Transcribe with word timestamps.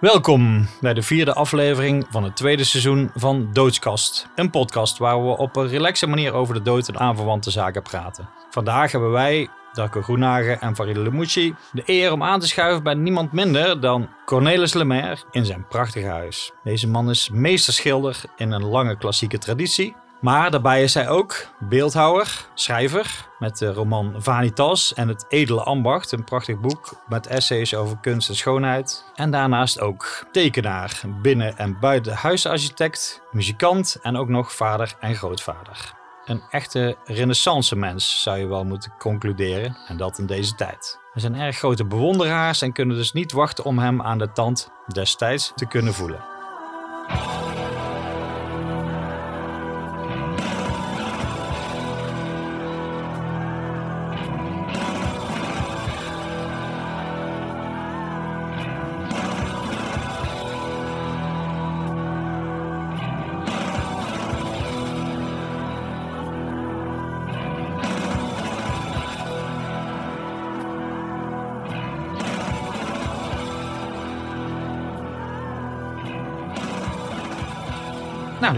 Welkom 0.00 0.66
bij 0.80 0.94
de 0.94 1.02
vierde 1.02 1.32
aflevering 1.32 2.06
van 2.10 2.24
het 2.24 2.36
tweede 2.36 2.64
seizoen 2.64 3.10
van 3.14 3.48
Doodskast. 3.52 4.28
Een 4.34 4.50
podcast 4.50 4.98
waar 4.98 5.22
we 5.22 5.36
op 5.36 5.56
een 5.56 5.68
relaxe 5.68 6.06
manier 6.06 6.32
over 6.32 6.54
de 6.54 6.62
dood 6.62 6.88
en 6.88 6.98
aanverwante 6.98 7.50
zaken 7.50 7.82
praten. 7.82 8.28
Vandaag 8.50 8.92
hebben 8.92 9.10
wij, 9.10 9.48
Darko 9.72 10.02
Groenhagen 10.02 10.60
en 10.60 10.74
Farid 10.74 10.96
Lemucci, 10.96 11.54
de 11.72 11.82
eer 11.86 12.12
om 12.12 12.22
aan 12.22 12.40
te 12.40 12.46
schuiven 12.46 12.82
bij 12.82 12.94
niemand 12.94 13.32
minder 13.32 13.80
dan 13.80 14.08
Cornelis 14.24 14.74
Lemaire 14.74 15.22
in 15.30 15.44
zijn 15.44 15.66
prachtige 15.68 16.08
huis. 16.08 16.52
Deze 16.64 16.88
man 16.88 17.10
is 17.10 17.30
meesterschilder 17.30 18.22
in 18.36 18.52
een 18.52 18.64
lange 18.64 18.96
klassieke 18.96 19.38
traditie. 19.38 19.96
Maar 20.20 20.50
daarbij 20.50 20.82
is 20.82 20.94
hij 20.94 21.08
ook 21.08 21.46
beeldhouwer, 21.58 22.46
schrijver 22.54 23.28
met 23.38 23.58
de 23.58 23.72
roman 23.72 24.14
Vanitas 24.18 24.94
en 24.94 25.08
Het 25.08 25.24
Edele 25.28 25.62
Ambacht, 25.62 26.12
een 26.12 26.24
prachtig 26.24 26.60
boek 26.60 27.02
met 27.08 27.26
essays 27.26 27.74
over 27.74 27.98
kunst 28.00 28.28
en 28.28 28.36
schoonheid. 28.36 29.04
En 29.14 29.30
daarnaast 29.30 29.80
ook 29.80 30.26
tekenaar, 30.32 31.00
binnen- 31.22 31.58
en 31.58 31.78
buiten 31.80 32.14
huisarchitect, 32.14 33.22
muzikant 33.30 33.98
en 34.02 34.16
ook 34.16 34.28
nog 34.28 34.52
vader 34.52 34.94
en 35.00 35.14
grootvader. 35.14 35.94
Een 36.24 36.42
echte 36.50 36.96
renaissance 37.04 37.76
mens 37.76 38.22
zou 38.22 38.38
je 38.38 38.46
wel 38.46 38.64
moeten 38.64 38.92
concluderen, 38.98 39.76
en 39.88 39.96
dat 39.96 40.18
in 40.18 40.26
deze 40.26 40.54
tijd. 40.54 40.98
We 41.12 41.20
zijn 41.20 41.34
erg 41.34 41.56
grote 41.56 41.84
bewonderaars 41.84 42.62
en 42.62 42.72
kunnen 42.72 42.96
dus 42.96 43.12
niet 43.12 43.32
wachten 43.32 43.64
om 43.64 43.78
hem 43.78 44.02
aan 44.02 44.18
de 44.18 44.32
tand 44.32 44.70
destijds 44.92 45.52
te 45.54 45.66
kunnen 45.66 45.94
voelen. 45.94 46.20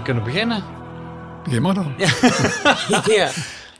Kunnen 0.08 0.26
we 0.26 0.32
beginnen. 0.32 0.64
Begin 1.44 1.62
maar 1.62 1.74
dan. 1.74 1.94
Ja. 3.16 3.30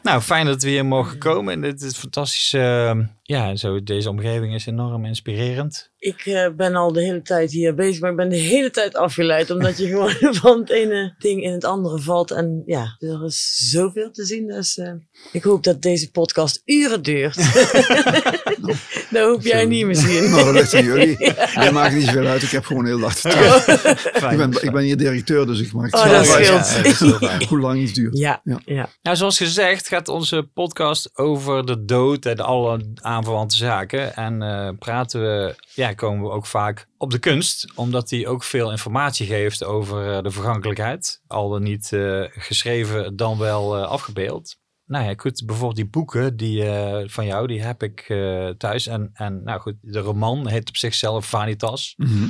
Nou, 0.02 0.20
fijn 0.20 0.46
dat 0.46 0.62
we 0.62 0.68
hier 0.68 0.86
mogen 0.86 1.18
komen. 1.18 1.52
En 1.54 1.60
dit 1.60 1.80
is 1.82 1.96
fantastisch. 1.96 2.52
eh, 2.52 2.98
ja, 3.22 3.56
zo, 3.56 3.82
deze 3.82 4.08
omgeving 4.10 4.54
is 4.54 4.66
enorm 4.66 5.04
inspirerend. 5.04 5.90
Ik 5.98 6.26
eh, 6.26 6.48
ben 6.56 6.74
al 6.74 6.92
de 6.92 7.02
hele 7.02 7.22
tijd 7.22 7.50
hier 7.50 7.74
bezig, 7.74 8.00
maar 8.00 8.10
ik 8.10 8.16
ben 8.16 8.28
de 8.28 8.36
hele 8.36 8.70
tijd 8.70 8.94
afgeleid. 8.96 9.50
Omdat 9.50 9.78
je 9.78 9.86
gewoon 9.86 10.34
van 10.42 10.58
het 10.60 10.70
ene 10.70 11.14
ding 11.18 11.42
in 11.42 11.52
het 11.52 11.64
andere 11.64 11.98
valt. 11.98 12.30
En 12.30 12.62
ja, 12.66 12.96
er 12.98 13.24
is 13.24 13.68
zoveel 13.70 14.10
te 14.10 14.24
zien. 14.24 14.46
Dus 14.46 14.78
eh, 14.78 14.92
ik 15.32 15.42
hoop 15.42 15.64
dat 15.64 15.82
deze 15.82 16.10
podcast 16.10 16.62
uren 16.64 17.02
duurt. 17.02 17.36
dat 19.10 19.22
hoop 19.22 19.42
jij 19.42 19.64
niet 19.64 19.86
misschien. 19.86 20.30
Nou, 20.30 20.44
dat 20.44 20.54
ligt 20.54 20.74
aan 20.74 20.84
jullie. 20.84 21.16
Jij 21.54 21.72
maakt 21.72 21.94
niet 21.94 22.04
zoveel 22.04 22.26
uit. 22.26 22.42
Ik 22.42 22.50
heb 22.50 22.64
gewoon 22.64 22.86
heel. 22.86 23.10
Fijn. 23.10 24.30
Ik 24.30 24.36
ben, 24.36 24.62
ik 24.62 24.72
ben 24.72 24.82
hier 24.82 24.96
directeur, 24.96 25.46
dus 25.46 25.60
ik 25.60 25.72
maak 25.72 25.94
Oh, 25.94 26.02
het 26.02 26.26
zelf 26.26 26.36
uit. 26.36 26.98
Ja, 26.98 27.18
fijn. 27.18 27.46
Hoe 27.46 27.60
lang 27.60 27.80
iets 27.80 27.92
duurt. 27.92 28.18
Ja, 28.18 28.40
Ja. 28.44 28.60
ja. 28.64 28.88
Nou, 29.02 29.16
zoals 29.16 29.36
gezegd 29.36 29.88
gaat 29.88 30.08
onze 30.08 30.48
podcast 30.54 31.10
over 31.18 31.66
de 31.66 31.84
dood 31.84 32.26
en 32.26 32.38
alle 32.38 32.80
aanverwante 32.94 33.56
zaken. 33.56 34.14
En 34.16 34.42
eh, 34.42 34.68
praten 34.78 35.20
we, 35.20 35.54
ja, 35.74 35.87
komen 35.94 36.24
we 36.24 36.30
ook 36.30 36.46
vaak 36.46 36.88
op 36.96 37.10
de 37.10 37.18
kunst, 37.18 37.72
omdat 37.74 38.08
die 38.08 38.28
ook 38.28 38.42
veel 38.42 38.70
informatie 38.70 39.26
geeft 39.26 39.64
over 39.64 40.12
eh, 40.12 40.22
de 40.22 40.30
vergankelijkheid. 40.30 41.22
Al 41.26 41.48
dan 41.48 41.62
niet 41.62 41.92
eh, 41.92 42.24
geschreven, 42.28 43.16
dan 43.16 43.38
wel 43.38 43.76
eh, 43.76 43.82
afgebeeld. 43.82 44.56
Nou 44.84 45.04
ja, 45.04 45.12
goed, 45.16 45.42
bijvoorbeeld 45.46 45.76
die 45.76 45.88
boeken 45.88 46.36
die, 46.36 46.64
van 47.06 47.26
jou, 47.26 47.46
die 47.46 47.62
heb 47.62 47.82
ik 47.82 48.04
thuis. 48.58 48.86
En, 48.86 49.10
en 49.12 49.42
nou 49.42 49.60
goed, 49.60 49.74
de 49.80 49.98
roman 49.98 50.48
heet 50.48 50.68
op 50.68 50.76
zichzelf 50.76 51.26
Vanitas. 51.26 51.94
Mhm. 51.96 52.28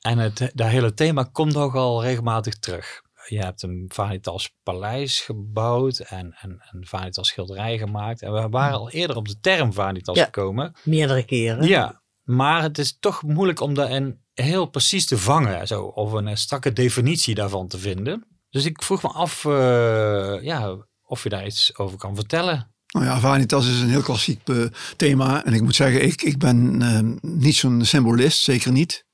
En 0.00 0.18
het 0.18 0.50
dat 0.54 0.68
hele 0.68 0.94
thema 0.94 1.22
komt 1.32 1.56
ook 1.56 1.74
al 1.74 2.02
regelmatig 2.02 2.58
terug. 2.58 3.02
Je 3.26 3.38
hebt 3.38 3.62
een 3.62 3.84
Vanitas 3.92 4.54
paleis 4.62 5.20
gebouwd 5.20 5.98
en, 5.98 6.36
en 6.40 6.68
een 6.70 6.86
Vanitas 6.86 7.28
schilderij 7.28 7.78
gemaakt. 7.78 8.22
En 8.22 8.32
we 8.32 8.48
waren 8.48 8.78
al 8.78 8.90
eerder 8.90 9.16
op 9.16 9.28
de 9.28 9.40
term 9.40 9.72
Vanitas 9.72 10.16
Ja. 10.16 10.24
gekomen. 10.24 10.72
Meerdere 10.82 11.24
keren. 11.24 11.66
Ja, 11.66 12.02
maar 12.30 12.62
het 12.62 12.78
is 12.78 12.96
toch 13.00 13.22
moeilijk 13.22 13.60
om 13.60 13.74
daar 13.74 13.90
een 13.90 14.18
heel 14.34 14.66
precies 14.66 15.06
te 15.06 15.18
vangen. 15.18 15.66
Zo, 15.66 15.82
of 15.82 16.12
een 16.12 16.36
strakke 16.36 16.72
definitie 16.72 17.34
daarvan 17.34 17.68
te 17.68 17.78
vinden. 17.78 18.24
Dus 18.50 18.64
ik 18.64 18.82
vroeg 18.82 19.02
me 19.02 19.08
af 19.08 19.44
eh, 19.44 20.42
ja, 20.42 20.76
of 21.02 21.22
je 21.22 21.28
daar 21.28 21.46
iets 21.46 21.76
over 21.76 21.98
kan 21.98 22.14
vertellen. 22.14 22.74
Nou 22.92 23.06
ja, 23.06 23.20
Vanitas 23.20 23.68
is 23.68 23.80
een 23.80 23.88
heel 23.88 24.02
klassiek 24.02 24.48
eh, 24.48 24.56
thema. 24.96 25.44
En 25.44 25.52
ik 25.52 25.62
moet 25.62 25.74
zeggen, 25.74 26.02
ik, 26.02 26.22
ik 26.22 26.38
ben 26.38 26.82
eh, 26.82 27.30
niet 27.30 27.56
zo'n 27.56 27.84
symbolist, 27.84 28.42
zeker 28.42 28.72
niet. 28.72 29.04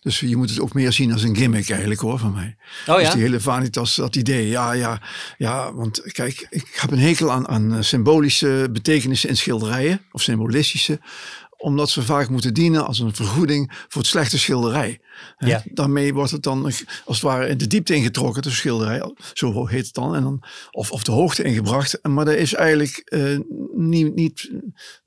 Dus 0.00 0.20
je 0.20 0.36
moet 0.36 0.50
het 0.50 0.60
ook 0.60 0.74
meer 0.74 0.92
zien 0.92 1.12
als 1.12 1.22
een 1.22 1.36
gimmick 1.36 1.70
eigenlijk 1.70 2.00
hoor, 2.00 2.18
van 2.18 2.32
mij. 2.32 2.56
Oh 2.86 2.94
Dus 2.94 3.06
ja? 3.06 3.12
die 3.12 3.22
hele 3.22 3.40
Vanitas, 3.40 3.94
dat 3.94 4.16
idee. 4.16 4.48
Ja, 4.48 4.72
ja, 4.72 5.02
ja, 5.38 5.74
want 5.74 6.12
kijk, 6.12 6.46
ik 6.50 6.78
heb 6.80 6.90
een 6.90 6.98
hekel 6.98 7.32
aan, 7.32 7.48
aan 7.48 7.74
eh, 7.74 7.82
symbolische 7.82 8.68
betekenissen 8.72 9.28
in 9.28 9.36
schilderijen. 9.36 10.00
Of 10.12 10.22
symbolistische. 10.22 11.00
Omdat 11.58 11.90
ze 11.90 12.02
vaak 12.02 12.28
moeten 12.28 12.54
dienen 12.54 12.86
als 12.86 12.98
een 12.98 13.14
vergoeding 13.14 13.72
voor 13.88 14.00
het 14.00 14.10
slechte 14.10 14.38
schilderij. 14.38 15.00
Ja. 15.38 15.62
Daarmee 15.64 16.14
wordt 16.14 16.30
het 16.30 16.42
dan 16.42 16.64
als 16.64 16.84
het 17.04 17.20
ware 17.20 17.48
in 17.48 17.58
de 17.58 17.66
diepte 17.66 17.94
ingetrokken, 17.94 18.42
de 18.42 18.50
schilderij. 18.50 19.12
Zo 19.32 19.66
heet 19.66 19.86
het 19.86 19.94
dan. 19.94 20.14
En 20.14 20.22
dan 20.22 20.42
of, 20.70 20.90
of 20.90 21.02
de 21.02 21.12
hoogte 21.12 21.42
ingebracht. 21.42 21.98
Maar 22.02 22.24
dat 22.24 22.34
is 22.34 22.54
eigenlijk 22.54 22.96
eh, 23.04 23.38
niet, 23.74 24.14
niet... 24.14 24.50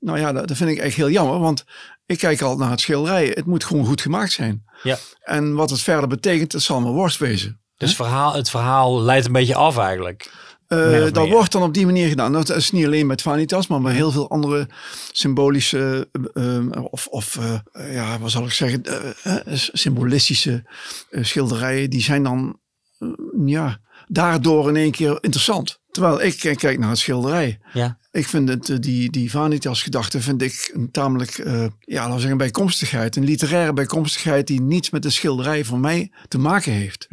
Nou 0.00 0.18
ja, 0.18 0.32
dat, 0.32 0.48
dat 0.48 0.56
vind 0.56 0.70
ik 0.70 0.78
echt 0.78 0.96
heel 0.96 1.10
jammer. 1.10 1.38
Want 1.38 1.64
ik 2.06 2.18
kijk 2.18 2.42
al 2.42 2.56
naar 2.56 2.70
het 2.70 2.80
schilderij. 2.80 3.26
Het 3.26 3.46
moet 3.46 3.64
gewoon 3.64 3.86
goed 3.86 4.00
gemaakt 4.00 4.32
zijn. 4.32 4.64
Ja. 4.82 4.98
En 5.20 5.54
wat 5.54 5.70
het 5.70 5.80
verder 5.80 6.08
betekent, 6.08 6.50
dat 6.50 6.62
zal 6.62 6.80
me 6.80 6.90
worst 6.90 7.18
wezen. 7.18 7.60
Dus 7.76 7.96
verhaal, 7.96 8.34
het 8.34 8.50
verhaal 8.50 9.02
leidt 9.02 9.26
een 9.26 9.32
beetje 9.32 9.54
af 9.54 9.78
eigenlijk. 9.78 10.30
Eh, 10.72 11.12
dat 11.12 11.14
meer. 11.14 11.32
wordt 11.32 11.52
dan 11.52 11.62
op 11.62 11.74
die 11.74 11.86
manier 11.86 12.08
gedaan. 12.08 12.32
Dat 12.32 12.48
is 12.48 12.70
niet 12.70 12.84
alleen 12.84 13.06
met 13.06 13.22
Vanitas, 13.22 13.66
maar 13.66 13.80
bij 13.80 13.94
heel 13.94 14.10
veel 14.10 14.30
andere 14.30 14.68
symbolische 15.12 16.08
eh, 16.32 16.56
eh, 16.56 16.84
of, 16.90 17.06
of 17.06 17.38
ja, 17.72 18.18
wat 18.18 18.30
zal 18.30 18.44
ik 18.44 18.52
zeggen, 18.52 18.82
symbolistische 19.72 20.64
schilderijen, 21.10 21.90
die 21.90 22.02
zijn 22.02 22.22
dan 22.22 22.60
ja, 23.46 23.80
daardoor 24.06 24.68
in 24.68 24.76
één 24.76 24.90
keer 24.90 25.18
interessant. 25.20 25.80
Terwijl 25.92 26.22
ik 26.22 26.44
eh, 26.44 26.56
kijk 26.56 26.78
naar 26.78 26.88
het 26.88 26.98
schilderij. 26.98 27.58
Ja. 27.72 27.98
Ik 28.12 28.28
vind 28.28 28.48
het, 28.48 28.68
eh, 28.68 28.76
die, 28.78 29.10
die 29.10 29.30
Vanitas 29.30 29.82
gedachte 29.82 30.20
vind 30.20 30.42
ik 30.42 30.70
een 30.74 30.90
tamelijk, 30.90 31.38
eh, 31.38 31.66
ja, 31.78 32.00
laten 32.00 32.14
we 32.14 32.20
zeggen, 32.20 32.38
bijkomstigheid. 32.38 33.16
Een 33.16 33.24
literaire 33.24 33.72
bijkomstigheid 33.72 34.46
die 34.46 34.60
niets 34.60 34.90
met 34.90 35.02
de 35.02 35.10
schilderij 35.10 35.64
voor 35.64 35.78
mij 35.78 36.12
te 36.28 36.38
maken 36.38 36.72
heeft. 36.72 37.06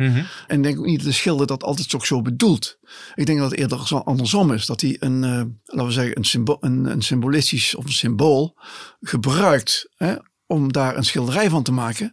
En 0.48 0.58
ik 0.58 0.64
denk 0.64 0.80
ook 0.80 0.86
niet 0.86 0.98
dat 0.98 1.08
de 1.08 1.14
schilder 1.14 1.48
dat 1.48 1.64
altijd 1.64 1.96
ook 1.96 2.06
zo 2.06 2.22
bedoelt. 2.22 2.78
Ik 3.16 3.26
denk 3.26 3.40
dat 3.40 3.52
het 3.52 3.60
eerder 3.60 3.88
zo 3.88 3.98
andersom 3.98 4.54
is. 4.54 4.66
Dat 4.66 4.82
hij 4.82 4.98
een, 5.00 5.24
eh, 5.24 5.42
laten 5.66 5.86
we 5.86 5.92
zeggen, 5.92 6.18
een, 6.18 6.26
symbo 6.26 6.58
een, 6.60 6.86
een 6.86 7.02
symbolistisch 7.02 7.76
of 7.76 7.86
een 7.86 7.92
symbool 7.92 8.58
gebruikt 9.02 9.90
hè, 9.98 10.16
om 10.48 10.72
daar 10.72 10.98
een 10.98 11.06
schilderij 11.06 11.50
van 11.50 11.64
te 11.64 11.72
maken. 11.72 12.12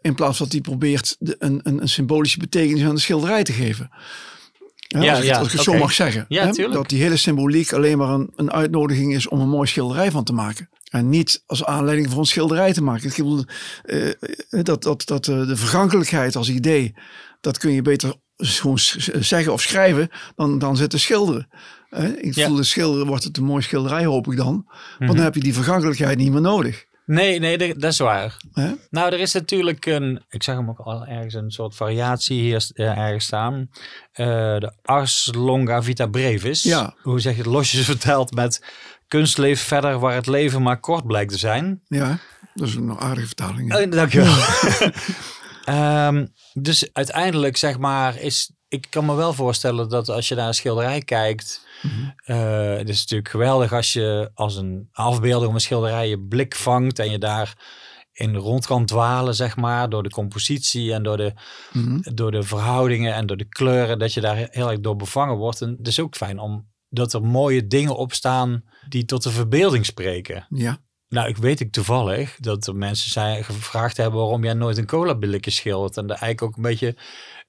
In 0.00 0.14
plaats 0.14 0.36
van 0.36 0.46
dat 0.46 0.54
hij 0.54 0.62
probeert 0.62 1.16
de, 1.18 1.36
een, 1.38 1.60
een, 1.62 1.82
een 1.82 1.88
symbolische 1.88 2.38
betekenis 2.38 2.84
aan 2.84 2.94
de 2.94 3.00
schilderij 3.00 3.42
te 3.42 3.52
geven. 3.52 3.90
Ja, 4.92 5.02
Ja, 5.02 5.10
als 5.10 5.20
ik, 5.20 5.26
ja, 5.26 5.36
als 5.38 5.46
ik 5.46 5.52
het 5.52 5.62
zo 5.62 5.74
mag 5.74 5.92
zeggen. 5.92 6.24
Ja, 6.28 6.44
hè, 6.46 6.52
tuurlijk. 6.52 6.74
Dat 6.74 6.88
die 6.88 7.02
hele 7.02 7.16
symboliek 7.16 7.72
alleen 7.72 7.98
maar 7.98 8.08
een, 8.08 8.30
een 8.36 8.52
uitnodiging 8.52 9.14
is 9.14 9.28
om 9.28 9.40
een 9.40 9.48
mooi 9.48 9.68
schilderij 9.68 10.10
van 10.10 10.24
te 10.24 10.32
maken. 10.32 10.68
En 10.90 11.08
niet 11.08 11.42
als 11.46 11.64
aanleiding 11.64 12.10
voor 12.10 12.18
een 12.18 12.26
schilderij 12.26 12.72
te 12.72 12.82
maken. 12.82 13.08
Ik 13.08 13.16
bedoel, 13.16 13.44
eh, 13.82 14.62
dat, 14.62 14.82
dat, 14.82 15.02
dat 15.06 15.28
eh, 15.28 15.46
de 15.46 15.56
vergankelijkheid 15.56 16.36
als 16.36 16.48
idee, 16.50 16.94
dat 17.40 17.58
kun 17.58 17.72
je 17.72 17.82
beter 17.82 18.14
gewoon 18.36 18.78
zeggen 19.20 19.52
of 19.52 19.60
schrijven 19.62 20.08
dan, 20.36 20.58
dan 20.58 20.76
zitten 20.76 21.00
schilderen. 21.00 21.48
Eh, 21.90 22.08
ik 22.18 22.34
Ja. 22.34 22.46
voel 22.46 22.56
de 22.56 22.62
schilderen 22.64 23.06
wordt 23.06 23.24
het 23.24 23.36
een 23.36 23.44
mooi 23.44 23.62
schilderij, 23.62 24.04
hoop 24.04 24.26
ik 24.30 24.36
dan. 24.36 24.46
Want 24.66 24.98
Mhm. 24.98 25.14
dan 25.14 25.24
heb 25.24 25.34
je 25.34 25.40
die 25.40 25.54
vergankelijkheid 25.54 26.18
niet 26.18 26.32
meer 26.32 26.40
nodig. 26.40 26.84
Nee, 27.06 27.38
nee, 27.38 27.74
dat 27.74 27.92
is 27.92 27.98
waar. 27.98 28.36
Nou, 28.90 29.12
er 29.12 29.20
is 29.20 29.32
natuurlijk 29.32 29.86
een, 29.86 30.24
ik 30.28 30.42
zag 30.42 30.56
hem 30.56 30.68
ook 30.68 30.78
al 30.78 31.06
ergens 31.06 31.34
een 31.34 31.50
soort 31.50 31.74
variatie 31.74 32.40
hier 32.40 32.70
eh, 32.74 32.98
ergens 32.98 33.24
staan. 33.24 33.70
Eh, 34.12 34.26
de 34.58 34.72
Ars 34.82 35.30
Longa 35.34 35.82
Vita 35.82 36.06
Brevis. 36.06 36.62
Ja. 36.62 36.94
Hoe 37.02 37.20
zeg 37.20 37.32
je 37.32 37.42
het 37.42 37.50
losjes 37.50 37.84
verteld 37.94 38.34
met 38.34 38.64
kunst 39.08 39.38
leeft 39.38 39.62
verder 39.62 39.98
waar 39.98 40.14
het 40.14 40.26
leven 40.26 40.62
maar 40.62 40.80
kort 40.80 41.06
blijkt 41.06 41.32
te 41.32 41.38
zijn. 41.38 41.82
Ja, 41.86 42.18
dat 42.54 42.68
is 42.68 42.74
een 42.74 42.98
aardige 42.98 43.26
vertaling. 43.26 43.74
Oh, 43.74 43.90
dankjewel. 43.90 44.34
Ehm, 45.64 46.26
dus 46.52 46.88
uiteindelijk 46.92 47.56
zeg 47.56 47.78
maar 47.78 48.20
is, 48.20 48.52
ik 48.68 48.86
kan 48.90 49.04
me 49.04 49.14
wel 49.14 49.32
voorstellen 49.32 49.88
dat 49.88 50.08
als 50.08 50.28
je 50.28 50.34
naar 50.34 50.46
een 50.46 50.54
schilderij 50.54 51.00
kijkt, 51.00 51.66
eh, 52.24 52.76
het 52.76 52.88
is 52.88 53.00
natuurlijk 53.00 53.28
geweldig 53.28 53.72
als 53.72 53.92
je 53.92 54.30
als 54.34 54.56
een 54.56 54.88
afbeelding 54.92 55.48
of 55.48 55.54
een 55.54 55.60
schilderij 55.60 56.08
je 56.08 56.20
blik 56.20 56.54
vangt 56.56 56.98
en 56.98 57.10
je 57.10 57.18
daar 57.18 57.54
in 58.12 58.36
rond 58.36 58.66
kan 58.66 58.86
dwalen, 58.86 59.34
zeg 59.34 59.56
maar, 59.56 59.88
door 59.88 60.02
de 60.02 60.10
compositie 60.10 60.92
en 60.92 61.02
door 61.02 61.16
de, 61.16 61.32
Mhm. 61.72 61.98
door 62.14 62.30
de 62.30 62.42
verhoudingen 62.42 63.14
en 63.14 63.26
door 63.26 63.36
de 63.36 63.48
kleuren, 63.48 63.98
dat 63.98 64.14
je 64.14 64.20
daar 64.20 64.48
heel 64.50 64.70
erg 64.70 64.80
door 64.80 64.96
bevangen 64.96 65.36
wordt. 65.36 65.60
En 65.60 65.74
het 65.78 65.86
is 65.86 66.00
ook 66.00 66.14
fijn 66.16 66.38
om 66.38 66.70
dat 66.88 67.12
er 67.12 67.22
mooie 67.22 67.66
dingen 67.66 67.96
op 67.96 68.12
staan 68.12 68.64
die 68.88 69.04
tot 69.04 69.22
de 69.22 69.30
verbeelding 69.30 69.86
spreken. 69.86 70.46
Ja. 70.48 70.78
Nou, 71.08 71.28
ik 71.28 71.36
weet 71.36 71.60
ik 71.60 71.72
toevallig 71.72 72.36
dat 72.40 72.66
er 72.66 72.76
mensen 72.76 73.10
zijn 73.10 73.44
gevraagd 73.44 73.96
hebben 73.96 74.20
waarom 74.20 74.44
jij 74.44 74.54
nooit 74.54 74.78
een 74.78 74.86
cola 74.86 75.14
billetje 75.14 75.50
schildert. 75.50 75.96
En 75.96 76.06
dat 76.06 76.18
eigenlijk 76.18 76.42
ook 76.42 76.56
een 76.56 76.70
beetje 76.70 76.96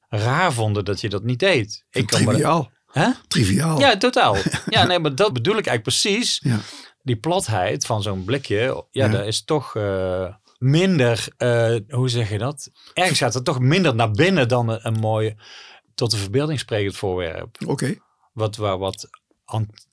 raar 0.10 0.54
vonden 0.54 0.86
dat 0.86 1.02
je 1.02 1.10
dat 1.10 1.24
niet 1.24 1.40
deed. 1.40 1.86
Ik 1.92 2.08
kan 2.08 2.20
me-. 2.24 2.42
Hè? 2.94 3.10
Triviaal. 3.28 3.80
Ja, 3.80 3.98
totaal. 3.98 4.36
Ja, 4.69 4.84
nee, 4.84 5.00
maar 5.00 5.16
dat 5.16 5.34
bedoel 5.34 5.57
ik 5.57 5.66
eigenlijk 5.68 5.84
precies. 5.84 6.40
Ja. 6.44 6.60
Die 7.04 7.16
platheid 7.16 7.86
van 7.86 8.01
zo'n 8.01 8.24
blikje, 8.24 8.57
ja, 8.92 9.06
Ja. 9.06 9.07
dat 9.07 9.25
is 9.25 9.44
toch 9.44 9.75
eh, 9.75 10.34
minder, 10.57 11.28
eh, 11.38 11.75
hoe 11.90 12.10
zeg 12.10 12.30
je 12.30 12.38
dat? 12.38 12.69
Ergens 12.94 13.19
gaat 13.19 13.34
het 13.34 13.45
toch 13.45 13.60
minder 13.60 13.95
naar 13.95 14.12
binnen 14.12 14.48
dan 14.48 14.69
een, 14.69 14.80
een 14.88 15.00
mooi, 15.00 15.36
tot 15.95 16.12
de 16.12 16.18
verbeelding 16.18 16.60
sprekend 16.60 16.95
voorwerp. 16.95 17.57
Oké. 17.68 17.95
Wat, 18.34 18.56
waar, 18.56 18.78
wat, 18.78 19.10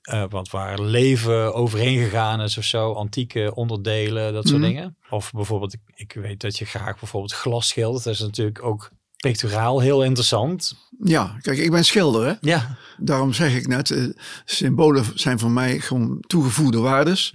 eh, 0.01 0.23
wat 0.29 0.49
waar 0.49 0.79
leven 0.81 1.53
overheen 1.53 2.03
gegaan 2.03 2.41
is 2.41 2.57
of 2.57 2.63
zo, 2.63 2.93
antieke 2.93 3.51
onderdelen, 3.55 4.33
dat 4.33 4.47
soort 4.47 4.59
Mhm. 4.61 4.67
dingen. 4.69 4.97
Of 5.09 5.31
bijvoorbeeld, 5.31 5.73
ik, 5.73 5.79
ik 5.95 6.13
weet 6.13 6.41
dat 6.41 6.57
je 6.57 6.65
graag 6.65 6.99
bijvoorbeeld 6.99 7.33
glas 7.33 7.67
schildert. 7.67 8.03
Dat 8.03 8.13
is 8.13 8.19
natuurlijk 8.19 8.63
ook 8.63 8.91
picturaal 9.21 9.79
heel 9.79 10.03
interessant. 10.03 10.75
Ja, 11.03 11.37
kijk, 11.41 11.57
ik 11.57 11.71
ben 11.71 11.85
schilder. 11.85 12.25
Hè? 12.27 12.33
Ja. 12.41 12.77
Daarom 12.97 13.33
zeg 13.33 13.55
ik 13.55 13.67
net, 13.67 13.91
eh, 13.91 14.03
symbolen 14.45 15.05
zijn 15.15 15.39
voor 15.39 15.51
mij 15.51 15.79
gewoon 15.79 16.23
toegevoegde 16.27 16.79
waardes. 16.79 17.33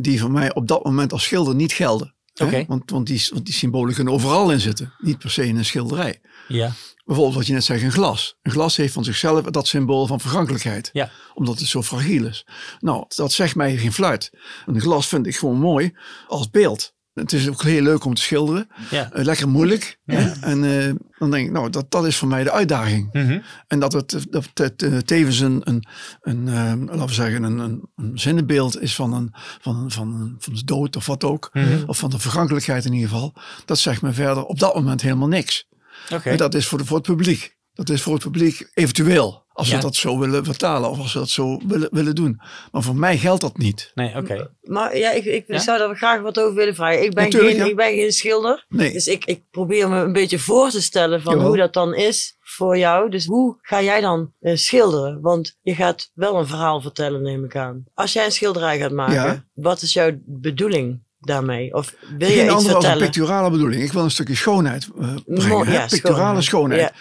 Die 0.00 0.20
voor 0.20 0.30
mij 0.30 0.54
op 0.54 0.68
dat 0.68 0.84
moment 0.84 1.12
als 1.12 1.22
schilder 1.22 1.54
niet 1.54 1.72
gelden. 1.72 2.14
Oké. 2.42 2.64
Want, 2.68 2.90
want, 2.90 3.06
die, 3.06 3.28
want 3.32 3.44
die 3.44 3.54
symbolen 3.54 3.94
kunnen 3.94 4.12
overal 4.12 4.52
in 4.52 4.60
zitten. 4.60 4.92
Niet 4.98 5.18
per 5.18 5.30
se 5.30 5.46
in 5.46 5.56
een 5.56 5.64
schilderij. 5.64 6.20
Ja. 6.48 6.72
Bijvoorbeeld 7.04 7.36
wat 7.36 7.46
je 7.46 7.52
net 7.52 7.64
zegt, 7.64 7.82
een 7.82 7.92
glas. 7.92 8.36
Een 8.42 8.52
glas 8.52 8.76
heeft 8.76 8.92
van 8.92 9.04
zichzelf 9.04 9.42
dat 9.42 9.66
symbool 9.66 10.06
van 10.06 10.20
vergankelijkheid. 10.20 10.90
Ja. 10.92 11.10
Omdat 11.34 11.58
het 11.58 11.68
zo 11.68 11.82
fragiel 11.82 12.26
is. 12.26 12.46
Nou, 12.80 13.04
dat 13.08 13.32
zegt 13.32 13.54
mij 13.54 13.76
geen 13.76 13.92
fluit. 13.92 14.30
Een 14.66 14.80
glas 14.80 15.06
vind 15.06 15.26
ik 15.26 15.36
gewoon 15.36 15.58
mooi 15.58 15.96
als 16.28 16.50
beeld. 16.50 16.93
Het 17.14 17.32
is 17.32 17.48
ook 17.48 17.62
heel 17.62 17.82
leuk 17.82 18.04
om 18.04 18.14
te 18.14 18.22
schilderen. 18.22 18.68
Ja. 18.90 19.12
Eh, 19.12 19.24
lekker 19.24 19.48
moeilijk. 19.48 19.98
hè? 20.04 20.30
En 20.40 20.64
eh, 20.64 20.94
dan 21.18 21.30
denk 21.30 21.46
ik, 21.46 21.52
nou, 21.52 21.70
dat, 21.70 21.90
dat 21.90 22.06
is 22.06 22.16
voor 22.16 22.28
mij 22.28 22.44
de 22.44 22.52
uitdaging. 22.52 23.08
Mhm. 23.12 23.38
En 23.66 23.78
dat 23.78 23.92
het, 23.92 24.26
dat 24.30 24.48
het 24.54 24.82
eh, 24.82 24.96
tevens 24.96 25.40
een, 25.40 25.60
een, 25.64 25.86
een 26.20 26.48
eh, 26.48 26.72
laten 26.86 27.06
we 27.06 27.12
zeggen, 27.12 27.42
een, 27.42 27.58
een, 27.58 27.88
een 27.96 28.18
zinnenbeeld 28.18 28.80
is 28.80 28.94
van, 28.94 29.12
een, 29.12 29.30
van, 29.60 29.76
een, 29.76 29.90
van, 29.90 30.36
van 30.38 30.54
de 30.54 30.64
dood 30.64 30.96
of 30.96 31.06
wat 31.06 31.24
ook. 31.24 31.50
Mhm. 31.52 31.82
Of 31.86 31.98
van 31.98 32.10
de 32.10 32.18
vergankelijkheid 32.18 32.84
in 32.84 32.92
ieder 32.92 33.08
geval. 33.08 33.34
Dat 33.64 33.78
zegt 33.78 34.02
me 34.02 34.12
verder 34.12 34.44
op 34.44 34.58
dat 34.58 34.74
moment 34.74 35.02
helemaal 35.02 35.28
niks. 35.28 35.68
Oké. 36.12 36.30
En 36.30 36.36
dat 36.36 36.54
is 36.54 36.66
voor, 36.66 36.78
de, 36.78 36.84
voor 36.84 36.96
het 36.96 37.06
publiek. 37.06 37.56
Dat 37.74 37.90
is 37.90 38.02
voor 38.02 38.14
het 38.14 38.22
publiek 38.22 38.70
eventueel. 38.74 39.43
Als 39.56 39.68
Ja. 39.68 39.76
we 39.76 39.82
dat 39.82 39.96
zo 39.96 40.18
willen 40.18 40.44
vertalen 40.44 40.90
of 40.90 40.98
als 40.98 41.12
we 41.12 41.18
dat 41.18 41.28
zo 41.28 41.60
willen, 41.66 41.88
willen 41.92 42.14
doen. 42.14 42.40
Maar 42.72 42.82
voor 42.82 42.96
mij 42.96 43.18
geldt 43.18 43.40
dat 43.40 43.56
niet. 43.58 43.90
Nee, 43.94 44.16
oké. 44.16 44.50
Maar 44.62 44.96
ja, 44.96 45.10
ik, 45.10 45.24
ik 45.24 45.44
Ja? 45.46 45.58
zou 45.58 45.78
daar 45.78 45.96
graag 45.96 46.20
wat 46.20 46.38
over 46.40 46.54
willen 46.54 46.74
vragen. 46.74 47.02
Ik 47.04 47.14
ben, 47.14 47.24
Natuurlijk, 47.24 47.52
geen, 47.54 47.64
ja. 47.64 47.70
ik 47.70 47.76
ben 47.76 47.94
geen 47.94 48.12
schilder. 48.12 48.64
Nee. 48.68 48.92
Dus 48.92 49.06
ik, 49.06 49.24
ik 49.24 49.42
probeer 49.50 49.88
me 49.88 49.98
een 50.00 50.12
beetje 50.12 50.38
voor 50.38 50.70
te 50.70 50.82
stellen 50.82 51.22
van 51.22 51.32
Jawel. 51.32 51.48
hoe 51.48 51.56
dat 51.56 51.72
dan 51.72 51.94
is 51.94 52.36
voor 52.40 52.78
jou. 52.78 53.10
Dus 53.10 53.24
hoe 53.26 53.56
ga 53.62 53.82
jij 53.82 54.00
dan 54.00 54.32
eh, 54.40 54.56
schilderen? 54.56 55.20
Want 55.20 55.56
je 55.62 55.74
gaat 55.74 56.10
wel 56.14 56.38
een 56.38 56.46
verhaal 56.46 56.80
vertellen, 56.80 57.22
neem 57.22 57.44
ik 57.44 57.56
aan. 57.56 57.84
Als 57.94 58.12
jij 58.12 58.24
een 58.24 58.32
schilderij 58.32 58.78
gaat 58.78 58.92
maken, 58.92 59.14
Ja. 59.14 59.44
wat 59.54 59.82
is 59.82 59.92
jouw 59.92 60.10
bedoeling 60.24 61.02
daarmee? 61.20 61.74
Of 61.74 61.94
wil 62.18 62.28
je 62.28 62.34
Geen 62.34 62.44
iets 62.44 62.54
andere 62.54 62.54
als 62.54 62.64
een 62.64 62.70
vertellen? 62.70 62.98
picturale 63.02 63.50
bedoeling. 63.50 63.82
Ik 63.82 63.92
wil 63.92 64.02
een 64.02 64.10
stukje 64.10 64.34
schoonheid 64.34 64.88
eh, 65.00 65.14
brengen. 65.24 65.72
Ja, 65.72 65.86
Picturale 65.86 66.42
schoonheid. 66.42 66.80
Ja. 66.80 66.92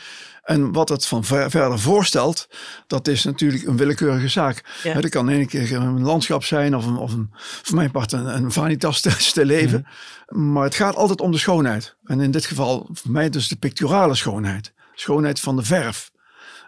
En 0.44 0.72
wat 0.72 0.90
het 0.90 1.06
van 1.06 1.24
ver- 1.24 1.50
verder 1.50 1.80
voorstelt, 1.80 2.48
dat 2.88 3.07
is 3.07 3.24
natuurlijk 3.24 3.63
een 3.68 3.78
willekeurige 3.78 4.28
zaak. 4.28 4.80
Ja. 4.84 5.01
Dat 5.01 5.10
kan 5.10 5.28
een 5.28 5.48
keer 5.48 5.74
een 5.74 6.01
landschap 6.01 6.44
zijn 6.44 6.75
of, 6.75 6.86
een, 6.86 6.98
of 6.98 7.13
een, 7.13 7.30
voor 7.38 7.75
mijn 7.75 7.92
part 7.92 8.12
een, 8.12 8.36
een 8.36 8.51
vanitas 8.51 9.01
te, 9.01 9.16
te 9.34 9.45
leven. 9.45 9.88
Mhm. 10.28 10.51
Maar 10.51 10.63
het 10.63 10.75
gaat 10.75 10.95
altijd 10.95 11.22
om 11.22 11.31
de 11.31 11.38
schoonheid. 11.38 11.98
En 12.04 12.19
in 12.22 12.31
dit 12.31 12.45
geval 12.45 12.90
voor 12.92 13.12
mij 13.12 13.30
dus 13.30 13.48
de 13.48 13.56
picturale 13.56 14.16
schoonheid. 14.16 14.74
Schoonheid 14.94 15.40
van 15.40 15.56
de 15.56 15.63
verf 15.63 16.12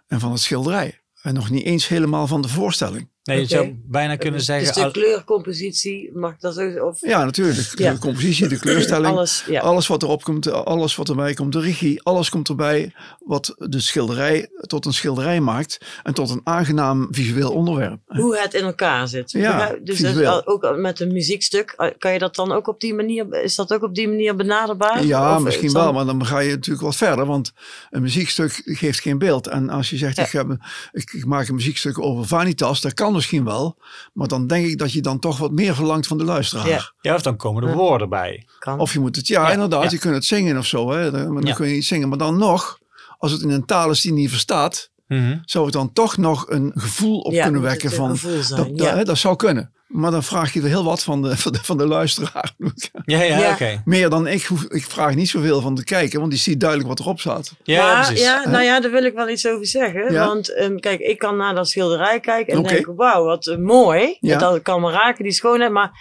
en 0.07 0.19
van 0.19 0.31
het 0.31 0.41
schilderij. 0.41 1.01
En 1.21 1.33
nog 1.33 1.49
niet 1.49 1.65
eens 1.65 1.87
helemaal 1.87 2.27
van 2.27 2.41
de 2.41 2.47
voorstelling. 2.47 3.09
Nee, 3.25 3.39
je 3.39 3.45
zou 3.45 3.75
bijna 3.85 4.15
kunnen 4.15 4.41
zeggen... 4.41 4.65
Dus 4.65 4.75
de 4.75 4.83
al- 4.83 4.91
kleurcompositie, 4.91 6.11
mag 6.13 6.37
dat 6.37 6.53
zo 6.53 6.69
Of 6.85 7.01
Ja, 7.01 7.25
natuurlijk. 7.25 7.71
Ja. 7.79 7.91
De 7.93 7.99
compositie, 7.99 8.47
de 8.47 8.59
kleurstelling. 8.59 9.15
alles, 9.15 9.43
ja. 9.47 9.61
Alles 9.61 9.87
wat 9.87 10.03
erop 10.03 10.23
komt, 10.23 10.51
alles 10.51 10.95
wat 10.95 11.09
erbij 11.09 11.33
komt, 11.33 11.53
de 11.53 11.59
regie, 11.59 12.01
alles 12.03 12.29
komt 12.29 12.49
erbij 12.49 12.93
wat 13.19 13.55
de 13.57 13.79
schilderij 13.79 14.49
tot 14.59 14.85
een 14.85 14.93
schilderij 14.93 15.39
maakt 15.41 15.77
en 16.03 16.13
tot 16.13 16.29
een 16.29 16.41
aangenaam 16.43 17.07
visueel 17.11 17.51
onderwerp. 17.51 17.99
hoe 18.05 18.37
het 18.37 18.53
in 18.53 18.63
elkaar 18.63 19.07
zit. 19.07 19.31
Ja, 19.31 19.75
dus 19.83 19.99
dat 19.99 20.47
ook 20.47 20.75
met 20.77 20.99
een 20.99 21.13
muziekstuk, 21.13 21.73
eh, 21.77 21.87
kan 21.97 22.13
je 22.13 22.19
dat 22.19 22.35
dan 22.35 22.51
ook 22.51 22.67
op 22.67 22.79
die 22.79 22.93
manier, 22.93 23.43
is 23.43 23.55
dat 23.55 23.73
ook 23.73 23.83
op 23.83 23.95
die 23.95 24.07
manier 24.07 24.35
benaderbaar? 24.35 25.05
Ja, 25.05 25.35
Of 25.35 25.43
misschien 25.43 25.71
wel, 25.73 25.93
maar 25.93 26.05
dan 26.05 26.25
ga 26.25 26.39
je 26.39 26.49
natuurlijk 26.49 26.85
wat 26.85 26.95
verder, 26.95 27.25
want 27.25 27.51
een 27.89 28.01
muziekstuk 28.01 28.61
geeft 28.65 28.99
geen 28.99 29.17
beeld. 29.17 29.47
En 29.47 29.69
als 29.69 29.89
je 29.89 29.97
zegt, 29.97 30.15
Ja. 30.17 30.23
ik, 30.23 30.31
heb, 30.31 30.57
ik, 30.91 31.13
ik 31.13 31.25
maak 31.25 31.47
een 31.47 31.55
muziekstuk 31.55 31.99
over 31.99 32.25
Vanitas, 32.27 32.81
dat 32.81 32.93
kan 32.93 33.13
misschien 33.15 33.43
wel, 33.43 33.77
maar 34.13 34.27
dan 34.27 34.47
denk 34.47 34.67
ik 34.67 34.77
dat 34.77 34.91
je 34.91 35.01
dan 35.01 35.19
toch 35.19 35.37
wat 35.37 35.51
meer 35.51 35.75
verlangt 35.75 36.07
van 36.07 36.17
de 36.17 36.23
luisteraar. 36.23 36.67
Ja. 36.67 36.91
Ja, 37.01 37.15
of 37.15 37.21
dan 37.21 37.35
komen 37.35 37.63
er 37.63 37.69
Ja. 37.69 37.75
woorden 37.75 38.09
bij. 38.09 38.47
Kan. 38.59 38.79
Of 38.79 38.93
je 38.93 38.99
moet 38.99 39.15
het, 39.15 39.27
ja, 39.27 39.41
Ja, 39.47 39.51
inderdaad, 39.51 39.83
ja. 39.83 39.89
je 39.89 39.97
kunt 39.97 40.13
het 40.13 40.25
zingen 40.25 40.57
of 40.57 40.65
zo, 40.65 40.91
hè. 40.91 41.11
dan, 41.11 41.33
dan 41.33 41.43
Ja. 41.45 41.53
kun 41.53 41.67
je 41.67 41.75
iets 41.75 41.87
zingen. 41.87 42.09
Maar 42.09 42.17
dan 42.17 42.37
nog, 42.37 42.79
als 43.17 43.31
het 43.31 43.41
in 43.41 43.49
een 43.49 43.65
taal 43.65 43.89
is 43.89 44.01
die 44.01 44.13
je 44.13 44.17
niet 44.19 44.29
verstaat, 44.29 44.89
Mhm. 45.07 45.37
zou 45.45 45.65
het 45.65 45.73
dan 45.73 45.93
toch 45.93 46.17
nog 46.17 46.49
een 46.49 46.71
gevoel 46.75 47.19
op 47.19 47.31
Ja, 47.33 47.43
kunnen 47.43 47.61
wekken 47.61 47.91
van, 47.91 48.17
dat, 48.23 48.47
dat, 48.57 48.69
ja. 48.75 48.95
hè, 48.95 49.03
dat 49.03 49.17
zou 49.17 49.35
kunnen. 49.35 49.69
Maar 49.87 50.11
dan 50.11 50.23
vraag 50.23 50.53
je 50.53 50.61
er 50.61 50.67
heel 50.67 50.83
wat 50.83 51.03
van 51.03 51.21
de, 51.21 51.37
van 51.37 51.51
de, 51.51 51.59
van 51.63 51.77
de 51.77 51.85
luisteraar. 51.87 52.53
Ja, 53.05 53.21
ja, 53.21 53.37
Ja. 53.39 53.51
oké. 53.51 53.81
Meer 53.85 54.09
dan 54.09 54.27
ik, 54.27 54.43
hoef- 54.43 54.63
ik 54.67 54.83
vraag 54.83 55.15
niet 55.15 55.29
zoveel 55.29 55.61
van 55.61 55.75
de 55.75 55.83
kijker, 55.83 56.19
want 56.19 56.31
die 56.31 56.39
ziet 56.39 56.59
duidelijk 56.59 56.89
wat 56.89 56.99
erop 56.99 57.19
staat. 57.19 57.55
Ja, 57.63 58.01
precies. 58.05 58.23
ja, 58.23 58.49
nou 58.49 58.63
ja, 58.63 58.79
daar 58.79 58.91
wil 58.91 59.03
ik 59.03 59.13
wel 59.13 59.29
iets 59.29 59.47
over 59.47 59.65
zeggen. 59.67 60.13
Ja? 60.13 60.25
Want 60.27 60.53
ehm, 60.53 60.77
kijk, 60.77 60.99
ik 60.99 61.17
kan 61.19 61.37
naar 61.37 61.55
dat 61.55 61.69
schilderij 61.69 62.19
kijken 62.19 62.53
en 62.53 62.59
Oké. 62.59 62.67
denken, 62.73 62.95
wauw, 62.95 63.23
wat 63.23 63.47
eh, 63.47 63.57
mooi. 63.57 64.17
Ja. 64.19 64.37
Dat 64.37 64.61
kan 64.61 64.81
me 64.81 64.91
raken, 64.91 65.23
die 65.23 65.33
schoonheid. 65.33 65.71
Maar 65.71 65.91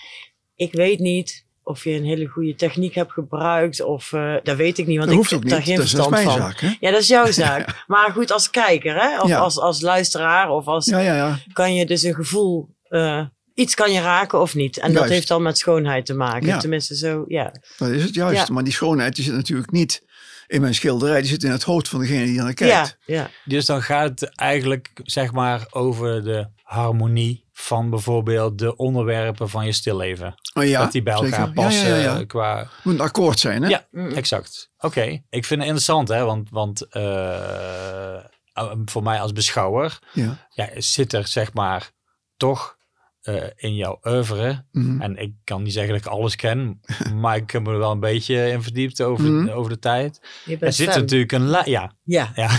ik 0.55 0.73
weet 0.73 0.99
niet 0.99 1.44
of 1.65 1.85
je 1.85 1.91
een 1.91 2.05
hele 2.05 2.27
goede 2.27 2.55
techniek 2.55 2.94
hebt 2.94 3.13
gebruikt. 3.13 3.83
Of, 3.83 4.13
eh, 4.13 4.35
dat 4.43 4.56
weet 4.56 4.79
ik 4.79 4.87
niet, 4.87 4.99
want 4.99 5.11
Dat 5.11 5.25
ik 5.25 5.29
heb 5.31 5.49
daar 5.49 5.59
niet. 5.59 5.67
geen 5.69 5.77
Dus 5.77 5.91
dat 5.91 6.01
is 6.01 6.06
verstand 6.06 6.11
mijn 6.11 6.39
van. 6.39 6.51
zaak. 6.51 6.61
Hè? 6.61 6.87
Ja, 6.87 6.91
dat 6.91 7.01
is 7.01 7.09
jouw 7.09 7.31
zaak. 7.47 7.85
Maar 7.87 8.11
goed, 8.11 8.31
als 8.33 8.51
kijker, 8.51 8.94
hè? 9.01 9.21
of 9.21 9.29
Ja. 9.29 9.39
als, 9.39 9.59
als 9.59 9.81
luisteraar, 9.81 10.51
of 10.51 10.67
als, 10.67 10.87
Ja, 10.87 10.99
ja, 10.99 11.15
ja. 11.17 11.39
kan 11.53 11.75
je 11.75 11.87
dus 11.87 12.03
een 12.03 12.15
gevoel, 12.15 12.69
eh, 12.89 13.25
iets 13.55 13.75
kan 13.75 13.93
je 13.93 14.01
raken 14.01 14.41
of 14.41 14.55
niet. 14.55 14.79
En 14.79 14.93
dat 14.93 15.09
heeft 15.09 15.29
dan 15.29 15.43
met 15.43 15.59
schoonheid 15.59 16.06
te 16.06 16.15
maken. 16.15 16.47
Ja. 16.47 16.59
Tenminste, 16.59 16.97
zo, 16.97 17.25
ja. 17.29 17.53
Dat 17.79 17.89
is 17.89 18.03
het 18.03 18.15
juist. 18.15 18.47
Ja. 18.49 18.55
Maar 18.55 18.65
die 18.65 18.73
schoonheid 18.73 19.15
die 19.17 19.25
zit 19.25 19.35
natuurlijk 19.35 19.71
niet 19.71 20.03
in 20.47 20.61
mijn 20.61 20.75
schilderij. 20.75 21.21
Die 21.21 21.31
zit 21.31 21.43
in 21.44 21.51
het 21.51 21.63
hoofd 21.63 21.89
van 21.89 22.01
degene 22.01 22.25
die 22.25 22.39
er 22.39 22.44
naar 22.44 22.55
kijkt. 22.55 22.97
Ja, 23.06 23.15
ja. 23.15 23.31
Dus 23.44 23.67
dan 23.67 23.83
gaat 23.83 24.21
het 24.21 24.37
eigenlijk 24.37 24.91
zeg 25.03 25.33
maar 25.33 25.67
over 25.71 26.25
de 26.25 26.47
harmonie 26.63 27.44
van 27.56 27.91
bijvoorbeeld 27.91 28.58
de 28.58 28.77
onderwerpen 28.77 29.49
van 29.49 29.67
je 29.67 29.73
stilleven. 29.73 30.34
Maar 30.55 30.67
ja, 30.67 30.81
dat 30.82 30.93
die 30.93 31.03
bij 31.03 31.15
elkaar 31.15 31.31
zeker. 31.46 31.53
Passen 31.53 31.89
Ja, 31.89 31.96
ja, 31.96 32.03
ja. 32.03 32.19
eh, 32.20 32.27
qua... 32.27 32.69
moet 32.82 32.94
een 32.94 33.01
akkoord 33.01 33.39
zijn, 33.41 33.63
hè? 33.63 33.69
Ja, 33.69 33.87
Mm. 33.91 34.11
exact. 34.11 34.70
Oké, 34.79 35.03
ik 35.31 35.44
vind 35.44 35.49
het 35.49 35.61
interessant 35.61 36.08
hè, 36.08 36.25
want, 36.25 36.51
want 36.51 36.89
eh, 36.89 38.25
voor 38.84 39.03
mij 39.03 39.20
als 39.20 39.32
beschouwer 39.32 39.99
Ja. 40.13 40.46
ja, 40.51 40.69
zit 40.77 41.13
er 41.13 41.27
zeg 41.27 41.53
maar 41.53 41.91
toch 42.37 42.77
eh, 43.23 43.43
in 43.56 43.75
jouw 43.75 43.99
oeuvre 44.03 44.65
Mhm. 44.73 45.01
En 45.01 45.17
ik 45.17 45.32
kan 45.44 45.63
niet 45.63 45.73
zeggen 45.73 45.93
dat 45.93 46.05
ik 46.05 46.11
alles 46.11 46.37
ken, 46.37 46.81
maar 47.20 47.37
ik 47.37 47.51
heb 47.51 47.63
me 47.63 47.73
er 47.73 47.79
wel 47.79 47.91
een 47.91 48.01
beetje 48.01 48.49
in 48.51 48.63
verdiept 48.63 49.03
over, 49.03 49.25
Mhm. 49.25 49.49
over 49.49 49.70
de 49.70 49.79
tijd. 49.79 50.20
Je 50.44 50.56
Er 50.58 50.73
zit 50.73 50.91
fan. 50.91 51.01
natuurlijk 51.01 51.32
een 51.32 51.49
lijn, 51.49 51.70
ja, 51.70 51.93
Ja, 52.05 52.32
ja. 52.34 52.51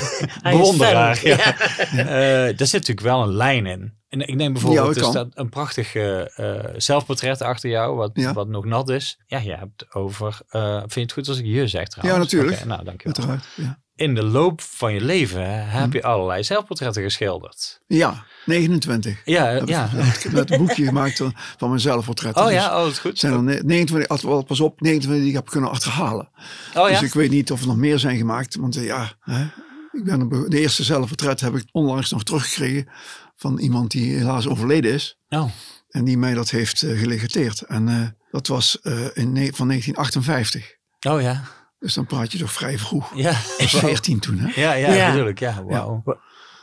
bewonderaar. 0.51 1.27
Ja. 1.27 1.57
Eh, 1.91 2.47
er 2.47 2.67
zit 2.67 2.71
natuurlijk 2.71 3.07
wel 3.07 3.21
een 3.21 3.33
lijn 3.35 3.65
in. 3.65 3.93
En 4.21 4.27
ik 4.27 4.35
neem 4.35 4.53
bijvoorbeeld, 4.53 4.95
Ja, 4.95 5.01
er 5.01 5.07
staat 5.07 5.27
een 5.33 5.49
prachtig 5.49 5.95
eh, 5.95 6.21
eh, 6.39 6.73
zelfportret 6.77 7.41
achter 7.41 7.69
jou, 7.69 7.95
wat, 7.95 8.11
Ja. 8.13 8.33
wat 8.33 8.47
nog 8.47 8.65
nat 8.65 8.89
is. 8.89 9.19
Ja, 9.27 9.39
je 9.39 9.55
hebt 9.55 9.93
over, 9.93 10.39
eh, 10.49 10.77
vind 10.79 10.93
je 10.93 10.99
het 11.01 11.11
goed 11.11 11.27
als 11.27 11.37
ik 11.39 11.45
je 11.45 11.67
zeg 11.67 11.87
trouwens? 11.87 12.17
Ja, 12.17 12.23
natuurlijk. 12.23 12.65
Nou, 12.65 12.83
dankjewel. 12.83 13.15
Uiteraard. 13.17 13.45
Ja. 13.55 13.79
In 13.95 14.15
de 14.15 14.23
loop 14.23 14.61
van 14.61 14.93
je 14.93 15.01
leven 15.01 15.67
heb 15.69 15.85
Mhm. 15.87 15.95
je 15.95 16.03
allerlei 16.03 16.43
zelfportretten 16.43 17.03
geschilderd. 17.03 17.81
ja, 17.87 18.25
29. 18.45 19.21
Ja, 19.25 19.45
Heb 19.45 19.67
ja. 19.67 19.89
Ik 19.93 20.27
heb 20.31 20.49
een 20.49 20.57
boekje 20.57 20.85
gemaakt 20.91 21.17
van- 21.17 21.33
van 21.57 21.69
mijn 21.69 21.81
zelfportretten. 21.81 22.41
Oh 22.43 22.47
Dus 22.49 22.57
ja, 22.57 22.77
oh, 22.77 22.83
dat 22.83 22.91
is 22.91 22.99
goed. 22.99 23.19
zijn 23.19 23.33
er 23.33 23.43
ne- 23.43 23.61
29, 23.63 24.09
als- 24.09 24.21
wel, 24.23 24.43
pas 24.43 24.59
op, 24.59 24.81
29 24.81 25.21
die 25.23 25.29
ik 25.33 25.35
heb 25.37 25.49
kunnen 25.49 25.69
achterhalen. 25.69 26.29
Oh 26.75 26.89
ja? 26.89 26.99
Dus 26.99 27.01
ik 27.01 27.13
weet 27.13 27.29
niet 27.29 27.51
of 27.51 27.61
er 27.61 27.67
nog 27.67 27.77
meer 27.77 27.99
zijn 27.99 28.17
gemaakt. 28.17 28.55
Want 28.55 28.75
ja, 28.75 29.11
hè, 29.19 29.43
ik 29.91 30.03
ben 30.03 30.29
de 30.49 30.59
eerste 30.59 30.83
zelfportret 30.83 31.39
heb 31.39 31.55
ik 31.55 31.63
onlangs 31.71 32.11
nog 32.11 32.23
teruggekregen 32.23 32.87
van 33.35 33.59
iemand 33.59 33.91
die 33.91 34.15
helaas 34.15 34.47
overleden 34.47 34.93
is. 34.93 35.17
Oh, 35.29 35.49
En 35.89 36.03
die 36.03 36.17
mij 36.17 36.33
dat 36.33 36.49
heeft 36.49 36.81
eh, 36.81 36.99
gelegateerd. 36.99 37.61
En 37.61 37.87
eh, 37.89 38.07
Dat 38.31 38.47
was 38.47 38.79
uh, 38.83 38.93
in, 38.93 39.53
van 39.53 39.67
1958. 39.67 40.75
Oh 41.07 41.21
ja. 41.21 41.43
Dus 41.79 41.93
dan 41.93 42.05
praat 42.05 42.31
je 42.31 42.37
toch 42.37 42.53
vrij 42.53 42.77
vroeg. 42.77 43.15
Ja. 43.15 43.31
Ik 43.57 43.69
was 43.69 43.79
14 43.79 44.19
toen, 44.19 44.37
hè? 44.37 44.61
Ja, 44.61 44.73
ja, 44.73 44.93
ja. 44.93 45.07
natuurlijk. 45.07 45.39
Ja, 45.39 45.63
wauw. 45.63 46.01
Ja. 46.05 46.17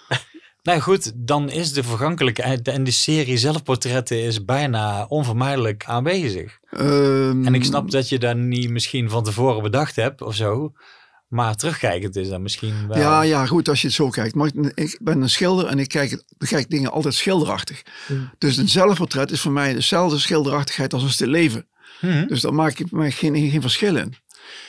Nou 0.63 0.81
goed, 0.81 1.13
dan 1.15 1.51
is 1.51 1.73
de 1.73 1.83
vergankelijkheid 1.83 2.69
en 2.69 2.85
de 2.85 2.91
serie 2.91 3.39
zelfportretten 3.39 4.23
is 4.23 4.45
bijna 4.45 5.05
onvermijdelijk 5.05 5.85
aanwezig. 5.87 6.59
Um, 6.71 7.47
en 7.47 7.55
ik 7.55 7.65
snap 7.65 7.91
dat 7.91 8.09
je 8.09 8.19
dat 8.19 8.37
niet 8.37 8.71
misschien 8.71 9.11
van 9.11 9.25
tevoren 9.25 9.63
bedacht 9.63 9.97
hebt 9.97 10.23
of 10.23 10.35
zo. 10.35 10.73
Maar 11.33 11.57
terugkijkend 11.57 12.17
is 12.17 12.29
dat 12.29 12.41
misschien 12.41 12.89
wel... 12.89 12.99
Ja, 12.99 13.23
ja, 13.23 13.47
goed 13.47 13.69
als 13.69 13.81
je 13.81 13.87
het 13.87 13.97
zo 13.97 14.09
kijkt. 14.09 14.35
Maar 14.35 14.51
ik 14.75 14.99
ben 15.03 15.23
een 15.23 15.31
schilder 15.31 15.67
en 15.67 15.79
ik 15.79 15.89
kijk, 15.89 16.23
bekijk 16.39 16.71
dingen 16.71 16.91
altijd 16.91 17.15
schilderachtig. 17.15 17.83
Dus 18.39 18.57
een 18.57 18.69
zelfportret 18.69 19.31
is 19.31 19.41
voor 19.41 19.53
mij 19.53 19.75
dezelfde 19.75 20.19
schilderachtigheid 20.19 20.93
als 20.93 21.03
een 21.03 21.11
stil 21.11 21.29
leven. 21.29 21.67
Hmm. 22.01 22.27
Dus 22.27 22.41
daar 22.41 22.55
maak 22.55 22.79
ik 22.79 22.91
mij 22.91 23.11
geen, 23.11 23.51
geen 23.51 23.61
verschil 23.61 23.97
in. 23.97 24.15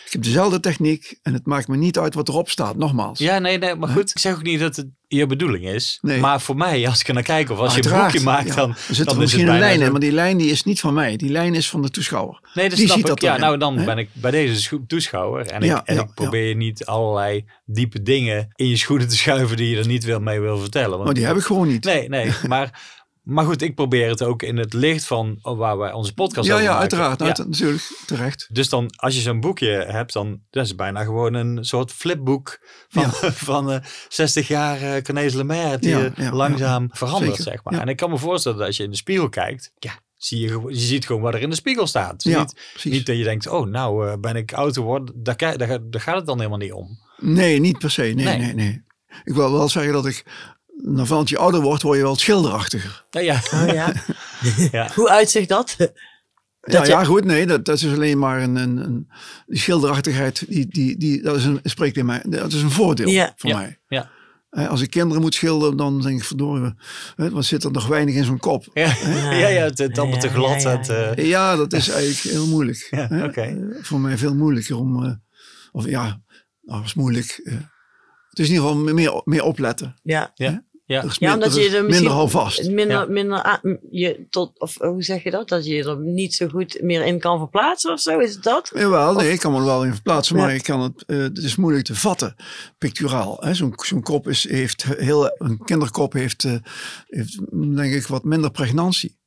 Ik 0.05 0.11
heb 0.13 0.23
dezelfde 0.23 0.59
techniek 0.59 1.19
en 1.21 1.33
het 1.33 1.45
maakt 1.45 1.67
me 1.67 1.77
niet 1.77 1.97
uit 1.99 2.13
wat 2.13 2.27
erop 2.27 2.49
staat, 2.49 2.75
nogmaals. 2.77 3.19
Ja, 3.19 3.39
nee, 3.39 3.57
nee, 3.57 3.75
maar 3.75 3.89
goed. 3.89 4.09
Ik 4.09 4.19
zeg 4.19 4.33
ook 4.35 4.43
niet 4.43 4.59
dat 4.59 4.75
het 4.75 4.87
je 5.07 5.25
bedoeling 5.25 5.65
is. 5.67 5.97
Nee. 6.01 6.19
Maar 6.19 6.41
voor 6.41 6.55
mij, 6.55 6.87
als 6.87 6.99
ik 6.99 7.07
er 7.07 7.13
naar 7.13 7.23
kijk 7.23 7.49
of 7.49 7.57
als 7.59 7.73
Uiteraard, 7.73 8.11
je 8.11 8.17
een 8.19 8.23
boekje 8.23 8.37
maakt, 8.43 8.47
ja. 8.47 8.55
dan, 8.55 8.69
Er 8.69 8.95
zit 8.95 9.05
dan 9.05 9.15
er 9.15 9.21
misschien 9.21 9.47
een 9.47 9.59
lijn 9.59 9.81
in, 9.81 9.91
maar 9.91 9.99
die 9.99 10.11
lijn 10.11 10.37
die 10.37 10.51
is 10.51 10.63
niet 10.63 10.79
van 10.79 10.93
mij. 10.93 11.15
Die 11.15 11.29
lijn 11.29 11.55
is 11.55 11.69
van 11.69 11.81
de 11.81 11.89
toeschouwer. 11.89 12.39
Nee, 12.53 12.69
dat 12.69 12.77
Die 12.77 12.85
snap 12.85 12.97
ziet 12.99 13.07
ik. 13.09 13.13
dat 13.13 13.21
ja, 13.21 13.37
nou 13.37 13.57
dan 13.57 13.85
ben 13.85 13.97
ik 13.97 14.09
bij 14.13 14.31
deze 14.31 14.61
scho- 14.61 14.83
toeschouwer. 14.87 15.45
En, 15.47 15.63
Ja, 15.63 15.79
ik, 15.81 15.87
en 15.87 15.95
ja, 15.95 16.01
ik 16.01 16.13
probeer 16.13 16.47
je 16.47 16.55
niet 16.55 16.85
allerlei 16.85 17.45
diepe 17.65 18.01
dingen 18.01 18.47
in 18.55 18.67
je 18.67 18.77
schoenen 18.77 19.07
te 19.07 19.15
schuiven 19.17 19.57
die 19.57 19.69
je 19.69 19.77
er 19.77 19.87
niet 19.87 20.03
wil 20.03 20.19
mee 20.19 20.39
wil 20.39 20.57
vertellen. 20.59 20.89
Want 20.91 21.03
Maar 21.03 21.13
die 21.13 21.25
heb 21.25 21.35
ik 21.37 21.43
gewoon 21.43 21.67
niet. 21.67 21.83
Nee, 21.83 22.09
nee. 22.09 22.31
Maar, 22.47 22.81
maar 23.23 23.45
goed, 23.45 23.61
ik 23.61 23.75
probeer 23.75 24.09
het 24.09 24.21
ook 24.23 24.43
in 24.43 24.57
het 24.57 24.73
licht 24.73 25.05
van 25.05 25.37
waar 25.41 25.77
wij 25.77 25.91
onze 25.91 26.13
podcast 26.13 26.47
ja, 26.47 26.53
over 26.53 26.65
ja, 26.65 26.77
uiteraard. 26.79 27.19
Ja. 27.19 27.25
uit- 27.25 27.37
natuurlijk, 27.37 28.03
terecht. 28.05 28.47
Dus 28.51 28.69
dan, 28.69 28.93
als 28.95 29.15
je 29.15 29.21
zo'n 29.21 29.39
boekje 29.39 29.69
hebt, 29.87 30.13
dan 30.13 30.39
dat 30.49 30.65
is 30.65 30.75
bijna 30.75 31.03
gewoon 31.03 31.33
een 31.33 31.65
soort 31.65 31.91
flipboek 31.91 32.59
van, 32.87 33.01
Ja. 33.03 33.31
van 33.51 33.71
eh 33.71 33.79
60 34.09 34.47
jaar 34.47 34.81
eh 34.81 35.01
Cornelis 35.01 35.33
Lemaire, 35.33 35.77
die 35.79 35.89
Ja, 35.89 36.05
eh, 36.05 36.25
ja, 36.25 36.31
langzaam 36.31 36.87
verandert, 36.91 37.35
Zeker, 37.35 37.43
zeg 37.51 37.63
maar. 37.63 37.79
En 37.81 37.87
ik 37.87 37.97
kan 37.97 38.09
me 38.09 38.17
voorstellen 38.17 38.57
dat 38.57 38.67
als 38.67 38.77
je 38.77 38.83
in 38.83 38.89
de 38.91 38.95
spiegel 38.95 39.29
kijkt, 39.29 39.71
ja, 39.79 39.99
zie 40.15 40.39
je, 40.39 40.63
je 40.67 40.75
ziet 40.79 41.05
gewoon 41.05 41.21
wat 41.21 41.33
er 41.33 41.41
in 41.41 41.49
de 41.49 41.55
spiegel 41.55 41.87
staat. 41.87 42.23
Ja, 42.23 42.39
niet, 42.39 42.83
niet 42.83 43.05
dat 43.05 43.17
je 43.17 43.23
denkt, 43.23 43.47
oh, 43.47 43.67
nou 43.67 44.07
eh, 44.07 44.13
ben 44.19 44.35
ik 44.35 44.53
oud 44.53 44.73
geworden. 44.73 45.23
Daar, 45.23 45.37
daar 45.57 46.01
gaat 46.01 46.15
het 46.15 46.25
dan 46.25 46.37
helemaal 46.37 46.57
niet 46.59 46.73
om. 46.73 46.99
Nee, 47.17 47.59
niet 47.59 47.77
per 47.79 47.91
se. 47.91 48.01
Nee, 48.01 48.13
Nee. 48.13 48.37
nee, 48.37 48.53
nee. 48.53 48.83
Ik 49.23 49.33
wil 49.33 49.51
wel 49.51 49.69
zeggen 49.69 49.93
dat 49.93 50.05
ik, 50.05 50.25
naarmate 50.75 51.33
je 51.33 51.37
ouder 51.37 51.61
wordt, 51.61 51.81
word 51.81 51.97
je 51.97 52.03
wel 52.03 52.15
schilderachtiger. 52.15 53.05
Nou 53.11 53.25
ja, 53.25 53.41
Oh 53.53 53.67
ja. 53.73 53.93
ja. 54.71 54.91
Hoe 54.95 55.09
uitzicht 55.09 55.49
dat? 55.49 55.75
Ja, 56.65 56.81
je- 56.83 56.89
ja, 56.89 57.03
goed, 57.03 57.25
nee, 57.25 57.45
dat, 57.45 57.65
dat 57.65 57.75
is 57.77 57.85
alleen 57.93 58.19
maar 58.19 58.41
een, 58.41 58.55
een, 58.55 58.77
een 58.77 59.07
die 59.47 59.59
schilderachtigheid, 59.59 60.45
die, 60.47 60.67
die, 60.67 60.97
die, 60.97 61.21
dat 61.21 61.35
is 61.35 61.45
een, 61.45 61.59
spreekt 61.63 61.97
in 61.97 62.05
mij, 62.05 62.23
dat 62.29 62.53
is 62.53 62.61
een 62.61 62.71
voordeel 62.71 63.07
Ja. 63.07 63.33
voor 63.35 63.49
Ja, 63.49 63.57
mij. 63.57 63.79
ja. 63.87 64.11
Als 64.67 64.81
ik 64.81 64.89
kinderen 64.89 65.21
moet 65.21 65.33
schilderen, 65.35 65.77
dan 65.77 66.01
denk 66.01 66.17
ik, 66.19 66.23
verdorie, 66.25 66.73
hè, 67.15 67.29
wat 67.29 67.45
zit 67.45 67.63
er 67.63 67.71
nog 67.71 67.87
weinig 67.87 68.15
in 68.15 68.23
zo'n 68.23 68.37
kop? 68.39 68.65
Ja, 68.73 68.93
ja, 69.31 69.47
ja, 69.47 69.63
het 69.63 69.79
is 69.79 69.97
allemaal 69.97 70.15
Ja, 70.15 70.21
te 70.21 70.29
glad. 70.29 70.61
ja, 70.61 70.69
ja, 70.71 70.77
het, 70.77 70.87
ja. 70.87 71.13
eh, 71.15 71.27
Ja, 71.27 71.55
dat 71.55 71.73
is 71.73 71.89
eigenlijk 71.89 72.19
heel 72.35 72.47
moeilijk. 72.47 72.87
Ja, 72.91 73.09
oké. 73.23 73.57
Voor 73.81 73.99
mij 73.99 74.17
veel 74.17 74.35
moeilijker 74.35 74.77
om, 74.77 75.05
eh, 75.05 75.11
of 75.71 75.85
ja, 75.85 76.03
nou, 76.61 76.77
dat 76.79 76.85
is 76.85 76.93
moeilijk. 76.93 77.41
eh. 77.43 77.53
Het 78.33 78.39
is 78.39 78.47
in 78.49 78.53
ieder 78.53 78.67
geval 78.69 78.83
meer, 78.93 79.21
meer 79.25 79.43
opletten. 79.43 79.95
Ja. 80.03 80.31
ja, 80.35 80.63
ja. 80.85 81.05
Ja, 81.19 81.33
omdat 81.33 81.55
je 81.55 81.61
is 81.61 81.73
er 81.73 81.83
misschien 81.83 81.85
minder 81.93 82.11
houvast. 82.11 82.69
minder, 82.69 82.97
Ja. 82.97 83.05
minder 83.05 83.59
je 83.91 84.25
tot, 84.29 84.59
of 84.59 84.77
hoe 84.79 85.03
zeg 85.03 85.23
je 85.23 85.31
dat? 85.31 85.49
Dat 85.49 85.65
je 85.65 85.83
er 85.83 85.99
niet 85.99 86.33
zo 86.35 86.47
goed 86.47 86.77
meer 86.81 87.05
in 87.05 87.19
kan 87.19 87.37
verplaatsen 87.37 87.91
of 87.91 87.99
zo, 87.99 88.19
is 88.19 88.33
het 88.33 88.43
dat? 88.43 88.71
Jawel, 88.75 89.13
nee, 89.13 89.31
ik 89.31 89.39
kan 89.39 89.51
me 89.51 89.57
er 89.57 89.65
wel 89.65 89.83
in 89.85 89.93
verplaatsen, 89.93 90.35
maar 90.35 90.49
Ja. 90.49 90.55
ik 90.55 90.63
kan 90.63 90.81
het, 90.81 91.03
eh, 91.05 91.17
het 91.17 91.37
is 91.37 91.55
moeilijk 91.55 91.85
te 91.85 91.95
vatten, 91.95 92.35
picturaal. 92.77 93.37
hè. 93.39 93.53
Zo'n 93.53 93.73
zo'n 93.75 94.01
kop 94.01 94.27
is, 94.27 94.49
heeft 94.49 94.83
heel, 94.83 95.35
een 95.37 95.57
kinderkop 95.65 96.13
heeft, 96.13 96.43
eh, 96.43 96.55
heeft, 97.07 97.39
denk 97.75 97.93
ik, 97.93 98.07
wat 98.07 98.23
minder 98.23 98.51
pregnantie. 98.51 99.21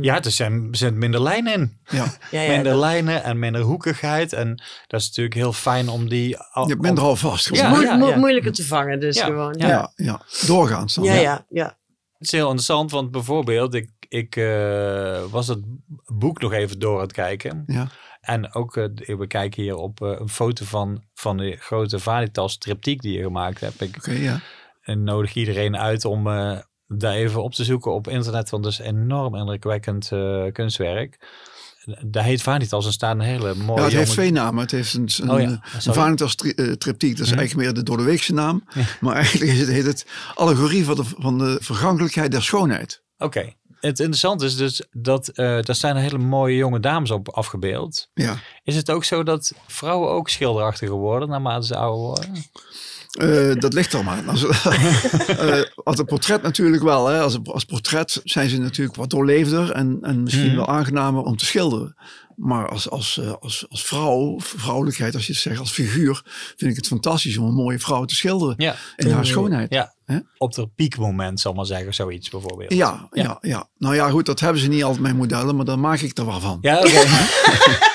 Ja, 0.00 0.22
er 0.22 0.30
zijn, 0.30 0.68
er 0.70 0.76
zijn 0.76 0.98
minder 0.98 1.22
lijnen 1.22 1.52
in. 1.52 1.80
Ja, 1.84 2.04
Ja, 2.30 2.40
ja, 2.40 2.48
minder 2.52 2.72
dat- 2.72 2.80
lijnen 2.80 3.22
en 3.24 3.38
minder 3.38 3.60
hoekigheid. 3.62 4.32
En 4.32 4.62
dat 4.86 5.00
is 5.00 5.06
natuurlijk 5.06 5.34
heel 5.36 5.52
fijn 5.52 5.88
om 5.88 6.08
die... 6.08 6.28
je 6.28 6.92
houvast. 6.94 7.54
Ja, 7.54 7.68
moe- 7.68 7.82
ja, 7.82 7.96
moe- 7.96 8.08
ja. 8.08 8.16
moeilijker 8.16 8.52
te 8.52 8.64
vangen 8.66 9.00
dus 9.00 9.16
Ja. 9.16 9.24
gewoon. 9.24 9.54
ja. 9.58 9.68
Ja, 9.68 9.92
Ja, 9.96 10.20
doorgaans 10.46 10.94
dan. 10.94 11.04
ja, 11.04 11.14
ja. 11.14 11.46
ja. 11.48 11.64
Het 12.18 12.28
is 12.28 12.32
heel 12.32 12.44
interessant, 12.46 12.90
want 12.90 13.10
bijvoorbeeld, 13.10 13.74
ik, 13.74 13.90
ik 14.08 14.36
eh, 14.36 15.22
was 15.30 15.46
het 15.48 15.58
boek 16.14 16.40
nog 16.40 16.52
even 16.52 16.78
door 16.78 16.94
aan 16.96 17.02
het 17.02 17.12
kijken. 17.12 17.62
Ja. 17.66 17.88
En 18.20 18.54
ook, 18.54 18.76
eh, 18.76 19.16
we 19.16 19.26
kijken 19.26 19.62
hier 19.62 19.76
op 19.76 20.02
eh, 20.02 20.12
een 20.18 20.28
foto 20.28 20.64
van, 20.64 21.04
van 21.14 21.36
de 21.36 21.56
grote 21.56 21.98
Vanitas 21.98 22.58
triptiek 22.58 23.00
die 23.02 23.16
je 23.16 23.22
gemaakt 23.22 23.60
hebt. 23.60 23.80
Ik 23.80 23.96
Oké, 23.96 24.12
ja. 24.12 24.40
en 24.80 25.02
nodig 25.04 25.34
iedereen 25.34 25.76
uit 25.76 26.04
om 26.04 26.26
eh, 26.26 26.58
daar 26.92 27.14
even 27.14 27.42
op 27.42 27.54
te 27.54 27.64
zoeken 27.64 27.92
op 27.92 28.08
internet, 28.08 28.50
want 28.50 28.62
dat 28.62 28.72
is 28.72 28.78
enorm 28.78 29.34
indrukwekkend 29.34 30.12
eh, 30.12 30.44
kunstwerk. 30.52 31.18
Daar 32.04 32.24
heet 32.24 32.42
Vanitas 32.42 32.86
en 32.86 32.92
staat 32.92 33.14
een 33.14 33.20
hele 33.20 33.54
mooie... 33.54 33.78
Ja, 33.78 33.84
het 33.84 33.92
heeft 33.92 34.14
jonge- 34.14 34.18
twee 34.20 34.32
namen. 34.32 34.60
Het 34.62 34.70
heeft 34.70 34.94
een, 34.94 35.08
een, 35.20 35.30
Oh 35.30 35.40
ja, 35.40 35.46
een 35.48 35.60
sorry. 35.82 36.00
Vanitas 36.00 36.34
tri- 36.34 36.50
eh, 36.50 36.72
triptiek, 36.72 37.16
dat 37.16 37.26
is 37.26 37.30
Mhm. 37.30 37.38
eigenlijk 37.38 37.68
meer 37.68 37.78
de 37.78 37.82
door 37.82 37.96
de 37.96 38.02
weekse 38.02 38.32
naam. 38.34 38.64
Maar 39.00 39.14
eigenlijk 39.14 39.50
is 39.52 39.58
het, 39.60 39.68
heet 39.68 39.84
het 39.86 40.06
allegorie 40.34 40.84
van 40.84 40.96
de, 40.96 41.04
van 41.04 41.38
de 41.38 41.58
vergankelijkheid 41.60 42.30
der 42.30 42.42
schoonheid. 42.42 43.02
Oké. 43.18 43.52
Het 43.80 43.98
interessante 43.98 44.44
is 44.44 44.56
dus 44.56 44.82
dat 44.92 45.28
eh 45.28 45.62
daar 45.62 45.74
zijn 45.74 45.96
hele 45.96 46.18
mooie 46.18 46.56
jonge 46.56 46.80
dames 46.80 47.10
op 47.10 47.28
afgebeeld. 47.28 48.08
Ja. 48.14 48.36
Is 48.64 48.76
het 48.76 48.90
ook 48.90 49.04
zo 49.04 49.22
dat 49.22 49.52
vrouwen 49.66 50.10
ook 50.10 50.28
schilderachtiger 50.28 50.94
worden 50.94 51.28
naarmate 51.28 51.66
ze 51.66 51.76
ouder 51.76 52.00
worden? 52.00 52.44
Eh, 53.10 53.54
dat 53.54 53.72
ligt 53.72 53.92
er 53.92 54.04
maar. 54.04 54.22
Als, 54.26 54.44
eh, 54.46 55.60
als 55.84 55.98
een 55.98 56.04
portret 56.04 56.42
natuurlijk 56.42 56.82
wel. 56.82 57.06
Hè. 57.06 57.20
Als, 57.20 57.38
als 57.44 57.64
portret 57.64 58.20
zijn 58.24 58.48
ze 58.48 58.58
natuurlijk 58.58 58.96
wat 58.96 59.10
doorleefder 59.10 59.70
en, 59.72 59.98
en 60.02 60.22
misschien 60.22 60.46
Mhm. 60.46 60.56
wel 60.56 60.68
aangenamer 60.68 61.22
om 61.22 61.36
te 61.36 61.44
schilderen. 61.44 61.96
Maar 62.36 62.68
als, 62.68 62.90
als, 62.90 63.18
eh, 63.18 63.32
als, 63.40 63.66
als 63.68 63.84
vrouw, 63.84 64.34
vrouwelijkheid, 64.40 65.14
als 65.14 65.26
je 65.26 65.32
het 65.32 65.40
zegt, 65.40 65.58
als 65.58 65.70
figuur, 65.70 66.22
vind 66.56 66.70
ik 66.70 66.76
het 66.76 66.86
fantastisch 66.86 67.36
om 67.36 67.46
een 67.46 67.54
mooie 67.54 67.78
vrouw 67.78 68.04
te 68.04 68.14
schilderen. 68.14 68.54
Ja. 68.58 68.74
In 68.96 69.10
haar 69.10 69.26
schoonheid. 69.26 69.72
Ja. 69.74 69.94
Op 70.38 70.54
de 70.54 70.66
piekmoment, 70.66 71.40
zal 71.40 71.50
ik 71.50 71.56
maar 71.56 71.66
zeggen, 71.66 71.94
zoiets 71.94 72.28
bijvoorbeeld. 72.30 72.72
Ja, 72.72 73.08
Ja. 73.10 73.22
ja. 73.22 73.38
Ja, 73.40 73.68
Nou 73.78 73.94
ja, 73.94 74.08
goed, 74.10 74.26
dat 74.26 74.40
hebben 74.40 74.60
ze 74.62 74.68
niet 74.68 74.82
altijd 74.84 75.02
mijn 75.02 75.16
modellen, 75.16 75.56
maar 75.56 75.64
daar 75.64 75.78
maak 75.78 76.00
ik 76.00 76.18
er 76.18 76.26
wel 76.26 76.40
van. 76.40 76.58
Ja, 76.60 76.78
oké. 76.78 76.88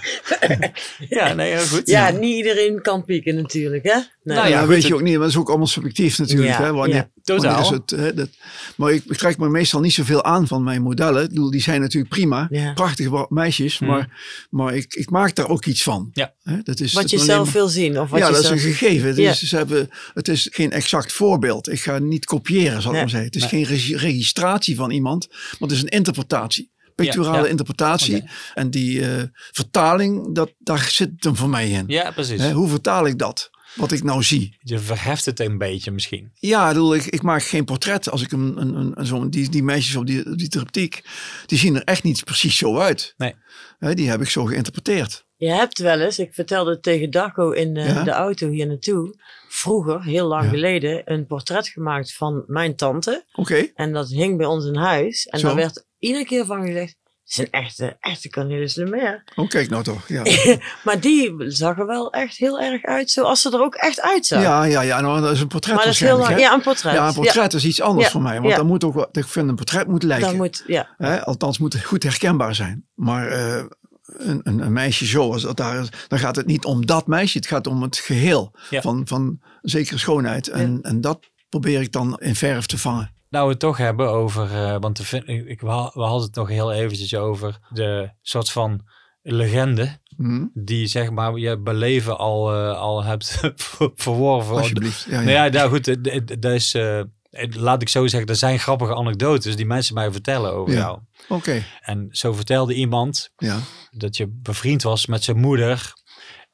ja, 1.08 1.32
nee, 1.34 1.52
heel 1.54 1.66
goed. 1.66 1.82
Ja, 1.88 2.10
niet 2.10 2.36
iedereen 2.36 2.82
kan 2.82 3.04
pieken 3.04 3.34
natuurlijk, 3.34 3.84
hè? 3.84 3.94
Nee. 3.94 4.36
Nou 4.36 4.38
Ja, 4.48 4.54
ja, 4.54 4.58
goed, 4.60 4.68
weet 4.68 4.76
het- 4.78 4.86
je 4.86 4.94
ook 4.94 5.02
niet, 5.02 5.12
maar 5.12 5.20
dat 5.22 5.30
is 5.30 5.36
ook 5.36 5.48
allemaal 5.48 5.66
subjectief 5.66 6.18
natuurlijk. 6.18 6.48
Ja, 6.58 6.62
hè, 6.62 6.72
wanneer, 6.72 6.94
ja. 6.96 7.10
Totaal. 7.22 7.52
wanneer 7.52 7.72
is 7.72 7.78
het, 7.78 7.90
hè, 8.00 8.14
dat, 8.14 8.28
maar 8.76 8.92
ik, 8.92 9.04
ik 9.04 9.16
trek 9.16 9.38
me 9.38 9.48
meestal 9.48 9.80
niet 9.80 9.92
zoveel 9.92 10.24
aan 10.24 10.46
van 10.46 10.62
mijn 10.64 10.82
modellen. 10.82 11.22
Ik 11.22 11.28
bedoel, 11.28 11.50
die 11.50 11.60
zijn 11.62 11.80
natuurlijk 11.80 12.12
prima, 12.14 12.46
Ja. 12.50 12.72
prachtige 12.72 13.26
meisjes, 13.28 13.78
Hmm. 13.78 13.88
maar, 13.88 14.08
maar 14.50 14.74
ik, 14.74 14.94
ik 14.94 15.10
maak 15.10 15.34
daar 15.34 15.48
ook 15.48 15.66
iets 15.66 15.82
van. 15.82 16.10
Ja. 16.12 16.34
Hè, 16.42 16.56
dat 16.62 16.80
is, 16.80 16.92
Wat 16.92 17.02
dat 17.02 17.10
je 17.10 17.18
zelf 17.18 17.44
maar- 17.44 17.52
wil 17.54 17.68
zien. 17.68 18.00
Of 18.00 18.10
wat 18.10 18.18
ja, 18.20 18.26
je 18.26 18.32
dat 18.32 18.42
is 18.44 18.50
een 18.50 18.58
gegeven. 18.58 19.08
Het, 19.08 19.16
Ja. 19.16 19.30
is, 19.30 19.42
ze 19.42 19.56
hebben, 19.56 19.90
het 20.14 20.28
is 20.28 20.48
geen 20.52 20.70
exact 20.72 21.12
voorbeeld. 21.12 21.68
Ik 21.70 21.80
ga 21.80 21.98
niet 21.98 22.24
kopiëren, 22.24 22.82
zal 22.82 22.90
ik 22.90 22.96
Nee. 22.96 23.00
maar 23.00 23.10
zeggen. 23.10 23.28
Het 23.28 23.36
is 23.36 23.40
Nee. 23.50 23.50
geen 23.50 23.64
regi- 23.74 23.96
registratie 23.96 24.76
van 24.76 24.90
iemand, 24.90 25.28
maar 25.30 25.68
het 25.68 25.70
is 25.72 25.82
een 25.82 25.88
interpretatie. 25.88 26.70
Picturale 27.04 27.36
Ja, 27.36 27.42
ja. 27.44 27.48
interpretatie. 27.50 28.16
Oké. 28.16 28.30
En 28.54 28.70
die 28.70 29.06
eh, 29.06 29.22
vertaling, 29.52 30.34
dat, 30.34 30.52
daar 30.58 30.78
zit 30.90 31.10
hem 31.24 31.36
voor 31.36 31.48
mij 31.48 31.70
in. 31.70 31.84
Ja, 31.86 32.10
precies. 32.10 32.40
Hè, 32.40 32.52
hoe 32.52 32.68
vertaal 32.68 33.06
ik 33.06 33.18
dat? 33.18 33.50
Wat 33.74 33.92
ik 33.92 34.02
nou 34.02 34.22
zie. 34.22 34.56
Je 34.62 34.78
verheft 34.78 35.24
het 35.24 35.40
een 35.40 35.58
beetje 35.58 35.90
misschien. 35.90 36.30
Ja, 36.34 36.62
ik, 36.68 36.72
bedoel, 36.74 36.94
ik, 36.94 37.04
ik 37.06 37.22
maak 37.22 37.42
geen 37.42 37.64
portret. 37.64 38.10
Als 38.10 38.22
ik 38.22 38.32
een, 38.32 38.54
een, 38.60 38.74
een, 38.74 38.92
een 38.94 39.06
zo'n 39.06 39.30
die, 39.30 39.48
die 39.48 39.62
meisjes 39.62 39.96
op 39.96 40.06
die, 40.06 40.36
die 40.36 40.48
triptiek, 40.48 41.04
die 41.46 41.58
zien 41.58 41.74
er 41.76 41.84
echt 41.84 42.02
niet 42.02 42.24
precies 42.24 42.56
zo 42.56 42.78
uit. 42.78 43.14
Nee. 43.16 43.34
Hè, 43.78 43.94
die 43.94 44.08
heb 44.10 44.20
ik 44.20 44.28
zo 44.28 44.44
geïnterpreteerd. 44.44 45.24
Je 45.36 45.48
hebt 45.50 45.78
wel 45.78 46.00
eens, 46.00 46.18
ik 46.18 46.34
vertelde 46.34 46.70
het 46.70 46.82
tegen 46.82 47.10
Darko 47.10 47.50
in 47.50 47.76
eh, 47.76 47.86
Ja. 47.94 48.02
de 48.02 48.10
auto 48.10 48.48
hier 48.48 48.66
naartoe, 48.66 49.14
vroeger, 49.48 50.02
heel 50.04 50.26
lang 50.26 50.44
Ja. 50.44 50.48
geleden, 50.50 51.02
een 51.12 51.26
portret 51.26 51.68
gemaakt 51.68 52.14
van 52.14 52.44
mijn 52.46 52.76
tante. 52.76 53.24
Oké, 53.32 53.66
En 53.74 53.92
dat 53.92 54.08
hing 54.08 54.36
bij 54.36 54.46
ons 54.46 54.64
in 54.64 54.76
huis. 54.76 55.26
En 55.26 55.38
Zo. 55.38 55.46
daar 55.46 55.56
werd 55.56 55.86
iedere 56.00 56.24
keer 56.24 56.44
van 56.46 56.66
gezegd, 56.66 56.96
het 57.04 57.38
is 57.38 57.38
een 57.38 57.50
echte, 57.50 57.96
echte 58.00 58.30
Cornelis 58.30 58.74
Lemaire. 58.74 59.22
oh, 59.36 59.48
kijk 59.48 59.68
nou 59.70 59.82
toch. 59.82 60.08
Ja, 60.08 60.22
Maar 60.84 61.00
die 61.00 61.34
zag 61.46 61.78
er 61.78 61.86
wel 61.86 62.12
echt 62.12 62.36
heel 62.36 62.60
erg 62.60 62.82
uit, 62.84 63.10
zoals 63.10 63.40
ze 63.40 63.50
er 63.50 63.60
ook 63.60 63.74
echt 63.74 64.00
uitzag. 64.00 64.42
ja, 64.42 64.64
ja, 64.64 64.80
ja 64.80 65.00
nou, 65.00 65.20
dat 65.20 65.32
is 65.32 65.40
een 65.40 65.48
portret 65.48 65.74
maar 65.74 65.84
dat 65.84 65.92
is 65.94 66.00
heel 66.00 66.18
lang, 66.18 66.38
ja, 66.38 66.52
een 66.54 66.60
portret. 66.62 66.94
Ja, 66.94 67.08
een 67.08 67.14
portret 67.14 67.52
is 67.54 67.64
iets 67.64 67.80
anders 67.80 68.06
Ja. 68.06 68.12
voor 68.12 68.22
mij. 68.22 68.36
Want 68.38 68.50
Ja. 68.50 68.56
dan 68.56 68.66
moet 68.66 68.84
ook, 68.84 69.08
ik 69.12 69.26
vind 69.26 69.48
een 69.48 69.54
portret 69.54 69.86
moet 69.86 70.02
lijken. 70.02 70.26
Dan 70.28 70.36
moet, 70.36 70.62
ja. 70.66 70.94
Hè? 70.96 71.24
Althans, 71.24 71.58
moet 71.58 71.72
het 71.72 71.84
goed 71.84 72.02
herkenbaar 72.02 72.54
zijn. 72.54 72.86
Maar 72.94 73.28
eh, 73.28 73.64
een, 74.04 74.40
een, 74.42 74.58
een 74.60 74.72
meisje 74.72 75.06
zo, 75.06 75.32
als 75.32 75.42
dat 75.42 75.56
daar 75.56 75.80
is, 75.80 75.88
dan 76.08 76.18
gaat 76.18 76.36
het 76.36 76.46
niet 76.46 76.64
om 76.64 76.86
dat 76.86 77.06
meisje. 77.06 77.38
Het 77.38 77.46
gaat 77.46 77.66
om 77.66 77.82
het 77.82 77.96
geheel 77.96 78.54
Ja. 78.70 78.80
van, 78.80 79.02
van 79.06 79.22
een 79.22 79.70
zekere 79.70 79.98
schoonheid. 79.98 80.48
En, 80.48 80.78
en 80.82 81.00
dat 81.00 81.30
probeer 81.48 81.80
ik 81.80 81.92
dan 81.92 82.16
in 82.20 82.34
verf 82.34 82.66
te 82.66 82.78
vangen. 82.78 83.14
Nou, 83.30 83.44
we 83.44 83.50
het 83.50 83.60
toch 83.60 83.76
hebben 83.76 84.10
over, 84.10 84.50
uh, 84.50 84.76
want 84.80 84.96
de, 84.96 85.24
ik, 85.24 85.60
we 85.60 85.68
hadden 85.68 86.22
het 86.22 86.34
nog 86.34 86.48
heel 86.48 86.72
eventjes 86.72 87.14
over 87.14 87.58
de 87.68 88.10
soort 88.22 88.50
van 88.50 88.84
legende 89.22 89.98
hmm. 90.16 90.50
die 90.54 90.86
zeg 90.86 91.10
maar 91.10 91.38
je 91.38 91.58
beleven 91.58 92.18
al, 92.18 92.54
uh, 92.54 92.78
al 92.78 93.04
hebt 93.04 93.40
verworven. 93.94 94.56
Alsjeblieft. 94.56 95.06
Ja, 95.10 95.12
ja. 95.12 95.20
Nou 95.20 95.30
ja, 95.30 95.48
nou 95.48 95.70
goed, 95.70 96.04
dat 96.40 96.52
is, 96.52 96.74
uh, 96.74 97.02
laat 97.50 97.82
ik 97.82 97.88
zo 97.88 98.06
zeggen, 98.06 98.28
er 98.28 98.36
zijn 98.36 98.58
grappige 98.58 98.94
anekdotes 98.94 99.56
die 99.56 99.66
mensen 99.66 99.94
mij 99.94 100.12
vertellen 100.12 100.52
over 100.52 100.74
jou. 100.74 100.98
Oké. 101.28 101.64
En 101.80 102.08
zo 102.10 102.32
vertelde 102.32 102.74
iemand 102.74 103.30
ja. 103.36 103.58
dat 103.90 104.16
je 104.16 104.28
bevriend 104.28 104.82
was 104.82 105.06
met 105.06 105.24
zijn 105.24 105.38
moeder 105.38 105.92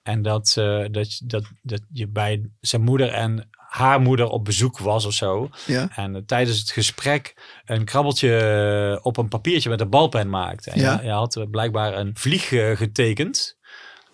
en 0.02 0.22
dat, 0.22 0.52
dat, 0.90 1.20
dat, 1.24 1.44
dat 1.62 1.80
je 1.92 2.08
bij 2.08 2.50
zijn 2.60 2.82
moeder 2.82 3.08
en 3.12 3.48
haar 3.76 4.00
moeder 4.00 4.26
op 4.26 4.44
bezoek 4.44 4.78
was 4.78 5.04
of 5.04 5.12
zo. 5.12 5.48
Ja. 5.66 5.88
En 5.94 6.14
uh, 6.14 6.20
tijdens 6.26 6.58
het 6.58 6.70
gesprek 6.70 7.34
een 7.64 7.84
krabbeltje 7.84 8.92
uh, 8.92 8.98
op 9.02 9.16
een 9.16 9.28
papiertje 9.28 9.70
met 9.70 9.80
een 9.80 9.90
balpen 9.90 10.28
maakte. 10.28 10.70
En 10.70 10.80
ja. 10.80 10.98
je, 11.00 11.06
je 11.06 11.12
had 11.12 11.46
blijkbaar 11.50 11.94
een 11.94 12.10
vlieg 12.14 12.50
uh, 12.50 12.76
getekend 12.76 13.56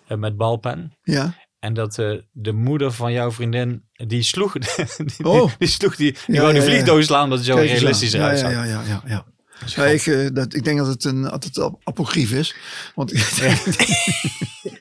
met 0.07 0.37
balpen. 0.37 0.97
Ja. 1.03 1.33
En 1.59 1.73
dat 1.73 1.95
de 2.31 2.51
moeder 2.51 2.91
van 2.91 3.11
jouw 3.11 3.31
vriendin, 3.31 3.83
die 3.93 4.23
sloeg 4.23 4.53
die, 5.17 5.25
oh. 5.25 5.51
die, 5.57 5.67
sloeg 5.67 5.95
die, 5.95 6.11
die 6.25 6.35
ja, 6.35 6.41
wou 6.41 6.53
die 6.53 6.61
vliegdoos 6.61 7.05
slaan 7.05 7.23
omdat 7.23 7.37
het 7.37 7.47
zo 7.47 7.55
realistisch 7.55 8.13
eruit 8.13 8.39
ja, 8.39 8.43
zag. 8.43 8.51
ja, 8.51 8.63
ja, 8.63 8.81
ja, 8.87 9.03
ja. 9.05 9.25
Ja, 9.65 9.85
ik, 9.85 10.05
uh, 10.05 10.27
dat, 10.33 10.53
ik 10.53 10.63
denk 10.63 10.77
dat 10.77 10.87
het 10.87 11.03
een 11.03 11.21
dat 11.21 11.43
het 11.43 11.71
apocrief 11.83 12.31
is. 12.31 12.55
Want 12.95 13.11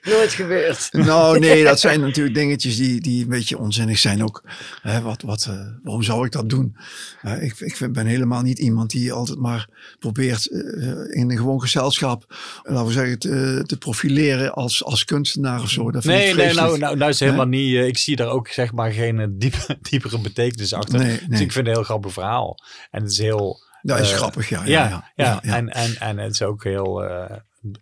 Nooit 0.03 0.33
gebeurd. 0.33 0.89
Nou, 0.93 1.39
nee, 1.39 1.65
dat 1.65 1.81
zijn 1.81 2.01
natuurlijk 2.01 2.35
dingetjes 2.35 2.77
die, 2.77 3.01
die 3.01 3.23
een 3.23 3.29
beetje 3.29 3.59
onzinnig 3.59 3.99
zijn 3.99 4.23
ook. 4.23 4.43
Hè, 4.83 5.01
wat, 5.01 5.23
wat, 5.23 5.47
uh, 5.51 5.67
waarom 5.83 6.03
zou 6.03 6.27
ik 6.27 6.33
dat 6.33 6.49
doen? 6.49 6.77
Uh, 7.23 7.43
ik, 7.43 7.61
ik 7.61 7.93
ben 7.93 8.07
helemaal 8.07 8.43
niet 8.43 8.59
iemand 8.59 8.91
die 8.91 9.13
altijd 9.13 9.39
maar 9.39 9.69
probeert 9.99 10.47
in 10.47 11.31
een 11.31 11.37
gewoon 11.37 11.61
gezelschap, 11.61 12.37
laten 12.63 12.87
we 12.87 12.93
zeggen, 12.93 13.19
te, 13.19 13.63
te 13.67 13.77
profileren 13.77 14.53
als, 14.53 14.85
als 14.85 15.05
kunstenaar 15.05 15.61
of 15.61 15.71
zo. 15.71 15.91
Dat 15.91 16.05
nee, 16.05 16.35
nee, 16.35 16.55
nou, 16.55 16.79
nou, 16.79 16.97
nou 16.97 17.11
is 17.11 17.21
helemaal 17.21 17.47
niet. 17.47 17.75
ik 17.75 17.99
zie 17.99 18.17
daar 18.17 18.29
ook 18.29 18.49
zeg 18.49 18.73
maar 18.73 18.93
geen 18.93 19.35
diep, 19.39 19.55
diepere 19.91 20.19
betekens 20.19 20.73
achter. 20.73 20.99
Nee, 20.99 21.09
nee. 21.09 21.29
Dus 21.29 21.41
ik 21.41 21.53
vind 21.53 21.55
het 21.55 21.67
een 21.67 21.73
heel 21.73 21.83
grappig 21.83 22.13
verhaal. 22.13 22.59
En 22.91 23.03
het 23.03 23.11
is 23.11 23.19
heel. 23.19 23.61
Dat 23.83 24.01
is 24.01 24.11
uh, 24.11 24.17
grappig, 24.17 24.49
ja. 24.49 24.65
Ja, 24.65 25.13
ja. 25.15 25.43
En, 25.43 25.69
en, 25.69 25.97
en 25.99 26.19
het 26.19 26.33
is 26.33 26.43
ook 26.43 26.65
heel, 26.65 27.05
uh, 27.05 27.11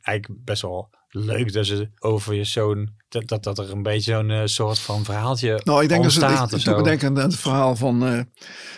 eigenlijk 0.03 0.45
best 0.45 0.63
wel 0.63 0.91
leuk 1.09 1.53
dat 1.53 1.67
ze 1.67 1.91
over 1.99 2.35
je 2.35 2.45
zo'n, 2.45 2.99
dat, 3.09 3.29
dat, 3.29 3.45
dat 3.45 3.59
er 3.59 3.71
een 3.71 3.83
beetje 3.83 4.13
zo'n 4.13 4.31
uh, 4.31 4.41
soort 4.45 4.79
van 4.79 5.05
verhaaltje 5.05 5.61
Nou, 5.65 5.83
ik 5.83 5.89
denk 5.89 6.03
dat 6.03 6.13
ze, 6.13 6.47
ik, 6.57 6.79
ik 6.79 6.85
denk 6.85 7.05
aan 7.05 7.17
het 7.17 7.37
verhaal 7.37 7.77
van, 7.77 8.27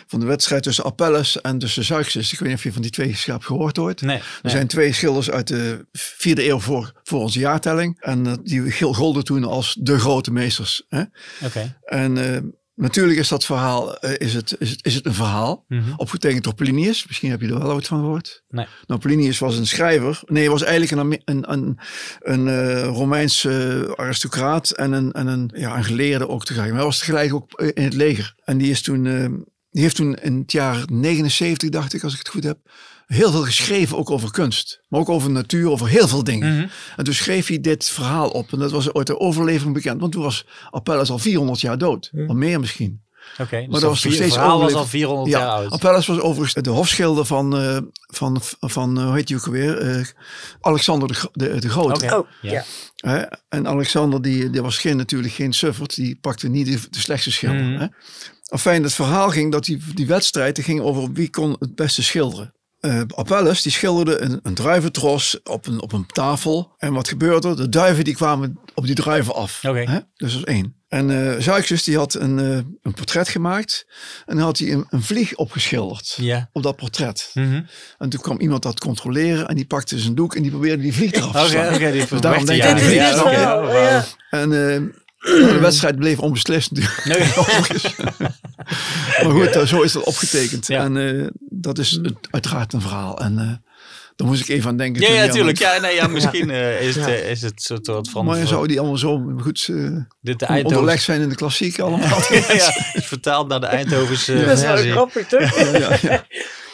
van 0.07 0.19
de 0.19 0.25
wedstrijd 0.25 0.63
tussen 0.63 0.83
Apelles 0.83 1.41
en 1.41 1.59
tussen. 1.59 1.99
Ik 1.99 2.09
weet 2.15 2.41
niet 2.41 2.53
of 2.53 2.63
je 2.63 2.73
van 2.73 2.81
die 2.81 2.91
twee 2.91 3.15
hebt 3.25 3.45
gehoord 3.45 3.79
ooit. 3.79 4.01
Nee, 4.01 4.17
Er 4.17 4.23
nee. 4.41 4.51
zijn 4.51 4.67
twee 4.67 4.93
schilders 4.93 5.31
uit 5.31 5.47
de 5.47 5.85
vierde 5.91 6.47
eeuw 6.47 6.59
voor, 6.59 6.91
voor 7.03 7.19
onze 7.19 7.39
jaartelling. 7.39 7.97
En 8.01 8.39
die 8.43 8.71
golden 8.71 9.23
toen 9.23 9.43
als 9.43 9.77
de 9.79 9.99
grote 9.99 10.31
meesters. 10.31 10.85
Hè? 10.89 11.01
Oké. 11.01 11.11
Okay. 11.45 11.75
En 11.85 12.17
Natuurlijk 12.75 13.19
is 13.19 13.27
dat 13.27 13.45
verhaal 13.45 14.05
uh, 14.05 14.11
is 14.17 14.33
het, 14.33 14.55
is 14.59 14.69
het, 14.69 14.85
is 14.85 14.95
het 14.95 15.05
een 15.05 15.13
verhaal, 15.13 15.65
mm 15.67 15.79
-hmm. 15.79 15.93
opgetekend 15.97 16.43
door 16.43 16.53
Plinius. 16.53 17.07
Misschien 17.07 17.29
heb 17.29 17.41
je 17.41 17.47
er 17.47 17.59
wel 17.59 17.71
ooit 17.71 17.87
van 17.87 17.99
gehoord. 17.99 18.43
Nee. 18.49 18.65
Nou, 18.87 18.99
Plinius 18.99 19.39
was 19.39 19.57
een 19.57 19.67
schrijver. 19.67 20.21
Nee, 20.25 20.41
hij 20.41 20.51
was 20.51 20.63
eigenlijk 20.63 20.91
een, 21.01 21.21
een, 21.25 21.51
een, 21.51 21.79
een 22.19 22.47
uh, 22.47 22.83
Romeins 22.83 23.43
uh, 23.43 23.91
aristocraat 23.95 24.69
en 24.71 24.91
een, 24.91 25.11
en 25.11 25.27
een, 25.27 25.51
ja, 25.55 25.77
een 25.77 25.83
geleerde 25.83 26.27
ook 26.27 26.45
tegelijk. 26.45 26.69
Maar 26.69 26.77
hij 26.77 26.87
was 26.87 26.99
tegelijk 26.99 27.33
ook 27.33 27.61
in 27.61 27.83
het 27.83 27.93
leger. 27.93 28.35
En 28.43 28.57
die 28.57 28.71
is 28.71 28.81
toen, 28.81 29.03
die 29.69 29.81
heeft 29.81 29.95
toen 29.95 30.15
in 30.15 30.37
het 30.37 30.51
jaar 30.51 30.83
79, 30.91 31.69
dacht 31.69 31.93
ik, 31.93 32.03
als 32.03 32.13
ik 32.13 32.19
het 32.19 32.27
goed 32.27 32.43
heb, 32.43 32.57
heel 33.05 33.31
veel 33.31 33.43
geschreven 33.43 33.97
ook 33.97 34.09
over 34.09 34.31
kunst. 34.31 34.81
Maar 34.87 34.99
ook 34.99 35.09
over 35.09 35.31
natuur, 35.31 35.69
over 35.69 35.87
heel 35.87 36.07
veel 36.07 36.23
dingen. 36.23 36.53
Mm 36.53 36.59
-hmm. 36.59 36.69
En 36.95 37.03
toen 37.03 37.13
schreef 37.13 37.47
hij 37.47 37.59
dit 37.59 37.89
verhaal 37.89 38.29
op. 38.29 38.51
En 38.51 38.59
dat 38.59 38.71
was 38.71 38.93
ooit 38.93 39.07
de 39.07 39.19
overlevering 39.19 39.73
bekend. 39.73 40.01
Want 40.01 40.11
toen 40.11 40.23
was 40.23 40.45
Apelles 40.71 41.09
al 41.09 41.19
400 41.19 41.61
jaar 41.61 41.77
dood. 41.77 42.09
Mm. 42.11 42.29
Al 42.29 42.35
meer 42.35 42.59
misschien. 42.59 43.01
Oké, 43.31 43.41
okay, 43.41 43.59
dus 43.59 43.69
maar 43.69 43.79
dat 43.79 43.89
was 43.89 44.03
nog 44.03 44.13
steeds 44.13 44.33
verhaal 44.33 44.59
was 44.59 44.73
al 44.73 44.85
400 44.85 45.29
ja, 45.29 45.39
jaar 45.39 45.49
oud. 45.49 45.71
Apelles 45.71 46.07
was 46.07 46.19
overigens 46.19 46.63
de 46.63 46.69
hofschilder 46.69 47.25
van, 47.25 47.61
uh, 47.61 47.77
van, 48.07 48.41
van 48.59 48.99
uh, 48.99 49.05
hoe 49.05 49.15
heet 49.15 49.29
je 49.29 49.35
ook 49.35 49.45
alweer? 49.45 49.97
Uh, 49.97 50.05
Alexander 50.61 51.07
de, 51.07 51.29
de, 51.33 51.59
de 51.59 51.69
Grote. 51.69 52.05
Okay. 52.05 52.17
Oh, 52.17 52.27
ja. 52.41 52.63
Hè? 52.95 53.21
En 53.49 53.67
Alexander 53.67 54.21
die, 54.21 54.49
die 54.49 54.61
was 54.61 54.77
geen, 54.77 54.97
natuurlijk 54.97 55.33
geen 55.33 55.53
suffert. 55.53 55.95
Die 55.95 56.17
pakte 56.21 56.47
niet 56.47 56.65
de, 56.65 56.89
de 56.89 56.99
slechtste 56.99 57.31
schilder. 57.31 57.63
Mhm. 57.63 57.79
Hè? 57.79 57.87
Enfin, 58.45 58.83
het 58.83 58.93
verhaal 58.93 59.29
ging 59.29 59.51
dat 59.51 59.65
die, 59.65 59.83
die 59.93 60.07
wedstrijd 60.07 60.59
ging 60.59 60.81
over 60.81 61.11
wie 61.11 61.29
kon 61.29 61.55
het 61.59 61.75
beste 61.75 62.03
schilderen. 62.03 62.53
Uh, 62.85 63.01
Apelles 63.15 63.61
die 63.61 63.71
schilderde 63.71 64.21
een, 64.21 64.39
een 64.43 64.53
druiventros 64.53 65.39
op 65.43 65.67
een, 65.67 65.81
op 65.81 65.93
een 65.93 66.05
tafel. 66.05 66.73
En 66.77 66.93
wat 66.93 67.07
gebeurde? 67.07 67.55
De 67.55 67.69
duiven 67.69 68.03
die 68.03 68.15
kwamen 68.15 68.59
op 68.73 68.85
die 68.85 68.95
druiven 68.95 69.35
af. 69.35 69.63
Okay. 69.63 69.85
Hè? 69.85 69.99
Dus 70.15 70.33
dat 70.33 70.47
is 70.47 70.53
één. 70.53 70.75
En 70.87 71.09
uh, 71.09 71.77
die 71.83 71.97
had 71.97 72.13
een, 72.13 72.37
uh, 72.37 72.57
een 72.81 72.93
portret 72.93 73.29
gemaakt. 73.29 73.85
En 74.25 74.35
dan 74.35 74.45
had 74.45 74.57
hij 74.57 74.71
een, 74.71 74.85
een 74.89 75.03
vlieg 75.03 75.35
opgeschilderd. 75.35 76.17
Yeah. 76.19 76.43
Op 76.51 76.63
dat 76.63 76.75
portret. 76.75 77.31
Mm 77.33 77.49
-hmm. 77.51 77.65
En 77.97 78.09
toen 78.09 78.21
kwam 78.21 78.39
iemand 78.39 78.63
dat 78.63 78.79
controleren. 78.79 79.47
En 79.47 79.55
die 79.55 79.65
pakte 79.65 79.99
zijn 79.99 80.15
doek 80.15 80.35
en 80.35 80.41
die 80.41 80.51
probeerde 80.51 80.81
die 80.81 80.93
vlieg 80.93 81.11
eraf 81.11 81.31
te 81.31 81.37
Oké, 81.37 81.47
slaan. 81.47 81.73
okay, 81.73 81.91
die 81.91 82.07
dus 82.07 82.21
daarom 82.21 82.45
denk 82.45 82.63
ja, 82.63 82.75
ik, 82.75 82.93
ja, 82.93 83.31
ja, 83.31 83.71
ja. 83.71 84.05
En 84.29 84.51
uh, 84.51 84.81
de 85.23 85.57
wedstrijd 85.61 85.95
bleef 85.95 86.19
onbeslist 86.19 86.71
natuurlijk. 86.71 87.05
Nee. 87.05 87.19
maar 89.23 89.31
goed, 89.31 89.55
uh, 89.55 89.65
zo 89.65 89.81
is 89.81 89.91
dat 89.91 90.03
opgetekend. 90.03 90.67
Ja. 90.67 90.83
En 90.83 90.95
uh, 90.95 91.27
dat 91.39 91.77
is 91.77 91.91
het, 91.91 92.13
uiteraard 92.31 92.73
een 92.73 92.81
verhaal. 92.81 93.19
En 93.19 93.33
uh, 93.33 93.51
daar 94.15 94.27
moest 94.27 94.41
ik 94.41 94.47
even 94.47 94.69
aan 94.69 94.77
denken. 94.77 95.01
Ja, 95.01 95.13
ja, 95.13 95.23
die 95.23 95.31
tuurlijk. 95.31 95.57
allemaal- 95.63 95.75
Ja, 95.75 95.81
nee, 95.87 95.95
ja, 95.95 96.07
misschien 96.17 96.49
uh, 96.49 96.81
is, 96.81 96.95
het, 96.95 97.07
uh, 97.07 97.29
is 97.29 97.41
het 97.41 97.61
soort 97.61 98.09
van... 98.09 98.25
Maar 98.25 98.47
zou 98.47 98.67
die 98.67 98.79
allemaal 98.79 98.97
zo 98.97 99.33
goed 99.41 99.67
uh, 99.67 99.97
dit 100.21 100.39
de 100.39 100.61
onderlegd 100.63 101.03
zijn 101.03 101.21
in 101.21 101.29
de 101.29 101.35
klassiek 101.35 101.79
allemaal? 101.79 102.09
ja, 102.29 102.53
ja, 102.53 102.71
vertaald 103.01 103.47
naar 103.47 103.59
de 103.59 103.67
Eindhovense 103.67 104.43
Dat 104.45 104.57
is 104.57 104.63
wel 104.63 104.77
grappig, 104.77 105.27
toch? 105.27 105.55
ja, 105.55 105.77
ja, 105.77 105.97
ja. 106.01 106.25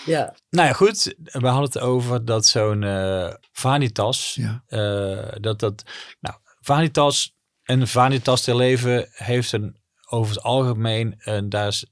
ja. 0.05 0.33
Nou 0.49 0.67
ja, 0.67 0.73
goed. 0.73 1.15
We 1.23 1.47
hadden 1.47 1.63
het 1.63 1.79
over 1.79 2.25
dat 2.25 2.45
zo'n 2.45 2.81
uh, 2.81 3.33
vanitas, 3.51 4.37
Ja. 4.39 4.63
uh, 4.69 5.27
dat 5.39 5.59
dat... 5.59 5.83
Nou, 6.19 6.35
vanitas, 6.61 7.33
een 7.69 7.87
vanitas 7.87 8.41
ter 8.41 8.55
leven 8.55 9.07
heeft 9.11 9.51
een, 9.51 9.75
over 10.09 10.35
het 10.35 10.43
algemeen, 10.43 11.15
een, 11.19 11.49
daar 11.49 11.67
is 11.67 11.85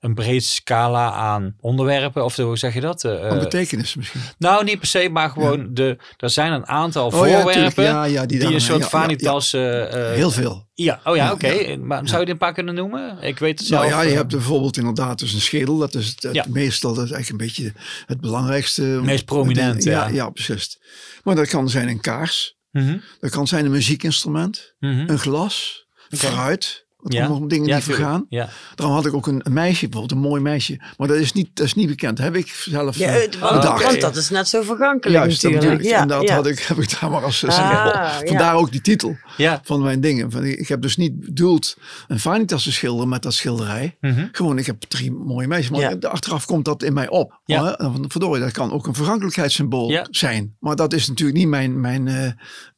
een 0.00 0.14
breed 0.14 0.44
scala 0.44 1.12
aan 1.12 1.56
onderwerpen. 1.60 2.24
Of 2.24 2.36
hoe 2.36 2.58
zeg 2.58 2.74
je 2.74 2.80
dat? 2.80 3.04
Uh, 3.04 3.28
betekenis 3.38 3.94
misschien. 3.94 4.20
nou, 4.38 4.64
niet 4.64 4.78
per 4.78 4.88
se, 4.88 5.08
maar 5.12 5.30
gewoon 5.30 5.74
de, 5.74 5.98
er 6.16 6.30
zijn 6.30 6.52
een 6.52 6.66
aantal 6.66 7.06
Oh 7.06 7.12
voorwerpen. 7.12 7.84
Ja, 7.84 8.04
ja, 8.04 8.26
die 8.26 8.44
een 8.44 8.60
soort 8.60 8.84
vanitas... 8.84 9.52
eh, 9.52 10.10
Heel 10.12 10.30
veel. 10.30 10.66
Ja, 10.74 11.00
oh 11.04 11.16
ja, 11.16 11.32
oké. 11.32 11.76
Maar 11.76 12.08
zou 12.08 12.18
je 12.18 12.24
die 12.24 12.34
een 12.34 12.40
paar 12.40 12.52
kunnen 12.52 12.74
noemen? 12.74 13.18
Ik 13.20 13.38
weet 13.38 13.58
het 13.58 13.68
zelf. 13.68 13.82
Nou 13.88 13.94
ja, 13.94 14.08
je 14.10 14.16
hebt 14.16 14.30
bijvoorbeeld 14.30 14.76
inderdaad 14.76 15.18
dus 15.18 15.32
een 15.32 15.40
schedel. 15.40 15.76
Dat 15.76 15.94
is 15.94 16.16
het, 16.18 16.48
meestal, 16.48 16.94
dat 16.94 17.04
is 17.04 17.10
eigenlijk 17.10 17.42
een 17.42 17.46
beetje 17.46 17.72
het 18.06 18.20
belangrijkste. 18.20 18.82
Meest 18.82 19.24
prominent, 19.24 19.84
ja. 19.84 19.90
ja. 19.90 20.14
Ja, 20.14 20.30
precies. 20.30 20.78
Maar 21.24 21.34
dat 21.34 21.48
kan 21.48 21.68
zijn 21.68 21.88
een 21.88 22.00
kaars. 22.00 22.55
Mhm, 22.84 22.98
Dat 23.20 23.30
kan 23.30 23.46
zijn 23.46 23.64
een 23.64 23.70
muziekinstrument. 23.70 24.74
mhm. 24.78 25.10
Een 25.10 25.18
glas. 25.18 25.86
Oké. 26.06 26.16
Fruit. 26.16 26.85
Dat 27.06 27.18
Ja. 27.18 27.26
allemaal 27.26 27.48
dingen 27.48 27.66
Ja, 27.66 27.74
die 27.74 27.84
vergaan. 27.84 28.26
Ja. 28.28 28.48
Daarom 28.74 28.94
had 28.96 29.06
ik 29.06 29.14
ook 29.14 29.26
een, 29.26 29.40
een 29.44 29.52
meisje, 29.52 29.88
bijvoorbeeld 29.88 30.20
een 30.20 30.28
mooi 30.28 30.40
meisje. 30.42 30.80
Maar 30.96 31.08
dat 31.08 31.16
is 31.16 31.32
niet, 31.32 31.48
dat 31.54 31.66
is 31.66 31.74
niet 31.74 31.88
bekend. 31.88 32.16
Dat 32.16 32.24
heb 32.26 32.36
ik 32.36 32.46
zelf 32.48 32.96
Ja, 32.96 33.06
eh, 33.08 33.20
het- 33.22 33.38
want, 33.38 33.54
bedacht. 33.54 33.84
want 33.84 34.00
dat 34.00 34.16
is 34.16 34.30
net 34.30 34.48
zo 34.48 34.62
vergankelijk 34.62 35.18
Juist, 35.22 35.42
dat 35.42 35.52
natuurlijk. 35.52 35.82
Ja, 35.82 36.00
en 36.00 36.08
dat 36.08 36.22
ja. 36.22 36.34
had 36.34 36.46
ik, 36.46 36.58
heb 36.68 36.78
ik 36.78 37.00
daar 37.00 37.10
maar 37.10 37.24
als 37.24 37.44
Ah, 37.44 37.50
symbool. 37.52 37.72
ja. 37.92 38.20
Vandaar 38.24 38.54
ook 38.54 38.70
die 38.72 38.80
titel 38.80 39.16
Ja. 39.36 39.60
van 39.64 39.82
mijn 39.82 40.00
dingen. 40.00 40.30
Van, 40.30 40.44
Ik 40.44 40.68
heb 40.68 40.82
dus 40.82 40.96
niet 40.96 41.20
bedoeld 41.20 41.76
een 42.08 42.20
vanitas 42.20 42.62
te 42.62 42.72
schilderen 42.72 43.08
met 43.08 43.22
dat 43.22 43.34
schilderij. 43.34 43.96
Mhm. 44.00 44.26
Gewoon, 44.32 44.58
ik 44.58 44.66
heb 44.66 44.82
drie 44.82 45.12
mooie 45.12 45.46
meisjes. 45.46 45.70
Maar 45.70 45.80
Ja. 45.80 46.08
achteraf 46.08 46.44
komt 46.46 46.64
dat 46.64 46.82
in 46.82 46.92
mij 46.92 47.08
op. 47.08 47.40
Ja. 47.44 47.62
Maar, 47.62 47.90
verdorie, 48.08 48.42
dat 48.42 48.52
kan 48.52 48.72
ook 48.72 48.86
een 48.86 48.94
vergankelijkheidssymbool 48.94 49.90
Ja. 49.90 50.06
zijn. 50.10 50.56
Maar 50.60 50.76
dat 50.76 50.92
is 50.92 51.08
natuurlijk 51.08 51.38
niet 51.38 51.48
mijn, 51.48 51.80
mijn, 51.80 52.08
eh, 52.08 52.30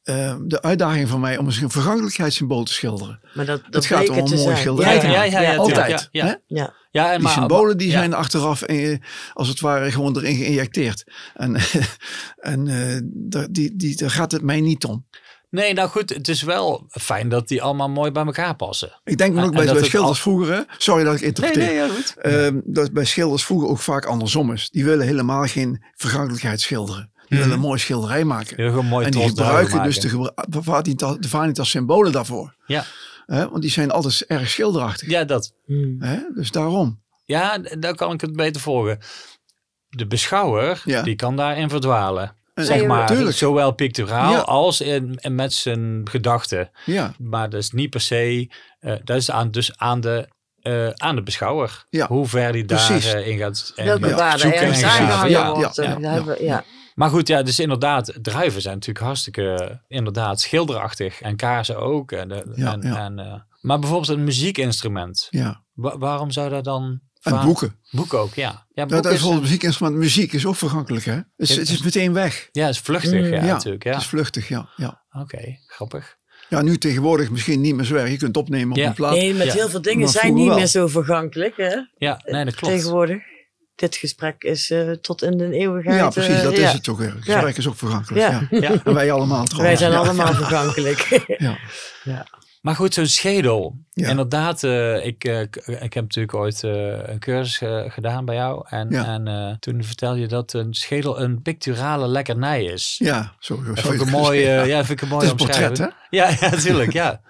eh, 0.08 0.34
de 0.46 0.62
uitdaging 0.62 1.08
van 1.08 1.20
mij 1.20 1.38
om 1.38 1.46
eens 1.46 1.60
een 1.60 1.70
vergankelijkheidssymbool 1.70 2.64
te 2.64 2.72
schilderen. 2.72 3.20
Maar 3.34 3.46
dat, 3.46 3.60
dat 3.64 3.74
Het 3.74 3.86
gaat 3.86 4.08
om 4.08 4.16
een 4.16 4.24
te 4.24 4.30
mooi 4.34 4.44
zijn. 4.44 4.56
schilderij 4.56 4.94
Ja, 4.94 5.22
ja, 5.22 5.40
ja. 5.40 5.56
Altijd. 5.56 6.08
Ja, 6.12 6.24
ja. 6.26 6.40
Ja. 6.46 6.74
Ja, 6.90 7.06
en 7.08 7.14
Die 7.14 7.22
maar, 7.22 7.32
symbolen 7.32 7.78
die 7.78 7.90
zijn 7.90 8.14
achteraf 8.14 8.62
eh, 8.62 8.98
als 9.32 9.48
het 9.48 9.60
ware 9.60 9.90
gewoon 9.92 10.16
erin 10.16 10.36
geïnjecteerd. 10.36 11.04
En, 11.34 11.56
en 12.52 12.68
eh, 12.68 13.00
daar, 13.04 13.46
die, 13.50 13.76
die, 13.76 13.96
daar 13.96 14.10
gaat 14.10 14.32
het 14.32 14.42
mij 14.42 14.60
niet 14.60 14.84
om. 14.84 15.06
Nee, 15.50 15.72
nou 15.72 15.88
goed, 15.88 16.10
het 16.10 16.28
is 16.28 16.42
wel 16.42 16.86
fijn 16.88 17.28
dat 17.28 17.48
die 17.48 17.62
allemaal 17.62 17.88
mooi 17.88 18.10
bij 18.10 18.24
elkaar 18.24 18.56
passen. 18.56 19.00
Ik 19.04 19.18
denk 19.18 19.34
dan 19.34 19.44
ook 19.44 19.52
bij, 19.52 19.66
schilders 19.66 19.94
al- 19.94 20.14
vroeger, 20.14 20.54
hè? 20.54 20.60
sorry 20.78 21.04
dat 21.04 21.14
ik 21.14 21.20
interpreteer. 21.20 21.72
ja, 21.72 21.88
goed. 21.88 22.14
Ehm, 22.18 22.60
dat 22.64 22.92
bij 22.92 23.04
schilders 23.04 23.44
vroeger 23.44 23.68
ook 23.68 23.78
vaak 23.78 24.04
andersom 24.04 24.52
is. 24.52 24.70
Die 24.70 24.84
willen 24.84 25.06
helemaal 25.06 25.44
geen 25.44 25.82
vergankelijkheid 25.94 26.60
schilderen. 26.60 27.12
Die 27.28 27.38
Mhm. 27.38 27.38
willen 27.38 27.52
een 27.62 27.66
mooi 27.68 27.78
schilderij 27.78 28.24
maken. 28.24 28.56
Heel 28.56 28.68
gewoon 28.68 28.86
mooi 28.86 29.04
en 29.04 29.10
die 29.10 29.28
gebruiken 29.28 29.82
dus 29.82 30.00
de, 30.00 30.32
de 30.48 30.62
vanitas, 30.62 31.16
vanitas 31.20 31.70
symbolen 31.70 32.12
daarvoor. 32.12 32.54
Ja, 32.66 32.84
Hè? 33.26 33.48
Want 33.48 33.62
die 33.62 33.70
zijn 33.70 33.90
altijd 33.90 34.24
erg 34.26 34.48
schilderachtig. 34.48 35.08
ja 35.08 35.24
dat. 35.24 35.52
Hmm. 35.66 35.96
Hè? 36.02 36.18
Dus 36.34 36.50
daarom. 36.50 37.00
ja, 37.24 37.58
daar 37.78 37.94
kan 37.94 38.12
ik 38.12 38.20
het 38.20 38.36
beter 38.36 38.60
volgen. 38.60 38.98
De 39.88 40.06
beschouwer, 40.06 40.82
Ja. 40.84 41.02
die 41.02 41.14
kan 41.16 41.36
daarin 41.36 41.68
verdwalen. 41.68 42.36
En- 42.54 42.64
Zeg 42.64 42.84
maar, 42.86 43.06
Tuurlijk. 43.06 43.36
zowel 43.36 43.72
picturaal 43.72 44.32
Ja. 44.32 44.38
als 44.38 44.80
in, 44.80 45.16
in 45.20 45.34
met 45.34 45.52
zijn 45.52 46.00
gedachten. 46.10 46.70
Ja, 46.84 47.12
Maar 47.18 47.50
dat 47.50 47.60
is 47.60 47.70
niet 47.70 47.90
per 47.90 48.00
se, 48.00 48.50
eh, 48.80 48.92
dat 49.04 49.16
is 49.16 49.30
aan, 49.30 49.50
dus 49.50 49.76
aan 49.78 50.00
de, 50.00 50.28
eh, 50.60 50.88
aan 50.90 51.16
de 51.16 51.22
beschouwer. 51.22 51.84
Ja. 51.90 52.06
Hoe 52.06 52.26
ver 52.26 52.52
die 52.52 52.64
daarin 52.64 53.38
gaat 53.38 53.72
en 53.76 53.84
Welke 53.84 54.14
waarde 54.14 54.38
zoeken 54.38 54.60
er 54.60 54.84
aangehangen 54.84 55.30
Ja, 55.30 56.36
ja, 56.40 56.64
eh. 56.98 57.04
Maar 57.04 57.10
goed, 57.10 57.28
ja, 57.28 57.42
dus 57.42 57.58
inderdaad, 57.60 58.18
druiven 58.22 58.62
zijn 58.62 58.74
natuurlijk 58.74 59.04
hartstikke, 59.04 59.80
inderdaad, 59.88 60.40
schilderachtig. 60.40 61.20
En 61.20 61.36
kaarsen 61.36 61.76
ook. 61.80 62.12
En, 62.12 62.28
de- 62.28 62.52
Ja, 62.54 62.72
en, 62.72 62.80
ja. 62.82 63.04
en, 63.04 63.18
eh, 63.18 63.34
maar 63.60 63.78
bijvoorbeeld 63.78 64.18
een 64.18 64.24
muziekinstrument. 64.24 65.26
ja. 65.30 65.62
Wa- 65.74 65.98
waarom 65.98 66.30
zou 66.30 66.48
dat 66.50 66.64
dan... 66.64 67.00
En 67.22 67.32
vaak- 67.32 67.44
boeken. 67.44 67.76
Boeken 67.90 68.18
ook, 68.18 68.34
ja. 68.34 68.42
Ja, 68.42 68.48
Ja, 68.50 68.82
boeken 68.86 68.88
dat 68.96 69.04
is 69.04 69.10
is, 69.10 69.12
bijvoorbeeld 69.12 69.42
muziekinstrument. 69.42 69.96
Muziek 69.96 70.32
is 70.32 70.46
ook 70.46 70.56
vergankelijk, 70.56 71.04
hè? 71.04 71.12
Het 71.14 71.26
is, 71.36 71.56
het 71.56 71.68
is 71.68 71.82
meteen 71.82 72.12
weg. 72.12 72.48
ja, 72.52 72.68
is 72.68 72.78
vluchtig, 72.78 73.12
Mm, 73.12 73.32
ja, 73.32 73.44
ja, 73.44 73.52
natuurlijk. 73.52 73.84
Ja. 73.84 73.90
Het 73.92 74.00
is 74.00 74.06
vluchtig, 74.06 74.48
ja. 74.48 74.68
ja. 74.76 75.02
Oké, 75.12 75.58
grappig. 75.66 76.16
Ja, 76.48 76.62
nu 76.62 76.78
tegenwoordig 76.78 77.30
misschien 77.30 77.60
niet 77.60 77.74
meer 77.74 77.84
zo 77.84 77.94
erg. 77.94 78.10
Je 78.10 78.16
kunt 78.16 78.36
opnemen 78.36 78.70
op 78.70 78.76
Ja. 78.76 78.86
een 78.86 78.94
plaat. 78.94 79.12
Nee, 79.12 79.34
met 79.34 79.46
Ja. 79.46 79.52
heel 79.52 79.68
veel 79.68 79.82
dingen 79.82 80.00
Maar 80.00 80.08
zijn 80.08 80.34
niet 80.34 80.46
wel. 80.46 80.56
meer 80.56 80.66
zo 80.66 80.86
vergankelijk. 80.86 81.56
Hè? 81.56 81.74
Ja, 81.96 82.22
nee, 82.24 82.44
dat 82.44 82.54
klopt. 82.54 82.74
Tegenwoordig. 82.74 83.22
Dit 83.78 83.96
gesprek 83.96 84.42
is 84.42 84.70
eh, 84.70 84.90
tot 84.90 85.22
in 85.22 85.36
de 85.38 85.52
eeuwigheid. 85.52 85.98
Ja, 85.98 86.08
precies. 86.08 86.36
eh, 86.36 86.42
Dat 86.42 86.52
is 86.52 86.72
het 86.72 86.88
ook 86.88 86.98
weer. 86.98 87.14
Het 87.14 87.24
gesprek 87.24 87.56
is 87.56 87.68
ook 87.68 87.76
vergankelijk. 87.76 88.30
Ja. 88.30 88.46
Ja. 88.50 88.60
Ja. 88.60 88.80
En 88.84 88.94
wij 88.94 89.12
allemaal 89.12 89.46
Wij 89.56 89.76
zijn 89.76 89.92
Ja. 89.92 89.98
allemaal 89.98 90.32
vergankelijk. 90.34 91.24
Ja. 92.04 92.26
Maar 92.60 92.74
goed, 92.74 92.94
zo'n 92.94 93.06
schedel. 93.06 93.76
Ja. 93.92 94.08
Inderdaad, 94.08 94.62
eh, 94.64 95.06
ik, 95.06 95.24
eh, 95.24 95.40
ik 95.64 95.92
heb 95.92 95.94
natuurlijk 95.94 96.34
ooit 96.34 96.62
eh, 96.64 97.08
een 97.08 97.18
cursus 97.18 97.60
gedaan 97.92 98.24
bij 98.24 98.34
jou. 98.34 98.64
En, 98.68 98.90
Ja. 98.90 99.04
en 99.04 99.28
eh, 99.28 99.54
toen 99.58 99.84
vertelde 99.84 100.20
je 100.20 100.26
dat 100.26 100.52
een 100.52 100.74
schedel 100.74 101.20
een 101.20 101.42
picturale 101.42 102.08
lekkernij 102.08 102.64
is. 102.64 102.94
Ja, 102.98 103.34
zo, 103.38 103.56
zo 103.56 103.62
Dat 103.62 103.80
vind 103.84 103.94
ik 103.94 104.00
een 104.00 104.06
het 104.06 104.10
mooie, 104.16 104.44
zeggen. 104.44 104.68
ja, 104.68 104.84
vind 104.84 104.90
ik 104.90 105.00
een 105.00 105.06
Het 105.08 105.16
mooie 105.16 105.24
is 105.24 105.30
een 105.30 105.36
portret, 105.36 105.68
omschrijving. 105.68 105.98
hè? 106.10 106.16
Ja, 106.16 106.28
ja, 106.40 106.50
natuurlijk, 106.54 106.92
ja. 106.92 107.20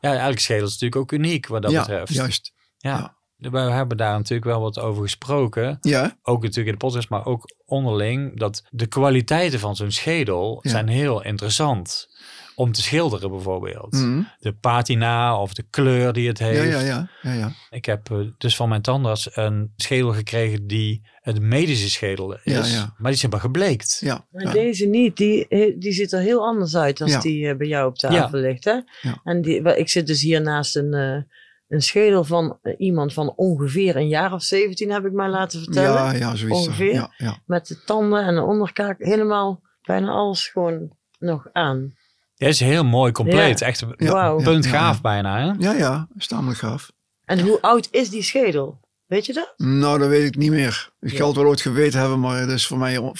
Ja, 0.00 0.16
elke 0.18 0.40
schedel 0.40 0.66
is 0.66 0.72
natuurlijk 0.72 0.96
ook 1.00 1.12
uniek 1.12 1.46
wat 1.46 1.62
dat 1.62 1.70
ja, 1.70 1.80
betreft. 1.80 2.12
juist. 2.14 2.52
Ja. 2.78 3.16
We 3.38 3.58
hebben 3.58 3.96
daar 3.96 4.12
natuurlijk 4.12 4.50
wel 4.50 4.60
wat 4.60 4.78
over 4.78 5.02
gesproken. 5.02 5.78
Ja, 5.80 6.16
Ook 6.22 6.42
natuurlijk 6.42 6.66
in 6.66 6.72
de 6.72 6.86
podcast, 6.86 7.08
maar 7.08 7.26
ook 7.26 7.50
onderling. 7.66 8.38
Dat 8.38 8.64
de 8.70 8.86
kwaliteiten 8.86 9.58
van 9.60 9.76
zo'n 9.76 9.90
schedel 9.90 10.58
Ja. 10.62 10.70
zijn 10.70 10.88
heel 10.88 11.22
interessant. 11.24 12.08
Om 12.54 12.72
te 12.72 12.82
schilderen 12.82 13.30
bijvoorbeeld. 13.30 13.92
Mhm. 13.92 14.22
De 14.38 14.52
patina 14.52 15.40
of 15.40 15.54
de 15.54 15.64
kleur 15.70 16.12
die 16.12 16.28
het 16.28 16.38
heeft. 16.38 16.56
ja, 16.72 16.80
ja, 16.80 16.86
ja, 16.86 17.08
ja, 17.22 17.32
ja. 17.32 17.52
Ik 17.70 17.84
heb 17.84 18.10
eh, 18.10 18.18
dus 18.38 18.56
van 18.56 18.68
mijn 18.68 18.82
tandarts 18.82 19.36
een 19.36 19.72
schedel 19.76 20.12
gekregen 20.12 20.66
die 20.66 21.02
een 21.22 21.48
medische 21.48 21.90
schedel 21.90 22.32
is. 22.34 22.40
Ja, 22.42 22.64
ja. 22.64 22.80
Maar 22.84 22.94
die 22.96 23.10
is 23.12 23.22
helemaal 23.22 23.40
gebleekt. 23.44 23.98
ja, 24.00 24.26
Maar 24.30 24.42
ja. 24.42 24.52
deze 24.52 24.86
niet, 24.86 25.16
die, 25.16 25.46
die 25.78 25.92
ziet 25.92 26.12
er 26.12 26.20
heel 26.20 26.46
anders 26.46 26.76
uit 26.76 26.98
dan 26.98 27.08
Ja. 27.08 27.20
die 27.20 27.48
eh, 27.48 27.56
bij 27.56 27.66
jou 27.66 27.88
op 27.88 27.96
tafel 27.98 28.38
ligt. 28.38 28.64
Hè? 28.64 28.78
Ja. 29.00 29.20
En 29.24 29.42
die, 29.42 29.62
ik 29.76 29.88
zit 29.88 30.06
dus 30.06 30.20
hier 30.22 30.40
naast 30.42 30.76
een, 30.76 30.94
eh, 30.94 31.22
een 31.68 31.82
schedel 31.82 32.24
van 32.24 32.58
eh, 32.62 32.74
iemand 32.78 33.12
van 33.12 33.32
ongeveer 33.36 33.96
een 33.96 34.08
jaar 34.08 34.32
of 34.32 34.42
17, 34.42 34.90
heb 34.90 35.04
ik 35.04 35.12
mij 35.12 35.28
laten 35.28 35.62
vertellen. 35.62 35.92
ja, 36.02 36.12
ja, 36.12 36.34
zoiets. 36.34 36.58
Ongeveer. 36.58 36.92
Ja, 36.92 37.12
ja. 37.16 37.38
Met 37.46 37.66
de 37.66 37.84
tanden 37.84 38.24
en 38.24 38.34
de 38.34 38.42
onderkaak, 38.42 38.96
helemaal 38.98 39.60
bijna 39.82 40.10
alles 40.10 40.48
gewoon 40.48 40.90
nog 41.18 41.46
aan. 41.52 41.94
Ja, 42.34 42.46
is 42.46 42.60
heel 42.60 42.84
mooi 42.84 43.12
compleet. 43.12 43.58
Ja. 43.58 43.66
Echt 43.66 43.84
Ja, 43.96 44.12
Wauw. 44.12 44.38
ja, 44.38 44.44
puntgaaf 44.44 44.94
ja, 44.94 45.00
bijna. 45.00 45.38
Hè? 45.38 45.44
Ja, 45.44 45.54
ja, 45.58 45.72
ja, 45.72 46.08
is 46.16 46.26
tamelijk 46.26 46.58
gaaf. 46.58 46.90
En 47.24 47.40
hoe 47.40 47.60
oud 47.60 47.88
is 47.90 48.10
die 48.10 48.22
schedel? 48.22 48.80
Weet 49.06 49.26
je 49.26 49.32
dat? 49.32 49.54
Nou, 49.56 49.98
dat 49.98 50.08
weet 50.08 50.26
ik 50.26 50.36
niet 50.36 50.50
meer. 50.50 50.90
Ik 51.00 51.12
Ja. 51.12 51.18
wel 51.18 51.36
ooit 51.46 51.60
geweten 51.60 52.00
hebben, 52.00 52.20
maar 52.20 52.40
dat 52.46 52.54
is 52.54 52.66
voor 52.66 52.78
mij 52.78 52.90
helemaal 52.90 53.10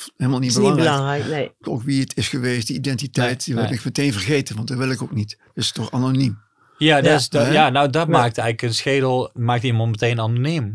niet 0.41 0.55
Dat 0.55 0.63
is 0.63 0.69
niet 0.69 0.77
belangrijk. 0.77 1.23
belangrijk, 1.23 1.27
nee. 1.61 1.73
Ook 1.75 1.83
wie 1.83 2.01
het 2.01 2.17
is 2.17 2.29
geweest, 2.29 2.67
die 2.67 2.77
identiteit, 2.77 3.27
Nee, 3.29 3.37
die 3.45 3.55
wil 3.55 3.65
nee. 3.65 3.73
ik 3.73 3.85
meteen 3.85 4.13
vergeten, 4.13 4.57
want 4.57 4.69
dat 4.69 4.77
wil 4.79 4.91
ik 4.91 5.03
ook 5.03 5.13
niet. 5.15 5.37
Dat 5.39 5.65
is 5.65 5.73
toch 5.73 5.91
anoniem. 5.93 6.39
Ja, 6.79 6.97
dat 6.97 7.05
Ja. 7.05 7.15
is, 7.17 7.29
dat, 7.29 7.47
Hè? 7.47 7.53
ja, 7.53 7.69
nou 7.71 7.91
dat 7.91 8.07
Ja. 8.07 8.13
maakt 8.13 8.39
eigenlijk 8.39 8.63
een 8.63 8.75
schedel, 8.75 9.31
maakt 9.35 9.63
iemand 9.63 9.91
meteen 9.91 10.21
anoniem. 10.21 10.75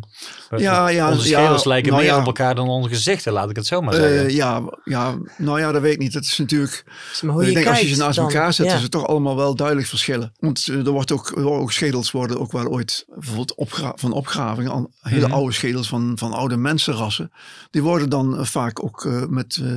Ja, 0.57 0.87
ja, 0.87 1.11
Onze 1.11 1.29
ja, 1.29 1.39
schedels 1.39 1.63
lijken 1.65 1.91
nou 1.91 2.03
meer 2.03 2.11
ja. 2.13 2.19
op 2.19 2.25
elkaar 2.25 2.55
dan 2.55 2.67
onze 2.67 2.89
gezichten, 2.89 3.33
laat 3.33 3.49
ik 3.49 3.55
het 3.55 3.65
zo 3.65 3.81
maar 3.81 3.93
zeggen. 3.93 4.25
Eh, 4.25 4.29
ja, 4.35 4.61
ja, 4.83 5.15
nou 5.37 5.59
ja, 5.59 5.71
dat 5.71 5.81
weet 5.81 5.93
ik 5.93 5.99
niet. 5.99 6.13
Dat 6.13 6.23
is 6.23 6.37
natuurlijk. 6.37 6.83
Dus 7.09 7.21
maar 7.21 7.33
hoe 7.33 7.41
je 7.43 7.47
ik 7.49 7.55
denk 7.55 7.67
als 7.67 7.79
je 7.79 7.87
ze 7.87 7.97
naast 7.97 8.15
dan, 8.15 8.25
elkaar 8.25 8.53
zet, 8.53 8.65
ja. 8.65 8.75
is 8.75 8.81
het 8.81 8.91
toch 8.91 9.07
allemaal 9.07 9.35
wel 9.35 9.55
duidelijk 9.55 9.87
verschillen. 9.87 10.33
Want 10.39 10.67
eh, 10.69 10.85
er 10.85 10.91
wordt 10.91 11.11
ook, 11.11 11.27
er 11.35 11.41
worden 11.43 11.61
ook 11.61 11.71
schedels 11.71 12.11
worden 12.11 12.39
ook 12.39 12.51
wel 12.51 12.65
ooit 12.65 13.05
bijvoorbeeld 13.15 13.55
opgra 13.55 13.93
van 13.95 14.11
opgravingen, 14.11 14.71
al 14.71 14.91
hele 15.01 15.25
Mhm. 15.25 15.33
oude 15.35 15.53
schedels 15.53 15.87
van, 15.87 16.11
van 16.15 16.33
oude 16.33 16.57
mensenrassen. 16.57 17.31
Die 17.71 17.83
worden 17.83 18.09
dan 18.09 18.37
eh, 18.37 18.45
vaak 18.45 18.83
ook 18.83 19.05
eh, 19.05 19.23
met 19.27 19.59
eh, 19.63 19.71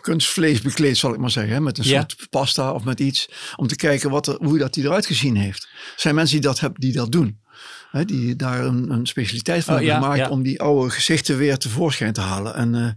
kunstvlees 0.00 0.60
bekleed, 0.60 0.96
zal 0.96 1.12
ik 1.12 1.18
maar 1.18 1.30
zeggen. 1.30 1.52
Hè? 1.52 1.60
Met 1.60 1.78
een 1.78 1.84
Ja. 1.84 2.00
soort 2.00 2.26
pasta 2.30 2.72
of 2.72 2.84
met 2.84 3.00
iets. 3.00 3.28
Om 3.56 3.66
te 3.66 3.76
kijken 3.76 4.10
wat 4.10 4.26
er, 4.26 4.36
hoe 4.38 4.58
dat 4.58 4.74
die 4.74 4.84
eruit 4.84 5.06
gezien 5.06 5.36
heeft. 5.36 5.62
Er 5.62 6.00
zijn 6.00 6.14
mensen 6.14 6.40
die 6.40 6.46
dat, 6.46 6.60
hebben, 6.60 6.80
die 6.80 6.92
dat 6.92 7.12
doen. 7.12 7.40
Hè? 7.90 8.04
Die 8.04 8.36
daar 8.36 8.64
een, 8.64 8.90
een 8.90 9.06
specialiteit 9.06 9.64
van 9.64 9.74
Oh, 9.74 9.80
hebben 9.80 9.96
ja, 9.96 10.02
gemaakt 10.02 10.20
ja. 10.28 10.30
om 10.30 10.42
die 10.42 10.60
oude 10.60 10.90
gezichten 10.90 11.36
weer 11.36 11.56
tevoorschijn 11.58 12.12
te 12.12 12.20
halen. 12.20 12.54
En 12.54 12.74
eh, 12.74 12.90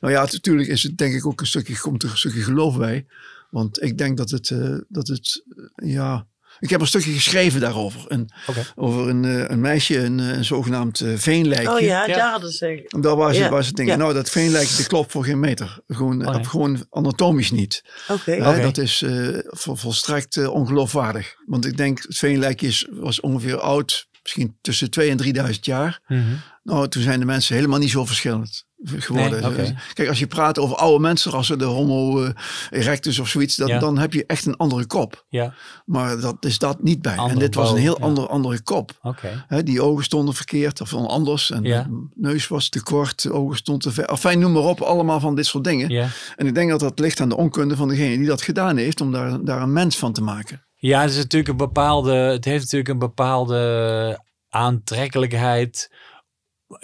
nou 0.00 0.12
ja, 0.12 0.20
natuurlijk 0.20 0.68
is 0.68 0.82
het 0.82 0.98
denk 0.98 1.14
ik 1.14 1.26
ook 1.26 1.40
een 1.40 1.46
stukje, 1.46 1.78
komt 1.78 2.02
er 2.02 2.10
een 2.10 2.16
stukje 2.16 2.42
geloof 2.42 2.76
bij. 2.76 3.06
Want 3.50 3.82
ik 3.82 3.98
denk 3.98 4.16
dat 4.16 4.30
het, 4.30 4.50
eh, 4.50 4.76
dat 4.88 5.06
het 5.06 5.44
eh, 5.74 5.92
ja... 5.92 6.26
Ik 6.62 6.70
heb 6.70 6.80
een 6.80 6.86
stukje 6.86 7.12
geschreven 7.12 7.60
daarover. 7.60 8.00
Een. 8.08 8.30
Over 8.74 9.08
een, 9.08 9.24
eh, 9.24 9.44
een 9.48 9.60
meisje, 9.60 9.98
een, 9.98 10.20
eh, 10.20 10.28
een 10.28 10.44
zogenaamd 10.44 11.00
eh, 11.00 11.12
veenlijkje. 11.16 11.70
Oh 11.74 11.80
ja, 11.80 12.06
Ja. 12.06 12.16
daar 12.16 12.30
hadden 12.30 12.50
ze. 12.52 12.84
En 12.88 13.00
daar 13.00 13.16
was, 13.16 13.36
Ja, 13.36 13.48
was 13.50 13.66
het 13.66 13.76
ding. 13.76 13.88
ja. 13.88 13.96
Nou, 13.96 14.14
dat 14.14 14.30
veenlijkje 14.30 14.76
dat 14.76 14.86
klopt 14.86 15.12
voor 15.12 15.24
geen 15.24 15.40
meter. 15.40 15.80
Gewoon, 15.86 16.26
Oh, 16.28 16.34
nee. 16.34 16.44
gewoon 16.44 16.86
anatomisch 16.90 17.50
niet. 17.50 17.84
Oké. 18.08 18.60
Dat 18.60 18.78
is 18.78 19.02
eh, 19.02 19.28
vol- 19.42 19.76
volstrekt 19.76 20.46
ongeloofwaardig. 20.48 21.34
Want 21.46 21.66
ik 21.66 21.76
denk, 21.76 22.02
het 22.02 22.16
veenlijkje 22.18 22.66
is, 22.66 22.86
was 22.90 23.20
ongeveer 23.20 23.56
oud, 23.60 24.08
misschien 24.22 24.56
tussen 24.60 24.90
2 24.90 25.10
en 25.10 25.16
3000 25.16 25.66
jaar. 25.66 26.00
Mhm. 26.06 26.20
Nou, 26.62 26.88
toen 26.88 27.02
zijn 27.02 27.20
de 27.20 27.26
mensen 27.26 27.54
helemaal 27.54 27.78
niet 27.78 27.90
zo 27.90 28.04
verschillend 28.04 28.64
geworden. 28.84 29.52
Nee. 29.56 29.74
Kijk, 29.92 30.08
als 30.08 30.18
je 30.18 30.26
praat 30.26 30.58
over 30.58 30.76
oude 30.76 30.98
mensen, 31.00 31.32
als 31.32 31.48
de 31.48 31.64
homo 31.64 32.22
eh, 32.24 32.30
erectus 32.70 33.18
of 33.18 33.28
zoiets, 33.28 33.56
dan, 33.56 33.68
Ja. 33.68 33.78
dan 33.78 33.98
heb 33.98 34.12
je 34.12 34.26
echt 34.26 34.46
een 34.46 34.56
andere 34.56 34.86
kop. 34.86 35.24
Ja, 35.28 35.54
Maar 35.84 36.20
dat 36.20 36.36
is 36.44 36.58
dat 36.58 36.82
niet 36.82 37.02
bij. 37.02 37.16
en 37.16 37.38
dit 37.38 37.54
was 37.54 37.70
een 37.70 37.76
heel 37.76 37.96
ja. 37.98 38.04
andere, 38.04 38.26
andere 38.26 38.62
kop. 38.62 39.16
Hè, 39.46 39.62
die 39.62 39.82
ogen 39.82 40.04
stonden 40.04 40.34
verkeerd 40.34 40.80
of 40.80 40.94
anders. 40.94 41.50
En 41.50 41.62
Ja. 41.62 41.82
de 41.82 42.06
neus 42.14 42.48
was 42.48 42.68
te 42.68 42.82
kort, 42.82 43.22
de 43.22 43.32
ogen 43.32 43.56
stonden 43.56 43.82
te 43.82 43.92
ver. 43.92 44.04
Enfin, 44.04 44.38
noem 44.38 44.52
maar 44.52 44.62
op, 44.62 44.80
allemaal 44.80 45.20
van 45.20 45.34
dit 45.34 45.46
soort 45.46 45.64
dingen. 45.64 45.88
Ja. 45.88 46.08
En 46.36 46.46
ik 46.46 46.54
denk 46.54 46.70
dat 46.70 46.80
dat 46.80 46.98
ligt 46.98 47.20
aan 47.20 47.28
de 47.28 47.36
onkunde 47.36 47.76
van 47.76 47.88
degene 47.88 48.16
die 48.16 48.26
dat 48.26 48.42
gedaan 48.42 48.76
heeft, 48.76 49.00
om 49.00 49.12
daar, 49.12 49.44
daar 49.44 49.62
een 49.62 49.72
mens 49.72 49.98
van 49.98 50.12
te 50.12 50.22
maken. 50.22 50.64
ja, 50.76 51.00
het 51.00 51.10
is 51.10 51.16
natuurlijk 51.16 51.48
een 51.50 51.56
bepaalde, 51.66 52.12
het 52.14 52.44
heeft 52.44 52.62
natuurlijk 52.62 52.88
een 52.90 52.98
bepaalde 52.98 54.20
aantrekkelijkheid. 54.48 55.90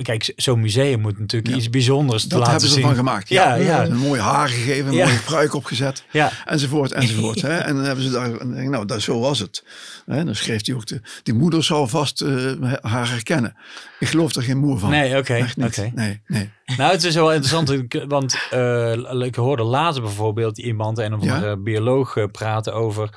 Kijk, 0.02 0.32
zo'n 0.36 0.60
museum 0.60 1.00
moet 1.00 1.18
natuurlijk 1.18 1.50
Ja. 1.52 1.56
iets 1.56 1.70
bijzonders 1.70 2.22
te 2.22 2.28
Dat 2.28 2.38
laten 2.38 2.52
hebben 2.52 2.68
ze 2.70 2.74
zien. 2.74 2.84
ervan 2.84 2.98
gemaakt. 2.98 3.28
Ja, 3.28 3.54
ja. 3.54 3.84
Een 3.84 3.96
mooie 3.96 4.20
haar 4.20 4.48
gegeven, 4.48 4.86
een 4.92 4.96
mooie 4.98 5.18
pruik 5.24 5.54
opgezet. 5.54 6.04
Enzovoort, 6.44 6.92
enzovoort. 6.92 7.42
hè. 7.42 7.56
En 7.56 7.74
dan 7.74 7.84
hebben 7.84 8.04
ze 8.04 8.10
daar, 8.10 8.36
en 8.36 8.70
nou, 8.70 8.84
dat, 8.86 9.00
zo 9.02 9.20
was 9.20 9.38
het. 9.38 9.64
Hè, 10.06 10.24
dan 10.24 10.34
schreef 10.34 10.66
hij 10.66 10.74
ook, 10.74 10.86
de, 10.86 11.00
die 11.22 11.34
moeder 11.34 11.64
zou 11.64 11.88
vast 11.88 12.20
eh, 12.20 12.52
haar 12.80 13.08
herkennen. 13.10 13.56
Ik 13.98 14.08
geloof 14.08 14.34
er 14.34 14.42
geen 14.42 14.58
moer 14.58 14.78
van. 14.78 14.90
nee, 14.90 15.16
oké. 15.16 15.46
Nee, 15.94 16.20
nee. 16.26 16.50
Nou, 16.76 16.92
het 16.92 17.04
is 17.04 17.14
wel 17.14 17.32
interessant, 17.32 17.72
want 18.08 18.36
eh, 18.50 18.92
ik 19.20 19.34
hoorde 19.34 19.62
later 19.62 20.02
bijvoorbeeld 20.02 20.58
iemand, 20.58 20.98
een 20.98 21.04
Ja. 21.20 21.34
andere 21.34 21.56
bioloog, 21.56 22.16
eh, 22.16 22.24
praten 22.32 22.74
over. 22.74 23.10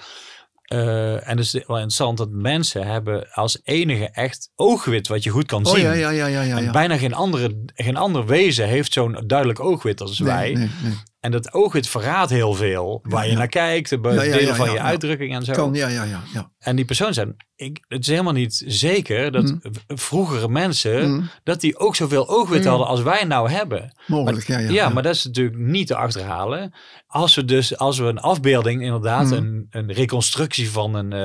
Eh, 0.71 1.29
en 1.29 1.37
het 1.37 1.39
is 1.39 1.51
wel 1.51 1.75
interessant 1.75 2.17
dat 2.17 2.29
mensen 2.31 2.87
hebben 2.87 3.27
als 3.31 3.59
enige 3.63 4.09
echt 4.09 4.51
oogwit 4.55 5.07
wat 5.07 5.23
je 5.23 5.29
goed 5.29 5.45
kan 5.45 5.65
Oh 5.65 5.73
zien. 5.73 5.81
ja, 5.81 5.93
ja, 5.93 6.09
ja, 6.09 6.25
ja, 6.25 6.41
ja. 6.41 6.57
En 6.57 6.71
bijna 6.71 6.97
geen, 6.97 7.13
andere, 7.13 7.63
geen 7.75 7.97
ander 7.97 8.25
wezen 8.25 8.67
heeft 8.67 8.93
zo'n 8.93 9.23
duidelijk 9.27 9.59
oogwit 9.59 10.01
als 10.01 10.19
wij. 10.19 10.53
Nee, 10.53 10.55
nee, 10.55 10.69
nee. 10.83 10.93
En 11.19 11.31
dat 11.31 11.53
oogwit 11.53 11.87
verraadt 11.87 12.29
heel 12.29 12.53
veel. 12.53 12.99
Waar 13.03 13.25
je 13.25 13.31
ja. 13.31 13.37
naar 13.37 13.47
kijkt, 13.47 13.89
de 13.89 13.99
delen 13.99 14.55
van 14.55 14.71
je 14.71 14.79
uitdrukking 14.79 15.35
en 15.35 15.43
zo. 15.43 15.53
Kan, 15.53 15.73
ja, 15.73 15.87
ja, 15.87 16.03
ja. 16.03 16.21
ja. 16.33 16.51
En 16.61 16.75
die 16.75 16.85
persoon 16.85 17.13
zijn, 17.13 17.35
ik, 17.55 17.79
het 17.87 18.01
is 18.01 18.07
helemaal 18.07 18.33
niet 18.33 18.63
zeker 18.67 19.31
dat 19.31 19.43
Mm. 19.43 19.59
v- 19.61 19.77
vroegere 19.87 20.47
mensen, 20.47 21.09
Mm. 21.11 21.29
dat 21.43 21.61
die 21.61 21.79
ook 21.79 21.95
zoveel 21.95 22.29
oogwit 22.29 22.61
Mm. 22.63 22.67
hadden 22.69 22.87
als 22.87 23.01
wij 23.01 23.23
nou 23.23 23.49
hebben. 23.49 23.95
Mogelijk, 24.07 24.47
ja, 24.47 24.59
ja. 24.59 24.69
Ja, 24.69 24.89
maar 24.89 25.03
dat 25.03 25.15
is 25.15 25.23
natuurlijk 25.25 25.57
niet 25.57 25.87
te 25.87 25.95
achterhalen. 25.95 26.73
Als 27.07 27.35
we 27.35 27.45
dus, 27.45 27.77
als 27.77 27.97
we 27.99 28.05
een 28.05 28.19
afbeelding, 28.19 28.81
inderdaad, 28.83 29.25
Mm. 29.25 29.31
een, 29.33 29.67
een 29.69 29.91
reconstructie 29.93 30.69
van 30.71 30.95
een, 30.95 31.13
eh, 31.13 31.19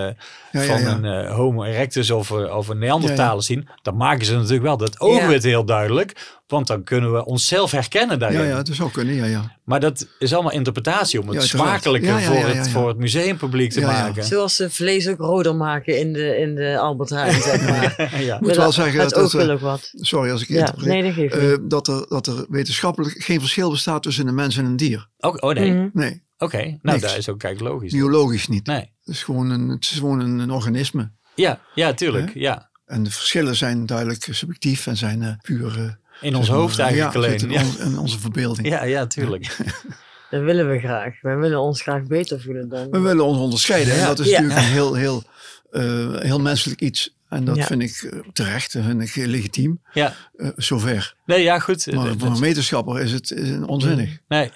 Ja, 0.53 0.63
van 0.67 0.81
ja. 0.81 0.91
een 0.95 1.05
eh, 1.05 1.35
Homo 1.35 1.63
erectus 1.65 2.11
of, 2.11 2.31
eh, 2.31 2.57
of 2.57 2.69
een 2.69 2.79
Neandertaler 2.79 3.35
Ja, 3.35 3.41
zien, 3.41 3.69
dan 3.83 3.97
maken 3.97 4.27
ze 4.27 4.35
natuurlijk 4.35 4.63
wel 4.63 4.77
dat 4.77 5.01
oogwit 5.01 5.43
heel 5.43 5.65
duidelijk. 5.65 6.35
Want 6.47 6.67
dan 6.67 6.85
kunnen 6.85 7.13
we 7.13 7.25
onszelf 7.25 7.71
herkennen 7.71 8.19
daarin. 8.19 8.41
Ja, 8.41 8.47
ja, 8.47 8.63
dat 8.63 8.69
zou 8.75 8.91
kunnen, 8.91 9.15
ja, 9.15 9.25
ja. 9.25 9.57
Maar 9.65 9.81
dat 9.81 10.07
is 10.19 10.33
allemaal 10.35 10.53
interpretatie 10.53 11.21
om 11.21 11.29
het 11.29 11.43
smakelijker 11.43 12.11
Ja, 12.11 12.19
ja, 12.19 12.27
voor, 12.27 12.35
ja, 12.35 12.41
ja, 12.41 12.47
het, 12.55 12.65
ja. 12.67 12.71
voor 12.73 12.89
het 12.89 12.97
museumpubliek 12.99 13.71
te 13.73 13.81
Ja, 13.81 13.91
ja. 13.93 14.03
maken. 14.03 14.25
Zoals 14.25 14.57
ze 14.57 14.71
vlees 14.71 15.09
ook 15.09 15.19
roder 15.27 15.57
maken 15.57 15.99
in 15.99 16.13
de, 16.13 16.37
in 16.39 16.55
de 16.55 16.79
Albert 16.79 17.11
Heijn, 17.11 17.43
zeg 17.51 17.63
maar. 17.69 18.21
ja. 18.23 18.39
moet 18.41 18.57
wel 18.57 18.73
zeggen 18.73 19.01
het 19.01 19.11
dat, 19.11 19.19
ook 19.19 19.31
dat, 19.33 19.45
wel 19.47 19.51
ook 19.55 19.61
wat. 19.61 19.91
sorry 19.95 20.31
als 20.31 20.43
ik 20.43 20.49
Ja, 20.49 20.59
interpreteer, 20.59 20.93
nee, 20.93 21.03
dat 21.03 21.13
geeft 21.13 21.35
niet. 21.35 21.43
eh, 21.51 21.57
dat, 21.69 21.89
er, 21.89 22.07
dat 22.09 22.27
er 22.27 22.47
wetenschappelijk 22.49 23.23
geen 23.25 23.41
verschil 23.41 23.71
bestaat 23.71 24.03
tussen 24.03 24.27
een 24.29 24.35
mens 24.35 24.57
en 24.57 24.65
een 24.65 24.77
dier. 24.77 25.09
Oh, 25.19 25.35
oh 25.41 25.55
nee, 25.55 25.73
Mhm. 25.73 25.89
Nee, 25.93 26.23
oké. 26.39 26.57
Nou, 26.63 26.79
Niks. 26.83 27.01
dat 27.01 27.17
is 27.17 27.29
ook 27.29 27.39
kijk 27.39 27.61
logisch. 27.61 27.93
biologisch 27.93 28.49
niet. 28.49 28.67
Nee. 28.67 28.81
Het 29.05 29.15
is 29.15 29.23
gewoon 29.23 29.51
een, 29.51 29.69
het 29.69 29.83
is 29.85 29.91
gewoon 29.99 30.21
een, 30.21 30.39
een 30.39 30.51
organisme. 30.51 31.11
Ja, 31.35 31.61
ja, 31.75 31.93
tuurlijk. 31.95 32.31
Ja. 32.35 32.71
En 32.87 33.03
de 33.03 33.11
verschillen 33.11 33.57
zijn 33.57 33.87
duidelijk 33.87 34.29
subjectief 34.31 34.87
en 34.87 34.97
zijn 34.97 35.23
eh, 35.23 35.33
puur... 35.43 35.79
eh, 35.79 35.91
In 36.21 36.35
ons 36.37 36.49
hoofd 36.49 36.79
eigenlijk 36.79 37.13
ja, 37.15 37.19
alleen. 37.21 37.39
in, 37.39 37.51
Ja. 37.51 37.61
ons- 37.65 37.77
in 37.77 37.99
onze 37.99 38.19
verbeelding. 38.19 38.69
Ja, 38.69 38.85
ja, 38.85 39.07
tuurlijk. 39.07 39.57
Dat 40.31 40.43
willen 40.43 40.71
we 40.71 40.79
graag. 40.79 41.21
Wij 41.21 41.37
willen 41.37 41.61
ons 41.61 41.83
graag 41.83 42.03
beter 42.03 42.41
voelen 42.41 42.69
dan. 42.69 42.91
We 42.91 42.99
willen 42.99 43.25
ons 43.25 43.39
onderscheiden. 43.39 43.93
En 43.93 43.99
Ja. 43.99 44.07
dat 44.07 44.19
is 44.19 44.29
Ja. 44.29 44.41
natuurlijk 44.41 44.67
een 44.67 44.73
heel, 44.73 44.95
heel, 44.95 45.23
eh, 45.71 46.21
heel 46.21 46.41
menselijk 46.41 46.81
iets. 46.81 47.15
En 47.29 47.45
dat 47.45 47.57
Ja. 47.57 47.65
vind 47.65 47.83
ik 47.83 48.03
eh, 48.13 48.19
terecht, 48.33 48.73
dat 48.73 48.85
vind 48.85 49.03
ik 49.03 49.11
heel 49.13 49.27
legitiem. 49.27 49.81
Ja. 49.93 50.15
eh, 50.37 50.49
zover. 50.57 51.15
Nee, 51.27 51.43
ja, 51.43 51.59
goed. 51.59 51.93
Maar 51.93 52.15
voor 52.19 52.29
een 52.29 52.41
wetenschapper 52.41 53.01
is 53.01 53.13
het 53.13 53.31
is 53.31 53.51
onzinnig. 53.67 54.19
Nee. 54.29 54.51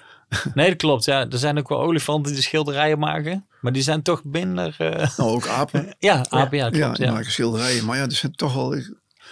nee, 0.53 0.67
dat 0.67 0.77
klopt. 0.77 1.05
Ja. 1.05 1.27
Er 1.29 1.37
zijn 1.37 1.57
ook 1.57 1.69
wel 1.69 1.81
olifanten 1.81 2.33
die 2.33 2.41
schilderijen 2.41 2.99
maken. 2.99 3.45
Maar 3.61 3.71
die 3.71 3.81
zijn 3.83 4.01
toch 4.01 4.23
minder... 4.23 4.75
eh, 4.77 5.07
Nou, 5.17 5.29
ook 5.29 5.47
apen. 5.47 5.95
Ja, 5.99 6.25
apen, 6.29 6.57
ja, 6.57 6.63
ja, 6.65 6.69
klopt. 6.71 6.95
die 6.97 7.05
Ja, 7.05 7.11
maken 7.11 7.31
schilderijen. 7.31 7.85
Maar 7.85 7.97
ja, 7.97 8.07
die 8.07 8.17
zijn 8.17 8.31
toch 8.35 8.53
wel... 8.53 8.75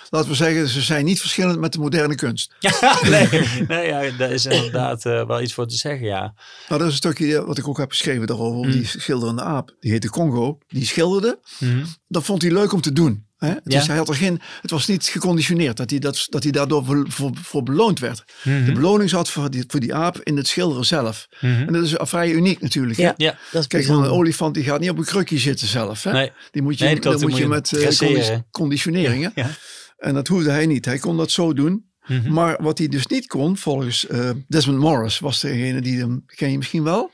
Laten 0.10 0.30
we 0.30 0.36
zeggen, 0.36 0.67
ze 0.67 0.82
zijn 0.82 1.06
niet 1.06 1.19
verschillend 1.19 1.60
met 1.60 1.74
de 1.74 1.80
moderne 1.80 2.15
kunst. 2.15 2.54
nee, 3.10 3.28
nee 3.67 3.88
ja, 3.88 4.12
daar 4.17 4.32
is 4.32 4.45
inderdaad 4.45 5.06
eh, 5.06 5.28
wel 5.28 5.41
iets 5.41 5.54
voor 5.54 5.67
te 5.67 5.76
zeggen, 5.76 6.06
ja. 6.08 6.19
Nou, 6.19 6.34
dat 6.67 6.82
is 6.82 6.86
een 6.88 6.91
stukje 6.93 7.45
wat 7.45 7.58
ik 7.58 7.67
ook 7.67 7.78
heb 7.78 7.89
geschreven 7.89 8.28
daarover. 8.28 8.58
over 8.58 8.67
Mm. 8.69 8.72
Die 8.72 8.86
schilderende 8.88 9.41
aap. 9.41 9.76
Die 9.80 9.91
heette 9.91 10.10
Congo. 10.10 10.58
Die 10.67 10.86
schilderde. 10.86 11.39
Mhm. 11.60 11.86
Dat 12.08 12.24
vond 12.24 12.41
hij 12.41 12.52
leuk 12.52 12.74
om 12.74 12.82
te 12.82 12.93
doen. 12.93 13.26
Hè? 13.38 13.48
Het, 13.48 13.62
Ja. 13.63 13.80
is, 13.80 13.88
hij 13.88 13.98
had 13.98 14.10
er 14.10 14.15
geen, 14.15 14.41
het 14.62 14.72
was 14.72 14.88
niet 14.88 15.06
geconditioneerd 15.06 15.78
dat 15.78 15.89
hij, 15.89 16.00
dat, 16.00 16.26
dat 16.30 16.43
hij 16.43 16.52
daardoor 16.52 16.86
voor, 16.86 17.06
voor, 17.08 17.32
voor 17.41 17.63
beloond 17.63 18.00
werd. 18.00 18.24
Mhm. 18.43 18.65
De 18.65 18.72
beloning 18.72 19.10
zat 19.10 19.30
voor 19.30 19.50
die, 19.52 19.63
voor 19.67 19.80
die 19.80 19.93
aap 19.93 20.19
in 20.24 20.38
het 20.38 20.48
schilderen 20.48 20.86
zelf. 20.86 21.28
Mhm. 21.41 21.54
En 21.54 21.74
dat 21.74 21.84
is 21.84 21.93
vrij 21.98 22.32
uniek 22.32 22.62
natuurlijk. 22.62 22.98
Ja. 23.00 23.13
Ja, 23.17 23.38
dat 23.52 23.62
is 23.62 23.67
Kijk, 23.67 23.88
een 23.88 24.06
olifant 24.06 24.54
die 24.54 24.63
gaat 24.63 24.80
niet 24.80 24.89
op 24.89 24.98
een 24.98 25.06
krukje 25.06 25.38
zitten 25.38 25.67
zelf. 25.67 26.04
Hè? 26.04 26.12
nee. 26.12 26.32
Die 26.52 26.62
moet 26.62 26.78
je, 26.80 26.86
Nee, 26.86 27.00
dat 27.00 27.22
moet 27.22 27.32
die 27.32 27.39
je 27.39 27.48
moet 27.48 27.72
met 27.72 28.00
eh, 28.02 28.38
conditioneringen. 28.52 29.32
Ja. 29.36 29.50
En 29.99 30.13
dat 30.13 30.27
hoefde 30.27 30.51
hij 30.51 30.65
niet. 30.65 30.85
Hij 30.85 30.97
kon 30.99 31.17
dat 31.17 31.31
zo 31.31 31.53
doen. 31.53 31.88
Mhm. 32.07 32.33
Maar 32.33 32.57
wat 32.62 32.77
hij 32.77 32.88
dus 32.88 33.07
niet 33.07 33.27
kon, 33.27 33.57
volgens 33.57 34.07
eh, 34.07 34.29
Desmond 34.47 34.79
Morris, 34.79 35.19
was 35.19 35.39
degene 35.39 35.81
die 35.81 35.97
hem, 35.99 36.23
ken 36.25 36.51
je 36.51 36.57
misschien 36.57 36.83
wel? 36.83 37.12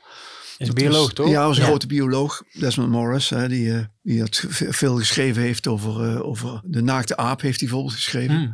Is 0.58 0.68
een 0.68 0.74
bioloog, 0.74 1.04
was, 1.04 1.12
toch? 1.12 1.28
Ja, 1.28 1.46
was 1.46 1.58
een 1.58 1.64
grote 1.64 1.86
bioloog, 1.86 2.42
Desmond 2.52 2.90
Morris. 2.90 3.30
Hè, 3.30 3.48
die, 3.48 3.72
eh, 3.72 3.84
die 4.02 4.20
had 4.20 4.44
ve- 4.48 4.72
veel 4.72 4.96
geschreven 4.96 5.42
heeft 5.42 5.66
over, 5.66 6.10
eh, 6.14 6.26
over 6.26 6.60
de 6.64 6.82
naakte 6.82 7.16
aap, 7.16 7.40
heeft 7.40 7.60
hij 7.60 7.68
bijvoorbeeld 7.68 7.96
geschreven. 7.96 8.40
Mhm. 8.40 8.50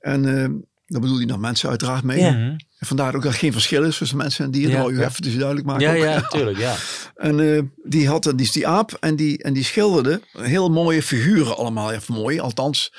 En 0.00 0.42
eh 0.42 0.48
daar 0.94 1.02
bedoel 1.02 1.16
hij 1.18 1.26
dan 1.26 1.40
mensen 1.40 1.68
uiteraard 1.68 2.02
mee. 2.04 2.20
Ja. 2.20 2.30
Mhm. 2.30 2.56
En 2.78 2.86
vandaar 2.86 3.14
ook 3.14 3.22
dat 3.22 3.32
er 3.32 3.38
geen 3.38 3.52
verschil 3.52 3.82
is 3.84 3.98
tussen 3.98 4.16
mensen 4.16 4.44
en 4.44 4.50
dieren. 4.50 4.70
Ja, 4.70 4.76
Dat 4.76 4.84
wou 4.84 4.96
u 4.96 5.00
ja. 5.00 5.08
even 5.08 5.22
dus 5.22 5.36
duidelijk 5.36 5.66
maken. 5.66 5.82
Ja, 5.82 5.92
ook. 5.94 6.02
ja, 6.02 6.20
tuurlijk, 6.38 6.58
ja. 6.58 6.76
En 7.14 7.54
eh, 7.54 7.62
die 7.84 8.08
had 8.08 8.22
die, 8.22 8.34
is 8.36 8.52
die 8.52 8.66
aap 8.66 8.96
en 9.00 9.16
die, 9.16 9.42
en 9.42 9.52
die 9.52 9.64
schilderde 9.64 10.20
heel 10.32 10.70
mooie 10.70 11.02
figuren 11.02 11.56
allemaal. 11.56 11.92
Ja, 11.92 11.98
mooi, 12.06 12.40
althans 12.40 12.92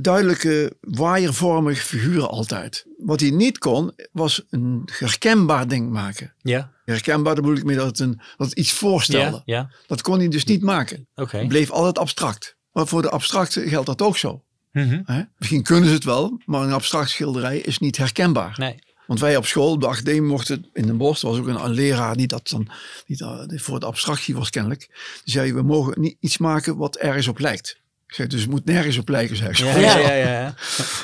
duidelijke 0.00 0.76
waaiervormige 0.80 1.82
figuren 1.82 2.28
altijd. 2.28 2.86
Wat 2.96 3.20
hij 3.20 3.30
niet 3.30 3.58
kon, 3.58 3.92
was 4.12 4.42
een 4.50 4.88
herkenbaar 4.98 5.68
ding 5.68 5.90
maken. 5.90 6.34
Ja, 6.38 6.72
Herkenbaar, 6.84 7.34
daar 7.34 7.42
bedoel 7.42 7.58
ik 7.58 7.64
mee 7.64 7.76
dat 7.76 7.86
het, 7.86 7.98
een, 7.98 8.20
dat 8.36 8.48
het 8.48 8.58
iets 8.58 8.72
voorstelde. 8.72 9.42
ja. 9.44 9.70
Dat 9.86 10.02
kon 10.02 10.18
hij 10.18 10.28
dus 10.28 10.44
niet 10.44 10.62
maken. 10.62 11.08
Oké. 11.14 11.36
Het 11.38 11.48
bleef 11.48 11.70
altijd 11.70 11.98
abstract. 11.98 12.56
Maar 12.72 12.86
voor 12.86 13.02
de 13.02 13.10
abstracte 13.10 13.68
geldt 13.68 13.86
dat 13.86 14.02
ook 14.02 14.16
zo. 14.16 14.44
Mhm. 14.72 15.24
Misschien 15.38 15.62
kunnen 15.62 15.88
ze 15.88 15.94
het 15.94 16.04
wel, 16.04 16.40
maar 16.44 16.62
een 16.62 16.72
abstract 16.72 17.10
schilderij 17.10 17.58
is 17.58 17.78
niet 17.78 17.96
herkenbaar. 17.96 18.54
Nee. 18.58 18.78
Want 19.06 19.20
wij 19.22 19.36
op 19.36 19.46
school, 19.46 19.70
op 19.72 19.80
de 19.80 19.86
academie, 19.86 20.22
mochten 20.22 20.66
in 20.72 20.86
Den 20.86 20.96
Bosch, 20.96 21.22
er 21.22 21.28
was 21.28 21.38
ook 21.38 21.46
een, 21.46 21.70
leraar 21.70 22.16
die 22.16 22.26
dat 22.26 22.48
dan 22.48 22.68
die, 23.06 23.16
dat- 23.16 23.52
voor 23.54 23.80
de 23.80 23.86
abstractie 23.86 24.34
was 24.34 24.50
kennelijk. 24.50 24.80
Die 25.24 25.32
zei, 25.34 25.52
we 25.52 25.62
mogen 25.62 26.00
niet 26.00 26.16
iets 26.20 26.38
maken 26.38 26.76
wat 26.76 26.96
ergens 26.96 27.28
op 27.28 27.38
lijkt. 27.38 27.80
Ik 28.10 28.16
zeg, 28.16 28.26
dus 28.26 28.40
het 28.40 28.50
moet 28.50 28.64
nergens 28.64 28.98
op 28.98 29.08
lijken, 29.08 29.36
zei 29.36 29.54
ze. 29.54 29.64
Ja, 29.64 29.76
ja, 29.98 30.12
ja. 30.14 30.54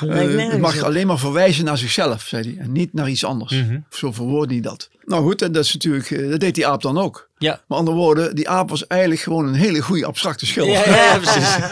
Eh, 0.09 0.49
het 0.49 0.59
mag 0.59 0.81
alleen 0.83 1.07
maar 1.07 1.19
verwijzen 1.19 1.65
naar 1.65 1.77
zichzelf, 1.77 2.21
zei 2.21 2.43
hij. 2.55 2.63
En 2.63 2.71
niet 2.71 2.93
naar 2.93 3.09
iets 3.09 3.25
anders. 3.25 3.51
Mhm. 3.53 3.79
Zo 3.89 4.11
verwoordde 4.11 4.53
hij 4.53 4.63
dat. 4.63 4.89
Nou 5.05 5.23
goed, 5.23 5.41
en 5.41 5.51
dat 5.51 5.63
is 5.63 5.73
natuurlijk, 5.73 6.11
eh, 6.11 6.29
dat 6.29 6.39
deed 6.39 6.55
die 6.55 6.67
aap 6.67 6.81
dan 6.81 6.97
ook. 6.97 7.29
Ja. 7.37 7.61
Met 7.67 7.77
andere 7.77 7.97
woorden, 7.97 8.35
die 8.35 8.49
aap 8.49 8.69
was 8.69 8.87
eigenlijk 8.87 9.21
gewoon 9.21 9.47
een 9.47 9.53
hele 9.53 9.81
goede 9.81 10.05
abstracte 10.05 10.45
schilder. 10.45 10.73
Ja, 10.73 10.95
ja, 10.95 11.17
precies. 11.17 11.55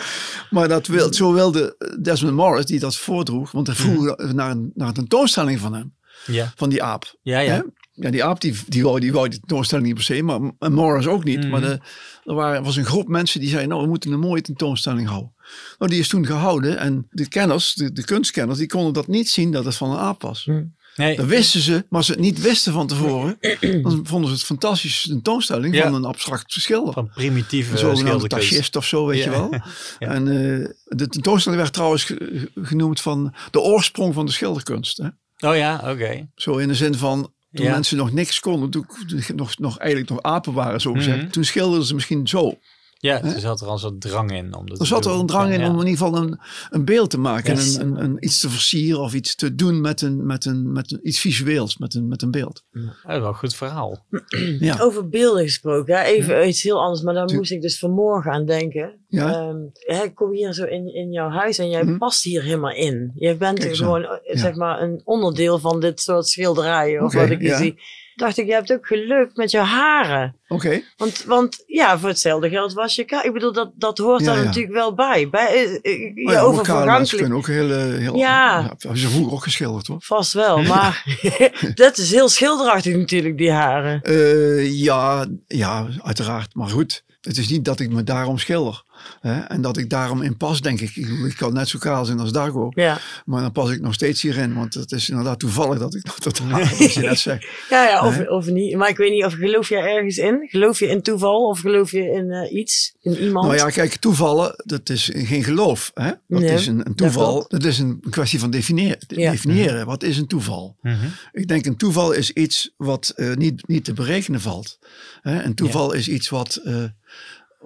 Maar 0.49 0.67
dat 0.67 0.87
wil, 0.87 1.13
zo 1.13 1.33
wilde 1.33 1.75
Desmond 2.01 2.33
Morris, 2.35 2.65
die 2.65 2.79
dat 2.79 2.95
voordroeg, 2.97 3.51
want 3.51 3.67
hij 3.67 3.75
vroeg 3.75 4.17
Mhm. 4.17 4.35
naar, 4.35 4.51
een, 4.51 4.71
naar 4.75 4.87
een 4.87 4.93
tentoonstelling 4.93 5.59
van 5.59 5.73
hem, 5.73 5.93
Ja, 6.25 6.53
van 6.55 6.69
die 6.69 6.83
aap. 6.83 7.13
ja, 7.21 7.39
ja. 7.39 7.63
Ja, 7.97 8.10
die 8.10 8.23
aap 8.23 8.41
die, 8.41 8.53
die, 8.67 8.84
wou, 8.84 8.99
die 8.99 9.12
wou 9.13 9.29
die 9.29 9.39
tentoonstelling 9.39 9.86
niet 9.88 9.95
per 9.95 10.03
se, 10.03 10.21
maar 10.23 10.39
en 10.60 10.73
Morris 10.73 11.08
ook 11.08 11.23
niet. 11.23 11.39
Mhm. 11.39 11.49
Maar 11.49 11.62
de, 11.62 11.79
er 12.23 12.34
waren, 12.34 12.63
was 12.63 12.75
een 12.75 12.86
groep 12.86 13.08
mensen 13.08 13.39
die 13.39 13.49
zeiden, 13.49 13.69
nou 13.69 13.81
we 13.81 13.88
moeten 13.88 14.12
een 14.12 14.19
mooie 14.19 14.41
tentoonstelling 14.41 15.08
houden. 15.08 15.34
Nou, 15.77 15.91
die 15.91 15.99
is 15.99 16.08
toen 16.08 16.25
gehouden 16.25 16.77
en 16.77 17.08
de 17.10 17.27
kenners, 17.27 17.73
de, 17.73 17.91
de 17.91 18.03
kunstkenners, 18.03 18.60
die 18.60 18.67
konden 18.67 18.93
dat 18.93 19.08
niet 19.08 19.29
zien 19.29 19.51
dat 19.51 19.65
het 19.65 19.75
van 19.75 19.91
een 19.91 19.97
aap 19.97 20.21
was. 20.21 20.49
Nee. 20.95 21.15
Dat 21.15 21.25
wisten 21.25 21.62
ze, 21.62 21.86
maar 21.89 22.03
ze 22.03 22.12
het 22.12 22.19
niet 22.21 22.41
wisten 22.41 22.73
van 22.73 22.88
tevoren, 22.88 23.38
dan 23.81 23.99
vonden 24.03 24.29
ze 24.29 24.36
het 24.36 24.43
fantastische 24.45 25.08
tentoonstelling 25.10 25.75
Ja. 25.75 25.84
van 25.84 25.93
een 25.93 26.05
abstract 26.05 26.51
schilder. 26.51 26.93
Van 26.93 27.10
primitieve 27.10 28.27
tachist 28.27 28.75
of 28.75 28.86
zo, 28.86 29.05
weet 29.05 29.17
Ja. 29.17 29.23
je 29.23 29.29
wel. 29.29 29.49
Ja. 29.99 30.08
En 30.08 30.27
eh, 30.27 30.69
de 30.84 31.08
tentoonstelling 31.08 31.62
werd 31.62 31.73
trouwens 31.73 32.03
ge- 32.03 32.49
genoemd 32.55 33.01
van 33.01 33.34
de 33.51 33.60
oorsprong 33.60 34.13
van 34.13 34.25
de 34.25 34.31
schilderkunst. 34.31 34.97
Hè? 34.97 35.08
Oh 35.49 35.55
ja, 35.55 35.81
oké. 35.91 36.29
Zo 36.36 36.58
in 36.58 36.67
de 36.67 36.75
zin 36.75 36.95
van, 36.95 37.34
toen 37.55 37.65
Ja. 37.65 37.71
mensen 37.71 37.97
nog 37.97 38.11
niks 38.11 38.39
konden, 38.39 38.69
toen 38.69 38.85
toen 39.07 39.23
nog, 39.35 39.57
nog 39.57 39.77
eigenlijk 39.77 40.09
nog 40.09 40.21
apen 40.21 40.53
waren, 40.53 40.81
zo 40.81 40.93
gezegd. 40.93 41.21
Mhm. 41.21 41.29
Toen 41.29 41.43
schilderden 41.43 41.85
ze 41.87 41.93
misschien 41.93 42.27
zo. 42.27 42.59
Ja, 43.05 43.23
er 43.23 43.39
zat 43.39 43.61
er 43.61 43.67
al 43.67 43.77
zo'n 43.77 43.99
drang 43.99 44.31
in. 44.31 44.55
Om 44.55 44.69
dat 44.69 44.79
Er 44.79 44.85
zat 44.85 45.05
er 45.05 45.11
een 45.11 45.25
drang 45.25 45.53
in 45.53 45.59
Ja, 45.59 45.69
om 45.69 45.79
in 45.79 45.87
ieder 45.87 46.05
geval 46.05 46.21
een, 46.21 46.39
een 46.69 46.85
beeld 46.85 47.09
te 47.09 47.19
maken. 47.19 47.55
Yes. 47.55 47.77
En 47.77 47.87
een, 47.87 47.95
een, 47.95 48.03
een, 48.03 48.17
iets 48.19 48.39
te 48.39 48.49
versieren 48.49 49.01
of 49.01 49.13
iets 49.13 49.35
te 49.35 49.55
doen 49.55 49.81
met, 49.81 50.01
een, 50.01 50.25
met, 50.25 50.45
een, 50.45 50.71
met 50.71 50.91
een, 50.91 50.99
iets 51.03 51.19
visueels, 51.19 51.77
met 51.77 51.93
een, 51.93 52.07
met 52.07 52.21
een 52.21 52.31
beeld. 52.31 52.63
Dat 52.71 52.83
is 52.83 53.03
wel 53.03 53.27
een 53.27 53.35
goed 53.35 53.55
verhaal. 53.55 54.05
Ja. 54.59 54.77
Over 54.79 55.09
beelden 55.09 55.43
gesproken, 55.43 55.95
hè? 55.95 56.03
even 56.03 56.47
iets 56.47 56.63
heel 56.63 56.81
anders, 56.81 57.01
maar 57.01 57.13
daar 57.13 57.33
moest 57.33 57.51
ik 57.51 57.61
dus 57.61 57.79
vanmorgen 57.79 58.31
aan 58.31 58.45
denken. 58.45 58.99
Ja. 59.07 59.31
Ehm, 59.31 59.57
hè, 59.73 60.03
ik 60.03 60.15
kom 60.15 60.31
hier 60.31 60.53
zo 60.53 60.63
in, 60.63 60.93
in 60.93 61.11
jouw 61.11 61.29
huis 61.29 61.57
en 61.57 61.69
jij 61.69 61.81
Hm. 61.81 61.97
past 61.97 62.23
hier 62.23 62.43
helemaal 62.43 62.73
in. 62.73 63.11
Je 63.15 63.35
bent 63.35 63.59
Kijk 63.59 63.69
er 63.69 63.75
gewoon, 63.77 64.03
eh, 64.03 64.39
zeg 64.39 64.55
maar, 64.55 64.81
een 64.81 65.01
onderdeel 65.03 65.59
van 65.59 65.79
dit 65.79 66.01
soort 66.01 66.27
schilderijen 66.27 67.03
of 67.03 67.13
wat 67.13 67.29
ik 67.29 67.39
hier 67.39 67.49
ja. 67.49 67.57
zie. 67.57 67.75
Dacht 68.15 68.38
ik, 68.38 68.45
je 68.45 68.54
hebt 68.54 68.73
ook 68.73 68.88
geluk 68.88 69.36
met 69.36 69.51
je 69.51 69.58
haren. 69.58 70.36
Oké. 70.47 70.82
Want, 70.97 71.23
want 71.23 71.63
ja, 71.67 71.99
voor 71.99 72.10
hetzelfde 72.10 72.49
geld 72.49 72.73
was 72.73 72.95
je 72.95 73.01
Ik 73.23 73.34
bedoel, 73.34 73.54
dat, 73.54 73.71
dat 73.75 73.97
hoort 73.97 74.19
Ja, 74.19 74.25
daar 74.25 74.38
ja. 74.38 74.43
natuurlijk 74.43 74.73
wel 74.73 74.93
bij. 74.93 75.30
bij 75.30 75.47
eh, 75.47 75.93
eh, 75.93 76.25
Oh 76.25 76.32
ja, 76.32 77.34
ook 77.34 77.47
heel... 77.47 77.71
eh, 77.71 77.97
heel 77.97 78.15
Ja. 78.15 78.75
ja. 78.78 78.95
Ze 78.95 79.10
vroeger 79.10 79.34
ook 79.34 79.43
geschilderd 79.43 79.88
hoor. 79.88 79.97
Vast 79.99 80.34
wel, 80.34 80.62
maar 80.73 81.19
dat 81.73 81.97
is 81.97 82.12
heel 82.12 82.30
schilderachtig 82.30 82.95
natuurlijk, 82.95 83.38
die 83.38 83.51
haren. 83.51 84.01
Eh, 84.01 84.71
ja, 84.82 85.25
ja, 85.47 85.88
uiteraard. 86.04 86.56
Maar 86.56 86.69
goed, 86.69 87.04
het 87.21 87.38
is 87.38 87.49
niet 87.49 87.65
dat 87.65 87.80
ik 87.80 87.89
me 87.89 88.04
daarom 88.04 88.38
schilder. 88.38 88.84
Hè? 89.21 89.39
En 89.39 89.62
dat 89.62 89.77
ik 89.77 89.89
daarom 89.89 90.21
in 90.21 90.38
pas, 90.38 90.62
denk 90.62 90.81
ik. 90.81 90.95
Ik, 90.95 91.34
kan 91.38 91.53
net 91.53 91.67
zo 91.67 91.79
kaal 91.79 92.05
zijn 92.05 92.19
als 92.19 92.31
Dargo. 92.31 92.71
Ja, 92.73 92.99
Maar 93.25 93.41
dan 93.41 93.51
pas 93.51 93.71
ik 93.71 93.81
nog 93.81 93.93
steeds 93.93 94.21
hierin. 94.21 94.53
Want 94.53 94.73
het 94.73 94.91
is 94.91 95.10
inderdaad 95.10 95.39
toevallig 95.39 95.79
dat 95.79 95.95
ik 95.95 96.05
nog 96.05 96.19
dat 96.19 96.39
wat 96.39 96.93
je 96.93 96.99
net 96.99 97.19
zegt. 97.19 97.47
ja, 97.69 97.84
ja 97.88 98.08
of, 98.08 98.27
of 98.27 98.45
niet. 98.45 98.75
Maar 98.75 98.89
ik 98.89 98.97
weet 98.97 99.12
niet, 99.12 99.25
of 99.25 99.34
geloof 99.34 99.69
je 99.69 99.77
ergens 99.77 100.17
in? 100.17 100.47
Geloof 100.49 100.79
je 100.79 100.88
in 100.88 101.01
toeval 101.01 101.47
of 101.47 101.60
geloof 101.60 101.91
je 101.91 102.12
in 102.12 102.31
eh, 102.31 102.53
iets? 102.53 102.95
In 103.01 103.17
iemand? 103.17 103.45
Nou 103.45 103.58
ja, 103.58 103.69
kijk, 103.69 103.95
toevallen, 103.95 104.53
dat 104.65 104.89
is 104.89 105.10
geen 105.13 105.43
geloof. 105.43 105.91
Hè? 105.93 106.12
Dat 106.27 106.41
Nee, 106.41 106.53
is 106.53 106.67
een, 106.67 106.86
een 106.86 106.95
toeval. 106.95 107.45
Dat 107.47 107.63
is 107.63 107.79
een 107.79 108.03
kwestie 108.10 108.39
van 108.39 108.49
definiëren. 108.49 108.97
Ja. 109.08 109.31
definiëren. 109.31 109.86
Wat 109.86 110.03
is 110.03 110.17
een 110.17 110.27
toeval? 110.27 110.75
Mhm. 110.81 111.05
Ik 111.31 111.47
denk 111.47 111.65
een 111.65 111.77
toeval 111.77 112.12
is 112.12 112.31
iets 112.31 112.73
wat 112.77 113.13
eh, 113.15 113.34
niet, 113.34 113.67
niet 113.67 113.86
te 113.86 113.93
berekenen 113.93 114.41
valt. 114.41 114.79
Hè? 115.21 115.43
Een 115.43 115.55
toeval 115.55 115.93
is 115.93 116.08
iets 116.08 116.29
wat, 116.29 116.55
eh, 116.63 116.84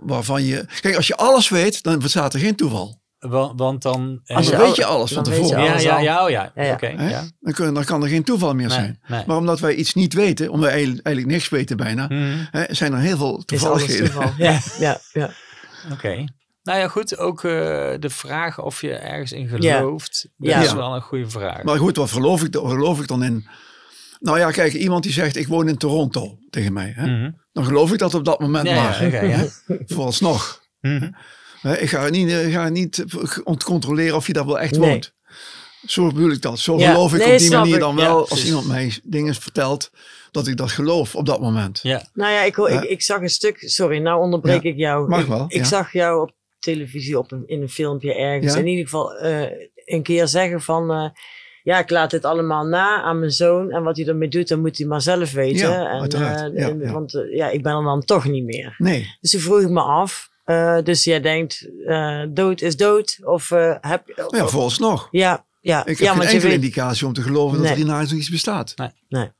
waarvan 0.02 0.44
je... 0.44 0.66
Kijk, 0.82 0.96
als 0.96 1.08
je 1.08 1.16
alles 1.16 1.50
weet, 1.50 1.84
dan 1.84 2.00
bestaat 2.00 2.34
er 2.34 2.40
geen 2.40 2.56
toeval. 2.56 2.98
Want, 3.20 3.60
want 3.60 3.82
dan... 3.82 4.22
Als 4.26 4.46
je 4.46 4.52
dan 4.52 4.62
weet 4.62 4.76
je 4.76 4.86
alles 4.86 5.12
van 5.14 5.24
tevoren. 5.24 5.64
ja, 5.64 5.70
alles 5.72 5.84
ja, 5.84 5.96
al. 5.96 6.02
ja, 6.04 6.24
oh 6.24 6.30
ja. 6.30 6.52
Ja, 6.56 6.64
ja. 6.64 7.02
Ja. 7.10 7.24
Dan, 7.40 7.54
kun, 7.54 7.74
dan 7.74 7.84
kan 7.84 8.04
er 8.04 8.10
geen 8.10 8.24
toeval 8.24 8.54
meer 8.56 8.68
Nee, 8.68 8.78
zijn. 8.78 9.00
nee. 9.08 9.24
Maar 9.28 9.38
omdat 9.38 9.60
wij 9.60 9.74
iets 9.76 9.94
niet 9.94 10.14
weten, 10.14 10.48
omdat 10.50 10.66
wij 10.66 10.72
eigenlijk, 10.74 11.06
eigenlijk 11.06 11.36
niks 11.36 11.50
weten 11.50 11.78
bijna, 11.78 12.06
Mhm. 12.10 12.46
hè, 12.52 12.64
zijn 12.68 12.94
er 12.94 13.00
heel 13.00 13.18
veel 13.18 13.28
is 13.28 13.34
alles 13.36 13.46
toevalligheden. 13.46 14.12
toeval. 14.12 14.32
Ja, 14.46 14.60
ja, 14.80 15.00
ja. 15.14 15.30
Oké. 15.92 16.24
Nou 16.64 16.80
ja, 16.80 16.88
goed. 16.88 17.18
Ook 17.18 17.44
eh, 17.44 17.52
de 18.00 18.10
vraag 18.10 18.62
of 18.62 18.82
je 18.82 18.94
ergens 18.94 19.32
in 19.32 19.48
gelooft. 19.48 20.28
Dat 20.38 20.50
Ja. 20.50 20.62
is 20.62 20.74
wel 20.74 20.96
een 20.96 21.02
goede 21.02 21.30
vraag. 21.30 21.64
Maar 21.64 21.78
goed, 21.78 21.96
wat 21.98 22.12
geloof 22.12 22.44
ik, 22.44 22.54
wat 22.54 22.72
geloof 22.72 23.00
ik 23.00 23.08
dan 23.08 23.24
in? 23.24 23.48
Nou 24.20 24.40
ja, 24.40 24.52
kijk, 24.52 24.74
iemand 24.74 25.04
die 25.04 25.12
zegt 25.12 25.36
ik 25.36 25.48
woon 25.48 25.68
in 25.68 25.78
Toronto 25.78 26.38
tegen 26.50 26.74
mij. 26.74 26.94
Hè? 26.96 27.06
Mhm. 27.08 27.32
Dan 27.52 27.66
geloof 27.66 27.92
ik 27.94 28.00
dat 28.00 28.14
op 28.14 28.26
dat 28.26 28.40
moment 28.40 28.68
Ja, 28.68 28.76
ja, 28.76 28.84
maar. 28.84 29.06
oké, 29.06 29.20
ja. 29.20 29.46
Vooralsnog. 29.94 30.62
Hè, 31.62 31.78
Ik 31.78 31.90
ga 31.90 32.10
niet, 32.10 32.30
ik 32.32 32.52
ga 32.54 32.70
niet 32.70 33.06
controleren 33.64 34.16
of 34.16 34.28
je 34.28 34.34
daar 34.34 34.46
wel 34.46 34.60
echt 34.60 34.78
Nee. 34.78 34.90
woont. 34.90 35.14
Zo 35.86 36.08
bedoel 36.08 36.32
ik 36.32 36.42
dat. 36.42 36.60
Zo 36.60 36.78
Ja, 36.78 36.92
geloof 36.92 37.14
ik 37.14 37.20
nee, 37.20 37.34
op 37.34 37.38
die 37.40 37.50
manier 37.52 37.74
ik. 37.74 37.80
dan 37.80 37.96
Ja, 37.98 38.02
wel. 38.06 38.30
als 38.30 38.46
iemand 38.46 38.68
mij 38.68 39.00
dingen 39.04 39.36
vertelt, 39.36 39.92
dat 40.32 40.48
ik 40.48 40.58
dat 40.58 40.72
geloof 40.72 41.16
op 41.16 41.26
dat 41.26 41.42
moment. 41.42 41.80
Ja. 41.84 42.08
Nou 42.14 42.32
ja, 42.34 42.42
ik, 42.44 42.58
ik, 42.58 42.84
ik 42.84 43.02
zag 43.02 43.22
een 43.22 43.30
stuk, 43.30 43.58
sorry, 43.60 43.98
nou 43.98 44.20
onderbreek 44.22 44.64
ik 44.64 44.78
jou. 44.78 45.08
Mag 45.10 45.20
ik, 45.22 45.28
wel, 45.28 45.46
Ik 45.48 45.58
ja. 45.58 45.64
zag 45.64 45.94
jou 45.94 46.22
op 46.22 46.32
televisie 46.60 47.18
op 47.18 47.32
een, 47.32 47.44
in 47.48 47.62
een 47.62 47.70
filmpje 47.70 48.14
ergens. 48.16 48.54
Ja. 48.54 48.60
In 48.60 48.68
ieder 48.68 48.84
geval 48.84 49.16
eh, 49.16 49.50
een 49.86 50.04
keer 50.04 50.28
zeggen 50.28 50.62
van, 50.62 50.92
eh, 50.92 51.10
ja, 51.70 51.80
ik 51.80 51.90
laat 51.90 52.12
dit 52.12 52.26
allemaal 52.26 52.66
na 52.66 53.02
aan 53.02 53.20
mijn 53.20 53.32
zoon. 53.32 53.72
En 53.72 53.84
wat 53.84 53.98
hij 53.98 54.08
ermee 54.08 54.30
doet, 54.30 54.48
dan 54.48 54.60
moet 54.60 54.78
hij 54.78 54.88
maar 54.88 55.02
zelf 55.02 55.32
weten. 55.32 55.70
Ja, 55.70 55.90
en, 55.90 56.00
uiteraard. 56.00 56.54
eh, 56.54 56.60
Ja, 56.62 56.70
en- 56.70 56.80
ja. 56.80 56.92
Want 56.92 57.14
eh, 57.16 57.36
ja, 57.36 57.50
ik 57.50 57.64
ben 57.64 57.76
er 57.76 57.84
dan 57.84 58.04
toch 58.06 58.26
niet 58.26 58.44
meer. 58.44 58.76
Nee. 58.78 59.18
Dus 59.22 59.32
toen 59.32 59.42
vroeg 59.42 59.60
ik 59.62 59.70
me 59.70 59.82
af. 59.82 60.30
eh, 60.44 60.78
dus 60.84 61.04
jij 61.04 61.22
denkt, 61.22 61.70
eh, 61.86 62.22
dood 62.30 62.62
is 62.62 62.78
dood? 62.78 63.20
Of 63.24 63.52
eh, 63.52 63.76
heb 63.82 64.08
je... 64.08 64.28
Ja, 64.38 64.48
vooralsnog. 64.48 65.08
ja, 65.12 65.46
ja, 65.62 65.80
Ik 65.86 65.98
heb 65.98 66.08
ja, 66.08 66.14
geen 66.14 66.22
enkele 66.22 66.42
weet... 66.42 66.52
indicatie 66.52 67.08
om 67.08 67.14
te 67.14 67.22
geloven 67.22 67.52
dat 67.54 67.62
Nee. 67.62 67.72
er 67.72 67.78
hiernaast 67.78 68.10
nog 68.10 68.20
iets 68.20 68.30
bestaat. 68.30 68.74
Nee. 69.10 69.32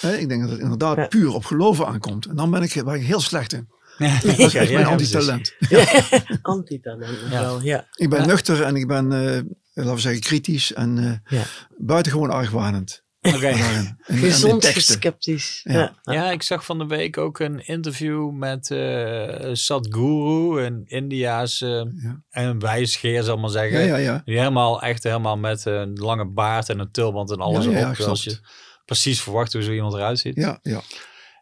Hè, 0.00 0.16
ik 0.16 0.28
denk 0.28 0.40
dat 0.42 0.50
het 0.50 0.60
inderdaad 0.60 0.96
Ja. 0.96 1.06
puur 1.06 1.34
op 1.34 1.44
geloven 1.44 1.86
aankomt. 1.86 2.26
En 2.26 2.36
dan 2.36 2.50
ben 2.50 2.62
ik, 2.62 2.82
ben 2.84 2.94
ik 2.94 3.02
heel 3.02 3.20
slecht 3.20 3.52
in. 3.52 3.68
Ja, 3.98 4.18
Dat 4.24 4.38
is 4.38 4.54
echt 4.54 4.68
ja, 4.68 4.74
mijn 4.78 4.88
ja, 4.88 4.94
precies. 4.94 5.14
antitalent. 5.28 5.54
Antitalent 6.42 7.18
Ja. 7.30 7.40
wel, 7.40 7.62
ja. 7.62 7.86
Ik 7.94 8.10
ben 8.10 8.20
Ja. 8.20 8.26
nuchter 8.26 8.62
en 8.62 8.76
ik 8.76 8.86
ben, 8.86 9.12
eh, 9.12 9.40
laten 9.74 9.94
we 9.94 10.00
zeggen, 10.00 10.20
kritisch 10.20 10.72
en 10.72 10.98
eh, 11.28 11.38
Ja. 11.38 11.44
buitengewoon 11.76 12.30
argwanend. 12.30 13.02
In 13.20 13.34
Gezond 14.18 14.64
sceptisch. 14.64 15.60
Ja. 15.62 15.72
Ja. 15.72 15.94
Ja. 16.02 16.12
Ja, 16.12 16.30
ik 16.30 16.42
zag 16.42 16.64
van 16.64 16.78
de 16.78 16.86
week 16.86 17.18
ook 17.18 17.38
een 17.38 17.66
interview 17.66 18.30
met 18.30 18.70
eh 18.70 19.48
Sadhguru, 19.52 20.60
een 20.64 20.82
India's 20.84 21.60
eh, 21.60 21.68
Ja. 21.70 22.22
en 22.30 22.46
een 22.48 22.58
wijsgeer, 22.58 23.22
zal 23.22 23.34
ik 23.34 23.40
maar 23.40 23.50
zeggen. 23.50 23.78
Ja, 23.80 23.84
ja, 23.86 23.96
ja. 23.96 24.22
Die 24.24 24.38
helemaal, 24.38 24.82
echt 24.82 25.02
helemaal 25.02 25.36
met 25.38 25.64
een 25.64 25.92
lange 25.92 26.26
baard 26.26 26.68
en 26.68 26.78
een 26.78 26.90
tulband 26.90 27.30
en 27.30 27.38
alles 27.38 27.64
Ja, 27.64 27.70
ja, 27.70 27.76
erop. 27.78 27.94
ja, 27.96 28.02
zoals 28.02 28.22
klopt. 28.22 28.38
je 28.40 28.46
precies 28.84 29.20
verwacht 29.22 29.52
hoe 29.52 29.62
zo 29.62 29.72
iemand 29.72 29.94
eruit 29.94 30.18
ziet. 30.18 30.36
Ja, 30.36 30.58
ja. 30.62 30.80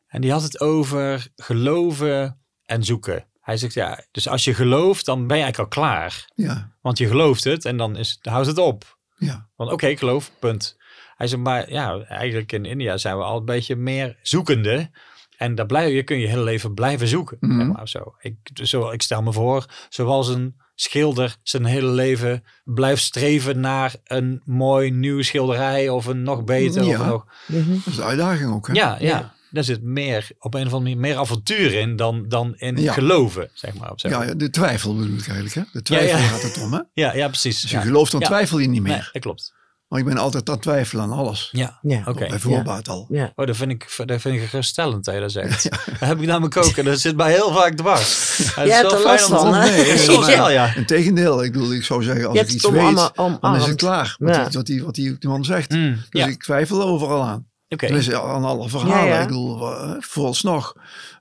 En 0.06 0.20
die 0.20 0.30
had 0.32 0.42
het 0.42 0.60
over 0.60 1.26
geloven 1.36 2.41
en 2.66 2.84
zoeken. 2.84 3.26
Hij 3.40 3.56
zegt 3.56 3.74
ja, 3.74 4.04
dus 4.10 4.28
als 4.28 4.44
je 4.44 4.54
gelooft, 4.54 5.04
dan 5.04 5.26
ben 5.26 5.36
je 5.36 5.42
eigenlijk 5.42 5.74
al 5.74 5.82
klaar. 5.82 6.30
ja, 6.34 6.72
Want 6.80 6.98
je 6.98 7.06
gelooft 7.06 7.44
het 7.44 7.64
en 7.64 7.76
dan, 7.76 7.96
is, 7.96 8.18
dan 8.20 8.32
houdt 8.32 8.48
het 8.48 8.58
op. 8.58 8.98
ja. 9.16 9.48
Want 9.56 9.70
oké, 9.72 9.86
ik 9.86 9.98
geloof, 9.98 10.30
punt. 10.38 10.76
Hij 11.16 11.26
zegt, 11.26 11.42
maar 11.42 11.70
ja, 11.70 12.00
eigenlijk 12.02 12.52
in 12.52 12.64
India 12.64 12.96
zijn 12.96 13.16
we 13.16 13.22
al 13.22 13.38
een 13.38 13.44
beetje 13.44 13.76
meer 13.76 14.18
zoekende. 14.22 14.90
En 15.36 15.54
daar 15.54 15.66
blijf, 15.66 15.92
je 15.92 16.02
kun 16.02 16.18
je 16.18 16.26
hele 16.26 16.42
leven 16.42 16.74
blijven 16.74 17.08
zoeken. 17.08 17.36
Zeg 17.40 17.66
maar, 17.66 17.82
of 17.82 17.88
zo. 17.88 18.14
Ik, 18.20 18.36
zo, 18.54 18.90
ik 18.90 19.02
stel 19.02 19.22
me 19.22 19.32
voor, 19.32 19.66
zoals 19.88 20.28
een 20.28 20.56
schilder 20.74 21.36
zijn 21.42 21.64
hele 21.64 21.88
leven 21.90 22.44
blijft 22.64 23.02
streven 23.02 23.60
naar 23.60 23.94
een 24.04 24.42
mooi 24.44 24.90
nieuw 24.90 25.22
schilderij 25.22 25.88
of 25.88 26.06
een 26.06 26.22
nog 26.22 26.44
beter. 26.44 26.84
Ja. 26.84 27.00
Of 27.00 27.06
nog. 27.06 27.24
Dat 27.46 27.86
is 27.86 27.96
de 27.96 28.02
uitdaging 28.02 28.52
ook. 28.52 28.66
Hè? 28.66 28.72
ja, 28.72 28.96
ja. 29.00 29.06
Ja. 29.08 29.34
Daar 29.52 29.64
zit 29.64 29.82
meer, 29.82 30.28
op 30.38 30.54
een 30.54 30.60
of 30.66 30.72
andere 30.72 30.80
manier, 30.82 30.98
meer 30.98 31.16
avontuur 31.16 31.72
in 31.74 31.96
dan, 31.96 32.24
dan 32.28 32.54
in 32.56 32.76
Ja. 32.76 32.92
geloven, 32.92 33.48
zeg 33.54 33.74
maar. 33.74 33.92
Zo. 33.96 34.08
Ja, 34.08 34.22
ja, 34.22 34.34
de 34.34 34.50
twijfel 34.50 34.96
bedoel 34.96 35.18
ik 35.18 35.26
eigenlijk. 35.26 35.54
Hè? 35.54 35.62
De 35.72 35.82
twijfel 35.82 36.16
Ja, 36.16 36.22
ja. 36.22 36.28
gaat 36.28 36.42
het 36.42 36.62
om. 36.62 36.72
Hè? 36.72 36.80
ja, 37.02 37.14
ja, 37.14 37.28
precies. 37.28 37.62
Als 37.62 37.70
je 37.70 37.76
ja. 37.76 37.82
gelooft, 37.82 38.12
dan 38.12 38.20
Ja. 38.20 38.26
twijfel 38.26 38.58
je 38.58 38.68
niet 38.68 38.82
meer. 38.82 38.92
Nee, 38.92 39.08
dat 39.12 39.22
klopt. 39.22 39.52
Maar 39.88 40.00
ik 40.00 40.06
ben 40.06 40.16
altijd 40.18 40.50
aan 40.50 40.58
twijfelen 40.58 41.04
aan 41.04 41.12
alles. 41.12 41.48
Ja, 41.50 41.78
Ja. 41.82 42.02
oké. 42.06 42.26
Bij 42.28 42.38
voorbaat 42.38 42.88
al. 42.88 43.06
Ja. 43.08 43.32
Oh, 43.34 43.46
dat 43.46 43.56
vind 43.56 43.70
ik, 43.70 43.94
dat 44.06 44.20
vind 44.20 44.34
ik 44.36 44.48
geruststellend 44.48 45.04
dat 45.04 45.14
je 45.14 45.20
dat 45.20 45.32
zegt. 45.32 45.62
Dat 45.70 46.08
heb 46.08 46.20
ik 46.20 46.26
namelijk 46.26 46.56
ook 46.56 46.76
en 46.76 46.84
dat 46.84 47.00
zit 47.00 47.16
mij 47.16 47.32
heel 47.32 47.52
vaak 47.52 47.74
dwars. 47.76 48.36
Ja, 48.54 48.62
hebt 48.62 48.92
er 48.92 49.02
last 49.02 49.24
van, 49.28 49.54
hè? 49.54 49.70
Nee, 49.70 49.96
Soms 50.08 50.26
nee. 50.26 50.36
wel, 50.36 50.50
ja. 50.50 50.74
Integendeel, 50.74 51.44
ik 51.44 51.52
bedoel, 51.52 51.72
ik 51.72 51.84
zou 51.84 52.02
zeggen, 52.02 52.26
als 52.28 52.38
Je 52.38 52.44
ik 52.44 52.50
iets 52.50 52.62
het 52.62 52.72
weet, 52.72 53.12
dan 53.40 53.56
is 53.56 53.66
het 53.66 53.76
klaar. 53.76 54.16
Wat, 54.18 54.34
die, 54.34 54.52
wat, 54.52 54.66
die, 54.66 54.84
wat 54.84 54.94
die, 54.94 55.18
die 55.18 55.28
man 55.28 55.44
zegt. 55.44 55.70
Mm, 55.70 55.94
Dus 56.10 56.20
ja, 56.22 56.26
ik 56.26 56.42
twijfel 56.42 56.82
overal 56.82 57.22
aan. 57.22 57.46
Oké. 57.72 57.86
Tenminste, 57.86 58.20
aan 58.22 58.44
alle 58.44 58.68
verhalen. 58.68 58.96
Ja, 59.08 59.14
ja. 59.14 59.20
Ik 59.20 59.26
bedoel, 59.26 59.72
eh, 59.72 59.94
vooralsnog, 59.98 60.74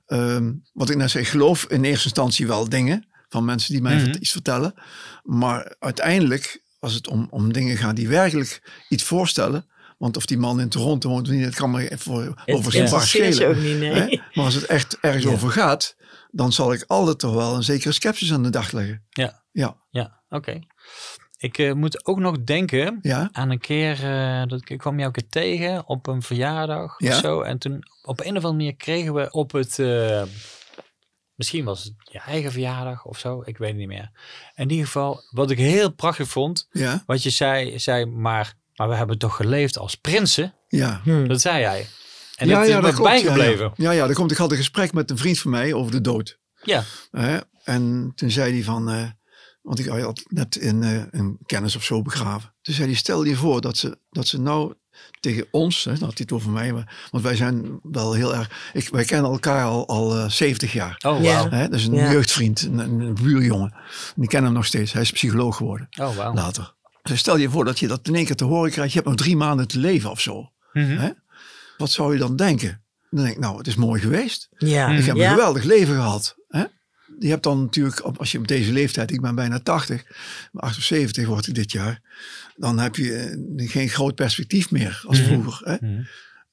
ehm, 0.06 0.52
wat 0.72 0.90
ik 0.90 0.96
net 0.96 1.10
zei, 1.10 1.24
ik 1.24 1.30
geloof 1.30 1.64
in 1.64 1.84
eerste 1.84 2.04
instantie 2.04 2.46
wel 2.46 2.68
dingen 2.68 3.06
van 3.28 3.44
mensen 3.44 3.72
die 3.72 3.82
mij 3.82 3.96
Mhm. 3.96 4.10
iets 4.20 4.32
vertellen. 4.32 4.74
Maar 5.22 5.74
uiteindelijk, 5.78 6.62
als 6.78 6.94
het 6.94 7.08
om, 7.08 7.26
om 7.30 7.52
dingen 7.52 7.76
gaat 7.76 7.96
die 7.96 8.08
werkelijk 8.08 8.84
iets 8.88 9.02
voorstellen, 9.02 9.66
want 9.98 10.16
of 10.16 10.26
die 10.26 10.38
man 10.38 10.60
in 10.60 10.68
Toronto 10.68 11.08
woont 11.08 11.28
of 11.28 11.34
niet, 11.34 11.44
dat 11.44 11.54
kan 11.54 11.70
me 11.70 11.90
voor, 11.98 12.42
over 12.46 12.72
geen 12.72 12.82
interesseert 12.82 13.26
je 13.26 13.32
schelen. 13.32 13.56
ook 13.56 13.62
niet, 13.62 13.78
nee. 13.78 14.22
Maar 14.32 14.44
als 14.44 14.54
het 14.54 14.64
echt 14.66 14.98
ergens 15.00 15.24
Ja. 15.24 15.30
over 15.30 15.50
gaat, 15.50 15.96
dan 16.30 16.52
zal 16.52 16.72
ik 16.72 16.84
altijd 16.86 17.18
toch 17.18 17.34
wel 17.34 17.54
een 17.54 17.62
zekere 17.62 17.92
sceptisch 17.92 18.32
aan 18.32 18.42
de 18.42 18.50
dag 18.50 18.72
leggen. 18.72 19.04
Ja. 19.10 19.42
Ja. 19.52 19.76
Ja, 19.90 20.22
oké. 20.28 20.58
Ik 21.42 21.58
eh, 21.58 21.72
moet 21.72 22.06
ook 22.06 22.18
nog 22.18 22.44
denken 22.44 22.98
Ja, 23.02 23.28
aan 23.32 23.50
een 23.50 23.58
keer, 23.60 23.92
eh, 24.04 24.46
dat 24.46 24.60
ik, 24.60 24.70
ik 24.70 24.78
kwam 24.78 24.94
jou 24.94 25.06
een 25.06 25.12
keer 25.12 25.28
tegen 25.28 25.86
op 25.86 26.06
een 26.06 26.22
verjaardag 26.22 26.94
Ja. 26.98 27.08
of 27.08 27.20
zo. 27.20 27.40
En 27.40 27.58
toen 27.58 27.84
op 28.02 28.20
een 28.20 28.26
of 28.26 28.34
andere 28.34 28.52
manier 28.52 28.76
kregen 28.76 29.14
we 29.14 29.30
op 29.30 29.52
het, 29.52 29.78
eh, 29.78 30.22
misschien 31.34 31.64
was 31.64 31.84
het 31.84 31.92
je 31.98 32.18
eigen 32.18 32.52
verjaardag 32.52 33.04
of 33.04 33.18
zo, 33.18 33.42
ik 33.44 33.58
weet 33.58 33.68
het 33.68 33.78
niet 33.78 33.88
meer. 33.88 34.10
In 34.54 34.70
ieder 34.70 34.86
geval, 34.86 35.22
wat 35.30 35.50
ik 35.50 35.58
heel 35.58 35.92
prachtig 35.92 36.28
vond, 36.28 36.68
ja, 36.70 37.02
wat 37.06 37.22
je 37.22 37.30
zei, 37.30 37.78
zei 37.78 38.04
maar, 38.04 38.54
maar 38.74 38.88
we 38.88 38.94
hebben 38.94 39.18
toch 39.18 39.36
geleefd 39.36 39.78
als 39.78 39.94
prinsen? 39.94 40.54
ja. 40.68 41.00
Hm. 41.04 41.26
Dat 41.26 41.40
zei 41.40 41.60
jij. 41.60 41.86
En 42.36 42.48
ja, 42.48 42.58
dat 42.58 42.68
ja, 42.68 42.78
is 42.88 42.96
ja, 42.96 43.02
bijgebleven. 43.02 43.72
Ja, 43.76 43.90
ja, 43.90 43.90
ja, 43.90 44.08
er 44.08 44.14
komt, 44.14 44.30
ik 44.30 44.36
had 44.36 44.50
een 44.50 44.56
gesprek 44.56 44.92
met 44.92 45.10
een 45.10 45.18
vriend 45.18 45.38
van 45.38 45.50
mij 45.50 45.72
over 45.72 45.92
de 45.92 46.00
dood. 46.00 46.38
Ja. 46.62 46.82
Hè? 47.10 47.38
En 47.64 48.12
toen 48.14 48.30
zei 48.30 48.52
hij 48.52 48.62
van, 48.62 48.90
eh, 48.90 49.08
want 49.62 49.78
ik 49.78 49.86
had 49.86 50.22
net 50.28 50.56
in, 50.56 50.82
eh, 50.82 51.02
een 51.10 51.38
kennis 51.46 51.76
of 51.76 51.84
zo 51.84 52.02
begraven. 52.02 52.52
Toen 52.62 52.74
zei 52.74 52.86
hij, 52.86 52.96
stel 52.96 53.24
je 53.24 53.36
voor 53.36 53.60
dat 53.60 53.76
ze, 53.76 53.98
dat 54.10 54.26
ze 54.26 54.40
nou 54.40 54.74
tegen 55.20 55.46
ons, 55.50 55.84
hè, 55.84 55.90
dat 55.90 56.00
had 56.00 56.08
hij 56.18 56.20
het 56.20 56.32
over 56.32 56.50
mij, 56.50 56.72
maar, 56.72 57.08
want 57.10 57.24
wij 57.24 57.36
zijn 57.36 57.78
wel 57.82 58.12
heel 58.12 58.34
erg, 58.34 58.70
ik, 58.72 58.88
wij 58.88 59.04
kennen 59.04 59.30
elkaar 59.30 59.64
al, 59.64 59.88
al 59.88 60.16
eh, 60.16 60.28
70 60.28 60.72
jaar. 60.72 61.00
Oh, 61.06 61.22
Ja. 61.22 61.34
wauw. 61.34 61.50
Hè? 61.50 61.68
Dat 61.68 61.78
is 61.78 61.86
een 61.86 61.94
jeugdvriend, 61.94 62.62
een, 62.62 62.78
een, 62.78 63.14
buurjongen. 63.14 63.74
En 64.16 64.22
ik 64.22 64.28
ken 64.28 64.44
hem 64.44 64.52
nog 64.52 64.66
steeds, 64.66 64.92
hij 64.92 65.02
is 65.02 65.10
psycholoog 65.12 65.56
geworden 65.56 65.88
Oh, 66.00 66.16
wauw. 66.16 66.34
later. 66.34 66.74
Dus 67.02 67.18
stel 67.18 67.36
je 67.36 67.50
voor 67.50 67.64
dat 67.64 67.78
je 67.78 67.88
dat 67.88 68.08
in 68.08 68.14
één 68.14 68.24
keer 68.24 68.36
te 68.36 68.44
horen 68.44 68.70
krijgt, 68.70 68.92
je 68.92 68.98
hebt 68.98 69.10
nog 69.10 69.18
drie 69.20 69.36
maanden 69.36 69.68
te 69.68 69.78
leven 69.78 70.10
of 70.10 70.20
zo. 70.20 70.50
Mhm. 70.72 70.96
Hè? 70.98 71.10
Wat 71.76 71.90
zou 71.90 72.12
je 72.12 72.18
dan 72.18 72.36
denken? 72.36 72.82
Dan 73.10 73.22
denk 73.24 73.34
ik, 73.36 73.40
nou, 73.42 73.58
het 73.58 73.66
is 73.66 73.74
mooi 73.74 74.00
geweest. 74.00 74.48
Ja. 74.58 74.88
Ik 74.88 74.98
Ik 74.98 75.04
heb 75.04 75.16
een 75.16 75.28
geweldig 75.28 75.62
leven 75.62 75.94
gehad. 75.94 76.36
Hè? 76.48 76.64
Je 77.22 77.28
hebt 77.28 77.42
dan 77.42 77.60
natuurlijk, 77.62 78.00
als 78.00 78.32
je 78.32 78.38
op 78.38 78.48
deze 78.48 78.72
leeftijd, 78.72 79.10
ik 79.10 79.20
ben 79.20 79.34
bijna 79.34 79.60
80, 79.60 80.04
maar 80.52 80.62
78 80.62 81.26
word 81.26 81.46
ik 81.46 81.54
dit 81.54 81.72
jaar, 81.72 82.00
dan 82.56 82.78
heb 82.78 82.96
je 82.96 83.14
eh, 83.56 83.70
geen 83.70 83.88
groot 83.88 84.14
perspectief 84.14 84.70
meer 84.70 85.02
als 85.06 85.20
Mhm. 85.20 85.28
vroeger. 85.28 85.66
Hè? 85.68 85.76
Mhm. 85.86 86.02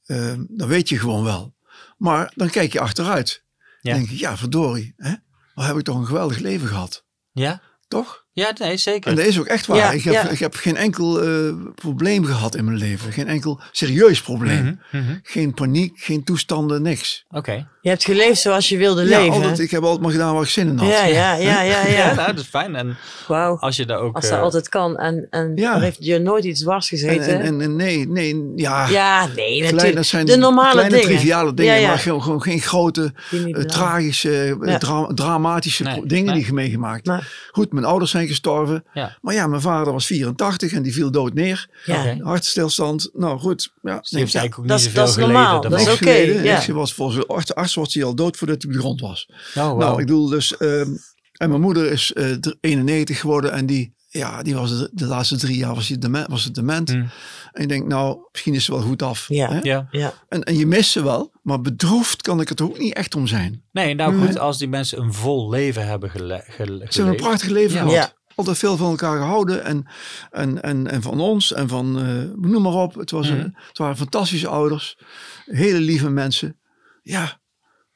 Ehm, 0.05 0.43
dan 0.49 0.67
weet 0.67 0.89
je 0.89 0.99
gewoon 0.99 1.23
wel. 1.23 1.55
Maar 1.97 2.32
dan 2.36 2.49
kijk 2.49 2.73
je 2.73 2.79
achteruit. 2.79 3.43
Ja. 3.82 3.91
Dan 3.91 3.99
denk 3.99 4.10
je, 4.10 4.17
ja, 4.19 4.38
verdorie, 4.38 4.93
hè? 4.97 5.13
maar 5.55 5.67
heb 5.67 5.77
ik 5.77 5.84
toch 5.84 5.97
een 5.97 6.05
geweldig 6.05 6.38
leven 6.38 6.67
gehad. 6.67 7.05
Ja? 7.32 7.62
Toch? 7.88 8.25
Ja, 8.39 8.52
nee, 8.58 8.78
zeker. 8.78 9.10
En 9.10 9.15
dat 9.15 9.25
is 9.25 9.39
ook 9.39 9.45
echt 9.45 9.65
waar. 9.65 9.78
Ja, 9.78 9.91
ik, 9.91 10.04
heb, 10.04 10.13
ja. 10.13 10.30
ik 10.30 10.39
heb 10.39 10.56
geen 10.56 10.75
enkel 10.78 11.21
eh, 11.23 11.54
probleem 11.75 12.25
gehad 12.25 12.56
in 12.56 12.65
mijn 12.65 12.78
leven. 12.78 13.12
Geen 13.12 13.28
enkel 13.28 13.60
serieus 13.71 14.21
probleem. 14.21 14.80
Mhm, 14.91 15.04
mhm. 15.04 15.15
Geen 15.23 15.54
paniek, 15.54 15.91
geen 15.99 16.23
toestanden, 16.23 16.82
niks. 16.82 17.25
Oké. 17.32 17.67
Je 17.82 17.89
hebt 17.89 18.04
geleefd 18.04 18.41
zoals 18.41 18.69
je 18.69 18.78
wilde 18.78 19.04
Ja, 19.04 19.19
leven. 19.19 19.34
altijd, 19.34 19.60
ik 19.60 19.71
heb 19.71 19.82
altijd 19.84 20.02
maar 20.02 20.12
gedaan 20.12 20.34
waar 20.34 20.43
ik 20.43 20.49
zin 20.49 20.67
in 20.67 20.78
had. 20.78 20.88
ja, 20.89 21.06
ja, 21.06 21.34
ja, 21.34 21.62
ja, 21.62 21.62
Ja, 21.62 21.88
ja. 21.97 22.13
nou, 22.13 22.28
dat 22.34 22.39
is 22.43 22.47
fijn. 22.49 22.75
En 22.75 22.97
Wauw. 23.28 23.58
als 23.60 23.75
je 23.75 23.86
daar 23.86 23.99
ook... 23.99 24.15
Als 24.15 24.28
dat 24.30 24.38
eh, 24.38 24.43
altijd 24.43 24.69
kan. 24.69 24.97
En, 24.97 25.28
en 25.30 25.52
Ja. 25.56 25.75
er 25.75 25.82
heeft 25.82 25.97
je 25.99 26.19
nooit 26.19 26.43
iets 26.43 26.62
dwars 26.62 26.91
En, 26.91 26.97
gezeten. 26.97 27.34
en, 27.34 27.41
en, 27.41 27.62
en 27.62 27.75
nee, 27.75 28.08
nee, 28.08 28.52
ja. 28.56 28.88
ja, 28.89 29.28
nee, 29.36 29.62
natuurlijk. 29.62 29.95
dat 29.95 30.06
zijn 30.06 30.25
de 30.25 30.38
normale 30.38 30.71
kleine 30.71 30.95
dingen. 30.95 31.10
triviale 31.10 31.54
dingen, 31.54 31.73
Ja, 31.73 31.80
ja. 31.80 31.88
maar 31.88 31.97
gewoon, 31.99 32.23
gewoon 32.23 32.41
geen 32.41 32.60
grote, 32.62 33.13
eh, 33.32 33.62
tragische, 33.63 34.58
Ja. 34.65 34.78
dra- 34.78 35.12
dramatische 35.15 35.84
Nee, 35.84 36.06
dingen 36.06 36.25
nee. 36.25 36.36
die 36.36 36.45
je 36.45 36.54
meegemaakt. 36.54 37.06
Nee. 37.06 37.19
Goed, 37.52 37.71
mijn 37.73 37.86
ouders 37.86 38.12
zijn 38.12 38.28
gestorven. 38.30 38.84
Ja. 38.94 39.18
Maar 39.22 39.34
ja, 39.34 39.48
mijn 39.48 39.62
vader 39.62 39.94
was 39.94 40.06
84 40.06 40.72
en 40.74 40.82
die 40.84 40.94
viel 40.94 41.12
dood 41.12 41.34
neer. 41.34 41.68
Ja. 41.86 42.16
Hartstilstand. 42.22 43.10
Nou 43.14 43.39
goed, 43.39 43.72
ja, 43.82 43.99
Dus 43.99 44.10
die 44.10 44.20
heeft 44.20 44.32
ja, 44.32 44.39
eigenlijk 44.39 44.58
ook 44.60 44.68
dat 44.68 44.78
niet 44.78 44.86
zoveel 44.86 44.99
dat 45.01 45.10
is 45.10 45.14
geleden. 45.16 45.34
normaal. 45.36 45.62
Dat 45.62 45.80
is 45.80 45.93
oké, 45.93 46.12
ja. 46.12 46.60
Hij 46.60 46.74
was 46.74 46.93
volgens 46.93 47.18
de 47.18 47.26
arts, 47.34 47.53
arts 47.56 47.76
was 47.76 47.93
hij 47.93 48.03
al 48.03 48.16
dood 48.16 48.38
voordat 48.38 48.62
hij 48.62 48.72
op 48.72 48.76
de 48.78 48.82
grond 48.84 49.01
was. 49.01 49.30
Oh. 49.56 49.78
Nou, 49.78 49.91
ik 49.91 50.06
bedoel 50.06 50.28
dus, 50.30 50.58
ehm, 50.58 50.89
en 51.34 51.49
mijn 51.49 51.62
moeder 51.62 51.91
is 51.91 52.14
eh, 52.14 52.32
d- 52.32 52.56
91 52.62 53.20
geworden 53.20 53.51
en 53.51 53.66
die, 53.66 53.93
ja, 54.08 54.43
die 54.43 54.56
was 54.56 54.78
de, 54.78 54.89
de 54.93 55.06
laatste 55.06 55.38
drie 55.38 55.58
jaar 55.58 55.76
was, 55.76 55.88
die 55.88 55.97
dement, 55.97 56.28
was 56.28 56.43
het 56.43 56.56
dement. 56.56 56.89
Hmm. 56.91 57.10
En 57.51 57.62
ik 57.62 57.70
denk, 57.70 57.88
nou, 57.88 58.18
misschien 58.32 58.53
is 58.53 58.66
ze 58.66 58.72
wel 58.72 58.82
goed 58.82 59.01
af. 59.01 59.26
Ja. 59.28 59.49
hè? 59.51 59.60
Ja. 59.62 59.88
Ja. 59.91 60.14
En, 60.30 60.43
en 60.43 60.58
je 60.58 60.66
mist 60.68 60.91
ze 60.91 61.03
wel, 61.03 61.32
maar 61.43 61.62
bedroefd 61.62 62.22
kan 62.22 62.41
ik 62.41 62.49
het 62.49 62.60
er 62.60 62.66
ook 62.66 62.80
niet 62.80 62.93
echt 62.93 63.16
om 63.16 63.28
zijn. 63.28 63.64
Nee, 63.72 63.93
nou 63.93 64.26
goed, 64.28 64.39
als 64.39 64.58
die 64.58 64.68
mensen 64.68 64.99
een 65.01 65.14
vol 65.14 65.49
leven 65.49 65.88
hebben 65.88 66.10
gele 66.10 66.43
gele 66.45 66.45
Ze 66.45 66.64
hebben 66.66 66.78
een 66.88 66.89
geleefd. 67.03 67.18
prachtig 67.22 67.49
leven 67.49 67.86
Ja. 67.86 67.89
gehad. 67.91 68.18
Ja. 68.40 68.46
Altijd 68.46 68.58
veel 68.58 68.78
van 68.78 68.90
elkaar 68.90 69.18
gehouden 69.18 69.64
en, 69.64 69.86
en, 70.32 70.62
en, 70.62 70.88
en 70.88 71.02
van 71.02 71.20
ons 71.20 71.54
en 71.54 71.68
van, 71.68 72.00
eh, 72.00 72.06
noem 72.50 72.62
maar 72.62 72.74
op. 72.74 72.96
Het, 72.96 73.12
was 73.12 73.30
Mhm. 73.30 73.40
een, 73.40 73.56
het 73.68 73.78
waren 73.78 73.98
fantastische 73.98 74.48
ouders, 74.48 74.98
hele 75.46 75.80
lieve 75.80 76.10
mensen. 76.10 76.60
Ja, 77.04 77.38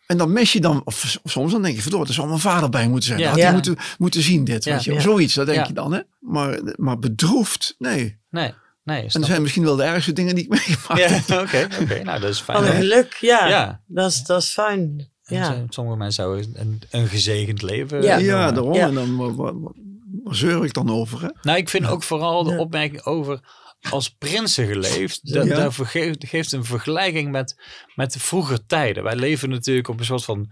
En 0.05 0.17
dan 0.17 0.31
mis 0.33 0.53
je 0.53 0.59
dan, 0.61 0.81
of, 0.85 1.17
of 1.23 1.31
soms 1.31 1.51
dan 1.51 1.61
denk 1.61 1.75
je, 1.75 1.81
verdorie, 1.81 2.07
er 2.07 2.13
zou 2.13 2.27
mijn 2.27 2.39
vader 2.39 2.69
bij 2.69 2.87
moeten 2.87 3.07
zijn. 3.07 3.19
Ja. 3.19 3.25
Ja. 3.25 3.29
Had 3.31 3.39
Ja. 3.39 3.43
hij 3.45 3.53
moeten, 3.53 3.77
moeten 3.97 4.21
zien 4.21 4.43
dit, 4.43 4.63
Ja. 4.63 4.73
weet 4.73 4.83
je. 4.83 4.93
Ja. 4.93 4.99
Zoiets, 4.99 5.33
dat 5.33 5.45
denk 5.45 5.57
Ja. 5.59 5.67
je 5.67 5.73
dan, 5.73 5.93
hè. 5.93 5.99
Maar, 6.19 6.59
maar 6.75 6.99
bedroefd, 6.99 7.75
nee. 7.77 8.19
Nee, 8.29 8.53
nee. 8.83 9.01
En 9.01 9.09
dat 9.11 9.25
zijn 9.25 9.41
misschien 9.41 9.63
wel 9.63 9.75
de 9.75 9.83
ergste 9.83 10.13
dingen 10.13 10.35
die 10.35 10.43
ik 10.43 10.49
meegemaakt 10.67 11.01
Ja, 11.01 11.07
heb. 11.07 11.41
oké, 11.41 11.67
oké. 11.81 12.03
Nou, 12.03 12.19
dat 12.19 12.29
is 12.29 12.39
fijn. 12.39 12.57
Wat 12.57 12.67
een 12.67 12.73
hè? 12.75 12.79
geluk, 12.81 13.17
ja. 13.21 13.47
Ja. 13.47 13.81
Dat, 13.87 14.11
is, 14.11 14.23
dat 14.23 14.41
is 14.41 14.49
fijn. 14.51 15.11
Ja. 15.23 15.63
Sommige 15.69 15.97
mensen 15.97 16.23
zouden 16.23 16.51
een, 16.55 16.81
een 16.91 17.07
gezegend 17.07 17.61
leven 17.61 18.01
Ja. 18.01 18.17
Ja, 18.17 18.51
daarom. 18.51 18.73
Ja. 18.73 18.87
En 18.87 18.93
dan, 18.93 19.92
zeur 20.23 20.65
ik 20.65 20.73
dan 20.73 20.89
over, 20.89 21.21
hè? 21.21 21.27
Nou, 21.41 21.57
ik 21.57 21.69
vind 21.69 21.87
ook 21.87 22.03
vooral 22.03 22.43
de 22.43 22.51
Ja. 22.51 22.57
opmerking 22.57 23.03
over 23.03 23.39
als 23.89 24.09
prinsen 24.09 24.67
geleefd. 24.67 25.33
Dat, 25.33 25.45
Ja. 25.45 25.55
dat 25.55 25.75
geeft 26.19 26.51
een 26.51 26.65
vergelijking 26.65 27.31
met, 27.31 27.55
met 27.95 28.13
de 28.13 28.19
vroeger 28.19 28.65
tijden. 28.65 29.03
Wij 29.03 29.15
leven 29.15 29.49
natuurlijk 29.49 29.87
op 29.87 29.99
een 29.99 30.05
soort 30.05 30.23
van 30.23 30.51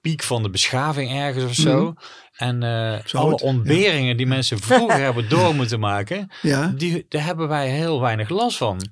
piek 0.00 0.22
van 0.22 0.42
de 0.42 0.50
beschaving 0.50 1.10
ergens 1.12 1.44
of 1.44 1.54
zo. 1.54 1.82
Mhm. 1.82 1.92
En 2.36 2.62
eh, 2.62 2.98
Zo 3.04 3.18
alle 3.18 3.30
het, 3.30 3.40
ja. 3.40 3.46
ontberingen 3.46 4.16
die 4.16 4.26
mensen 4.26 4.58
vroeger 4.58 4.98
hebben 5.06 5.28
door 5.28 5.54
moeten 5.54 5.80
maken, 5.80 6.30
Ja. 6.42 6.72
die, 6.76 7.06
daar 7.08 7.24
hebben 7.24 7.48
wij 7.48 7.70
heel 7.70 8.00
weinig 8.00 8.28
last 8.28 8.56
van. 8.56 8.90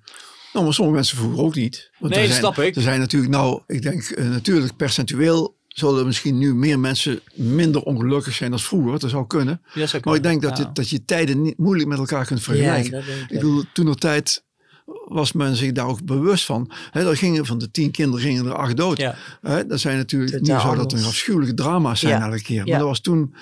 Nou, 0.52 0.64
maar 0.64 0.74
sommige 0.74 0.96
mensen 0.96 1.16
vroeger 1.16 1.44
ook 1.44 1.54
niet. 1.54 1.90
Want 1.98 2.14
Nee, 2.14 2.26
dat 2.28 2.36
snap 2.36 2.58
ik. 2.58 2.76
Er 2.76 2.82
zijn 2.82 3.00
natuurlijk, 3.00 3.32
nou, 3.32 3.62
ik 3.66 3.82
denk 3.82 4.02
eh, 4.02 4.24
natuurlijk 4.24 4.76
percentueel 4.76 5.56
zullen 5.70 6.06
misschien 6.06 6.38
nu 6.38 6.54
meer 6.54 6.78
mensen 6.78 7.20
minder 7.34 7.82
ongelukkig 7.82 8.34
zijn 8.34 8.50
dan 8.50 8.60
vroeger. 8.60 8.98
Dat 8.98 9.10
zou 9.10 9.26
kunnen. 9.26 9.62
Ja, 9.74 9.86
Maar 10.04 10.14
ik 10.14 10.22
denk 10.22 10.42
dat, 10.42 10.58
Ja. 10.58 10.64
je, 10.64 10.70
dat 10.72 10.88
je 10.88 11.04
tijden 11.04 11.42
niet 11.42 11.58
moeilijk 11.58 11.88
met 11.88 11.98
elkaar 11.98 12.26
kunt 12.26 12.42
vergelijken. 12.42 12.90
dat 12.90 13.02
ik. 13.02 13.08
Ik 13.20 13.28
bedoel, 13.28 13.64
toen 13.72 13.86
de 13.86 13.94
tijd 13.94 14.44
was 15.04 15.32
men 15.32 15.56
zich 15.56 15.72
daar 15.72 15.86
ook 15.86 16.04
bewust 16.04 16.44
van. 16.44 16.70
Hè, 16.90 17.08
er 17.10 17.16
gingen 17.16 17.46
van 17.46 17.58
de 17.58 17.70
tien 17.70 17.90
kinderen 17.90 18.26
gingen 18.26 18.46
er 18.46 18.54
acht 18.54 18.76
dood. 18.76 18.98
Ja. 18.98 19.16
Dat 19.66 19.80
zijn 19.80 19.96
natuurlijk, 19.96 20.40
nu 20.40 20.46
zou 20.46 20.76
dat 20.76 20.92
een 20.92 21.04
afschuwelijke 21.04 21.54
drama's 21.54 22.00
zijn 22.00 22.22
elke 22.22 22.42
keer. 22.42 22.64
Maar 22.66 22.78
dat 22.78 22.88
was 22.88 23.00
toen, 23.00 23.34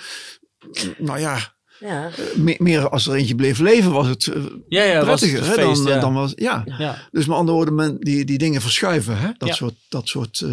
nou 0.99 1.19
ja, 1.19 1.55
Ja. 1.81 2.09
me- 2.37 2.57
meer 2.59 2.89
als 2.89 3.07
er 3.07 3.15
eentje 3.15 3.35
bleef 3.35 3.59
leven 3.59 3.93
was 3.93 4.07
het 4.07 4.27
eh, 4.27 4.43
Ja, 4.69 4.83
ja, 4.83 5.05
was 5.05 5.21
het 5.21 5.31
prettiger. 5.31 5.59
een 5.59 5.65
hè, 5.65 5.69
feest, 5.69 5.85
dan, 5.85 5.93
ja. 5.95 6.01
dan 6.01 6.15
was, 6.15 6.33
ja. 6.37 6.65
Ja. 6.79 6.99
Dus 7.11 7.27
met 7.27 7.37
andere 7.37 7.57
woorden, 7.57 7.75
men, 7.75 7.97
die, 8.01 8.25
die 8.25 8.39
dingen 8.39 8.61
verschuiven. 8.61 9.19
Hè? 9.19 9.29
Dat 9.39 9.49
Ja. 9.49 9.55
soort, 9.55 9.75
dat 9.89 10.09
soort 10.09 10.41
eh, 10.41 10.51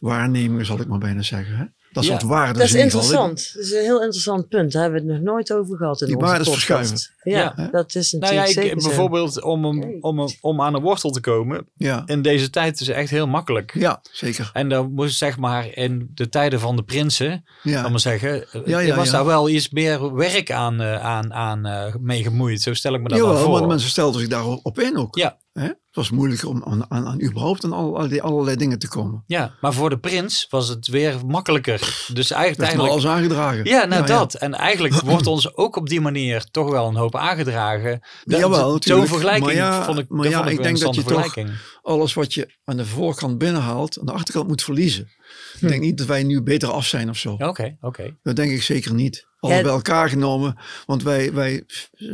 waarnemingen 0.00 0.66
zal 0.66 0.80
ik 0.80 0.86
maar 0.86 0.98
bijna 0.98 1.22
zeggen. 1.22 1.56
Hè? 1.56 1.64
Dat 1.96 2.04
Ja. 2.04 2.10
soort 2.10 2.22
waarden. 2.22 2.54
Dat 2.54 2.62
is 2.64 2.74
in 2.74 2.84
ieder 2.84 3.00
geval. 3.00 3.24
interessant. 3.26 3.54
Dat 3.54 3.64
is 3.64 3.70
een 3.72 3.82
heel 3.84 4.00
interessant 4.02 4.48
punt. 4.48 4.72
Daar 4.72 4.82
hebben 4.82 5.04
we 5.06 5.12
het 5.12 5.22
nog 5.22 5.32
nooit 5.32 5.52
over 5.52 5.76
gehad 5.76 6.00
in 6.00 6.06
Die 6.06 6.16
onze 6.16 6.26
podcast. 6.28 6.50
verschuiven. 6.50 6.98
Ja, 7.22 7.52
Ja. 7.56 7.68
dat 7.70 7.94
is 7.94 8.12
Nou 8.12 8.24
ja, 8.34 8.38
natuurlijk 8.40 8.48
ik, 8.58 8.62
zeker 8.62 8.80
zo. 8.80 8.88
bijvoorbeeld 8.88 9.42
om, 9.42 9.64
om, 10.00 10.28
om 10.40 10.60
aan 10.62 10.72
de 10.72 10.80
wortel 10.80 11.10
te 11.10 11.20
komen. 11.20 11.66
Ja. 11.76 12.02
In 12.06 12.22
deze 12.22 12.50
tijd 12.50 12.80
is 12.80 12.88
echt 12.88 13.10
heel 13.10 13.26
makkelijk. 13.26 13.74
ja, 13.74 14.00
zeker. 14.12 14.50
En 14.52 14.68
dan 14.68 14.92
moest 14.92 15.16
zeg 15.18 15.36
maar 15.38 15.74
in 15.76 16.10
de 16.14 16.28
tijden 16.28 16.60
van 16.60 16.76
de 16.76 16.82
prinsen, 16.82 17.44
Ja. 17.62 17.88
maar 17.88 18.00
zeggen, 18.00 18.52
eh, 18.52 18.66
Ja, 18.86 18.94
was 18.96 19.06
ja. 19.06 19.12
daar 19.12 19.24
wel 19.24 19.48
iets 19.48 19.70
meer 19.70 20.14
werk 20.14 20.52
aan, 20.52 20.80
eh, 20.80 21.04
aan, 21.04 21.32
aan 21.34 21.66
eh, 21.66 21.94
mee 22.00 22.22
gemoeid. 22.22 22.60
Zo 22.62 22.74
stel 22.74 22.94
ik 22.94 23.00
me 23.00 23.08
dat 23.08 23.18
Jawel, 23.18 23.32
wel 23.34 23.42
voor. 23.42 23.52
maar 23.52 23.60
de 23.60 23.66
mensen 23.66 23.90
stelden 23.90 24.20
zich 24.20 24.28
daarop 24.30 24.78
in 24.80 24.96
ook. 24.96 25.16
Ja. 25.16 25.36
Hè? 25.58 25.64
Het 25.66 26.04
was 26.04 26.10
moeilijker 26.10 26.48
om 26.48 26.62
aan, 26.64 26.90
aan, 26.90 27.06
aan 27.06 27.22
überhaupt 27.22 27.64
aan 27.64 27.72
allerlei, 27.72 28.20
allerlei 28.20 28.56
dingen 28.56 28.78
te 28.78 28.88
komen. 28.88 29.24
Ja, 29.26 29.54
maar 29.60 29.72
voor 29.72 29.90
de 29.90 29.98
prins 29.98 30.46
was 30.50 30.68
het 30.68 30.86
weer 30.88 31.26
makkelijker. 31.26 32.06
Dus 32.12 32.30
eigenlijk, 32.30 32.62
eigenlijk 32.62 32.92
alles 32.92 33.06
aangedragen. 33.06 33.64
ja, 33.64 33.84
nou 33.84 34.06
dat. 34.06 34.34
En 34.34 34.54
eigenlijk 34.54 34.94
wordt 34.94 35.26
ons 35.26 35.56
ook 35.56 35.76
op 35.76 35.88
die 35.88 36.00
manier 36.00 36.44
toch 36.50 36.70
wel 36.70 36.88
een 36.88 36.96
hoop 36.96 37.16
aangedragen. 37.16 38.00
Dat- 38.24 38.40
Jawel, 38.40 38.58
Zo'n 38.64 38.72
natuurlijk. 38.72 39.08
vergelijking 39.08 39.44
Maar 39.46 39.54
ja, 39.54 39.84
vond 39.84 39.98
ik, 39.98 40.08
maar 40.08 40.28
ja, 40.28 40.38
vond 40.38 40.50
ik, 40.50 40.62
denk 40.62 40.78
dat 40.78 40.78
je 40.78 40.84
interessante 40.86 41.02
toch- 41.14 41.32
vergelijking. 41.32 41.58
Alles 41.82 42.14
wat 42.14 42.34
je 42.34 42.54
aan 42.64 42.76
de 42.76 42.86
voorkant 42.86 43.38
binnenhaalt, 43.38 43.98
aan 44.00 44.06
de 44.06 44.12
achterkant 44.12 44.48
moet 44.48 44.62
verliezen. 44.62 45.08
Hm. 45.58 45.64
Ik 45.64 45.70
denk 45.70 45.82
niet 45.82 45.98
dat 45.98 46.06
wij 46.06 46.22
nu 46.22 46.42
beter 46.42 46.70
af 46.70 46.86
zijn 46.86 47.08
of 47.08 47.16
zo. 47.16 47.32
Oké, 47.38 47.76
oké. 47.80 48.16
Dat 48.22 48.36
denk 48.36 48.50
ik 48.52 48.62
zeker 48.62 48.94
niet. 48.94 49.26
Alles 49.40 49.56
Ja. 49.56 49.62
bij 49.62 49.72
elkaar 49.72 50.08
genomen. 50.08 50.58
Want 50.86 51.02
wij, 51.02 51.32
wij, 51.32 51.62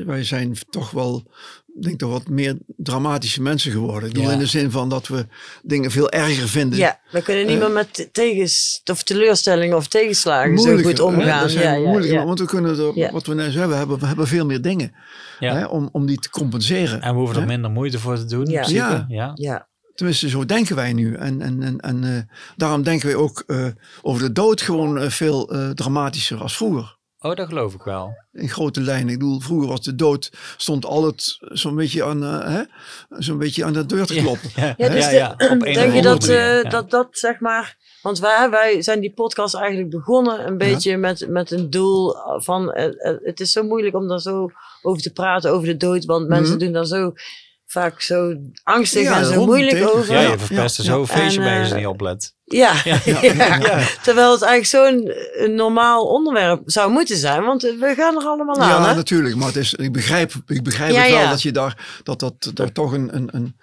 wij 0.07 0.25
zijn 0.25 0.57
toch 0.71 0.91
wel, 0.91 1.31
denk 1.81 1.99
toch 1.99 2.11
wat 2.11 2.29
meer 2.29 2.59
dramatische 2.77 3.43
mensen 3.43 3.73
geworden. 3.73 4.09
Ik 4.09 4.15
bedoel 4.15 4.29
Ja. 4.29 4.35
in 4.35 4.39
de 4.39 4.47
zin 4.47 4.71
van 4.71 4.89
dat 4.89 5.09
we 5.09 5.27
dingen 5.63 5.91
veel 5.91 6.11
erger 6.11 6.49
vinden. 6.49 6.79
Ja, 6.79 7.01
we 7.11 7.23
kunnen 7.23 7.47
niet 7.47 7.55
Eh, 7.55 7.61
meer 7.63 7.71
met 7.73 8.09
tegens, 8.13 8.81
of 8.91 9.03
teleurstellingen 9.03 9.77
of 9.77 9.89
tegenslagen 9.89 10.59
zo 10.59 10.77
goed 10.77 11.01
omgaan. 11.01 11.41
Dat 11.41 11.51
zijn 11.51 11.65
Ja, 11.65 11.73
ja, 11.75 11.89
moeilijker, 11.89 12.19
ja. 12.19 12.25
Want 12.25 12.39
we 12.39 12.45
kunnen 12.47 12.79
er, 12.79 12.93
Ja. 12.99 13.13
wat 13.13 13.27
we 13.27 13.35
net 13.35 13.55
hebben, 13.55 13.77
hebben, 13.79 13.99
we 13.99 14.07
hebben 14.07 14.27
veel 14.27 14.47
meer 14.47 14.63
dingen 14.63 14.93
Ja. 15.39 15.55
hè, 15.57 15.65
om, 15.67 15.89
om 15.93 16.07
die 16.07 16.19
te 16.19 16.31
compenseren. 16.31 17.03
En 17.03 17.13
we 17.13 17.19
hoeven 17.19 17.41
er 17.41 17.47
minder 17.47 17.71
moeite 17.71 17.99
voor 17.99 18.17
te 18.17 18.25
doen. 18.25 18.45
in 18.45 18.51
Ja. 18.51 18.61
principe. 18.61 18.85
Ja. 18.89 19.05
ja. 19.09 19.31
Ja. 19.35 19.69
Tenminste, 19.95 20.29
zo 20.29 20.45
denken 20.45 20.77
wij 20.77 20.93
nu. 20.93 21.15
En, 21.15 21.41
en, 21.43 21.63
en, 21.63 21.79
en 21.81 22.05
eh, 22.05 22.35
daarom 22.57 22.83
denken 22.83 23.07
wij 23.07 23.17
ook 23.17 23.43
eh, 23.47 23.67
over 24.03 24.23
de 24.23 24.33
dood 24.33 24.61
gewoon 24.61 25.11
veel 25.11 25.51
eh, 25.53 25.71
dramatischer 25.71 26.39
als 26.41 26.57
vroeger. 26.57 26.97
Oh, 27.23 27.35
dat 27.35 27.49
geloof 27.49 27.75
ik 27.75 27.83
wel. 27.83 28.15
in 28.33 28.49
grote 28.49 28.81
lijnen. 28.81 29.13
Ik 29.13 29.19
bedoel, 29.19 29.41
vroeger 29.41 29.69
was 29.69 29.81
de 29.83 29.95
dood, 29.95 30.31
stond 30.57 30.85
altijd 30.85 31.37
zo'n 31.41 31.75
beetje 31.75 32.05
aan, 32.05 32.25
eh, 32.25 32.55
hè, 32.55 32.63
zo'n 33.09 33.39
beetje 33.39 33.65
aan 33.65 33.73
de 33.73 33.87
deur 33.87 34.07
te 34.07 34.15
kloppen. 34.15 34.51
Ja, 34.57 34.75
Ja, 34.77 34.89
dus 34.89 35.05
ja, 35.05 35.11
de- 35.11 35.45
ja, 35.45 35.51
op 35.51 35.61
denk 35.75 35.93
je 35.95 36.03
dat, 36.03 36.29
eh, 36.29 36.63
ja. 36.63 36.69
dat 36.69 36.91
dat 36.91 37.09
zeg 37.11 37.41
maar. 37.41 37.77
Want 38.03 38.19
wij, 38.19 38.51
wij 38.51 38.83
zijn 38.83 39.01
die 39.01 39.13
podcast 39.13 39.55
eigenlijk 39.55 39.91
begonnen 39.91 40.47
een 40.47 40.59
beetje 40.59 40.97
met, 40.97 41.29
met 41.29 41.51
een 41.51 41.71
doel 41.71 42.15
van. 42.37 42.73
eh, 42.73 43.15
het 43.23 43.41
is 43.41 43.53
zo 43.53 43.63
moeilijk 43.63 43.95
om 43.97 44.09
daar 44.09 44.21
zo 44.21 44.51
over 44.83 45.03
te 45.03 45.13
praten, 45.13 45.51
over 45.53 45.67
de 45.67 45.77
dood. 45.77 46.05
Want 46.05 46.29
mensen 46.29 46.55
Mhm. 46.57 46.65
doen 46.65 46.73
daar 46.73 46.87
zo 46.87 47.13
vaak 47.67 48.01
zo 48.01 48.35
angstig 48.63 49.03
Ja, 49.03 49.19
en 49.19 49.25
zo 49.27 49.45
moeilijk 49.45 49.71
tegen. 49.71 49.95
over. 49.95 50.13
Ja, 50.15 50.21
je 50.21 50.39
verpest 50.39 50.79
er 50.79 50.85
ja. 50.85 50.91
zo 50.91 51.07
feestje 51.07 51.41
En, 51.41 51.47
bij 51.47 51.59
als 51.61 51.69
je 51.69 51.75
niet 51.75 51.87
oplet. 51.87 52.35
Ja. 52.53 52.73
Ja. 52.85 53.01
Ja. 53.23 53.87
Terwijl 54.03 54.33
het 54.33 54.43
eigenlijk 54.43 54.67
zo'n 54.67 55.13
een 55.45 55.55
normaal 55.55 56.07
onderwerp 56.07 56.63
zou 56.65 56.91
moeten 56.91 57.17
zijn. 57.17 57.43
Want 57.45 57.63
we 57.63 57.93
gaan 57.97 58.17
er 58.17 58.27
allemaal 58.27 58.59
aan. 58.61 58.69
Ja, 58.69 58.89
hè? 58.89 58.95
natuurlijk. 58.95 59.35
Maar 59.37 59.47
het 59.47 59.57
is, 59.57 59.75
ik 59.75 59.93
begrijp, 59.93 60.33
ik 60.47 60.63
begrijp 60.63 60.93
Ja, 60.93 61.01
het 61.01 61.11
wel 61.11 61.21
ja. 61.21 61.31
dat 61.31 61.43
je 61.43 61.53
daar, 61.53 62.01
dat, 62.03 62.21
dat, 62.21 62.51
daar 62.55 62.73
toch 62.73 62.93
een, 62.93 63.17
een, 63.17 63.29
een, 63.33 63.57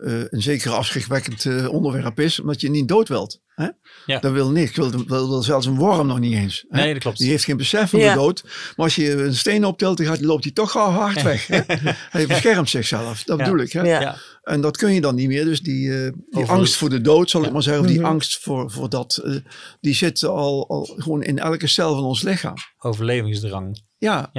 eh, 0.00 0.12
een 0.30 0.42
zeker 0.42 0.70
afschrikwekkend 0.72 1.44
eh, 1.46 1.68
onderwerp 1.72 2.20
is. 2.20 2.40
Omdat 2.40 2.60
je 2.60 2.70
niet 2.70 2.88
dood 2.88 3.08
wilt. 3.08 3.40
Hè? 3.54 3.68
Ja. 4.06 4.18
Dat 4.18 4.32
wil 4.32 4.50
niks. 4.50 4.76
Wil, 4.76 4.90
wil, 4.90 5.28
wil 5.28 5.42
zelfs 5.42 5.66
een 5.66 5.76
worm 5.76 6.06
nog 6.06 6.18
niet 6.18 6.34
eens. 6.34 6.64
Hè? 6.68 6.80
Nee, 6.82 6.92
dat 6.92 7.02
klopt. 7.02 7.18
Die 7.18 7.30
heeft 7.30 7.44
geen 7.44 7.56
besef 7.56 7.90
van 7.90 7.98
Ja. 7.98 8.12
de 8.12 8.18
dood. 8.18 8.42
Maar 8.44 8.84
als 8.86 8.94
je 8.94 9.12
een 9.12 9.34
steen 9.34 9.64
optilt, 9.64 9.96
dan 9.96 10.06
gaat, 10.06 10.20
loopt 10.20 10.44
hij 10.44 10.52
toch 10.52 10.70
gauw 10.70 10.90
hard 10.90 11.22
weg. 11.22 11.46
Hè? 11.46 11.60
Hij 12.10 12.26
beschermt 12.26 12.70
zichzelf. 12.70 13.22
Dat 13.22 13.38
Ja. 13.38 13.44
bedoel 13.44 13.60
ik. 13.60 13.72
Hè? 13.72 14.10
En 14.46 14.60
dat 14.60 14.76
kun 14.76 14.92
je 14.94 15.00
dan 15.00 15.14
niet 15.14 15.28
meer. 15.28 15.44
Dus 15.44 15.60
die, 15.60 16.04
eh, 16.04 16.12
die 16.30 16.44
angst 16.44 16.76
voor 16.76 16.88
de 16.90 17.00
dood, 17.00 17.30
zal 17.30 17.44
ik 17.44 17.52
maar 17.52 17.62
zeggen. 17.62 17.82
Of 17.82 17.88
die 17.88 17.98
Mhm. 18.00 18.06
angst 18.08 18.38
voor, 18.42 18.70
voor 18.70 18.88
dat. 18.88 19.16
eh, 19.24 19.34
die 19.80 19.94
zit 19.94 20.24
al, 20.24 20.68
al 20.68 20.84
gewoon 20.96 21.22
in 21.22 21.38
elke 21.38 21.66
cel 21.66 21.94
van 21.94 22.04
ons 22.04 22.22
lichaam. 22.22 22.54
Overlevingsdrang. 22.78 23.84
Ja, 23.98 24.30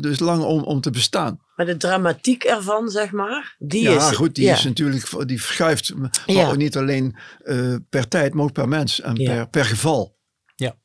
dus 0.00 0.18
lang 0.18 0.42
om, 0.44 0.62
om 0.62 0.80
te 0.80 0.90
bestaan. 0.90 1.40
Maar 1.56 1.66
de 1.66 1.76
dramatiek 1.76 2.44
ervan, 2.44 2.88
zeg 2.88 3.12
maar. 3.12 3.54
Die 3.58 3.82
ja, 3.82 3.96
is. 4.10 4.16
goed, 4.16 4.34
die 4.34 4.44
ja. 4.44 4.52
is 4.52 4.64
natuurlijk, 4.64 5.28
die 5.28 5.42
verschuift. 5.42 5.94
Maar 5.94 6.22
Ja. 6.26 6.48
ook 6.48 6.56
niet 6.56 6.76
alleen 6.76 7.16
eh, 7.38 7.74
per 7.90 8.08
tijd, 8.08 8.34
maar 8.34 8.44
ook 8.44 8.52
per 8.52 8.68
mens 8.68 9.00
en 9.00 9.14
Ja. 9.16 9.30
per, 9.34 9.48
per 9.48 9.64
geval. 9.64 10.16
Ja. 10.56 10.76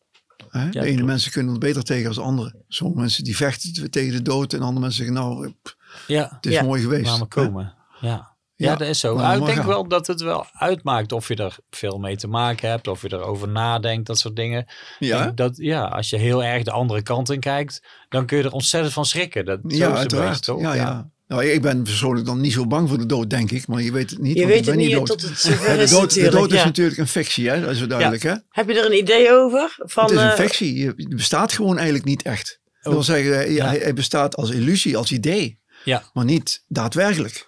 Hè? 0.50 0.70
de 0.70 0.80
ene 0.80 0.92
klopt. 0.92 1.06
mensen 1.06 1.32
kunnen 1.32 1.54
er 1.54 1.60
beter 1.60 1.84
tegen 1.84 2.08
als 2.08 2.20
anderen. 2.20 2.64
Sommige 2.68 3.00
mensen 3.00 3.24
die 3.24 3.36
vechten 3.36 3.92
tegen 3.92 4.12
de 4.14 4.22
dood 4.22 4.54
en 4.54 4.60
andere 4.62 4.80
mensen 4.80 5.06
zeggen 5.06 5.24
nou, 5.24 5.54
pff, 5.62 5.76
Ja, 6.08 6.30
het 6.36 6.46
is 6.46 6.54
Ja. 6.54 6.64
mooi 6.64 6.82
geweest. 6.82 7.06
laat 7.06 7.20
me 7.20 7.26
komen. 7.28 7.74
Ja. 8.02 8.33
Ja. 8.64 8.72
Ja, 8.72 8.76
dat 8.78 8.88
is 8.88 9.00
zo. 9.00 9.16
Nou, 9.16 9.40
ik 9.40 9.46
denk 9.46 9.64
wel 9.64 9.88
dat 9.88 10.08
het 10.08 10.22
wel 10.22 10.46
uitmaakt 10.54 11.12
of 11.12 11.28
je 11.28 11.36
er 11.36 11.56
veel 11.70 11.98
mee 11.98 12.16
te 12.16 12.28
maken 12.28 12.70
hebt, 12.70 12.88
of 12.88 13.02
je 13.02 13.14
erover 13.14 13.50
nadenkt, 13.50 14.08
dat 14.08 14.20
soort 14.20 14.36
dingen. 14.36 14.60
Ik 14.60 14.68
Ja, 15.00 15.24
denk 15.24 15.38
Dat, 15.38 15.54
ja, 15.58 15.84
als 15.86 16.10
je 16.10 16.18
heel 16.18 16.44
erg 16.44 16.64
de 16.64 16.72
andere 16.72 17.02
kant 17.02 17.30
in 17.30 17.40
kijkt, 17.40 17.82
dan 18.10 18.26
kun 18.26 18.38
je 18.38 18.44
er 18.44 18.52
ontzettend 18.52 18.94
van 18.94 19.06
schrikken. 19.06 19.46
Dat, 19.46 19.60
zo 19.62 19.68
is 19.68 19.78
ja 19.78 19.90
het 19.90 19.98
uiteraard. 19.98 20.30
best, 20.30 20.44
toch? 20.44 20.62
ja, 20.62 20.74
ja. 20.74 21.12
Nou, 21.28 21.46
ik 21.46 21.62
ben 21.62 21.84
persoonlijk 21.84 22.26
dan 22.26 22.42
niet 22.42 22.54
zo 22.54 22.68
bang 22.68 22.90
voor 22.90 22.98
de 22.98 23.06
dood, 23.06 23.30
denk 23.30 23.52
ik. 23.52 23.68
Maar 23.68 23.82
je 23.82 23.92
weet 23.92 24.10
het 24.10 24.20
niet. 24.20 24.38
Je 24.38 24.46
weet 24.46 24.66
het 24.66 24.76
niet 24.76 24.92
dood. 24.92 25.08
tot 25.08 25.22
het 25.22 25.42
de 25.44 25.50
is 25.82 25.90
dood, 25.90 26.14
de 26.14 26.30
dood 26.30 26.52
is 26.52 26.58
ja. 26.60 26.66
natuurlijk 26.66 26.98
een 26.98 27.08
fictie, 27.08 27.50
hè? 27.50 27.62
dat 27.62 27.70
is 27.70 27.88
duidelijk. 27.88 28.24
Hè? 28.24 28.34
Heb 28.50 28.68
je 28.70 28.80
er 28.80 28.86
een 28.86 28.98
idee 28.98 29.32
over? 29.32 29.76
Van, 29.78 30.04
het 30.04 30.14
is 30.14 30.20
een 30.22 30.30
eh, 30.30 30.36
fictie. 30.36 30.86
Het 30.86 31.16
bestaat 31.16 31.54
gewoon 31.54 31.76
eigenlijk 31.76 32.06
niet 32.06 32.22
echt. 32.22 32.60
Dat 32.82 32.86
Oh. 32.88 32.94
wil 32.94 33.04
zeggen, 33.04 33.34
hij- 33.34 33.52
Ja. 33.52 33.66
hij, 33.66 33.78
hij 33.78 33.94
bestaat 33.94 34.36
als 34.36 34.50
illusie, 34.50 34.98
als 34.98 35.12
idee. 35.12 35.60
Ja. 35.84 36.04
Maar 36.14 36.26
niet 36.26 36.64
daadwerkelijk. 36.68 37.48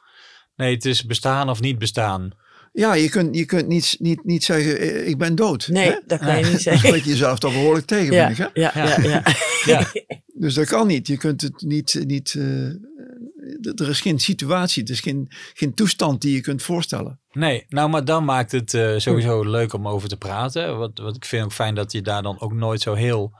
Nee, 0.55 0.73
het 0.73 0.85
is 0.85 1.05
bestaan 1.05 1.49
of 1.49 1.61
niet 1.61 1.77
bestaan. 1.79 2.31
Ja, 2.71 2.93
je 2.93 3.09
kunt, 3.09 3.35
je 3.35 3.45
kunt 3.45 3.67
niet, 3.67 3.95
niet, 3.99 4.23
niet 4.23 4.43
zeggen, 4.43 4.79
eh, 4.79 5.07
ik 5.07 5.17
ben 5.17 5.35
dood. 5.35 5.67
nee, 5.67 5.89
hè? 5.89 5.99
dat 6.05 6.19
kan 6.19 6.37
je 6.37 6.43
niet 6.43 6.51
Dan 6.51 6.59
zeggen. 6.73 6.87
spreek 6.87 7.03
je 7.03 7.09
jezelf 7.09 7.39
toch 7.39 7.53
behoorlijk 7.53 7.85
tegen, 7.85 8.13
Ja, 8.13 8.25
vind 8.27 8.39
ik. 8.39 8.49
Hè? 8.53 8.61
ja, 8.61 8.71
ja, 8.75 9.01
ja. 9.01 9.23
Ja. 9.65 9.91
Dus 10.37 10.53
dat 10.53 10.67
kan 10.67 10.87
niet. 10.87 11.07
Je 11.07 11.17
kunt 11.17 11.41
het 11.41 11.61
niet... 11.61 12.03
niet 12.05 12.35
eh, 12.37 12.67
er 13.75 13.89
is 13.89 14.01
geen 14.01 14.19
situatie, 14.19 14.83
er 14.83 14.89
is 14.89 14.99
geen, 14.99 15.27
geen 15.53 15.73
toestand 15.73 16.21
die 16.21 16.33
je 16.33 16.41
kunt 16.41 16.61
voorstellen. 16.63 17.19
Nee, 17.31 17.65
nou, 17.69 17.89
maar 17.89 18.05
dan 18.05 18.25
maakt 18.25 18.51
het 18.51 18.73
eh, 18.73 18.93
sowieso 18.97 19.43
leuk 19.43 19.73
om 19.73 19.87
over 19.87 20.09
te 20.09 20.17
praten. 20.17 20.77
Wat, 20.77 20.97
wat 20.99 21.15
ik 21.15 21.25
vind 21.25 21.43
ook 21.43 21.53
fijn 21.53 21.75
dat 21.75 21.91
je 21.91 22.01
daar 22.01 22.23
dan 22.23 22.39
ook 22.41 22.53
nooit 22.53 22.81
zo 22.81 22.93
heel, 22.93 23.39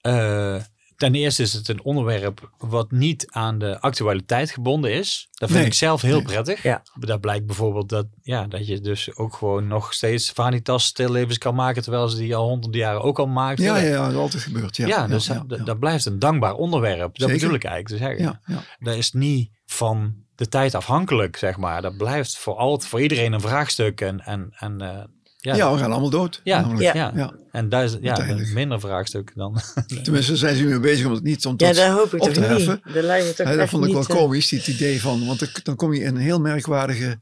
eh, 0.00 0.56
ten 1.02 1.14
eerste 1.14 1.42
is 1.42 1.52
het 1.52 1.68
een 1.68 1.82
onderwerp 1.82 2.50
wat 2.58 2.90
niet 2.90 3.26
aan 3.30 3.58
de 3.58 3.80
actualiteit 3.80 4.50
gebonden 4.50 4.92
is. 4.92 5.28
Dat 5.32 5.48
vind 5.48 5.60
Nee. 5.60 5.68
ik 5.68 5.74
zelf 5.74 6.02
heel 6.02 6.16
Nee. 6.16 6.24
prettig. 6.24 6.62
Ja. 6.62 6.82
Daar 6.94 7.20
blijkt 7.20 7.46
bijvoorbeeld 7.46 7.88
dat, 7.88 8.06
ja, 8.22 8.46
dat 8.46 8.66
je 8.66 8.80
dus 8.80 9.16
ook 9.16 9.34
gewoon 9.34 9.66
nog 9.66 9.92
steeds 9.92 10.30
Vanitas 10.30 10.84
stillevens 10.84 11.38
kan 11.38 11.54
maken, 11.54 11.82
terwijl 11.82 12.08
ze 12.08 12.16
die 12.16 12.36
al 12.36 12.48
honderden 12.48 12.80
jaren 12.80 13.02
ook 13.02 13.18
al 13.18 13.26
maakten. 13.26 13.64
Ja, 13.64 13.76
ja, 13.76 13.88
ja, 13.88 14.02
dat 14.04 14.10
is 14.12 14.16
altijd 14.18 14.42
gebeurd. 14.42 14.76
Ja, 14.76 14.86
Ja, 14.86 15.06
dus 15.06 15.26
ja, 15.26 15.44
dat, 15.46 15.58
ja. 15.58 15.64
dat 15.64 15.78
blijft 15.78 16.06
een 16.06 16.18
dankbaar 16.18 16.54
onderwerp. 16.54 17.18
Dat 17.18 17.28
Zeker. 17.28 17.34
bedoel 17.34 17.54
ik 17.54 17.64
eigenlijk 17.64 18.00
te 18.00 18.06
zeggen. 18.06 18.24
Ja, 18.24 18.40
ja. 18.54 18.62
Dat 18.78 18.94
is 18.96 19.12
niet 19.12 19.50
van 19.66 20.14
de 20.34 20.48
tijd 20.48 20.74
afhankelijk, 20.74 21.36
zeg 21.36 21.56
maar. 21.56 21.82
Dat 21.82 21.96
blijft 21.96 22.38
voor 22.38 22.54
altijd, 22.56 22.90
voor 22.90 23.00
iedereen 23.00 23.32
een 23.32 23.40
vraagstuk. 23.40 24.00
En, 24.00 24.20
en, 24.20 24.52
en 24.58 24.80
eh, 24.80 25.04
ja, 25.42 25.54
Ja, 25.56 25.72
we 25.72 25.78
gaan 25.78 25.90
allemaal 25.92 26.10
dood. 26.10 26.40
Ja, 26.44 26.60
namelijk. 26.60 26.94
ja. 26.94 27.12
ja. 27.14 27.34
en 27.52 27.68
daar 27.68 27.84
is 27.84 27.96
ja, 28.00 28.28
een 28.28 28.52
minder 28.54 28.80
vraagstuk 28.80 29.32
dan. 29.34 29.60
Tenminste, 30.02 30.36
zijn 30.36 30.56
ze 30.56 30.62
nu 30.62 30.68
mee 30.68 30.80
bezig 30.80 31.06
om 31.06 31.12
het 31.12 31.22
niet 31.22 31.46
om 31.46 31.54
Ja, 31.56 31.72
daar 31.72 31.90
hoop 31.92 32.14
ik 32.14 32.20
op 32.20 32.26
toch 32.26 32.32
te 32.34 32.40
niet. 32.40 32.48
heffen. 32.48 32.80
Dat 32.92 33.04
lijkt 33.04 33.26
me 33.26 33.34
toch 33.34 33.46
Hè, 33.46 33.52
dat 33.52 33.60
echt 33.62 33.70
vond 33.70 33.84
ik 33.84 33.90
wel 33.92 34.00
niet, 34.00 34.10
eh, 34.10 34.16
komisch, 34.16 34.48
dit 34.48 34.66
idee 34.66 35.00
van. 35.00 35.26
Want 35.26 35.64
dan 35.64 35.76
kom 35.76 35.92
je 35.94 36.00
in 36.00 36.14
een 36.14 36.20
heel 36.20 36.40
merkwaardige. 36.40 37.18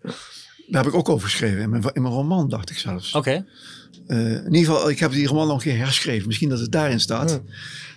Daar 0.69 0.83
heb 0.85 0.93
ik 0.93 0.99
ook 0.99 1.09
over 1.09 1.29
geschreven. 1.29 1.61
In 1.61 1.71
mijn, 1.71 1.83
in 1.93 2.03
mijn 2.03 2.15
roman, 2.15 2.49
dacht 2.49 2.71
ik 2.71 2.79
zelfs. 2.79 3.15
Oké. 3.15 3.47
Eh, 4.07 4.19
in 4.35 4.55
ieder 4.55 4.73
geval, 4.75 4.91
ik 4.91 4.99
heb 4.99 5.13
die 5.13 5.27
roman 5.27 5.47
nog 5.47 5.57
een 5.65 5.71
keer 5.71 5.79
herschreven. 5.79 6.27
Misschien 6.27 6.49
dat 6.49 6.61
het 6.61 6.73
daarin 6.73 7.01
staat. 7.01 7.31
Hmm. 7.31 7.47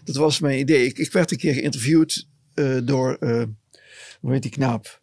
Dat 0.03 0.15
was 0.15 0.39
mijn 0.39 0.59
idee. 0.59 0.85
Ik, 0.85 0.97
ik 0.97 1.11
werd 1.11 1.31
een 1.31 1.37
keer 1.37 1.53
geïnterviewd 1.53 2.27
eh, 2.53 2.77
door. 2.83 3.15
eh, 3.19 3.43
hoe 4.19 4.31
heet 4.31 4.41
die 4.41 4.51
knaap 4.51 5.01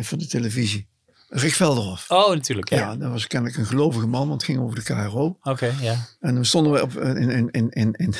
van 0.00 0.18
de 0.18 0.26
televisie? 0.26 0.88
Rick 1.32 1.54
Velderhof. 1.54 2.10
Oh, 2.10 2.28
natuurlijk. 2.28 2.68
Ja. 2.68 2.76
Ja, 2.76 2.96
dat 2.96 3.10
was 3.10 3.26
kennelijk 3.26 3.58
een 3.58 3.66
gelovige 3.66 4.06
man, 4.06 4.28
want 4.28 4.40
het 4.40 4.50
ging 4.50 4.60
over 4.60 4.76
de 4.76 4.82
KRO. 4.82 5.38
Oké, 5.42 5.74
ja. 5.80 6.06
En 6.20 6.34
dan 6.34 6.44
stonden 6.44 6.72
we 6.72 6.82
op, 6.82 6.92
in, 6.92 7.30
in, 7.30 7.50
in, 7.50 7.70
in, 7.70 7.92
in, 7.92 8.14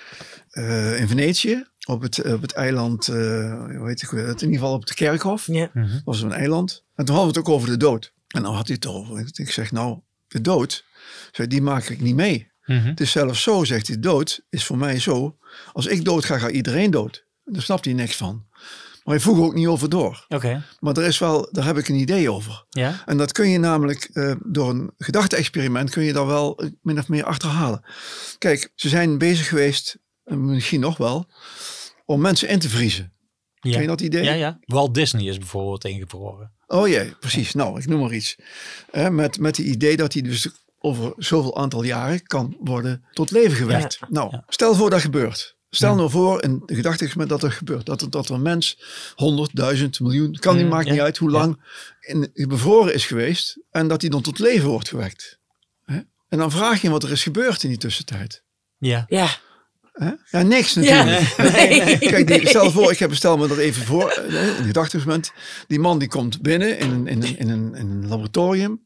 eh, 0.50 1.00
in 1.00 1.08
Venetië, 1.08 1.66
op 1.86 2.02
het, 2.02 2.32
op 2.32 2.42
het 2.42 2.52
eiland, 2.52 3.08
eh, 3.08 3.16
hoe 3.76 3.86
heet 3.86 4.00
het, 4.00 4.12
in 4.12 4.18
ieder 4.18 4.48
geval 4.48 4.72
op 4.72 4.80
het 4.80 4.94
kerkhof. 4.94 5.46
Ja. 5.46 5.70
Mhm. 5.72 5.92
Dat 5.92 6.02
was 6.04 6.22
een 6.22 6.32
eiland. 6.32 6.84
En 6.94 7.04
toen 7.04 7.14
hadden 7.14 7.34
we 7.34 7.38
het 7.38 7.48
ook 7.48 7.54
over 7.54 7.68
de 7.68 7.76
dood. 7.76 8.12
En 8.28 8.42
dan 8.42 8.54
had 8.54 8.66
hij 8.66 8.76
het 8.76 8.86
over. 8.86 9.30
Ik 9.34 9.50
zeg, 9.50 9.72
nou, 9.72 9.98
de 10.28 10.40
dood, 10.40 10.84
die 11.32 11.62
maak 11.62 11.84
ik 11.84 12.00
niet 12.00 12.14
mee. 12.14 12.50
Mhm. 12.64 12.86
Het 12.86 13.00
is 13.00 13.10
zelfs 13.10 13.42
zo, 13.42 13.64
zegt 13.64 13.86
hij, 13.86 13.98
dood 13.98 14.44
is 14.50 14.64
voor 14.64 14.78
mij 14.78 14.98
zo. 14.98 15.38
Als 15.72 15.86
ik 15.86 16.04
dood 16.04 16.24
ga, 16.24 16.38
gaat 16.38 16.50
iedereen 16.50 16.90
dood. 16.90 17.24
Daar 17.44 17.62
snapt 17.62 17.84
hij 17.84 17.94
niks 17.94 18.16
van. 18.16 18.45
Maar 19.06 19.14
hij 19.14 19.24
vroeg 19.24 19.38
ook 19.40 19.54
niet 19.54 19.66
over 19.66 19.88
door. 19.88 20.24
Oké, 20.28 20.64
Maar 20.80 20.96
er 20.96 21.04
is 21.04 21.18
wel, 21.18 21.48
daar 21.52 21.64
heb 21.64 21.76
ik 21.78 21.88
een 21.88 21.94
idee 21.94 22.30
over. 22.30 22.64
ja. 22.70 23.02
En 23.06 23.16
dat 23.16 23.32
kun 23.32 23.48
je 23.48 23.58
namelijk 23.58 24.08
eh, 24.12 24.32
door 24.44 24.70
een 24.70 24.90
gedachte-experiment 24.98 25.90
kun 25.90 26.02
je 26.02 26.12
daar 26.12 26.26
wel 26.26 26.56
eh, 26.58 26.70
min 26.82 26.98
of 26.98 27.08
meer 27.08 27.24
achterhalen. 27.24 27.84
Kijk, 28.38 28.72
ze 28.74 28.88
zijn 28.88 29.18
bezig 29.18 29.48
geweest, 29.48 29.98
en 30.24 30.44
misschien 30.44 30.80
nog 30.80 30.96
wel, 30.96 31.26
om 32.04 32.20
mensen 32.20 32.48
in 32.48 32.58
te 32.58 32.68
vriezen. 32.68 33.12
ja. 33.60 33.70
Ken 33.70 33.80
je 33.80 33.86
dat 33.86 34.00
idee? 34.00 34.24
Ja, 34.24 34.32
ja. 34.32 34.58
Walt 34.64 34.94
Disney 34.94 35.24
is 35.24 35.38
bijvoorbeeld 35.38 35.84
ingevroren. 35.84 36.52
Oh 36.66 36.88
jee, 36.88 37.14
precies. 37.20 37.54
Nou, 37.54 37.78
ik 37.80 37.86
noem 37.86 38.00
maar 38.00 38.12
iets. 38.12 38.36
Eh, 38.90 39.08
met, 39.08 39.38
met 39.38 39.56
het 39.56 39.66
idee 39.66 39.96
dat 39.96 40.12
hij 40.12 40.22
dus 40.22 40.48
over 40.78 41.12
zoveel 41.16 41.56
aantal 41.56 41.82
jaren 41.82 42.22
kan 42.22 42.56
worden 42.60 43.04
tot 43.12 43.30
leven 43.30 43.56
gewekt. 43.56 43.98
Nou, 44.08 44.40
stel 44.48 44.74
voor 44.74 44.90
dat 44.90 45.00
gebeurt. 45.00 45.55
Stel 45.70 45.90
Ja. 45.90 45.96
nou 45.96 46.10
voor, 46.10 46.42
in 46.42 46.62
de 46.66 46.74
gedachte 46.74 47.26
dat 47.26 47.42
er 47.42 47.52
gebeurt. 47.52 47.86
Dat 47.86 48.02
er, 48.02 48.10
dat 48.10 48.28
er 48.28 48.34
een 48.34 48.42
mens, 48.42 48.78
100.000, 49.14 50.00
miljoen, 50.00 50.32
kan 50.34 50.54
niet, 50.56 50.64
Mm, 50.64 50.70
maakt 50.70 50.86
ja. 50.86 50.92
niet 50.92 51.00
uit 51.00 51.16
hoe 51.16 51.30
Ja. 51.30 51.36
lang, 51.38 51.62
in, 52.00 52.30
bevroren 52.48 52.94
is 52.94 53.04
geweest. 53.06 53.58
En 53.70 53.88
dat 53.88 54.00
hij 54.00 54.10
dan 54.10 54.22
tot 54.22 54.38
leven 54.38 54.68
wordt 54.68 54.88
gewekt. 54.88 55.38
Hè? 55.84 55.98
En 56.28 56.38
dan 56.38 56.50
vraag 56.50 56.82
je 56.82 56.90
wat 56.90 57.02
er 57.02 57.10
is 57.10 57.22
gebeurd 57.22 57.62
in 57.62 57.68
die 57.68 57.78
tussentijd. 57.78 58.42
Ja. 58.78 59.04
Ja. 59.08 59.28
Hè? 59.92 60.10
Ja, 60.30 60.42
niks 60.42 60.74
Ja. 60.74 61.04
natuurlijk. 61.04 61.36
Nee, 61.68 61.82
nee. 61.84 61.98
Kijk, 61.98 62.26
die, 62.26 62.48
stel 62.48 62.70
voor, 62.70 62.90
ik 62.92 62.98
heb 62.98 63.14
stel 63.14 63.36
me 63.36 63.46
dat 63.48 63.58
even 63.58 63.84
voor, 63.84 64.08
eh, 64.10 64.58
een 64.58 64.64
gedachteexperiment. 64.64 65.32
Die 65.66 65.78
man 65.78 65.98
die 65.98 66.08
komt 66.08 66.42
binnen 66.42 66.78
in 66.78 66.90
een, 66.90 67.06
in, 67.06 67.22
een, 67.22 67.38
in, 67.38 67.48
een, 67.48 67.74
in 67.74 67.86
een 67.90 68.08
laboratorium, 68.08 68.84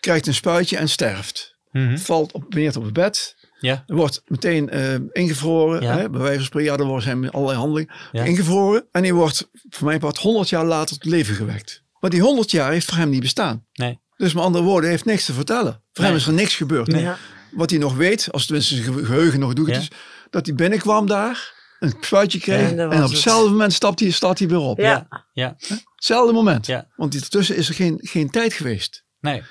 krijgt 0.00 0.26
een 0.26 0.34
spuitje 0.34 0.76
en 0.76 0.88
sterft. 0.88 1.54
Mhm. 1.72 1.96
Valt 1.96 2.32
op, 2.32 2.54
neer 2.54 2.76
op 2.76 2.84
het 2.84 2.92
bed, 2.92 3.35
Ja. 3.60 3.82
wordt 3.86 4.22
meteen 4.26 4.68
eh, 4.70 4.94
ingevroren. 5.12 5.82
Ja. 5.82 5.96
Hè, 5.98 6.10
bij 6.10 6.20
wijze 6.20 6.36
van 6.36 6.44
spreken, 6.46 6.72
ja, 6.78 6.94
er 6.94 7.02
zijn 7.02 7.30
allerlei 7.30 7.58
handelingen 7.58 7.94
Ja. 8.12 8.24
ingevroren. 8.24 8.86
En 8.92 9.02
die 9.02 9.14
wordt 9.14 9.50
voor 9.68 9.86
mij 9.86 9.98
part 9.98 10.18
100 10.18 10.48
jaar 10.48 10.64
later 10.64 10.98
tot 10.98 11.10
leven 11.10 11.34
gewekt. 11.34 11.82
Maar 12.00 12.10
die 12.10 12.20
100 12.20 12.50
jaar 12.50 12.72
heeft 12.72 12.86
voor 12.86 12.96
hem 12.96 13.08
niet 13.10 13.20
bestaan. 13.20 13.66
Nee. 13.72 14.00
Dus 14.16 14.32
met 14.34 14.42
andere 14.44 14.64
woorden, 14.64 14.82
hij 14.82 14.90
heeft 14.92 15.04
niks 15.04 15.24
te 15.24 15.32
vertellen. 15.32 15.72
Voor 15.72 16.04
Nee. 16.04 16.06
hem 16.06 16.16
is 16.16 16.26
er 16.26 16.32
niks 16.32 16.54
gebeurd. 16.56 16.92
Ja. 16.92 17.16
Wat 17.50 17.70
hij 17.70 17.78
nog 17.78 17.94
weet, 17.96 18.28
als 18.32 18.46
tenminste 18.46 18.74
zijn 18.74 18.94
ge- 18.94 19.04
geheugen 19.04 19.40
nog 19.40 19.52
doet, 19.52 19.68
Ja. 19.68 19.76
is 19.78 19.90
dat 20.30 20.46
hij 20.46 20.54
binnenkwam 20.54 21.06
daar, 21.06 21.54
een 21.80 21.94
spuitje 22.00 22.38
kreeg 22.38 22.70
En 22.70 22.84
op 22.86 22.90
het. 22.92 23.10
hetzelfde 23.10 23.50
moment 23.50 23.72
stapt 23.72 24.00
hij, 24.00 24.10
staat 24.10 24.38
hij 24.38 24.48
weer 24.48 24.58
op. 24.58 24.78
Ja. 24.78 25.06
Ja. 25.32 25.56
Hetzelfde 25.94 26.32
moment. 26.32 26.66
Ja. 26.66 26.86
Want 26.96 27.14
ertussen 27.14 27.56
is 27.56 27.68
er 27.68 27.74
geen, 27.74 27.98
geen 28.02 28.30
tijd 28.30 28.52
geweest. 28.52 29.04
Nee. 29.20 29.42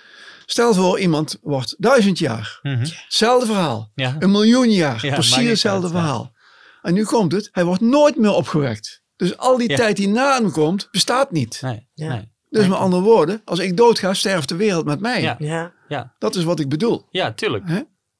Stel 0.46 0.74
voor, 0.74 1.00
iemand 1.00 1.38
wordt 1.42 1.76
duizend 1.78 2.20
jaar. 2.20 2.60
Mhm. 2.62 2.80
Hetzelfde 2.80 3.46
verhaal. 3.46 3.92
Ja. 3.96 4.16
Een 4.20 4.32
miljoen 4.32 4.72
jaar. 4.72 5.06
Ja, 5.06 5.14
precies 5.14 5.50
hetzelfde 5.50 5.90
verhaal. 5.90 6.34
En 6.82 6.94
nu 6.94 7.04
komt 7.06 7.32
het, 7.32 7.50
hij 7.52 7.66
wordt 7.66 7.82
nooit 7.82 8.16
meer 8.18 8.34
opgewekt. 8.34 9.04
Dus 9.16 9.38
al 9.38 9.58
die 9.58 9.70
Ja. 9.70 9.76
tijd 9.76 9.96
die 9.98 10.08
na 10.08 10.38
hem 10.40 10.52
komt, 10.52 10.88
bestaat 10.92 11.32
niet. 11.32 11.60
Nee. 11.62 11.90
Ja. 11.94 12.10
Nee. 12.14 12.34
Dus 12.50 12.68
met 12.68 12.78
andere 12.78 13.02
woorden, 13.02 13.42
als 13.46 13.60
ik 13.60 13.78
doodga, 13.78 14.14
sterft 14.14 14.50
de 14.50 14.56
wereld 14.56 14.86
met 14.86 15.00
mij. 15.00 15.22
Ja. 15.22 15.36
Ja. 15.40 15.74
Ja. 15.88 16.16
Dat 16.20 16.36
is 16.36 16.44
wat 16.44 16.60
ik 16.60 16.70
bedoel. 16.70 17.06
Ja, 17.10 17.34
tuurlijk. 17.34 17.64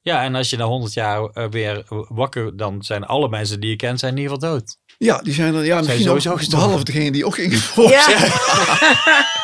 Ja, 0.00 0.22
en 0.22 0.34
als 0.34 0.50
je 0.50 0.56
na 0.56 0.64
100 0.64 0.92
jaar 0.92 1.22
eh, 1.24 1.48
weer 1.50 1.84
wakker, 2.08 2.56
dan 2.56 2.82
zijn 2.82 3.04
alle 3.04 3.28
mensen 3.28 3.60
die 3.60 3.70
je 3.70 3.76
kent, 3.76 3.98
zijn 4.00 4.12
in 4.16 4.18
ieder 4.22 4.34
geval 4.34 4.50
dood. 4.50 4.78
Ja, 4.98 5.18
die 5.18 5.34
zijn 5.34 5.54
er 5.54 5.64
ja, 5.64 5.78
misschien 5.80 6.02
sowieso 6.02 6.36
gestorven. 6.36 6.66
behalve 6.68 6.84
degene 6.84 7.12
die 7.12 7.26
ook 7.26 7.38
ingevroren 7.38 7.90
Ja. 7.98 8.02
zijn. 8.02 8.32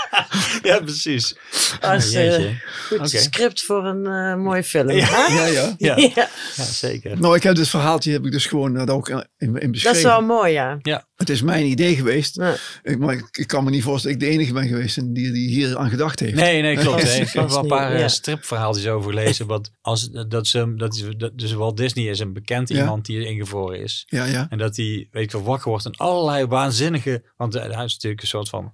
Ja, 0.63 0.81
precies. 0.81 1.37
Als, 1.81 2.13
eh, 2.13 2.45
goed 2.89 3.11
script 3.11 3.63
voor 3.63 3.87
een 3.87 4.07
eh 4.07 4.37
mooie 4.37 4.63
film. 4.65 4.91
Ja. 4.91 5.07
hè? 5.09 5.35
Ja, 5.35 5.47
ja. 5.47 5.75
Ja, 5.79 5.97
Ja. 6.15 6.29
ja 6.57 6.65
zeker. 6.65 7.21
Nou, 7.21 7.37
ik 7.37 7.43
heb 7.43 7.55
dit 7.55 7.69
verhaaltje 7.69 8.13
heb 8.13 8.25
ik 8.25 8.33
dus 8.33 8.47
gewoon 8.47 8.77
uh, 8.89 8.95
ook 8.95 9.09
in, 9.09 9.25
in 9.39 9.71
beschreven. 9.71 9.83
Dat 9.83 9.95
is 9.97 10.03
wel 10.03 10.23
mooi, 10.23 10.53
ja. 10.53 10.79
Het 11.23 11.31
is 11.31 11.43
mijn 11.43 11.67
idee 11.67 11.95
geweest. 11.95 12.37
Ja. 12.37 12.55
Ik, 12.83 12.99
maar 12.99 13.15
ik, 13.15 13.29
ik 13.33 13.47
kan 13.47 13.65
me 13.65 13.71
niet 13.71 13.83
voorstellen 13.83 14.19
dat 14.19 14.29
ik 14.29 14.33
de 14.33 14.39
enige 14.39 14.53
ben 14.53 14.69
geweest 14.69 15.15
die, 15.15 15.33
die 15.33 15.49
hier 15.49 15.77
aan 15.79 15.91
gedacht 15.91 16.21
heeft. 16.21 16.35
Nee, 16.35 16.63
nee, 16.63 16.77
klopt. 16.77 17.03
Ik 17.03 17.29
heb 17.29 17.49
wel 17.49 17.59
een 17.59 17.67
paar 17.67 17.93
eh, 17.93 17.99
ja. 17.99 18.09
stripverhaaltjes 18.09 18.87
over 18.87 19.11
gelezen. 19.11 19.47
Wat 19.47 19.71
als, 19.81 20.11
dat 20.11 20.47
ze, 20.47 20.75
dat 20.77 20.95
is, 20.95 21.05
dat, 21.17 21.39
dus 21.39 21.53
Walt 21.53 21.77
Disney 21.77 22.05
is 22.05 22.19
een 22.19 22.33
bekend 22.33 22.69
Ja. 22.69 22.79
iemand 22.79 23.07
die 23.07 23.25
ingevroren 23.25 23.81
is. 23.81 24.03
Ja, 24.07 24.25
ja. 24.25 24.47
En 24.51 24.59
dat 24.59 24.77
hij, 24.77 25.09
weet 25.11 25.25
ik 25.25 25.33
wel, 25.33 25.43
wakker 25.43 25.69
wordt 25.69 25.85
en 25.85 25.97
allerlei 25.97 26.47
waanzinnige... 26.47 27.25
Want 27.37 27.55
eh, 27.55 27.63
hij 27.63 27.85
is 27.85 27.93
natuurlijk 27.93 28.23
een 28.23 28.29
soort 28.29 28.49
van... 28.49 28.73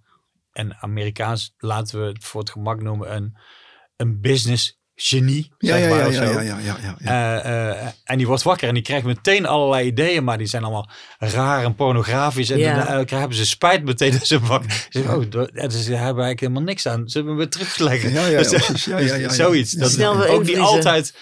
En 0.53 0.77
Amerikaans, 0.81 1.55
laten 1.59 2.01
we 2.01 2.07
het 2.07 2.25
voor 2.25 2.41
het 2.41 2.51
gemak 2.51 2.83
noemen, 2.83 3.15
een, 3.15 3.37
een 3.97 4.21
business 4.21 4.78
genie. 5.01 5.53
Ja, 5.59 5.69
zeg 5.77 5.83
ja, 5.83 5.89
maar, 5.89 5.99
ja, 5.99 6.07
of 6.07 6.13
ja, 6.15 6.27
zo. 6.27 6.33
ja, 6.33 6.41
ja, 6.41 6.59
ja, 6.59 6.77
ja, 6.83 6.97
ja. 6.99 7.43
Eh, 7.43 7.71
eh, 7.85 7.89
en 8.05 8.17
die 8.19 8.27
wordt 8.27 8.43
wakker 8.43 8.69
en 8.69 8.75
die 8.75 8.83
krijgt 8.83 9.07
meteen 9.07 9.47
allerlei 9.47 9.87
ideeën, 9.87 10.25
maar 10.25 10.39
die 10.39 10.47
zijn 10.47 10.63
allemaal 10.63 10.91
raar 11.19 11.65
en 11.65 11.75
pornografisch. 11.75 12.51
En 12.51 12.59
Ja. 12.59 12.85
dan 12.85 13.07
eh, 13.07 13.19
hebben 13.19 13.37
ze 13.37 13.47
spijt 13.47 13.85
meteen 13.85 14.13
dat 14.13 14.27
ze 14.27 14.39
wakker 14.41 14.71
Ze 14.71 14.87
zeggen, 14.91 15.15
oh, 15.15 15.23
en 15.53 15.71
ze 15.73 15.79
hebben 15.79 15.99
eigenlijk 16.01 16.41
helemaal 16.41 16.63
niks 16.63 16.87
aan. 16.87 17.09
Ze 17.09 17.17
hebben 17.17 17.33
hem 17.37 17.43
weer 17.43 17.51
teruggelegd. 17.53 18.03
Ja, 18.03 18.27
ja, 18.27 18.27
ja, 18.27 18.39
Dus, 18.43 18.53
eh. 18.53 18.61
Ja, 18.61 18.73
dus 18.73 18.85
ja, 18.85 18.99
ja, 18.99 19.15
ja. 19.15 19.29
Zoiets. 19.29 19.73
Dat 19.73 19.91
Snel 19.91 20.27
ook 20.27 20.45
niet 20.45 20.59
altijd... 20.59 21.15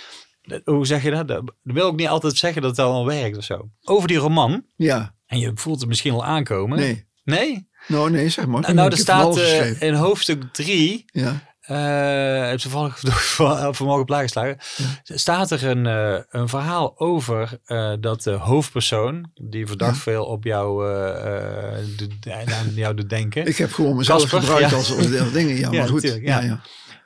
Hoe 0.65 0.87
zeg 0.87 1.03
je 1.03 1.11
dat? 1.11 1.29
Dat 1.29 1.43
wil 1.63 1.87
ook 1.87 1.97
niet 1.97 2.09
altijd 2.09 2.37
zeggen 2.37 2.63
dat 2.63 2.71
het 2.77 2.81
allemaal 2.87 3.07
werkt 3.07 3.37
of 3.37 3.45
zo. 3.45 3.69
Over 3.85 4.09
die 4.09 4.17
roman, 4.17 4.65
Ja, 4.77 5.15
en 5.27 5.39
je 5.39 5.51
voelt 5.55 5.81
het 5.81 5.89
misschien 5.89 6.13
al 6.13 6.25
aankomen. 6.25 6.79
nee. 6.79 7.05
Nee? 7.25 7.69
Nou, 7.89 8.11
nee, 8.11 8.29
zeg 8.29 8.47
maar. 8.47 8.61
Nou, 8.61 8.75
nou, 8.75 8.91
er 8.91 8.97
staat 8.99 9.37
eh, 9.39 9.81
in 9.83 9.95
hoofdstuk 9.95 10.43
3 10.53 11.05
Ja, 11.07 11.41
eh 11.67 12.49
heb 12.49 12.59
toevallig 12.59 13.01
van- 13.01 13.75
vanmorgen 13.75 14.03
op 14.03 14.09
laaggeslagen. 14.09 14.57
Staat 15.03 15.51
er 15.51 15.65
een, 15.67 15.87
eh, 15.87 16.19
een 16.29 16.49
verhaal 16.49 16.99
over 16.99 17.59
eh, 17.65 17.93
dat 18.01 18.23
de 18.23 18.31
hoofdpersoon, 18.31 19.31
die 19.35 19.67
verdacht 19.67 19.99
veel 19.99 20.25
op 20.25 20.45
jou, 20.45 20.89
eh, 20.91 21.77
eh, 21.77 22.55
aan 22.59 22.73
jou 22.75 22.95
doet 22.95 23.09
denken, 23.11 23.47
ik 23.53 23.57
heb 23.57 23.73
gewoon 23.73 23.97
mezelf 23.97 24.29
gebruikt 24.29 24.71
ja. 24.71 24.77
als 24.77 24.91
als 24.97 25.09
dingen. 25.33 25.57
Ja, 25.57 25.71
Ja, 25.71 25.79
maar 25.79 25.89
goed. 25.89 26.03
natuurlijk, 26.03 26.27
ja. 26.27 26.41
ja. 26.41 26.61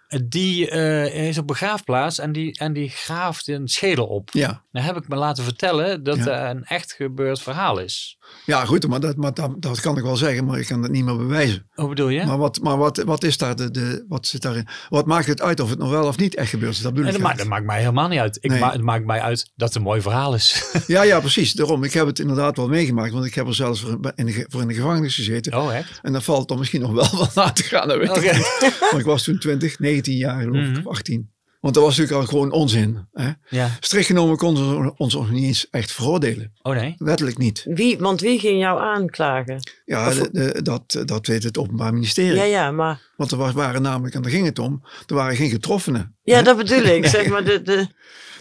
Ja, 0.09 0.19
die 0.25 0.71
eh, 0.71 1.29
is 1.29 1.39
op 1.39 1.47
begraafplaats 1.47 2.19
en 2.19 2.33
die, 2.33 2.59
en 2.59 2.73
die 2.73 2.89
graaft 2.89 3.49
een 3.49 3.69
schedel 3.69 4.07
op. 4.07 4.29
ja. 4.33 4.63
Dan 4.73 4.83
heb 4.83 4.97
ik 4.97 5.09
me 5.09 5.17
laten 5.17 5.45
vertellen 5.45 6.03
dat 6.03 6.17
Ja. 6.17 6.23
het 6.25 6.57
een 6.57 6.65
echt 6.65 6.93
gebeurd 6.93 7.43
verhaal 7.43 7.79
is. 7.79 8.19
Ja 8.47 8.65
goed, 8.65 8.87
maar, 8.89 9.01
dat, 9.01 9.17
maar 9.17 9.35
dat, 9.35 9.55
dat 9.63 9.81
kan 9.81 9.97
ik 9.97 10.03
wel 10.03 10.17
zeggen, 10.17 10.45
maar 10.45 10.59
ik 10.59 10.67
kan 10.67 10.83
het 10.83 10.93
niet 10.93 11.05
meer 11.05 11.17
bewijzen. 11.17 11.67
Hoe 11.75 11.89
bedoel 11.89 12.09
je? 12.09 12.25
Maar, 12.25 12.39
wat, 12.39 12.61
maar 12.63 12.77
wat, 12.79 12.97
wat 13.03 13.25
is 13.25 13.39
daar 13.39 13.57
de, 13.57 13.71
de, 13.71 14.05
wat 14.09 14.27
zit 14.27 14.43
daarin? 14.43 14.69
Wat 14.89 15.07
maakt 15.07 15.27
het 15.27 15.43
uit 15.43 15.61
of 15.61 15.71
het 15.71 15.79
nog 15.79 15.91
wel 15.91 16.07
of 16.07 16.17
niet 16.19 16.35
echt 16.35 16.51
gebeurd 16.51 16.73
is? 16.75 16.81
Dat 16.81 16.93
En 16.93 16.97
dat, 16.97 17.05
maakt, 17.05 17.17
dat 17.17 17.23
eigenlijk. 17.27 17.51
maakt 17.51 17.67
mij 17.67 17.79
helemaal 17.79 18.09
niet 18.09 18.19
uit. 18.19 18.39
Ik 18.41 18.51
Nee. 18.51 18.61
ma- 18.61 18.73
het 18.73 18.81
maakt 18.83 19.05
mij 19.05 19.21
uit 19.21 19.51
dat 19.57 19.69
het 19.69 19.77
een 19.77 19.83
mooi 19.83 20.01
verhaal 20.01 20.35
is. 20.35 20.65
Ja, 20.87 21.03
ja, 21.03 21.21
precies. 21.21 21.53
Daarom. 21.53 21.85
Ik 21.85 21.93
heb 21.93 22.07
het 22.07 22.19
inderdaad 22.19 22.57
wel 22.57 22.69
meegemaakt, 22.69 23.13
want 23.13 23.25
ik 23.25 23.35
heb 23.35 23.47
er 23.47 23.55
zelfs 23.55 23.81
voor 23.81 24.13
in 24.15 24.27
de, 24.27 24.45
voor 24.49 24.61
in 24.61 24.69
de 24.69 24.75
gevangenis 24.75 25.15
gezeten. 25.15 25.57
Oh, 25.59 25.75
echt? 25.75 25.99
En 26.03 26.13
dan 26.13 26.23
valt 26.23 26.49
dan 26.49 26.59
misschien 26.59 26.81
nog 26.81 26.93
wel 26.93 27.09
wat 27.21 27.35
na 27.35 27.51
te 27.53 27.63
gaan, 27.63 27.89
dat 27.89 27.99
weet 27.99 28.17
ik 28.17 28.33
niet. 28.37 28.79
Maar 28.91 29.01
ik 29.01 29.07
was 29.07 29.23
toen 29.23 29.39
20, 29.39 29.79
19 29.79 30.17
jaar 30.17 30.41
geloof 30.43 30.65
ik, 30.67 30.71
Mhm. 30.71 30.79
of 30.79 30.87
18. 30.87 31.31
Want 31.61 31.75
dat 31.75 31.83
was 31.85 31.97
natuurlijk 31.97 32.23
al 32.23 32.29
gewoon 32.29 32.53
onzin. 32.53 33.07
Hè? 33.13 33.31
Ja. 33.49 33.71
Strikt 33.81 34.07
genomen 34.07 34.37
konden 34.37 34.65
ze 34.65 34.95
ons 34.97 35.17
ook 35.17 35.31
niet 35.31 35.45
eens 35.45 35.71
echt 35.71 35.93
veroordelen. 35.93 36.53
Oh 36.63 36.75
nee? 36.75 36.95
Wettelijk 36.99 37.39
niet. 37.39 37.65
Wie, 37.69 37.99
want 37.99 38.21
wie 38.21 38.39
ging 38.39 38.61
jou 38.61 38.81
aanklagen? 38.81 39.71
Ja, 39.85 40.09
Of- 40.09 40.15
de- 40.19 40.31
de- 40.53 40.63
dat, 40.63 41.03
dat 41.05 41.27
weet 41.27 41.43
het 41.43 41.59
Openbaar 41.59 41.93
Ministerie. 41.93 42.35
Ja, 42.37 42.45
ja, 42.45 42.71
maar... 42.71 43.01
Want 43.17 43.31
er 43.31 43.37
was- 43.37 43.53
waren 43.53 43.83
namelijk, 43.83 44.15
en 44.15 44.23
daar 44.23 44.31
ging 44.31 44.47
het 44.47 44.59
om, 44.59 44.83
er 45.07 45.15
waren 45.15 45.37
geen 45.37 45.51
getroffenen. 45.51 46.17
Ja, 46.23 46.37
hè? 46.37 46.43
dat 46.43 46.57
bedoel 46.57 46.83
ik. 46.85 47.07
Zeg 47.17 47.27
maar, 47.29 47.45
de, 47.45 47.63
de, 47.63 47.87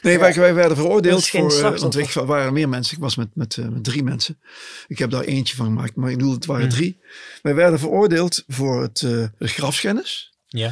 Nee, 0.01 0.19
wij, 0.19 0.33
wij 0.33 0.53
werden 0.53 0.77
veroordeeld 0.77 1.27
voor, 1.27 1.53
eh, 1.53 1.77
want 1.79 1.97
ik, 1.97 2.13
er 2.15 2.25
waren 2.25 2.53
meer 2.53 2.69
mensen. 2.69 2.95
Ik 2.95 3.01
was 3.01 3.15
met, 3.15 3.27
met, 3.33 3.57
eh, 3.57 3.67
met 3.67 3.83
drie 3.83 4.03
mensen. 4.03 4.39
Ik 4.87 4.97
heb 4.97 5.09
daar 5.09 5.23
eentje 5.23 5.55
van 5.55 5.65
gemaakt, 5.65 5.95
maar 5.95 6.09
ik 6.11 6.17
bedoel, 6.17 6.33
het 6.33 6.45
waren 6.45 6.65
Mhm. 6.67 6.75
drie. 6.75 6.99
Wij 7.41 7.55
werden 7.55 7.79
veroordeeld 7.79 8.43
voor 8.47 8.81
het 8.81 9.01
eh, 9.01 9.09
de 9.37 9.47
grafschennis 9.47 10.33
Ja. 10.47 10.71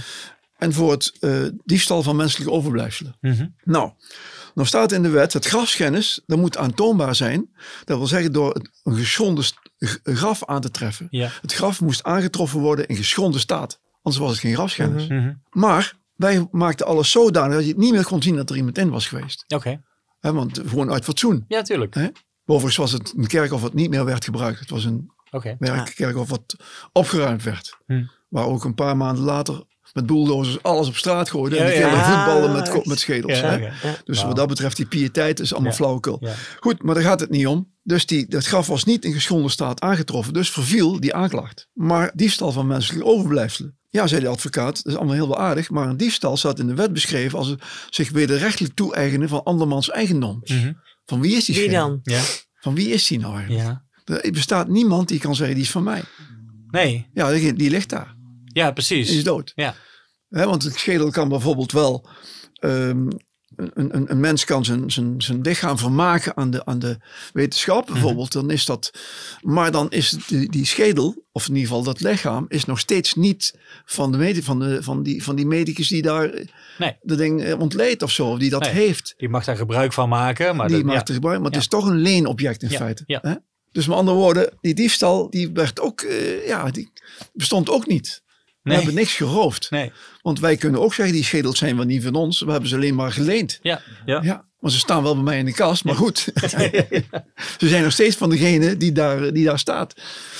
En 0.57 0.73
voor 0.73 0.91
het 0.91 1.17
eh, 1.19 1.31
diefstal 1.63 2.03
van 2.03 2.15
menselijke 2.15 2.53
overblijfselen. 2.53 3.17
Mhm. 3.21 3.47
Nou, 3.63 3.91
nou 4.53 4.67
staat 4.67 4.91
in 4.91 5.01
de 5.01 5.09
wet, 5.09 5.33
het 5.33 5.45
grafschennis, 5.45 6.21
dat 6.25 6.37
moet 6.37 6.57
aantoonbaar 6.57 7.15
zijn. 7.15 7.49
Dat 7.83 7.97
wil 7.97 8.07
zeggen 8.07 8.31
door 8.31 8.61
een 8.83 8.95
geschonden 8.95 9.45
graf 10.03 10.45
aan 10.45 10.61
te 10.61 10.71
treffen. 10.71 11.07
Ja. 11.09 11.29
Het 11.41 11.53
graf 11.53 11.81
moest 11.81 12.03
aangetroffen 12.03 12.59
worden 12.59 12.87
in 12.87 12.95
geschonden 12.95 13.39
staat. 13.39 13.79
Anders 14.01 14.23
was 14.23 14.31
het 14.31 14.39
geen 14.39 14.53
grafschennis. 14.53 15.07
Mhm. 15.07 15.33
Maar 15.49 15.93
wij 16.15 16.47
maakten 16.51 16.85
alles 16.85 17.11
zodanig 17.11 17.53
dat 17.55 17.63
je 17.63 17.69
het 17.69 17.77
niet 17.77 17.91
meer 17.91 18.05
kon 18.05 18.21
zien 18.21 18.35
dat 18.35 18.49
er 18.49 18.55
iemand 18.55 18.77
in 18.77 18.89
was 18.89 19.07
geweest. 19.07 19.45
Oké. 19.47 19.81
Want 20.19 20.59
gewoon 20.65 20.91
uit 20.91 21.03
fatsoen. 21.03 21.45
Ja, 21.47 21.61
tuurlijk. 21.61 22.11
Overigens 22.45 22.75
was 22.75 22.91
het 22.91 23.13
een 23.17 23.27
kerkhof 23.27 23.61
wat 23.61 23.73
niet 23.73 23.89
meer 23.89 24.05
werd 24.05 24.23
gebruikt. 24.23 24.59
Het 24.59 24.69
was 24.69 24.83
een 24.83 25.11
Oké. 25.31 25.55
werkkerkhof 25.59 26.29
wat 26.29 26.55
opgeruimd 26.91 27.43
werd. 27.43 27.77
Waar 28.29 28.45
ook 28.45 28.63
een 28.63 28.75
paar 28.75 28.97
maanden 28.97 29.23
later 29.23 29.63
met 29.97 30.05
bulldozers 30.05 30.63
alles 30.63 30.87
op 30.87 30.95
straat 30.95 31.29
gooiden. 31.29 31.59
Ja, 31.59 31.65
en 31.65 31.71
die 31.71 31.81
gingen 31.81 31.97
Ah, 31.97 32.13
voetballen 32.25 32.51
met, 32.51 32.85
met 32.85 32.99
schedels. 32.99 33.39
Ja, 33.39 33.57
hè? 33.59 33.69
Dus 34.03 34.23
wat 34.23 34.35
dat 34.35 34.47
betreft, 34.47 34.75
die 34.77 34.85
piëteit 34.85 35.39
is 35.39 35.53
allemaal 35.53 35.71
Ja. 35.71 35.77
flauwekul. 35.77 36.17
Ja. 36.21 36.33
Goed, 36.59 36.83
maar 36.83 36.95
daar 36.95 37.03
gaat 37.03 37.19
het 37.19 37.29
niet 37.29 37.47
om. 37.47 37.75
Dus 37.83 38.05
die, 38.05 38.27
dat 38.27 38.45
graf 38.45 38.67
was 38.67 38.83
niet 38.83 39.05
in 39.05 39.13
geschonden 39.13 39.51
staat 39.51 39.81
aangetroffen. 39.81 40.33
Dus 40.33 40.49
verviel 40.49 40.99
die 40.99 41.13
aanklacht. 41.13 41.67
Maar 41.73 42.11
diefstal 42.15 42.51
van 42.51 42.67
menselijke 42.67 43.05
overblijfselen. 43.05 43.77
Ja, 43.89 44.07
zei 44.07 44.21
de 44.21 44.27
advocaat, 44.27 44.75
dat 44.75 44.85
is 44.85 44.95
allemaal 44.95 45.13
heel 45.15 45.27
wel 45.27 45.37
aardig. 45.39 45.69
Maar 45.69 45.87
een 45.89 45.97
diefstal 45.97 46.37
staat 46.37 46.59
in 46.59 46.67
de 46.67 46.73
wet 46.73 46.93
beschreven 46.93 47.37
als 47.39 47.47
het 47.47 47.61
zich 47.89 48.09
wederrechtelijk 48.09 48.73
toe-eigenen 48.73 49.29
van 49.29 49.43
andermans 49.43 49.89
eigendom. 49.89 50.39
Mhm. 50.43 50.73
Van 51.05 51.21
wie 51.21 51.35
is 51.35 51.45
die 51.45 51.55
Wie 51.55 51.69
dan? 51.69 51.99
Ja. 52.03 52.21
Van 52.59 52.75
wie 52.75 52.89
is 52.89 53.07
die 53.07 53.19
nou 53.19 53.35
eigenlijk? 53.37 53.65
Ja. 53.65 53.85
Er 54.23 54.31
bestaat 54.31 54.67
niemand 54.67 55.07
die 55.07 55.19
kan 55.19 55.35
zeggen, 55.35 55.55
die 55.55 55.63
is 55.63 55.71
van 55.71 55.83
mij. 55.83 56.03
Nee. 56.71 57.07
Ja, 57.13 57.31
die, 57.31 57.53
die 57.53 57.69
ligt 57.69 57.89
daar. 57.89 58.15
Ja, 58.57 58.63
Die 58.65 58.73
precies. 58.73 59.11
is 59.11 59.23
dood. 59.23 59.51
Ja. 59.55 59.75
Want 60.27 60.63
het 60.63 60.75
schedel 60.77 61.09
kan 61.11 61.29
bijvoorbeeld 61.29 61.71
wel... 61.71 62.07
ehm, 62.53 63.07
een, 63.55 63.71
een, 63.95 64.11
een 64.11 64.19
mens 64.19 64.45
kan 64.45 64.65
zijn, 64.65 64.91
zijn, 64.91 65.21
zijn 65.21 65.41
lichaam 65.41 65.77
vermaken 65.77 66.37
aan 66.37 66.49
de, 66.51 66.65
aan 66.65 66.79
de 66.79 66.97
wetenschap 67.33 67.83
Mhm. 67.83 67.93
bijvoorbeeld. 67.93 68.31
Dan 68.31 68.51
is 68.51 68.65
dat... 68.65 68.91
Maar 69.41 69.71
dan 69.71 69.91
is 69.91 70.09
die, 70.27 70.49
die 70.51 70.65
schedel, 70.65 71.25
of 71.31 71.47
in 71.47 71.53
ieder 71.55 71.67
geval 71.67 71.83
dat 71.83 71.99
lichaam... 72.01 72.45
is 72.47 72.65
nog 72.65 72.79
steeds 72.79 73.13
niet 73.13 73.59
van, 73.85 74.11
de, 74.11 74.43
van, 74.43 74.59
de, 74.59 74.83
van, 74.83 75.03
die, 75.03 75.23
van 75.23 75.35
die 75.35 75.45
medicus 75.45 75.87
die 75.87 76.01
daar 76.01 76.31
Nee. 76.77 76.97
dat 77.01 77.17
ding 77.17 77.43
eh, 77.43 77.59
ontleedt 77.59 78.03
of 78.03 78.11
zo. 78.11 78.37
Die 78.37 78.49
dat 78.49 78.61
Nee. 78.61 78.71
heeft. 78.71 79.13
Die 79.17 79.29
mag 79.29 79.43
daar 79.45 79.57
gebruik 79.57 79.93
van 79.93 80.09
maken. 80.09 80.55
Maar 80.55 80.67
die 80.67 80.77
dat, 80.77 80.85
maakt 80.85 80.99
ja. 80.99 81.05
er 81.07 81.13
gebruik. 81.13 81.37
Maar 81.41 81.51
Ja. 81.51 81.55
het 81.57 81.61
is 81.63 81.69
toch 81.69 81.85
een 81.85 81.97
leenobject 82.01 82.63
in 82.63 82.69
Ja, 82.69 82.77
feite. 82.77 83.03
ja. 83.05 83.19
Hè? 83.21 83.33
Dus 83.71 83.87
met 83.87 83.97
andere 83.97 84.17
woorden, 84.17 84.57
die 84.61 84.73
diefstal 84.73 85.29
die 85.29 85.51
werd 85.53 85.79
ook... 85.79 86.01
eh, 86.01 86.47
ja, 86.47 86.71
die 86.71 86.91
bestond 87.33 87.69
ook 87.69 87.87
niet. 87.87 88.23
We 88.67 88.73
Nee. 88.73 88.83
hebben 88.85 89.01
niks 89.01 89.13
geroofd. 89.15 89.67
Nee. 89.71 89.91
Want 90.21 90.39
wij 90.39 90.57
kunnen 90.57 90.81
ook 90.81 90.93
zeggen, 90.93 91.15
die 91.15 91.23
schedels 91.23 91.57
zijn 91.57 91.75
wel 91.75 91.85
niet 91.85 92.03
van 92.03 92.15
ons. 92.15 92.41
We 92.41 92.51
hebben 92.51 92.69
ze 92.69 92.75
alleen 92.75 92.95
maar 92.95 93.11
geleend. 93.11 93.59
Ja. 93.61 93.81
Ja. 94.05 94.19
Ja, 94.23 94.45
maar 94.59 94.71
ze 94.71 94.77
staan 94.77 95.03
wel 95.03 95.13
bij 95.15 95.23
mij 95.23 95.37
in 95.37 95.45
de 95.45 95.53
kast. 95.53 95.83
Maar 95.83 95.95
goed, 95.95 96.17
ze 97.59 97.67
zijn 97.67 97.83
nog 97.83 97.91
steeds 97.91 98.15
van 98.15 98.29
degene 98.29 98.77
die 98.77 98.91
daar, 98.91 99.33
die 99.33 99.45
daar 99.45 99.59
staat. 99.59 99.93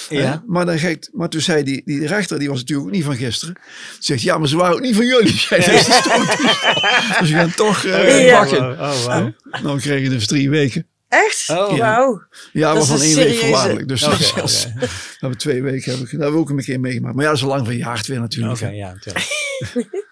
Ja. 0.10 0.44
Maar, 0.48 0.66
dan 0.66 0.80
geeft, 0.80 1.10
maar 1.14 1.30
toen 1.30 1.42
zei 1.42 1.64
die, 1.64 1.82
die 1.86 2.08
rechter, 2.08 2.40
die 2.40 2.50
was 2.50 2.60
natuurlijk 2.60 2.88
ook 2.88 2.94
niet 2.94 3.04
van 3.04 3.16
gisteren. 3.16 3.56
Zegt, 4.00 4.22
ja, 4.22 4.38
maar 4.38 4.48
ze 4.48 4.58
waren 4.58 4.76
ook 4.76 4.82
niet 4.82 4.96
van 4.96 5.06
jullie. 5.06 5.38
Zei, 5.48 5.62
"Dus 5.66 5.88
dat 5.88 5.96
is 5.98 6.02
toch 6.02 6.36
diefstal." 6.36 6.74
dus 7.20 7.30
je 7.30 7.36
gaan 7.36 7.54
toch 7.54 7.84
Ja. 7.84 8.32
bakken. 8.40 8.72
Oh, 8.72 9.06
wauw. 9.06 9.34
Nou 9.64 9.80
kregen 9.80 10.04
je 10.04 10.10
dus 10.10 10.28
drie 10.28 10.50
weken. 10.50 10.88
Echt? 11.08 11.50
Oh. 11.50 11.78
Wauw. 11.78 12.22
Ja, 12.54 12.68
Dat 12.74 12.78
waarvan 12.78 12.96
een 12.96 13.02
één 13.06 13.16
week 13.16 13.36
voorwaardelijk. 13.40 13.88
Dus 13.88 14.04
Oké, 14.04 14.24
zelfs- 14.24 14.68
hebben 15.20 15.38
twee 15.40 15.62
weken 15.62 15.90
hebben, 15.92 16.06
we- 16.06 16.12
dat 16.12 16.22
hebben 16.22 16.32
we 16.32 16.38
ook 16.40 16.50
een 16.50 16.64
keer 16.64 16.80
meegemaakt. 16.80 17.16
Maar 17.16 17.24
ja, 17.24 17.30
dat 17.30 17.40
is 17.40 17.46
al 17.46 17.50
lang 17.50 17.66
verjaard 17.66 18.08
weer 18.08 18.20
natuurlijk. 18.20 18.56
Oké, 18.56 18.66
hè. 18.66 18.72
ja, 18.72 18.94
natuurlijk. 18.94 19.26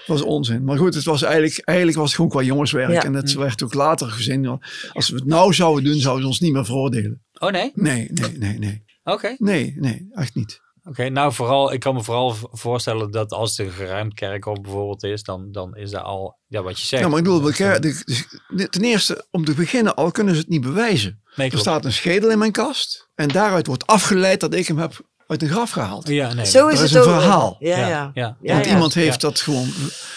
Het 0.00 0.18
was 0.18 0.22
onzin. 0.22 0.64
Maar 0.64 0.76
goed, 0.78 0.94
het 0.94 1.04
was 1.04 1.22
eigenlijk, 1.22 1.58
eigenlijk 1.64 1.98
was 1.98 2.06
het 2.06 2.16
gewoon 2.16 2.30
qua 2.30 2.42
jongenswerk. 2.42 2.90
Ja. 2.92 3.04
En 3.04 3.14
het 3.14 3.32
werd 3.34 3.62
ook 3.62 3.74
later 3.74 4.10
gezien. 4.10 4.60
Als 4.92 5.08
we 5.08 5.14
het 5.16 5.24
nou 5.26 5.52
zouden 5.54 5.84
doen, 5.84 6.00
zouden 6.00 6.22
ze 6.22 6.28
ons 6.28 6.40
niet 6.40 6.52
meer 6.52 6.64
veroordelen. 6.64 7.22
Oh 7.38 7.50
nee? 7.50 7.70
Nee, 7.74 8.08
nee, 8.12 8.38
nee, 8.38 8.58
nee. 8.58 8.84
Oké. 9.04 9.34
Nee, 9.38 9.74
nee, 9.76 10.08
echt 10.12 10.34
niet. 10.34 10.60
Oké, 10.84 11.08
nou 11.08 11.32
vooral, 11.32 11.72
ik 11.72 11.80
kan 11.80 11.94
me 11.94 12.02
vooral 12.02 12.34
voorstellen 12.52 13.10
dat 13.10 13.32
als 13.32 13.56
het 13.56 13.66
een 13.66 13.72
geruimd 13.72 14.14
kerkhof 14.14 14.60
bijvoorbeeld 14.60 15.02
is, 15.02 15.22
dan, 15.22 15.52
dan 15.52 15.76
is 15.76 15.90
daar 15.90 16.02
al, 16.02 16.38
ja 16.46 16.62
wat 16.62 16.80
je 16.80 16.86
zegt. 16.86 17.00
Nou, 17.02 17.10
maar 17.14 17.20
ik 17.20 17.24
bedoel, 17.26 17.40
Dat, 17.40 17.82
de- 17.82 18.24
de- 18.48 18.68
ten 18.68 18.84
eerste, 18.84 19.26
om 19.30 19.44
te 19.44 19.54
beginnen 19.54 19.94
al 19.94 20.10
kunnen 20.10 20.34
ze 20.34 20.40
het 20.40 20.48
niet 20.48 20.60
bewijzen. 20.60 21.22
nee, 21.36 21.50
Er 21.50 21.58
staat 21.58 21.84
een 21.84 21.92
schedel 21.92 22.30
in 22.30 22.38
mijn 22.38 22.52
kast. 22.52 23.08
En 23.14 23.28
daaruit 23.28 23.66
wordt 23.66 23.86
afgeleid 23.86 24.40
dat 24.40 24.54
ik 24.54 24.66
hem 24.66 24.78
heb 24.78 25.08
uit 25.26 25.42
een 25.42 25.48
graf 25.48 25.70
gehaald. 25.70 26.08
Ja, 26.08 26.32
nee. 26.34 26.44
Zo 26.46 26.66
is 26.68 26.74
Er 26.74 26.80
het 26.80 26.90
is 26.90 26.96
een 26.96 27.00
ook. 27.02 27.20
verhaal. 27.20 27.56
Ja, 27.58 27.76
ja. 27.78 27.88
ja. 27.88 28.10
ja. 28.14 28.36
Ja, 28.42 28.52
Want 28.54 28.64
ja. 28.66 28.72
iemand 28.72 28.94
heeft 28.94 29.20
Ja. 29.22 29.28
dat 29.28 29.40
gewoon... 29.40 29.68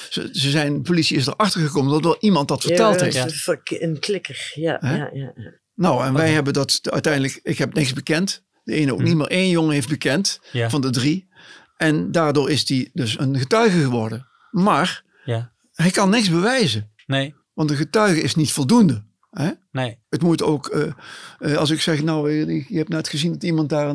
Ze, 0.10 0.30
ze 0.32 0.50
zijn, 0.50 0.74
de 0.74 0.82
politie 0.82 1.18
is 1.18 1.28
erachter 1.28 1.62
gekomen 1.62 1.92
doordat 1.92 2.18
iemand 2.24 2.48
dat 2.48 2.62
verteld 2.62 3.00
Ja, 3.00 3.06
heeft. 3.06 3.48
een 3.82 4.00
klikker. 4.00 4.52
Ja, 4.54 4.78
ja, 4.82 4.96
ja. 4.96 5.10
ja. 5.36 5.52
Nou, 5.76 6.06
en 6.06 6.14
wij 6.14 6.32
hebben 6.32 6.54
dat 6.54 6.80
uiteindelijk... 6.84 7.40
Ik 7.44 7.58
heb 7.58 7.74
niks 7.74 7.94
bekend. 7.94 8.44
De 8.64 8.74
ene 8.74 8.94
ook 8.94 9.00
Hm. 9.00 9.06
niet, 9.06 9.16
maar 9.16 9.28
één 9.28 9.50
jongen 9.50 9.74
heeft 9.74 9.90
bekend. 9.90 10.40
Ja. 10.52 10.70
van 10.70 10.82
de 10.82 10.90
drie. 10.90 11.28
En 11.78 12.12
daardoor 12.12 12.50
is 12.50 12.70
hij 12.70 12.90
dus 12.94 13.20
een 13.20 13.38
getuige 13.40 13.80
geworden. 13.82 14.28
Maar 14.52 15.04
ja. 15.26 15.52
hij 15.74 15.92
kan 15.92 16.10
niks 16.10 16.30
bewijzen. 16.30 16.92
Nee, 17.06 17.36
Want 17.54 17.70
een 17.72 17.78
getuige 17.78 18.22
is 18.22 18.36
niet 18.36 18.52
voldoende. 18.52 19.04
Hè? 19.32 19.50
nee. 19.72 19.98
Het 20.10 20.22
moet 20.22 20.44
ook, 20.44 20.68
eh, 20.68 20.92
eh, 21.40 21.58
als 21.58 21.70
ik 21.70 21.82
zeg, 21.82 22.04
nou, 22.04 22.32
eh, 22.32 22.68
je 22.70 22.78
hebt 22.78 22.90
net 22.90 23.08
gezien 23.08 23.32
dat 23.32 23.44
iemand 23.44 23.70
daar 23.70 23.88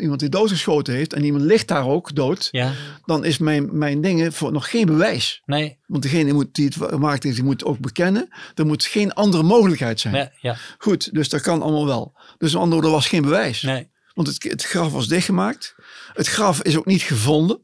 iemand 0.00 0.20
die 0.20 0.28
doodgeschoten 0.28 0.94
heeft 0.94 1.12
en 1.12 1.24
iemand 1.24 1.44
ligt 1.44 1.68
daar 1.68 1.86
ook 1.86 2.14
dood, 2.14 2.48
Ja, 2.50 2.72
dan 3.04 3.24
is 3.24 3.38
mijn, 3.38 3.78
mijn 3.78 4.00
dingen 4.00 4.32
voor 4.32 4.52
nog 4.52 4.70
geen 4.70 4.86
bewijs. 4.86 5.42
nee. 5.44 5.78
Want 5.86 6.02
degene 6.02 6.32
moet, 6.32 6.54
die 6.54 6.64
het 6.74 6.98
maakt, 6.98 7.22
die 7.22 7.42
moet 7.42 7.64
ook 7.64 7.78
bekennen. 7.78 8.28
Er 8.54 8.66
moet 8.66 8.84
geen 8.84 9.12
andere 9.12 9.42
mogelijkheid 9.42 10.00
zijn. 10.00 10.14
nee 10.14 10.28
ja, 10.40 10.56
Goed, 10.78 11.14
dus 11.14 11.28
dat 11.28 11.40
kan 11.40 11.62
allemaal 11.62 11.86
wel. 11.86 12.12
Dus 12.38 12.52
met 12.52 12.60
andere 12.62 12.70
woorden, 12.72 12.90
er 12.90 12.96
was 12.96 13.08
geen 13.08 13.22
bewijs. 13.22 13.62
nee. 13.62 13.90
Want 14.14 14.28
het, 14.28 14.42
het 14.42 14.64
graf 14.64 14.92
was 14.92 15.08
dichtgemaakt. 15.08 15.74
Het 16.12 16.26
graf 16.26 16.62
is 16.62 16.76
ook 16.76 16.86
niet 16.86 17.02
gevonden. 17.02 17.60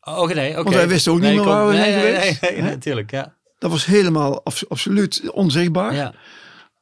Oh, 0.00 0.18
Oké, 0.18 0.34
nee, 0.34 0.50
oké. 0.52 0.62
Want 0.62 0.74
wij 0.74 0.88
wisten 0.88 1.12
ook 1.12 1.20
niet 1.20 1.34
meer 1.34 1.44
waar 1.44 1.66
we 1.66 1.72
nee, 1.72 1.92
zijn 1.92 2.02
nee, 2.12 2.14
geweest. 2.34 2.40
Nee, 2.40 2.62
natuurlijk, 2.62 3.10
ja. 3.10 3.36
Dat 3.58 3.70
was 3.70 3.84
helemaal 3.86 4.44
abs- 4.44 4.68
absoluut 4.68 5.30
onzichtbaar. 5.30 5.94
Ja, 5.94 6.14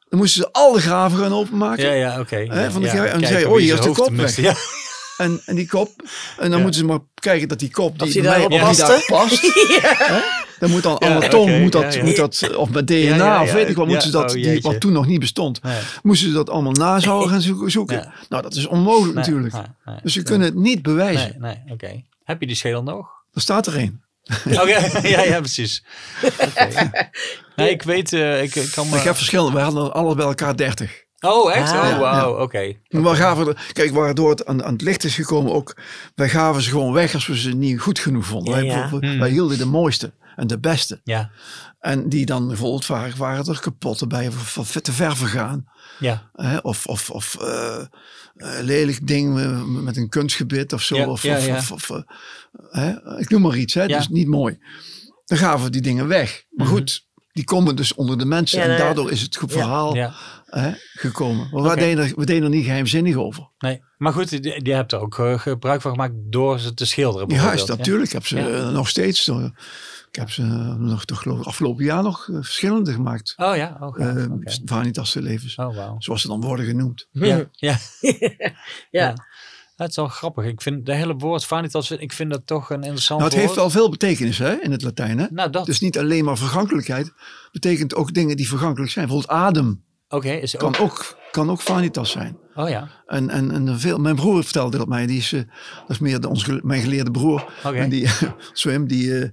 Dan 0.08 0.18
moesten 0.18 0.42
ze 0.42 0.52
al 0.52 0.72
de 0.72 0.80
graven 0.80 1.18
gaan 1.18 1.32
openmaken. 1.32 1.84
ja, 1.84 1.92
ja 1.92 2.20
oké. 2.20 2.36
ja, 2.36 2.70
van 2.70 2.80
de 2.82 2.86
ja. 2.88 2.92
gra- 2.94 3.04
en 3.04 3.10
Kijken 3.10 3.28
zei, 3.28 3.44
oh, 3.44 3.56
hier 3.58 3.74
is 3.74 3.80
de 3.80 3.90
kop 3.90 4.10
weg. 4.10 4.36
Ja, 4.36 4.54
En, 5.18 5.40
en 5.44 5.54
die 5.54 5.68
kop. 5.68 5.90
En 6.38 6.48
dan 6.48 6.50
Ja. 6.50 6.62
moeten 6.62 6.80
ze 6.80 6.86
maar 6.86 6.98
kijken 7.14 7.48
dat 7.48 7.58
die 7.58 7.70
kop 7.70 7.98
die, 7.98 8.12
die 8.12 8.22
mij- 8.22 8.48
die 8.48 8.58
daar 8.76 9.02
past. 9.06 9.40
Dan 10.58 10.70
moet 10.70 10.82
dan 10.82 10.96
Ja, 10.98 11.14
anatoom, 11.14 11.60
moet 11.60 11.72
dat, 11.72 11.94
ja, 11.94 11.98
ja. 12.00 12.04
moet 12.04 12.16
dat, 12.16 12.56
of 12.56 12.70
met 12.70 12.86
DNA 12.86 12.96
Ja, 12.98 13.16
ja, 13.16 13.42
of 13.42 13.48
ja. 13.48 13.54
weet 13.54 13.68
ik 13.68 13.76
wat, 13.76 13.84
Ja, 13.86 13.90
moeten 13.92 14.10
ze 14.10 14.16
dat, 14.16 14.28
oh, 14.36 14.42
die, 14.42 14.60
wat 14.60 14.80
toen 14.80 14.92
nog 14.92 15.06
niet 15.06 15.20
bestond. 15.20 15.60
Moesten 16.02 16.28
ze 16.28 16.34
dat 16.34 16.50
allemaal 16.50 16.72
na 16.72 17.00
zouden 17.00 17.28
gaan 17.40 17.70
zoeken. 17.70 18.12
Nou, 18.28 18.42
dat 18.42 18.54
is 18.54 18.66
onmogelijk 18.66 19.14
nee, 19.14 19.24
natuurlijk. 19.24 19.54
nee, 19.54 19.62
nee, 19.84 19.96
Dus 20.02 20.14
je 20.14 20.20
nee. 20.20 20.28
kunt 20.28 20.44
het 20.44 20.54
niet 20.54 20.82
bewijzen. 20.82 21.36
Nee, 21.38 21.54
nee, 21.64 21.72
oké. 21.74 22.02
Heb 22.24 22.40
je 22.40 22.46
die 22.46 22.56
schedel 22.56 22.82
nog? 22.82 23.08
Er 23.34 23.40
staat 23.40 23.66
er 23.66 23.76
één. 23.76 24.02
Oké, 24.62 25.08
ja, 25.08 25.22
ja, 25.22 25.38
precies. 25.38 25.84
Oké. 26.22 26.90
Nee, 27.56 27.70
ik 27.70 27.82
weet, 27.82 28.12
eh, 28.12 28.42
ik, 28.42 28.54
ik 28.54 28.70
kan 28.70 28.88
me... 28.88 28.96
Ik 28.96 29.02
heb 29.02 29.16
verschillende. 29.16 29.52
We 29.52 29.60
hadden 29.60 29.92
alles 29.92 30.14
bij 30.14 30.24
elkaar 30.26 30.56
30. 30.56 31.04
Oh, 31.20 31.54
echt? 31.54 31.72
Ah. 31.72 31.88
Oh, 31.90 31.98
wauw, 31.98 32.40
oké. 32.42 32.72
Maar 32.88 33.02
we 33.02 33.14
gaven, 33.16 33.46
er- 33.46 33.70
kijk, 33.72 33.90
waardoor 33.90 34.30
het 34.30 34.46
aan, 34.46 34.64
aan 34.64 34.72
het 34.72 34.82
licht 34.82 35.04
is 35.04 35.14
gekomen 35.14 35.52
ook. 35.52 35.76
Wij 36.14 36.28
gaven 36.28 36.62
ze 36.62 36.70
gewoon 36.70 36.92
weg 36.92 37.14
als 37.14 37.26
we 37.26 37.38
ze 37.38 37.50
niet 37.50 37.80
goed 37.80 37.98
genoeg 37.98 38.26
vonden. 38.26 38.54
Ja, 38.54 38.60
wij, 38.60 38.66
ja. 38.68 38.90
wij- 38.90 39.08
Hmm. 39.10 39.18
wij 39.18 39.30
hielden 39.30 39.58
de 39.58 39.66
mooiste 39.66 40.12
en 40.36 40.46
de 40.46 40.58
beste. 40.58 41.00
Ja, 41.04 41.30
En 41.80 42.08
die 42.08 42.26
dan 42.26 42.46
bijvoorbeeld 42.48 42.86
waren, 42.86 43.16
waren 43.18 43.46
er 43.46 43.60
kapotte 43.60 44.06
bij 44.06 44.28
of, 44.28 44.76
te 44.82 44.92
ver 44.92 45.16
vergaan. 45.16 45.64
ja, 45.98 46.30
Hè? 46.34 46.56
Of, 46.56 46.86
of, 46.86 47.10
of 47.10 47.36
eh, 47.40 47.76
eh, 47.76 47.86
lelijk 48.62 49.06
ding 49.06 49.34
met 49.82 49.96
een 49.96 50.08
kunstgebit 50.08 50.72
of 50.72 50.82
zo. 50.82 50.96
Ja, 50.96 51.06
of, 51.08 51.22
ja, 51.22 51.36
of, 51.36 51.46
ja. 51.46 51.56
of- 51.56 51.72
of, 51.72 51.90
eh, 51.90 52.00
hè? 52.70 53.18
Ik 53.20 53.28
noem 53.30 53.42
maar 53.42 53.56
iets, 53.56 53.74
hè? 53.74 53.82
Ja. 53.82 53.96
dus 53.96 54.08
niet 54.08 54.26
mooi. 54.28 54.58
Dan 55.24 55.38
gaven 55.38 55.64
we 55.64 55.70
die 55.70 55.80
dingen 55.82 56.08
weg. 56.08 56.44
Maar 56.50 56.66
Mhm. 56.66 56.74
goed, 56.76 57.06
die 57.32 57.44
komen 57.44 57.76
dus 57.76 57.94
onder 57.94 58.18
de 58.18 58.24
mensen. 58.24 58.58
Ja, 58.58 58.64
en 58.64 58.70
ja. 58.70 58.76
daardoor 58.76 59.10
is 59.10 59.22
het 59.22 59.36
goed 59.36 59.52
Ja. 59.52 59.58
verhaal 59.60 59.94
ja. 59.94 60.14
Hè, 60.50 60.70
gekomen. 60.92 61.48
Maar 61.50 61.60
Oké. 61.62 61.70
we, 61.74 61.76
deden 61.80 62.04
er, 62.04 62.12
we 62.16 62.26
deden 62.26 62.42
er 62.42 62.48
niet 62.50 62.64
geheimzinnig 62.64 63.16
over. 63.16 63.48
Nee, 63.58 63.82
maar 63.98 64.12
goed, 64.12 64.28
die, 64.42 64.62
die 64.62 64.74
hebt 64.74 64.92
er 64.92 65.00
ook 65.00 65.18
eh, 65.18 65.38
gebruik 65.38 65.80
van 65.80 65.90
gemaakt 65.90 66.14
door 66.16 66.58
ze 66.58 66.74
te 66.74 66.86
schilderen. 66.86 67.28
Ja, 67.28 67.34
is 67.34 67.38
bijvoorbeeld, 67.40 67.68
dat 67.68 67.78
natuurlijk. 67.78 68.06
Ik 68.06 68.12
heb 68.12 68.26
ze 68.26 68.36
Ja. 68.36 68.48
eh, 68.48 68.70
nog 68.70 68.88
steeds. 68.88 69.28
eh, 69.28 69.44
Ik 70.10 70.16
heb 70.16 70.30
ze 70.30 70.42
nog, 70.78 71.04
toch 71.04 71.22
geloof 71.22 71.38
ik, 71.40 71.44
afgelopen 71.46 71.84
jaar 71.84 72.02
nog 72.02 72.24
verschillende 72.32 72.92
gemaakt. 72.92 73.34
Oh 73.36 73.56
ja? 73.56 73.76
Oh, 73.80 73.94
gaaf. 73.94 74.16
Uh, 74.16 74.32
okay. 74.32 74.58
Vanitas 74.64 75.14
levens. 75.14 75.54
Oh, 75.56 75.74
wow. 75.76 75.94
Zoals 76.02 76.20
ze 76.20 76.28
dan 76.28 76.40
worden 76.40 76.64
genoemd. 76.66 77.06
Ja, 77.12 77.26
ja. 77.36 77.46
ja. 78.00 78.58
ja. 78.90 79.14
Het 79.76 79.90
is 79.90 79.96
wel 79.96 80.08
grappig. 80.08 80.44
Ik 80.44 80.60
vind 80.62 80.86
de 80.86 80.94
hele 80.94 81.14
woord 81.14 81.44
vanitas, 81.44 81.90
ik 81.90 82.12
vind 82.12 82.30
dat 82.30 82.46
toch 82.46 82.70
een 82.70 82.82
interessant 82.82 83.20
nou, 83.20 83.22
het 83.32 83.32
woord. 83.32 83.44
heeft 83.44 83.54
wel 83.60 83.70
veel 83.70 83.90
betekenis 83.90 84.38
hè, 84.38 84.54
in 84.62 84.70
het 84.70 84.82
Latijn. 84.82 85.18
Hè? 85.18 85.26
Nou, 85.30 85.50
dat. 85.50 85.66
Dus 85.66 85.80
niet 85.80 85.98
alleen 85.98 86.24
maar 86.24 86.36
vergankelijkheid. 86.38 87.12
Betekent 87.52 87.94
ook 87.94 88.14
dingen 88.14 88.36
die 88.36 88.48
vergankelijk 88.48 88.90
zijn. 88.92 89.06
Bijvoorbeeld 89.06 89.38
adem. 89.38 89.84
Oké, 90.08 90.30
is 90.30 90.56
kan 90.56 90.76
ook... 90.76 90.80
ook 90.80 91.16
kan 91.30 91.50
ook 91.50 91.60
vanitas 91.60 92.10
zijn. 92.10 92.38
Oh 92.54 92.68
ja. 92.68 92.90
En, 93.06 93.30
en, 93.30 93.50
en 93.50 93.80
veel, 93.80 93.98
mijn 93.98 94.16
broer 94.16 94.44
vertelde 94.44 94.78
dat 94.78 94.88
mij. 94.88 95.06
Die 95.06 95.18
is, 95.18 95.32
uh, 95.32 95.40
dat 95.80 95.90
is 95.90 95.98
meer 95.98 96.20
de, 96.20 96.28
ons, 96.28 96.46
mijn 96.62 96.82
geleerde 96.82 97.10
broer. 97.10 97.52
Oké. 97.64 97.76
En 97.76 97.88
die, 97.88 98.08
Swim, 98.52 98.88
die, 98.88 99.06
uh, 99.06 99.28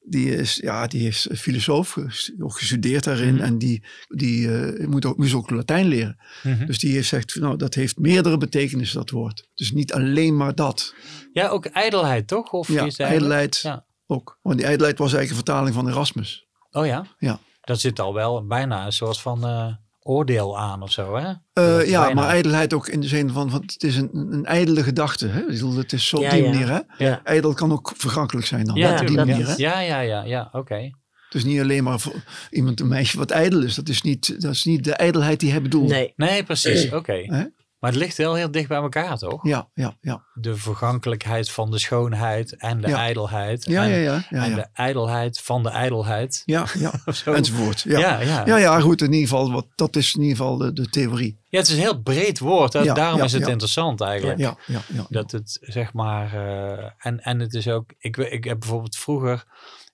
die, 0.00 0.36
is, 0.36 0.56
ja, 0.56 0.86
die 0.86 1.06
is 1.08 1.28
filosoof, 1.34 1.96
ook 2.38 2.58
gestudeerd 2.58 3.04
daarin. 3.04 3.34
Mhm. 3.34 3.42
En 3.42 3.58
die, 3.58 3.84
die 4.08 4.46
uh, 4.46 4.86
moet, 4.86 5.04
ook, 5.04 5.16
moest 5.16 5.34
ook 5.34 5.50
Latijn 5.50 5.86
leren. 5.86 6.18
Mhm. 6.42 6.66
Dus 6.66 6.78
die 6.78 6.92
heeft 6.92 7.08
zegt, 7.08 7.34
nou, 7.34 7.56
dat 7.56 7.74
heeft 7.74 7.98
meerdere 7.98 8.36
betekenissen, 8.36 8.98
dat 8.98 9.10
woord. 9.10 9.48
Dus 9.54 9.72
niet 9.72 9.92
alleen 9.92 10.36
maar 10.36 10.54
dat. 10.54 10.94
Ja, 11.32 11.48
ook 11.48 11.66
ijdelheid, 11.66 12.26
toch? 12.26 12.52
Of 12.52 12.68
Ja, 12.68 12.84
is 12.84 12.98
ijdelheid 12.98 13.60
Ja. 13.62 13.86
ook. 14.06 14.38
Want 14.42 14.56
die 14.56 14.66
ijdelheid 14.66 14.98
was 14.98 15.12
eigenlijk 15.12 15.40
een 15.40 15.46
vertaling 15.46 15.74
van 15.74 15.88
Erasmus. 15.88 16.46
Oh 16.70 16.86
ja? 16.86 17.06
Ja. 17.18 17.40
Dat 17.60 17.80
zit 17.80 18.00
al 18.00 18.14
wel 18.14 18.46
bijna 18.46 18.86
een 18.86 18.92
soort 18.92 19.18
van 19.18 19.46
eh, 19.46 19.72
oordeel 20.08 20.58
aan 20.58 20.82
of 20.82 20.90
zo, 20.92 21.16
hè? 21.16 21.28
Uh, 21.28 21.34
Dat 21.54 21.88
ja, 21.88 22.00
bijna. 22.04 22.20
maar 22.20 22.28
ijdelheid 22.30 22.72
ook 22.74 22.88
in 22.88 23.00
de 23.00 23.06
zin 23.06 23.30
van, 23.30 23.50
van 23.50 23.60
het 23.60 23.82
is 23.82 23.96
een, 23.96 24.10
een 24.12 24.44
ijdele 24.44 24.82
gedachte. 24.82 25.26
Hè? 25.26 25.40
Ik 25.40 25.46
bedoel, 25.46 25.76
Het 25.76 25.92
is 25.92 26.08
zo 26.08 26.16
op 26.16 26.22
Ja, 26.22 26.30
die 26.30 26.42
ja. 26.42 26.48
manier. 26.50 26.68
Hè? 26.68 27.04
Ja. 27.04 27.20
Ijdel 27.24 27.54
kan 27.54 27.72
ook 27.72 27.92
vergankelijk 27.96 28.46
zijn 28.46 28.64
dan. 28.64 28.76
Ja, 28.76 28.96
die 29.02 29.16
manier. 29.16 29.46
Hè? 29.46 29.54
Ja, 29.56 29.80
ja, 29.80 30.00
ja, 30.00 30.22
ja, 30.24 30.48
oké. 30.52 30.90
Dus 31.30 31.44
niet 31.44 31.60
alleen 31.60 31.84
maar 31.84 32.00
voor 32.00 32.14
iemand, 32.50 32.80
een 32.80 32.88
meisje 32.88 33.18
wat 33.18 33.30
ijdel 33.30 33.62
is. 33.62 33.74
Dat 33.74 33.88
is 33.88 34.02
niet, 34.02 34.40
dat 34.42 34.52
is 34.52 34.64
niet 34.64 34.84
de 34.84 34.92
ijdelheid 34.94 35.40
die 35.40 35.50
hij 35.50 35.62
bedoelt. 35.62 35.88
Nee. 35.90 36.12
Nee, 36.16 36.42
precies, 36.42 36.92
oké. 36.92 37.50
Maar 37.78 37.90
het 37.90 37.98
ligt 38.00 38.16
wel 38.16 38.34
heel 38.34 38.50
dicht 38.50 38.68
bij 38.68 38.76
elkaar, 38.78 39.18
toch? 39.18 39.46
Ja, 39.46 39.68
ja, 39.74 39.96
ja. 40.00 40.24
De 40.34 40.56
vergankelijkheid 40.56 41.50
van 41.50 41.70
de 41.70 41.78
schoonheid 41.78 42.56
en 42.56 42.80
de 42.80 42.88
Ja. 42.88 42.96
ijdelheid. 42.96 43.64
Ja, 43.64 43.82
en, 43.82 43.88
ja, 43.88 43.96
ja. 43.96 44.24
ja, 44.30 44.44
en 44.44 44.54
de 44.54 44.66
ijdelheid 44.72 45.40
van 45.40 45.62
de 45.62 45.68
ijdelheid. 45.68 46.42
Ja, 46.44 46.66
ja. 46.78 46.92
Enzovoort. 47.24 47.80
Ja. 47.82 47.98
Ja, 47.98 48.20
ja. 48.20 48.46
Ja, 48.46 48.56
ja, 48.56 48.80
goed. 48.80 49.00
In 49.02 49.12
ieder 49.12 49.28
geval, 49.28 49.52
wat, 49.52 49.66
dat 49.74 49.96
is 49.96 50.14
in 50.14 50.20
ieder 50.22 50.36
geval 50.36 50.56
de, 50.56 50.72
de 50.72 50.88
theorie. 50.88 51.40
Ja, 51.48 51.58
het 51.58 51.68
is 51.68 51.74
een 51.74 51.80
heel 51.80 52.00
breed 52.02 52.38
woord. 52.38 52.72
hè. 52.72 52.84
Daarom 52.84 53.22
is 53.22 53.32
het 53.32 53.48
interessant 53.48 54.00
eigenlijk. 54.00 54.38
Ja, 54.38 54.56
ja, 54.66 54.80
ja. 54.92 55.06
Dat 55.08 55.30
het 55.30 55.58
zeg 55.60 55.92
maar. 55.92 56.32
eh, 56.34 56.90
en, 56.98 57.20
en 57.20 57.38
het 57.40 57.54
is 57.54 57.68
ook. 57.68 57.90
Ik, 57.98 58.16
ik 58.16 58.44
heb 58.44 58.58
bijvoorbeeld 58.60 58.96
vroeger 58.96 59.44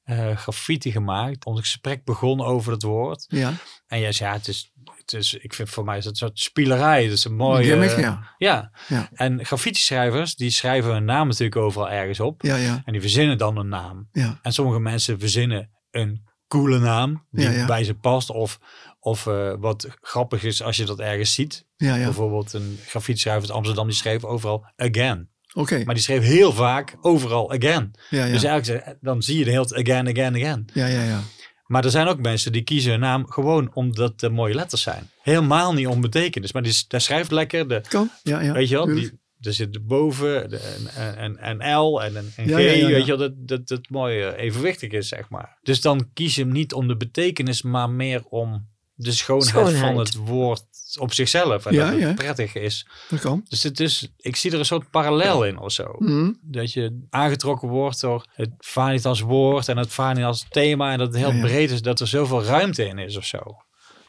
eh, 0.04 0.36
graffiti 0.36 0.90
gemaakt. 0.92 1.44
Ons 1.44 1.60
gesprek 1.60 2.04
begon 2.04 2.40
over 2.44 2.72
het 2.72 2.82
woord. 2.82 3.24
Ja, 3.28 3.52
En 3.86 4.00
jij 4.00 4.12
zei, 4.12 4.30
ja, 4.30 4.36
het 4.36 4.48
is. 4.48 4.72
Het 5.10 5.20
is, 5.20 5.34
ik 5.34 5.54
vind 5.54 5.68
voor 5.68 5.84
mij 5.84 5.98
is 5.98 6.04
het 6.04 6.12
een 6.12 6.18
soort 6.18 6.38
spielerij. 6.38 7.02
Het 7.02 7.12
is 7.12 7.24
een 7.24 7.34
mooie. 7.36 7.64
gimmick, 7.64 7.98
ja. 7.98 8.34
ja. 8.38 8.70
Ja. 8.88 9.08
En 9.14 9.44
graffiti-schrijvers, 9.44 10.34
die 10.34 10.50
schrijven 10.50 10.92
hun 10.92 11.04
naam 11.04 11.28
natuurlijk 11.28 11.56
overal 11.56 11.90
ergens 11.90 12.20
op. 12.20 12.42
Ja, 12.42 12.56
ja, 12.56 12.82
En 12.84 12.92
die 12.92 13.00
verzinnen 13.00 13.38
dan 13.38 13.56
een 13.56 13.68
naam. 13.68 14.08
ja. 14.12 14.38
En 14.42 14.52
sommige 14.52 14.80
mensen 14.80 15.18
verzinnen 15.18 15.70
een 15.90 16.22
coole 16.48 16.78
naam 16.78 17.26
die 17.30 17.44
Ja, 17.44 17.50
ja. 17.50 17.66
bij 17.66 17.84
ze 17.84 17.94
past. 17.94 18.30
Of, 18.30 18.58
of 18.98 19.26
eh, 19.26 19.54
wat 19.58 19.88
grappig 20.00 20.42
is 20.44 20.62
als 20.62 20.76
je 20.76 20.84
dat 20.84 21.00
ergens 21.00 21.34
ziet. 21.34 21.66
Ja, 21.76 21.94
ja. 21.94 22.04
Bijvoorbeeld 22.04 22.52
een 22.52 22.78
graffiti-schrijver 22.86 23.42
uit 23.48 23.56
Amsterdam, 23.56 23.86
die 23.86 23.96
schreef 23.96 24.24
overal 24.24 24.66
again. 24.76 25.28
Oké. 25.54 25.84
Maar 25.84 25.94
die 25.94 26.02
schreef 26.02 26.22
heel 26.22 26.52
vaak 26.52 26.96
overal 27.00 27.52
again. 27.52 27.90
Ja, 28.10 28.24
ja. 28.24 28.32
Dus 28.32 28.42
eigenlijk 28.42 28.96
dan 29.00 29.22
zie 29.22 29.38
je 29.38 29.44
de 29.44 29.50
hele 29.50 29.66
tijd 29.66 29.88
again, 29.88 30.08
again, 30.08 30.34
again. 30.34 30.64
Ja, 30.72 30.86
ja, 30.86 31.02
ja. 31.02 31.20
Maar 31.66 31.84
er 31.84 31.90
zijn 31.90 32.06
ook 32.06 32.20
mensen 32.20 32.52
die 32.52 32.62
kiezen 32.62 32.90
hun 32.90 33.00
naam 33.00 33.30
gewoon 33.30 33.70
omdat 33.74 34.20
het 34.20 34.32
mooie 34.32 34.54
letters 34.54 34.82
zijn. 34.82 35.10
Helemaal 35.22 35.72
niet 35.72 35.86
om 35.86 36.00
betekenis. 36.00 36.52
Maar 36.52 36.62
die, 36.62 36.84
daar 36.88 37.00
schrijft 37.00 37.30
lekker. 37.30 37.68
De, 37.68 37.80
Kan. 37.88 38.10
Ja, 38.22 38.40
ja. 38.40 38.52
weet 38.52 38.68
je 38.68 38.74
wel, 38.74 38.86
die, 38.86 39.18
er 39.40 39.52
zit 39.52 39.86
boven 39.86 40.50
de, 40.50 40.76
een, 40.96 41.24
een, 41.24 41.48
een 41.62 41.76
L 41.76 42.02
en 42.02 42.16
een, 42.16 42.32
een 42.36 42.48
Ja, 42.48 42.56
G. 42.56 42.60
ja, 42.60 42.66
ja, 42.66 42.72
ja. 42.72 42.86
Weet 42.86 43.06
je 43.06 43.16
wel, 43.16 43.28
dat, 43.28 43.48
dat 43.48 43.68
dat 43.68 43.88
mooi 43.88 44.26
evenwichtig 44.26 44.90
is, 44.92 45.08
zeg 45.08 45.28
maar. 45.28 45.58
Dus 45.62 45.80
dan 45.80 46.10
kies 46.12 46.34
je 46.34 46.42
hem 46.42 46.52
niet 46.52 46.72
om 46.72 46.88
de 46.88 46.96
betekenis, 46.96 47.62
maar 47.62 47.90
meer 47.90 48.24
om 48.24 48.68
de 48.94 49.12
schoonheid, 49.12 49.76
van 49.76 49.98
het 49.98 50.14
woord 50.14 50.64
op 50.98 51.12
zichzelf. 51.12 51.66
En 51.66 51.72
Ja, 51.74 51.84
dat 51.84 51.92
het 51.92 52.00
ja. 52.02 52.12
prettig 52.14 52.54
is. 52.54 52.86
Dat 53.08 53.20
kan. 53.20 53.44
Dus 53.48 53.62
het 53.62 53.80
is, 53.80 54.08
ik 54.16 54.36
zie 54.36 54.52
er 54.52 54.58
een 54.58 54.64
soort 54.64 54.90
parallel 54.90 55.44
in 55.44 55.58
of 55.58 55.72
zo. 55.72 55.94
Mhm. 55.98 56.32
Dat 56.42 56.72
je 56.72 57.00
aangetrokken 57.10 57.68
wordt 57.68 58.00
door 58.00 58.26
het 58.34 58.50
Vanitas 58.58 59.20
woord 59.20 59.68
en 59.68 59.76
het 59.76 59.92
Vanitas 59.92 60.46
thema. 60.50 60.92
En 60.92 60.98
dat 60.98 61.06
het 61.06 61.16
heel 61.16 61.28
Ja, 61.28 61.34
ja. 61.34 61.40
breed 61.42 61.70
is, 61.70 61.82
dat 61.82 62.00
er 62.00 62.06
zoveel 62.08 62.42
ruimte 62.44 62.84
in 62.84 62.98
is 62.98 63.16
of 63.16 63.24
zo. 63.24 63.38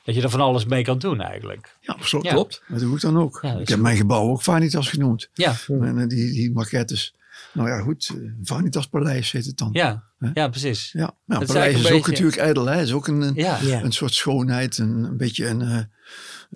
Dat 0.04 0.16
je 0.16 0.22
er 0.22 0.30
van 0.30 0.42
alles 0.42 0.66
mee 0.66 0.84
kan 0.84 0.98
doen 1.00 1.22
eigenlijk. 1.22 1.78
Ja, 1.82 1.98
zo 2.04 2.20
Ja. 2.22 2.32
klopt. 2.32 2.62
Dat 2.68 2.80
doe 2.80 2.96
ik 2.96 3.02
dan 3.02 3.18
ook. 3.18 3.36
Ik 3.44 3.50
heb 3.52 3.68
goed. 3.68 3.82
mijn 3.82 3.98
gebouw 3.98 4.30
ook 4.30 4.42
Vanitas 4.42 4.90
genoemd. 4.90 5.30
Ja, 5.34 5.56
En 5.68 5.98
eh, 5.98 6.08
die, 6.08 6.32
die 6.32 6.52
maquettes. 6.52 7.16
Nou 7.54 7.70
ja, 7.70 7.80
goed. 7.80 8.10
eh, 8.16 8.32
Vanitas 8.44 8.86
Paleis 8.88 9.32
heet 9.32 9.46
het 9.46 9.58
dan. 9.58 9.70
ja, 9.72 10.04
ja 10.34 10.48
precies. 10.48 10.92
Ja, 10.92 11.12
nou, 11.26 11.42
is 11.42 11.48
paleis 11.48 11.74
is, 11.76 11.86
ook 11.86 11.92
beetje- 11.92 12.12
natuurlijk 12.12 12.38
ijdel. 12.38 12.66
Hè? 12.66 12.76
Het 12.78 12.88
is 12.88 12.94
ook 12.94 13.08
een, 13.08 13.22
een, 13.22 13.34
Ja, 13.36 13.60
Ja. 13.62 13.84
een 13.84 13.92
soort 13.92 14.14
schoonheid. 14.14 14.78
Een, 14.78 15.04
een 15.04 15.18
beetje 15.18 15.48
een, 15.48 15.62
eh, 15.62 15.78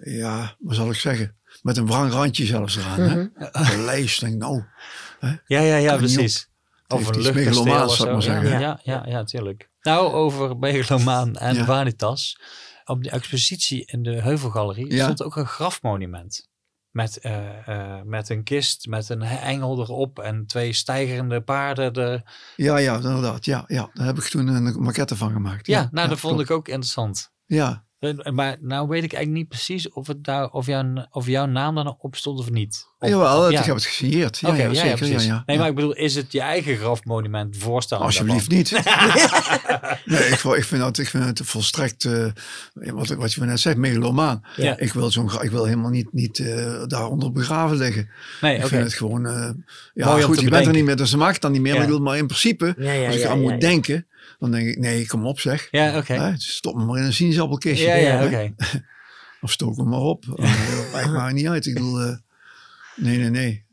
ja, 0.02 0.56
wat 0.60 0.76
zal 0.76 0.90
ik 0.90 0.96
zeggen? 0.96 1.36
Met 1.62 1.78
een 1.78 1.88
wrang 1.88 2.12
randje 2.12 2.46
zelfs 2.46 2.76
eraan. 2.78 3.02
Mhm. 3.02 3.28
hè? 3.34 3.50
Paleis, 3.52 4.20
denk 4.20 4.34
ik, 4.34 4.40
nou. 4.40 4.64
ja, 5.46 5.62
ja, 5.62 5.76
ja 5.76 5.98
precies. 5.98 6.50
Over 6.88 7.16
een 7.16 7.24
zou 7.24 7.40
ik 7.40 7.74
maar 7.74 8.14
Ja, 8.14 8.20
zeggen. 8.20 8.60
ja, 8.60 8.80
ja, 8.84 9.04
ja, 9.08 9.24
tuurlijk. 9.24 9.70
Nou, 9.82 10.12
over 10.14 10.58
megalomaan 10.58 11.36
en 11.36 11.56
Ja. 11.56 11.66
Vanitas. 11.66 12.40
Op 12.86 13.04
de 13.04 13.10
expositie 13.10 13.86
in 13.86 14.04
de 14.04 14.22
Heuvelgalerie 14.22 14.94
Ja. 14.94 15.04
stond 15.04 15.24
ook 15.24 15.36
een 15.36 15.46
grafmonument. 15.48 16.48
Met, 16.90 17.18
eh, 17.18 17.68
eh, 17.68 18.04
met 18.04 18.30
een 18.30 18.44
kist, 18.44 18.88
met 18.88 19.10
een 19.10 19.22
engel 19.22 19.80
erop 19.80 20.20
en 20.20 20.46
twee 20.46 20.74
stijgerende 20.74 21.42
paarden. 21.42 21.94
De... 21.94 22.22
Ja, 22.56 22.78
ja, 22.78 22.96
inderdaad. 22.96 23.46
Ja, 23.46 23.64
ja. 23.68 23.90
Daar 23.94 24.06
heb 24.06 24.18
ik 24.18 24.24
toen 24.24 24.48
een 24.48 24.82
maquette 24.84 25.16
van 25.16 25.32
gemaakt. 25.32 25.68
Ja, 25.68 25.88
nou, 25.92 26.10
dat 26.10 26.20
vond 26.20 26.34
klopt. 26.34 26.50
ik 26.50 26.56
ook 26.56 26.68
interessant. 26.68 27.32
Ja, 27.46 27.86
Maar 28.34 28.58
nou 28.62 28.88
weet 28.88 29.04
ik 29.04 29.14
eigenlijk 29.14 29.42
niet 29.44 29.48
precies 29.48 29.90
of, 29.90 30.08
het 30.08 30.24
daar, 30.24 30.50
of, 30.50 30.66
jouw, 30.66 31.08
of 31.12 31.28
jouw 31.28 31.46
naam 31.46 31.76
daar 31.76 31.84
nog 31.84 31.96
op 31.98 32.16
stond 32.16 32.40
of 32.40 32.50
niet. 32.50 32.88
Of- 33.00 33.10
jawel, 33.10 33.52
ja. 33.52 33.60
ik 33.60 33.66
heb 33.66 33.76
het 33.76 33.86
gesigneerd. 33.86 34.38
Ja, 34.40 34.50
Oké, 34.50 34.58
ja, 34.58 34.64
ja, 34.64 34.84
ja, 34.84 34.98
zeker. 34.98 35.08
Ja, 35.08 35.22
ja, 35.22 35.44
nee, 35.46 35.58
maar 35.58 35.68
ik 35.68 35.76
bedoel, 35.76 35.96
is 35.96 36.16
het 36.16 36.32
je 36.32 36.42
eigen 36.42 36.78
grafmonument 36.78 37.58
voorstellen? 37.58 38.06
Alsjeblieft 38.06 38.50
niet. 38.50 38.72
nee, 40.06 40.28
ik, 40.28 40.44
ik, 40.44 40.64
vind 40.64 40.82
dat, 40.82 40.98
ik 40.98 41.08
vind 41.08 41.24
het 41.24 41.42
volstrekt, 41.44 42.06
eh, 42.06 42.26
wat, 42.74 43.08
wat 43.08 43.34
je 43.34 43.42
net 43.42 43.60
zegt, 43.60 43.78
megalomaan. 43.78 44.44
Ik, 44.78 44.94
wil 44.94 45.12
zo'n, 45.12 45.32
ik 45.42 45.52
wil 45.52 45.66
helemaal 45.66 45.92
niet, 45.92 46.14
niet 46.14 46.40
eh, 46.40 46.84
daaronder 46.88 47.32
begraven 47.32 47.78
liggen. 47.78 48.10
Nee, 48.42 48.58
Ik 48.58 48.68
vind 48.68 48.84
het 48.84 48.94
gewoon, 48.94 49.28
eh, 49.28 49.50
ja 49.94 50.06
Mooi 50.10 50.24
goed, 50.24 50.40
je 50.40 50.50
bent 50.50 50.66
er 50.66 50.74
niet 50.74 50.86
meer, 50.86 50.96
dus 50.96 51.10
ze 51.10 51.18
maakt 51.18 51.34
het 51.34 51.42
dan 51.42 51.52
niet 51.52 51.62
meer. 51.62 51.74
Maar 51.74 51.82
ik 51.82 51.88
bedoel, 51.88 52.04
maar 52.04 52.18
in 52.18 52.28
principe, 52.28 52.76
als 53.08 53.16
ja, 53.16 53.30
aan 53.30 53.42
moet 53.42 53.62
denken, 53.62 54.08
dan 54.40 54.52
denk 54.52 54.68
ik, 54.68 54.78
nee, 54.78 55.08
kom 55.08 55.26
op 55.26 55.40
zeg. 55.40 55.68
Ja, 55.72 55.98
oké. 55.98 56.34
Stop 56.38 56.76
me 56.76 56.86
maar 56.86 56.98
in 56.98 57.04
een 57.04 57.14
sinaasappelkistje. 57.14 57.88
Ja, 57.88 57.96
ja, 57.96 58.26
oké. 58.26 58.54
Of 59.42 59.52
stook 59.52 59.76
me 59.78 59.84
maar 59.84 60.00
op. 60.00 60.26
Eh, 60.38 60.92
Maakt 60.94 61.12
maar 61.12 61.34
niet 61.34 61.48
uit. 61.48 61.66
Ik 61.66 61.74
bedoel, 61.74 62.00
eh, 62.02 62.16
nee, 62.96 63.18
nee, 63.18 63.30
nee. 63.30 63.66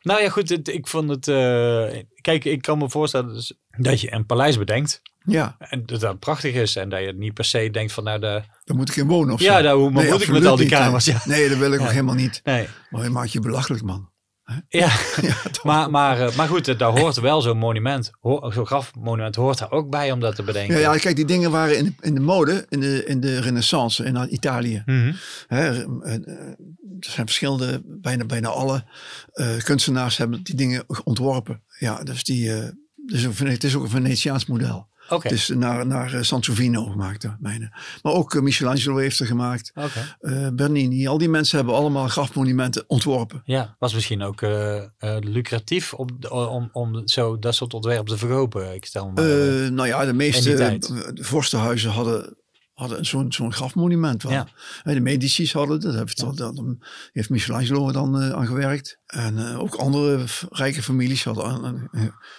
Nou 0.00 0.22
ja, 0.22 0.28
goed, 0.28 0.48
het- 0.48 0.68
ik 0.68 0.86
vond 0.88 1.08
het... 1.10 1.28
eh, 1.28 2.02
kijk, 2.20 2.44
ik 2.44 2.62
kan 2.62 2.78
me 2.78 2.90
voorstellen 2.90 3.34
dus 3.34 3.52
dat 3.78 4.00
je 4.00 4.12
een 4.12 4.26
paleis 4.26 4.58
bedenkt. 4.58 5.00
Ja, 5.26 5.56
En 5.58 5.82
dat 5.86 6.00
dat 6.00 6.18
prachtig 6.18 6.54
is. 6.54 6.76
En 6.76 6.88
dat 6.88 7.00
je 7.00 7.12
niet 7.12 7.34
per 7.34 7.44
se 7.44 7.68
denkt 7.70 7.92
van 7.92 8.04
nou 8.04 8.20
de... 8.20 8.42
daar 8.64 8.76
moet 8.76 8.88
ik 8.90 8.96
in 8.96 9.06
wonen 9.06 9.34
of 9.34 9.40
Ja, 9.40 9.56
zo. 9.56 9.62
daar 9.62 9.74
hoe- 9.74 9.90
maar 9.90 10.02
Nee, 10.02 10.12
moet 10.12 10.22
ik 10.22 10.28
met 10.30 10.46
al 10.46 10.56
die 10.56 10.64
niet, 10.64 10.74
kamers? 10.74 11.06
Nee, 11.06 11.14
Ja. 11.16 11.22
nee 11.26 11.48
dat 11.48 11.58
wil 11.58 11.72
ik 11.72 11.78
Ja. 11.78 11.84
nog 11.84 11.92
helemaal 11.92 12.14
niet. 12.14 12.40
Nee. 12.44 12.66
Maar 12.90 13.02
je 13.04 13.10
maakt 13.10 13.32
je 13.32 13.40
belachelijk, 13.40 13.82
man. 13.82 14.10
Ja, 14.68 14.92
maar, 15.62 15.90
maar, 15.90 16.20
eh, 16.20 16.36
maar 16.36 16.48
goed, 16.48 16.78
daar 16.78 16.98
hoort 16.98 17.20
wel 17.20 17.40
zo'n 17.40 17.58
monument. 17.58 18.10
Zo'n 18.22 18.66
grafmonument 18.66 19.36
hoort 19.36 19.58
daar 19.58 19.70
ook 19.70 19.90
bij 19.90 20.12
om 20.12 20.20
dat 20.20 20.34
te 20.34 20.42
bedenken. 20.42 20.74
Ja, 20.80 20.92
ja, 20.92 20.98
kijk, 20.98 21.16
die 21.16 21.24
dingen 21.24 21.50
waren 21.50 21.76
in 21.78 21.84
de, 21.84 21.92
in 22.00 22.14
de 22.14 22.20
mode 22.20 22.66
in 22.68 22.80
de, 22.80 23.04
in 23.04 23.20
de 23.20 23.40
renaissance 23.40 24.04
in 24.04 24.34
Italië. 24.34 24.82
Mhm. 24.86 25.12
Hè, 25.46 25.70
eh, 25.70 26.14
eh, 26.14 26.28
er 27.00 27.10
zijn 27.10 27.26
verschillende, 27.26 27.82
bijna, 27.84 28.24
bijna 28.24 28.48
alle 28.48 28.84
eh, 29.32 29.56
kunstenaars 29.56 30.16
hebben 30.16 30.42
die 30.42 30.54
dingen 30.54 30.84
ontworpen. 31.04 31.62
Ja, 31.78 32.02
dus 32.02 32.24
die, 32.24 32.54
eh, 32.54 32.68
dus 33.06 33.22
het 33.38 33.64
is 33.64 33.74
ook 33.74 33.82
een 33.82 33.90
Venetiaans 33.90 34.46
model. 34.46 34.88
Oké, 35.08 35.28
Het 35.28 35.36
is 35.36 35.48
naar, 35.48 35.86
naar 35.86 36.14
eh, 36.14 36.22
Sansovino 36.22 36.84
gemaakt, 36.84 37.26
mijne. 37.38 37.72
Maar 38.02 38.12
ook 38.12 38.34
eh, 38.34 38.42
Michelangelo 38.42 38.96
heeft 38.96 39.20
er 39.20 39.26
gemaakt. 39.26 39.72
eh, 40.20 40.48
Bernini, 40.52 41.08
al 41.08 41.18
die 41.18 41.28
mensen 41.28 41.56
hebben 41.56 41.74
allemaal 41.74 42.08
grafmonumenten 42.08 42.84
ontworpen. 42.86 43.42
Ja, 43.44 43.76
was 43.78 43.94
misschien 43.94 44.22
ook 44.22 44.40
lucratief 45.20 45.94
om, 45.94 46.08
om, 46.30 46.68
om 46.72 47.08
zo 47.08 47.38
dat 47.38 47.54
soort 47.54 47.74
ontwerpen 47.74 48.04
te 48.04 48.18
verkopen. 48.18 48.74
Ik 48.74 48.84
stel 48.84 49.10
me 49.10 49.68
nou 49.72 49.88
ja, 49.88 50.04
de 50.04 50.12
meeste 50.12 50.78
vorstenhuizen 51.14 51.90
hadden 51.90 52.36
hadden 52.74 53.06
zo'n 53.06 53.32
zo'n 53.32 53.52
grafmonument. 53.52 54.22
Ja. 54.22 54.46
De 54.82 55.00
Medicis 55.00 55.52
hadden 55.52 55.80
dat. 55.80 55.94
Heeft, 55.94 56.20
dat, 56.20 56.36
dat 56.36 56.62
heeft 57.12 57.30
Michelangelo 57.30 57.92
dan 57.92 58.20
eh, 58.20 58.30
aan 58.30 58.46
gewerkt. 58.46 58.98
En 59.06 59.38
eh, 59.38 59.60
ook 59.60 59.74
andere 59.74 60.24
rijke 60.50 60.82
families 60.82 61.24
hadden 61.24 61.90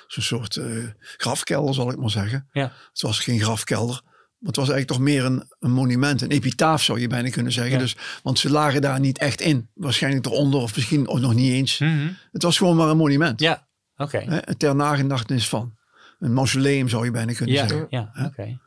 zo'n 0.08 0.24
soort 0.24 0.56
eh, 0.56 0.68
grafkelder, 0.98 1.74
zal 1.74 1.92
ik 1.92 1.98
maar 1.98 2.10
zeggen. 2.10 2.50
Ja. 2.52 2.72
Het 2.92 3.02
was 3.02 3.20
geen 3.20 3.40
grafkelder. 3.40 4.02
Maar 4.40 4.54
het 4.54 4.56
was 4.56 4.70
eigenlijk 4.70 4.88
toch 4.88 5.10
meer 5.14 5.26
een, 5.26 5.44
een 5.60 5.72
monument, 5.72 6.22
een 6.22 6.32
epitaaf 6.32 6.84
zou 6.84 7.00
je 7.00 7.08
bijna 7.08 7.30
kunnen 7.30 7.52
zeggen. 7.52 7.74
Ja. 7.74 7.80
Dus, 7.80 7.96
want 8.24 8.40
ze 8.40 8.50
lagen 8.50 8.82
daar 8.82 9.00
niet 9.00 9.18
echt 9.18 9.42
in. 9.42 9.70
Waarschijnlijk 9.74 10.26
eronder 10.26 10.60
of 10.60 10.76
misschien 10.76 11.08
ook 11.08 11.20
nog 11.20 11.34
niet 11.34 11.52
eens. 11.52 11.80
Mhm. 11.80 12.08
Het 12.32 12.44
was 12.44 12.58
gewoon 12.58 12.76
maar 12.76 12.90
een 12.90 12.98
monument. 12.98 13.40
Ja, 13.40 13.68
oké. 13.96 14.18
Hè, 14.18 14.56
ter 14.56 14.76
nagedachtenis 14.76 15.48
van. 15.50 15.78
Een 16.20 16.34
mausoleum 16.34 16.90
zou 16.90 17.06
je 17.06 17.12
bijna 17.12 17.34
kunnen 17.34 17.56
Ja, 17.56 17.68
zeggen. 17.68 17.88
ja, 17.90 18.12
oké. 18.26 18.60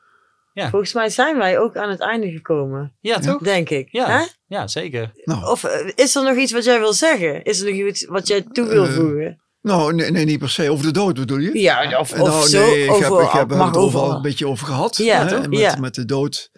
Volgens 0.70 0.92
mij 0.92 1.08
zijn 1.08 1.38
wij 1.38 1.58
ook 1.58 1.76
aan 1.76 1.90
het 1.90 2.00
einde 2.00 2.30
gekomen. 2.30 2.96
Ja, 3.00 3.18
toch? 3.18 3.42
Denk 3.42 3.70
ik. 3.70 3.88
Ja, 3.90 4.18
Hè? 4.18 4.24
ja 4.46 4.66
zeker. 4.66 5.12
Nou, 5.24 5.44
Of 5.50 5.64
eh, 5.64 5.90
is 5.94 6.14
er 6.14 6.22
nog 6.22 6.36
iets 6.36 6.52
wat 6.52 6.64
jij 6.64 6.78
wil 6.78 6.92
zeggen? 6.92 7.42
Is 7.44 7.60
er 7.60 7.74
nog 7.76 7.86
iets 7.88 8.04
wat 8.06 8.26
jij 8.28 8.42
toe 8.52 8.68
wil 8.68 8.84
Eh, 8.86 8.92
voegen? 8.94 9.42
nou 9.62 9.94
nee, 9.94 10.10
nee, 10.10 10.24
niet 10.24 10.38
per 10.38 10.50
se. 10.50 10.70
Over 10.70 10.84
de 10.84 10.90
dood 10.92 11.14
bedoel 11.14 11.38
je? 11.38 11.58
Ja, 11.58 11.98
of, 11.98 12.12
of 12.12 12.18
nou, 12.28 12.48
zo. 12.48 12.60
nee, 12.66 12.82
ik 12.84 12.90
heb, 12.90 13.10
over, 13.10 13.24
ik 13.24 13.30
heb 13.30 13.48
het 13.50 13.58
overal 13.60 13.82
overal. 13.84 14.14
een 14.16 14.22
beetje 14.22 14.46
over 14.46 14.66
gehad. 14.66 14.96
Ja, 14.96 15.22
hè, 15.26 15.28
toch? 15.28 15.48
Met, 15.48 15.58
Ja. 15.58 15.76
met 15.76 15.94
de 15.94 16.04
dood. 16.04 16.50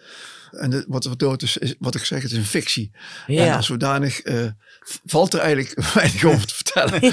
En 0.51 0.69
de, 0.69 0.85
wat 0.87 1.03
de 1.03 1.15
dood 1.15 1.41
is, 1.41 1.57
is, 1.57 1.75
wat 1.79 1.95
ik 1.95 2.03
zeg, 2.05 2.21
het 2.21 2.31
is 2.31 2.37
een 2.37 2.45
fictie. 2.45 2.91
En 3.27 3.33
Ja. 3.33 3.55
als 3.55 3.65
zodanig 3.65 4.21
eh, 4.21 4.45
valt 5.05 5.33
er 5.33 5.39
eigenlijk 5.39 5.81
weinig 5.93 6.23
over 6.23 6.47
te 6.47 6.55
vertellen. 6.55 6.99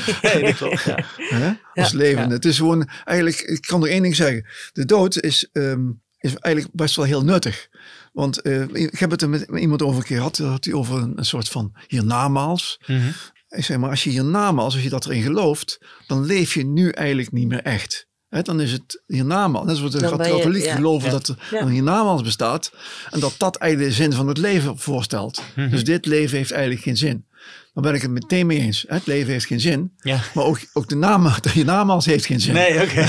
Ja. 1.30 1.36
hè, 1.36 1.52
als 1.82 1.92
leven. 1.92 2.22
Ja. 2.22 2.28
Het 2.28 2.44
is 2.44 2.56
gewoon, 2.56 2.88
eigenlijk, 3.04 3.40
ik 3.40 3.60
kan 3.60 3.82
er 3.84 3.90
één 3.90 4.02
ding 4.02 4.16
zeggen. 4.16 4.46
De 4.72 4.84
dood 4.84 5.20
is, 5.20 5.48
ehm, 5.52 5.80
is 6.20 6.34
eigenlijk 6.34 6.74
best 6.74 6.96
wel 6.96 7.04
heel 7.04 7.24
nuttig. 7.24 7.68
Want 8.12 8.40
eh, 8.42 8.62
ik 8.72 8.98
heb 8.98 9.10
het 9.10 9.22
er 9.22 9.28
met 9.28 9.48
iemand 9.58 9.82
over 9.82 9.98
een 10.00 10.06
keer 10.06 10.16
gehad. 10.16 10.38
Had 10.38 10.64
hij 10.64 10.74
over 10.74 10.96
een, 11.02 11.12
een 11.18 11.24
soort 11.24 11.48
van 11.48 11.72
hiernamaals. 11.86 12.80
Mhm. 12.86 13.08
Ik 13.48 13.64
zeg 13.64 13.76
maar, 13.78 13.90
als 13.90 14.04
je 14.04 14.10
hiernamaals, 14.10 14.74
als 14.74 14.82
je 14.82 14.88
dat 14.88 15.06
erin 15.06 15.22
gelooft, 15.22 15.78
dan 16.06 16.24
leef 16.24 16.54
je 16.54 16.66
nu 16.66 16.90
eigenlijk 16.90 17.32
niet 17.32 17.48
meer 17.48 17.62
echt. 17.62 18.06
Hè, 18.28 18.42
dan 18.42 18.60
is 18.60 18.72
het 18.72 19.02
hiernamaals. 19.06 19.66
Net 19.66 19.76
zoals 19.76 19.92
de 19.92 20.00
katholieken 20.00 20.68
ja. 20.68 20.74
geloven 20.74 21.06
Ja. 21.06 21.12
dat 21.14 21.28
er 21.28 21.36
Ja. 21.50 21.60
een 21.60 21.68
hiernamaals 21.68 22.22
bestaat. 22.22 22.72
En 23.10 23.20
dat 23.20 23.34
dat 23.38 23.56
eigenlijk 23.56 23.90
de 23.90 23.96
zin 24.02 24.12
van 24.12 24.28
het 24.28 24.38
leven 24.38 24.78
voorstelt. 24.78 25.42
Mhm. 25.54 25.70
Dus 25.70 25.84
dit 25.84 26.06
leven 26.06 26.36
heeft 26.36 26.50
eigenlijk 26.50 26.82
geen 26.82 26.96
zin. 26.96 27.26
Dan 27.74 27.82
ben 27.82 27.94
ik 27.94 28.02
het 28.02 28.10
meteen 28.10 28.46
mee 28.46 28.58
eens. 28.58 28.84
Het 28.88 29.06
leven 29.06 29.32
heeft 29.32 29.46
geen 29.46 29.60
zin. 29.60 29.92
Ja. 29.96 30.20
Maar 30.34 30.44
ook, 30.44 30.60
ook 30.72 30.88
de, 30.88 30.96
naam, 30.96 31.24
de 31.40 31.50
hiernamaals 31.50 32.06
heeft 32.06 32.26
geen 32.26 32.40
zin. 32.40 32.54
Nee, 32.54 32.82
oké. 32.82 33.08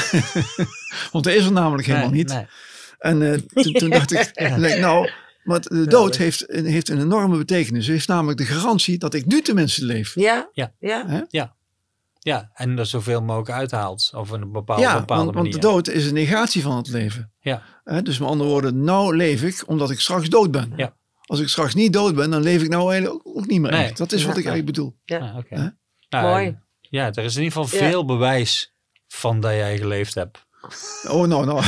Want 1.11 1.25
er 1.25 1.35
is 1.35 1.45
er 1.45 1.51
namelijk 1.51 1.87
helemaal 1.87 2.09
Nee, 2.09 2.17
niet. 2.17 2.33
nee. 2.33 2.45
En 2.99 3.31
eh, 3.31 3.39
toen, 3.63 3.73
toen 3.73 3.89
dacht 3.89 4.11
ik, 4.13 4.31
nee, 4.57 4.79
nou, 4.79 5.09
maar 5.43 5.59
de 5.61 5.87
dood 5.87 6.17
heeft, 6.17 6.45
heeft 6.47 6.89
een 6.89 6.99
enorme 7.01 7.37
betekenis. 7.37 7.85
Het 7.85 7.95
heeft 7.95 8.07
namelijk 8.07 8.37
de 8.37 8.45
garantie 8.45 8.97
dat 8.97 9.13
ik 9.13 9.25
nu 9.25 9.41
tenminste 9.41 9.85
leef. 9.85 10.15
Ja? 10.15 10.49
Ja. 10.53 10.73
Ja? 10.79 11.55
Ja, 12.21 12.49
en 12.53 12.77
er 12.77 12.85
zoveel 12.85 13.21
mogelijk 13.21 13.49
uithaalt. 13.51 14.11
Of 14.15 14.31
op 14.31 14.41
een 14.41 14.51
bepaalde, 14.51 14.81
ja, 14.81 14.99
bepaalde 14.99 15.23
want, 15.23 15.35
want 15.35 15.35
manier. 15.47 15.51
de 15.61 15.67
dood 15.67 15.87
is 15.87 16.05
een 16.07 16.13
negatie 16.13 16.61
van 16.61 16.77
het 16.77 16.87
leven. 16.89 17.31
Ja. 17.39 17.63
Hè, 17.83 18.01
dus 18.01 18.19
met 18.19 18.27
andere 18.29 18.49
woorden, 18.49 18.83
nou 18.83 19.15
leef 19.15 19.43
ik 19.43 19.63
omdat 19.67 19.91
ik 19.91 19.99
straks 19.99 20.29
dood 20.29 20.51
ben. 20.51 20.73
Ja. 20.75 20.95
Als 21.25 21.39
ik 21.39 21.47
straks 21.47 21.73
niet 21.73 21.93
dood 21.93 22.15
ben, 22.15 22.29
dan 22.29 22.41
leef 22.41 22.61
ik 22.61 22.69
nou 22.69 22.91
eigenlijk 22.91 23.27
ook, 23.27 23.37
ook 23.37 23.47
niet 23.47 23.61
meer 23.61 23.71
Nee. 23.71 23.83
echt. 23.83 23.97
Dat 23.97 24.11
is 24.11 24.23
wat 24.25 24.33
Ja. 24.35 24.39
ik 24.39 24.45
eigenlijk 24.47 24.65
bedoel. 24.75 24.95
Ah, 25.05 25.37
oké. 25.37 25.55
Hè? 25.55 25.67
Nou, 26.09 26.25
Mooi. 26.27 26.57
Ja, 26.81 27.05
er 27.13 27.23
is 27.23 27.35
in 27.35 27.43
ieder 27.43 27.61
geval 27.61 27.79
Ja. 27.79 27.85
veel 27.89 28.05
bewijs 28.05 28.73
van 29.07 29.39
dat 29.39 29.51
jij 29.51 29.77
geleefd 29.77 30.13
hebt. 30.15 30.45
Oh, 31.07 31.27
nou, 31.27 31.45
nou. 31.45 31.61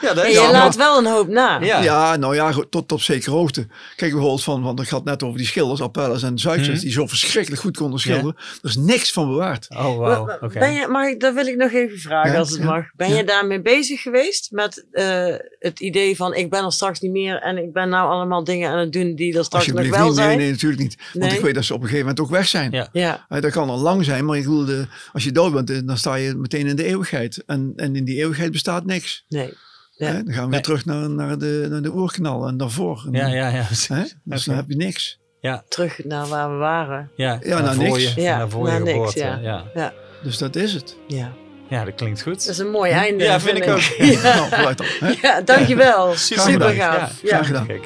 Ja, 0.00 0.14
dat 0.14 0.24
is 0.24 0.32
je 0.32 0.40
Ja, 0.40 0.50
laat 0.50 0.76
wel 0.76 0.98
een 0.98 1.06
hoop 1.06 1.28
na. 1.28 1.60
Ja. 1.60 1.82
Ja, 1.82 2.16
nou 2.16 2.34
ja, 2.34 2.52
tot 2.70 2.92
op 2.92 3.00
zekere 3.00 3.30
hoogte. 3.30 3.66
Kijk 3.96 4.10
bijvoorbeeld 4.10 4.42
van, 4.42 4.62
want 4.62 4.80
ik 4.80 4.88
had 4.88 5.04
net 5.04 5.22
over 5.22 5.38
die 5.38 5.46
schilders, 5.46 5.82
Apelles 5.82 6.22
en 6.22 6.38
Zuidjes, 6.38 6.68
Mhm. 6.74 6.78
die 6.80 6.90
zo 6.92 7.06
verschrikkelijk 7.06 7.62
goed 7.62 7.76
konden 7.76 8.00
schilderen. 8.00 8.36
Er 8.62 8.68
is 8.68 8.76
niks 8.76 9.12
van 9.12 9.28
bewaard. 9.28 9.66
Oh. 9.76 10.28
Ben 10.52 10.72
je, 10.72 10.86
mag 10.88 11.06
ik, 11.06 11.20
dat 11.20 11.34
wil 11.34 11.46
ik 11.46 11.56
nog 11.56 11.72
even 11.72 11.98
vragen 11.98 12.32
Ja, 12.32 12.38
als 12.38 12.50
het 12.50 12.58
ja, 12.58 12.64
mag. 12.64 12.84
Ben 12.96 13.08
ja. 13.08 13.16
je 13.16 13.24
daarmee 13.24 13.60
bezig 13.62 14.02
geweest 14.02 14.50
met 14.50 14.86
eh, 14.92 15.34
het 15.58 15.80
idee 15.80 16.16
van 16.16 16.34
ik 16.34 16.50
ben 16.50 16.64
er 16.64 16.72
straks 16.72 17.00
niet 17.00 17.12
meer 17.12 17.40
en 17.42 17.58
ik 17.58 17.72
ben 17.72 17.88
nou 17.88 18.10
allemaal 18.10 18.44
dingen 18.44 18.70
aan 18.70 18.78
het 18.78 18.92
doen 18.92 19.14
die 19.14 19.38
er 19.38 19.44
straks 19.44 19.66
nog 19.66 19.74
wel 19.74 19.84
niet. 20.06 20.14
Nee, 20.16 20.24
zijn? 20.24 20.38
nee, 20.38 20.50
natuurlijk 20.50 20.82
niet. 20.82 20.96
Want 21.12 21.24
Nee? 21.24 21.34
ik 21.38 21.44
weet 21.44 21.54
dat 21.54 21.64
ze 21.64 21.72
op 21.74 21.80
een 21.80 21.86
gegeven 21.88 22.06
moment 22.06 22.24
ook 22.24 22.30
weg 22.32 22.46
zijn. 22.48 22.70
Ja. 22.70 22.88
Ja, 22.92 23.24
Hè, 23.28 23.40
dat 23.40 23.50
kan 23.52 23.68
al 23.70 23.78
lang 23.78 24.04
zijn, 24.04 24.24
maar 24.24 24.36
ik 24.36 24.42
bedoel, 24.42 24.64
de, 24.64 24.86
als 25.12 25.24
je 25.24 25.32
dood 25.32 25.52
bent, 25.52 25.70
eh, 25.70 25.78
dan 25.84 25.96
sta 25.96 26.14
je 26.14 26.34
meteen 26.34 26.66
in 26.66 26.76
de 26.76 26.84
eeuwigheid. 26.84 27.42
En, 27.46 27.72
en 27.76 27.96
in 27.96 28.04
die 28.04 28.15
eeuwigheid 28.20 28.52
bestaat 28.52 28.84
niks. 28.84 29.24
nee. 29.28 29.52
Ja. 29.98 30.12
Dan 30.12 30.22
gaan 30.24 30.24
we 30.26 30.40
Nee. 30.40 30.48
weer 30.48 30.62
terug 30.62 30.84
naar, 30.84 31.10
naar, 31.10 31.38
de, 31.38 31.66
naar 31.70 31.82
de 31.82 31.94
oerknal 31.94 32.46
en 32.46 32.56
daarvoor. 32.56 33.02
En, 33.06 33.12
Ja, 33.12 33.26
ja, 33.26 33.48
ja. 33.48 33.62
precies. 33.64 33.88
Hè? 33.88 34.02
Dus 34.24 34.44
dan 34.44 34.54
heb 34.56 34.64
je 34.68 34.76
niks. 34.76 35.18
Terug 35.68 36.04
naar 36.04 36.26
waar 36.26 36.50
we 36.50 36.56
waren. 36.56 37.10
Ja, 37.16 37.38
Ja, 37.42 37.60
nou, 37.60 37.74
voor 37.74 37.84
niks. 37.84 38.14
Je, 38.14 38.20
Ja, 38.20 38.36
naar 38.38 38.48
voor 38.50 38.64
naar 38.66 38.74
je 38.74 38.80
niks, 38.80 38.94
geboorte. 38.96 39.18
ja. 39.18 39.38
Ja. 39.42 39.64
Ja, 39.74 39.92
Dus 40.22 40.38
dat 40.38 40.56
is 40.56 40.72
het. 40.72 40.96
ja. 41.06 41.32
ja, 41.68 41.84
dat 41.84 41.94
klinkt 41.94 42.22
goed. 42.22 42.34
Dat 42.44 42.48
is 42.54 42.58
een 42.58 42.70
mooi 42.70 42.90
einde. 42.90 43.24
Ja, 43.24 43.40
vind 43.40 43.56
ik 43.56 43.68
ook. 43.68 43.78
Ja, 43.80 44.22
Nou, 44.34 44.48
vooruit 44.48 44.78
dan. 44.78 44.86
Hè? 45.00 45.14
ja 45.28 45.40
dankjewel. 45.40 46.14
Super 46.14 46.70
gaaf. 46.70 46.74
Ja, 46.74 47.28
Ja. 47.28 47.28
Graag 47.34 47.46
gedaan. 47.46 47.66
Kijk. 47.66 47.84